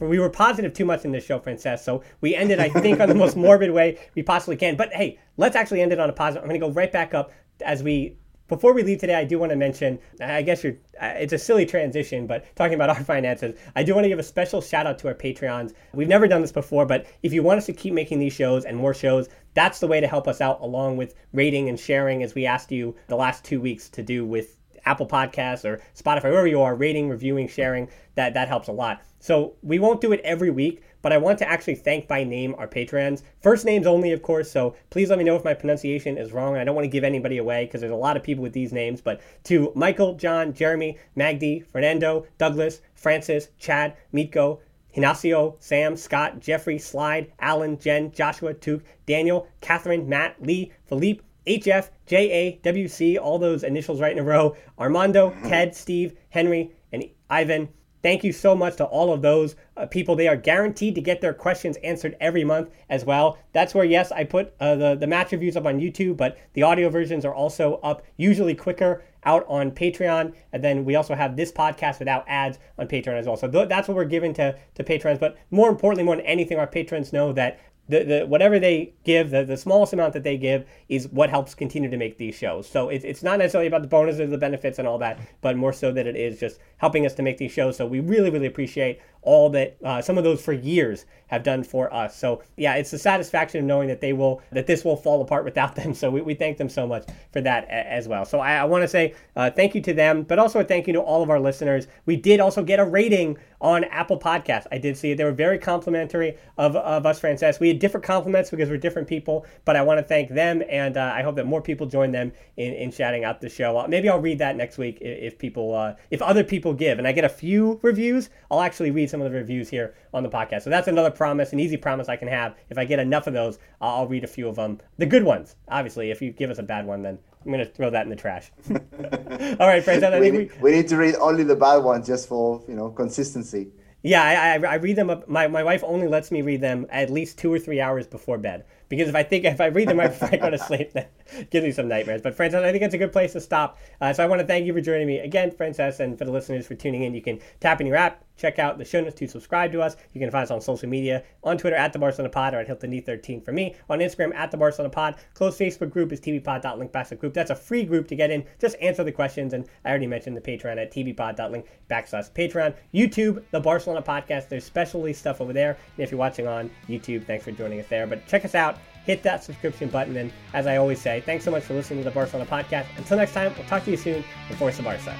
we 0.00 0.18
were 0.18 0.30
positive 0.30 0.72
too 0.72 0.84
much 0.84 1.04
in 1.04 1.12
this 1.12 1.24
show, 1.24 1.38
Francesc. 1.38 1.80
So 1.80 2.02
we 2.20 2.34
ended, 2.34 2.60
I 2.60 2.68
think, 2.68 3.00
on 3.00 3.08
the 3.08 3.14
most 3.14 3.36
morbid 3.38 3.70
way 3.70 3.98
we 4.14 4.22
possibly 4.22 4.56
can. 4.56 4.76
But 4.76 4.92
hey, 4.92 5.18
let's 5.36 5.56
actually 5.56 5.82
end 5.82 5.92
it 5.92 6.00
on 6.00 6.10
a 6.10 6.12
positive. 6.12 6.42
I'm 6.42 6.48
going 6.48 6.60
to 6.60 6.66
go 6.66 6.72
right 6.72 6.92
back 6.92 7.14
up 7.14 7.32
as 7.64 7.82
we 7.82 8.16
before 8.48 8.74
we 8.74 8.82
leave 8.82 8.98
today, 8.98 9.14
I 9.14 9.24
do 9.24 9.38
want 9.38 9.50
to 9.50 9.56
mention, 9.56 9.98
I 10.20 10.42
guess 10.42 10.62
you're, 10.62 10.74
uh, 10.74 10.76
it's 11.16 11.32
a 11.32 11.38
silly 11.38 11.66
transition, 11.66 12.26
but 12.26 12.44
talking 12.56 12.74
about 12.74 12.88
our 12.96 13.04
finances, 13.04 13.58
I 13.76 13.82
do 13.82 13.94
want 13.94 14.04
to 14.04 14.08
give 14.08 14.18
a 14.18 14.24
special 14.24 14.60
shout 14.60 14.86
out 14.86 14.98
to 15.00 15.08
our 15.08 15.14
Patreons. 15.14 15.72
We've 15.92 16.08
never 16.08 16.26
done 16.26 16.40
this 16.40 16.52
before, 16.52 16.86
but 16.86 17.06
if 17.22 17.32
you 17.32 17.42
want 17.42 17.58
us 17.58 17.66
to 17.66 17.72
keep 17.72 17.94
making 17.94 18.18
these 18.18 18.32
shows 18.32 18.64
and 18.64 18.76
more 18.76 18.94
shows, 18.94 19.28
that's 19.54 19.80
the 19.80 19.86
way 19.86 20.00
to 20.00 20.06
help 20.06 20.26
us 20.28 20.40
out, 20.40 20.60
along 20.60 20.96
with 20.96 21.14
rating 21.32 21.68
and 21.68 21.78
sharing, 21.78 22.22
as 22.22 22.34
we 22.34 22.46
asked 22.46 22.72
you 22.72 22.94
the 23.08 23.16
last 23.16 23.44
two 23.44 23.60
weeks 23.60 23.88
to 23.90 24.02
do 24.02 24.24
with 24.24 24.58
Apple 24.86 25.06
Podcasts 25.06 25.64
or 25.64 25.80
Spotify, 25.94 26.24
wherever 26.24 26.46
you 26.46 26.60
are, 26.60 26.74
rating, 26.74 27.08
reviewing, 27.08 27.48
sharing, 27.48 27.88
that, 28.16 28.34
that 28.34 28.48
helps 28.48 28.68
a 28.68 28.72
lot. 28.72 29.02
So 29.18 29.54
we 29.62 29.78
won't 29.78 30.00
do 30.00 30.12
it 30.12 30.20
every 30.22 30.50
week, 30.50 30.82
but 31.04 31.12
I 31.12 31.18
want 31.18 31.38
to 31.40 31.48
actually 31.48 31.74
thank 31.74 32.08
by 32.08 32.24
name 32.24 32.54
our 32.56 32.66
patrons. 32.66 33.24
First 33.42 33.66
names 33.66 33.86
only, 33.86 34.12
of 34.12 34.22
course, 34.22 34.50
so 34.50 34.74
please 34.88 35.10
let 35.10 35.18
me 35.18 35.24
know 35.24 35.36
if 35.36 35.44
my 35.44 35.52
pronunciation 35.52 36.16
is 36.16 36.32
wrong. 36.32 36.56
I 36.56 36.64
don't 36.64 36.74
want 36.74 36.86
to 36.86 36.90
give 36.90 37.04
anybody 37.04 37.36
away 37.36 37.66
because 37.66 37.82
there's 37.82 37.92
a 37.92 37.94
lot 37.94 38.16
of 38.16 38.22
people 38.22 38.40
with 38.40 38.54
these 38.54 38.72
names, 38.72 39.02
but 39.02 39.20
to 39.44 39.70
Michael, 39.74 40.14
John, 40.14 40.54
Jeremy, 40.54 40.96
Magdi, 41.14 41.66
Fernando, 41.66 42.26
Douglas, 42.38 42.80
Francis, 42.94 43.48
Chad, 43.58 43.98
Mitko, 44.14 44.60
Hinacio, 44.96 45.56
Sam, 45.60 45.94
Scott, 45.94 46.40
Jeffrey, 46.40 46.78
Slide, 46.78 47.30
Alan, 47.38 47.78
Jen, 47.78 48.10
Joshua, 48.10 48.54
Tuke, 48.54 48.80
Daniel, 49.04 49.46
Catherine, 49.60 50.08
Matt, 50.08 50.36
Lee, 50.40 50.72
Philippe, 50.86 51.22
HF, 51.46 51.90
JA, 52.06 52.58
WC, 52.62 53.18
all 53.20 53.38
those 53.38 53.62
initials 53.62 54.00
right 54.00 54.12
in 54.12 54.20
a 54.20 54.24
row, 54.24 54.56
Armando, 54.78 55.36
Ted, 55.42 55.76
Steve, 55.76 56.16
Henry, 56.30 56.72
and 56.92 57.04
Ivan. 57.28 57.68
Thank 58.04 58.22
you 58.22 58.34
so 58.34 58.54
much 58.54 58.76
to 58.76 58.84
all 58.84 59.14
of 59.14 59.22
those 59.22 59.56
uh, 59.78 59.86
people. 59.86 60.14
They 60.14 60.28
are 60.28 60.36
guaranteed 60.36 60.94
to 60.96 61.00
get 61.00 61.22
their 61.22 61.32
questions 61.32 61.78
answered 61.78 62.18
every 62.20 62.44
month 62.44 62.68
as 62.90 63.02
well. 63.02 63.38
That's 63.54 63.74
where, 63.74 63.86
yes, 63.86 64.12
I 64.12 64.24
put 64.24 64.52
uh, 64.60 64.74
the, 64.74 64.94
the 64.94 65.06
match 65.06 65.32
reviews 65.32 65.56
up 65.56 65.64
on 65.64 65.80
YouTube, 65.80 66.18
but 66.18 66.36
the 66.52 66.64
audio 66.64 66.90
versions 66.90 67.24
are 67.24 67.32
also 67.34 67.76
up, 67.76 68.02
usually 68.18 68.54
quicker, 68.54 69.02
out 69.24 69.46
on 69.48 69.70
Patreon. 69.70 70.34
And 70.52 70.62
then 70.62 70.84
we 70.84 70.96
also 70.96 71.14
have 71.14 71.34
this 71.34 71.50
podcast 71.50 71.98
without 71.98 72.26
ads 72.28 72.58
on 72.78 72.88
Patreon 72.88 73.18
as 73.18 73.24
well. 73.24 73.38
So 73.38 73.50
th- 73.50 73.70
that's 73.70 73.88
what 73.88 73.96
we're 73.96 74.04
giving 74.04 74.34
to, 74.34 74.54
to 74.74 74.84
patrons. 74.84 75.18
But 75.18 75.38
more 75.50 75.70
importantly, 75.70 76.04
more 76.04 76.16
than 76.16 76.26
anything, 76.26 76.58
our 76.58 76.66
patrons 76.66 77.10
know 77.10 77.32
that 77.32 77.58
the, 77.88 78.02
the 78.02 78.26
whatever 78.26 78.58
they 78.58 78.94
give, 79.04 79.30
the, 79.30 79.44
the 79.44 79.56
smallest 79.56 79.92
amount 79.92 80.14
that 80.14 80.22
they 80.22 80.38
give 80.38 80.64
is 80.88 81.08
what 81.08 81.28
helps 81.28 81.54
continue 81.54 81.90
to 81.90 81.96
make 81.96 82.16
these 82.16 82.34
shows. 82.34 82.68
So 82.68 82.88
it's, 82.88 83.04
it's 83.04 83.22
not 83.22 83.38
necessarily 83.38 83.66
about 83.66 83.82
the 83.82 83.88
bonuses, 83.88 84.30
the 84.30 84.38
benefits, 84.38 84.78
and 84.78 84.88
all 84.88 84.98
that, 84.98 85.18
but 85.42 85.56
more 85.56 85.72
so 85.72 85.92
that 85.92 86.06
it 86.06 86.16
is 86.16 86.40
just 86.40 86.60
helping 86.84 87.06
us 87.06 87.14
to 87.14 87.22
make 87.22 87.38
these 87.38 87.50
shows. 87.50 87.78
So 87.78 87.86
we 87.86 88.00
really, 88.00 88.28
really 88.28 88.44
appreciate 88.44 89.00
all 89.22 89.48
that 89.48 89.74
uh, 89.82 90.02
some 90.02 90.18
of 90.18 90.24
those 90.24 90.44
for 90.44 90.52
years 90.52 91.06
have 91.28 91.42
done 91.42 91.64
for 91.64 91.92
us. 91.94 92.14
So 92.14 92.42
yeah, 92.58 92.74
it's 92.74 92.90
the 92.90 92.98
satisfaction 92.98 93.60
of 93.60 93.64
knowing 93.64 93.88
that 93.88 94.02
they 94.02 94.12
will 94.12 94.42
that 94.52 94.66
this 94.66 94.84
will 94.84 94.96
fall 94.96 95.22
apart 95.22 95.44
without 95.44 95.74
them. 95.74 95.94
So 96.04 96.10
we, 96.10 96.20
we 96.20 96.34
thank 96.34 96.58
them 96.58 96.68
so 96.68 96.86
much 96.86 97.06
for 97.32 97.40
that 97.40 97.64
a, 97.64 97.90
as 97.90 98.06
well. 98.08 98.26
So 98.26 98.40
I, 98.40 98.56
I 98.56 98.64
want 98.64 98.82
to 98.82 98.88
say 98.88 99.14
uh, 99.36 99.50
thank 99.50 99.74
you 99.74 99.80
to 99.80 99.94
them, 99.94 100.24
but 100.24 100.38
also 100.38 100.60
a 100.60 100.64
thank 100.64 100.86
you 100.86 100.92
to 100.92 101.00
all 101.00 101.22
of 101.22 101.30
our 101.30 101.40
listeners. 101.40 101.86
We 102.04 102.16
did 102.16 102.40
also 102.40 102.62
get 102.62 102.78
a 102.78 102.84
rating 102.84 103.38
on 103.64 103.84
Apple 103.84 104.18
Podcasts. 104.18 104.66
I 104.70 104.76
did 104.76 104.94
see 104.94 105.12
it. 105.12 105.16
They 105.16 105.24
were 105.24 105.32
very 105.32 105.58
complimentary 105.58 106.36
of, 106.58 106.76
of 106.76 107.06
us, 107.06 107.18
Francesc. 107.18 107.60
We 107.60 107.68
had 107.68 107.78
different 107.78 108.04
compliments 108.04 108.50
because 108.50 108.68
we're 108.68 108.76
different 108.76 109.08
people, 109.08 109.46
but 109.64 109.74
I 109.74 109.80
want 109.80 109.98
to 109.98 110.04
thank 110.04 110.28
them, 110.28 110.62
and 110.68 110.98
uh, 110.98 111.12
I 111.14 111.22
hope 111.22 111.36
that 111.36 111.46
more 111.46 111.62
people 111.62 111.86
join 111.86 112.12
them 112.12 112.30
in, 112.58 112.74
in 112.74 112.90
shouting 112.90 113.24
out 113.24 113.40
the 113.40 113.48
show. 113.48 113.78
Uh, 113.78 113.86
maybe 113.88 114.10
I'll 114.10 114.20
read 114.20 114.38
that 114.40 114.56
next 114.56 114.76
week 114.76 114.98
if, 115.00 115.38
people, 115.38 115.74
uh, 115.74 115.94
if 116.10 116.20
other 116.20 116.44
people 116.44 116.73
give, 116.74 116.98
and 116.98 117.06
I 117.06 117.12
get 117.12 117.24
a 117.24 117.28
few 117.28 117.78
reviews, 117.82 118.30
I'll 118.50 118.60
actually 118.60 118.90
read 118.90 119.10
some 119.10 119.20
of 119.20 119.30
the 119.30 119.36
reviews 119.36 119.68
here 119.68 119.94
on 120.12 120.22
the 120.22 120.28
podcast. 120.28 120.62
So 120.62 120.70
that's 120.70 120.88
another 120.88 121.10
promise, 121.10 121.52
an 121.52 121.60
easy 121.60 121.76
promise 121.76 122.08
I 122.08 122.16
can 122.16 122.28
have. 122.28 122.56
If 122.70 122.78
I 122.78 122.84
get 122.84 122.98
enough 122.98 123.26
of 123.26 123.34
those, 123.34 123.58
I'll 123.80 124.06
read 124.06 124.24
a 124.24 124.28
few 124.28 124.48
of 124.48 124.56
them. 124.56 124.80
The 124.98 125.06
good 125.06 125.24
ones, 125.24 125.56
obviously. 125.68 126.10
If 126.10 126.22
you 126.22 126.32
give 126.32 126.50
us 126.50 126.58
a 126.58 126.62
bad 126.62 126.86
one, 126.86 127.02
then 127.02 127.18
I'm 127.44 127.52
going 127.52 127.64
to 127.64 127.70
throw 127.70 127.90
that 127.90 128.04
in 128.04 128.10
the 128.10 128.16
trash. 128.16 128.50
All 128.70 129.68
right, 129.68 129.82
friends. 129.82 130.04
we, 130.20 130.30
we, 130.30 130.50
we 130.60 130.72
need 130.72 130.88
to 130.88 130.96
read 130.96 131.16
only 131.16 131.44
the 131.44 131.56
bad 131.56 131.78
ones 131.78 132.06
just 132.06 132.28
for 132.28 132.62
you 132.68 132.74
know 132.74 132.90
consistency. 132.90 133.68
Yeah, 134.02 134.22
I, 134.22 134.66
I, 134.66 134.72
I 134.72 134.74
read 134.74 134.96
them. 134.96 135.08
Up, 135.08 135.28
my, 135.28 135.46
my 135.48 135.62
wife 135.62 135.82
only 135.82 136.08
lets 136.08 136.30
me 136.30 136.42
read 136.42 136.60
them 136.60 136.86
at 136.90 137.08
least 137.08 137.38
two 137.38 137.52
or 137.52 137.58
three 137.58 137.80
hours 137.80 138.06
before 138.06 138.36
bed 138.36 138.64
because 138.96 139.08
if 139.08 139.14
I 139.14 139.22
think 139.22 139.44
if 139.44 139.60
I 139.60 139.66
read 139.66 139.88
them 139.88 139.98
right 140.00 140.10
before 140.10 140.28
I 140.32 140.36
go 140.36 140.50
to 140.50 140.58
sleep, 140.58 140.92
then 140.92 141.06
gives 141.50 141.64
me 141.64 141.72
some 141.72 141.88
nightmares. 141.88 142.22
But 142.22 142.36
Francesc, 142.36 142.62
I 142.62 142.70
think 142.70 142.82
it's 142.82 142.94
a 142.94 142.98
good 142.98 143.12
place 143.12 143.32
to 143.32 143.40
stop. 143.40 143.78
Uh, 144.00 144.12
so 144.12 144.22
I 144.22 144.26
want 144.26 144.40
to 144.40 144.46
thank 144.46 144.66
you 144.66 144.72
for 144.72 144.80
joining 144.80 145.06
me 145.06 145.18
again, 145.18 145.50
Francesc, 145.50 146.00
and 146.00 146.18
for 146.18 146.24
the 146.24 146.32
listeners 146.32 146.66
for 146.66 146.74
tuning 146.74 147.02
in. 147.02 147.14
You 147.14 147.22
can 147.22 147.40
tap 147.60 147.80
in 147.80 147.86
your 147.86 147.96
app, 147.96 148.24
check 148.36 148.58
out 148.58 148.78
the 148.78 148.84
show 148.84 149.00
notes 149.00 149.14
to 149.16 149.28
subscribe 149.28 149.72
to 149.72 149.82
us. 149.82 149.96
You 150.12 150.20
can 150.20 150.30
find 150.30 150.44
us 150.44 150.50
on 150.50 150.60
social 150.60 150.88
media, 150.88 151.22
on 151.42 151.58
Twitter 151.58 151.76
at 151.76 151.92
the 151.92 151.98
Barcelona 151.98 152.30
Pod 152.30 152.54
or 152.54 152.58
at 152.58 152.66
Hilton 152.66 152.92
E13 152.92 153.44
for 153.44 153.52
me, 153.52 153.74
on 153.88 154.00
Instagram 154.00 154.34
at 154.34 154.50
the 154.50 154.56
Barcelona 154.56 154.90
Pod. 154.90 155.16
Closed 155.34 155.58
Facebook 155.58 155.90
group 155.90 156.12
is 156.12 156.20
tvpod.link 156.20 156.92
backslash 156.92 157.18
group. 157.18 157.34
That's 157.34 157.50
a 157.50 157.56
free 157.56 157.84
group 157.84 158.08
to 158.08 158.16
get 158.16 158.30
in. 158.30 158.44
Just 158.60 158.76
answer 158.80 159.04
the 159.04 159.12
questions, 159.12 159.52
and 159.52 159.66
I 159.84 159.90
already 159.90 160.06
mentioned 160.06 160.36
the 160.36 160.40
Patreon 160.40 160.80
at 160.80 160.92
tvpod.link 160.92 161.66
backslash 161.90 162.30
Patreon. 162.32 162.74
YouTube, 162.94 163.42
the 163.50 163.60
Barcelona 163.60 164.02
Podcast. 164.02 164.48
There's 164.48 164.64
specialty 164.64 165.12
stuff 165.12 165.40
over 165.40 165.52
there. 165.52 165.78
And 165.96 166.04
if 166.04 166.10
you're 166.10 166.18
watching 166.18 166.46
on 166.46 166.70
YouTube, 166.88 167.26
thanks 167.26 167.44
for 167.44 167.52
joining 167.52 167.80
us 167.80 167.86
there. 167.88 168.06
But 168.06 168.26
check 168.26 168.44
us 168.44 168.54
out 168.54 168.78
hit 169.04 169.22
that 169.22 169.44
subscription 169.44 169.88
button. 169.88 170.16
And 170.16 170.32
as 170.52 170.66
I 170.66 170.76
always 170.76 171.00
say, 171.00 171.20
thanks 171.20 171.44
so 171.44 171.50
much 171.50 171.62
for 171.62 171.74
listening 171.74 172.00
to 172.00 172.04
the 172.04 172.14
Barcelona 172.14 172.48
podcast. 172.48 172.86
Until 172.96 173.16
next 173.18 173.32
time, 173.32 173.52
we'll 173.56 173.66
talk 173.66 173.84
to 173.84 173.90
you 173.90 173.96
soon 173.96 174.24
and 174.48 174.58
Forza 174.58 174.82
Barca. 174.82 175.16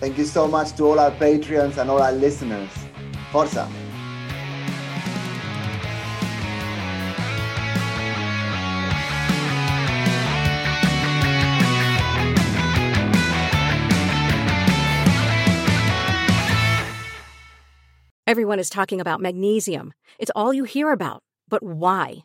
Thank 0.00 0.18
you 0.18 0.24
so 0.24 0.48
much 0.48 0.72
to 0.76 0.84
all 0.84 0.98
our 0.98 1.10
Patreons 1.12 1.78
and 1.78 1.90
all 1.90 2.02
our 2.02 2.12
listeners. 2.12 2.70
Forza. 3.30 3.70
Everyone 18.26 18.58
is 18.58 18.70
talking 18.70 19.00
about 19.00 19.20
magnesium. 19.20 19.92
It's 20.18 20.30
all 20.34 20.54
you 20.54 20.64
hear 20.64 20.90
about. 20.92 21.22
But 21.48 21.62
why? 21.62 22.24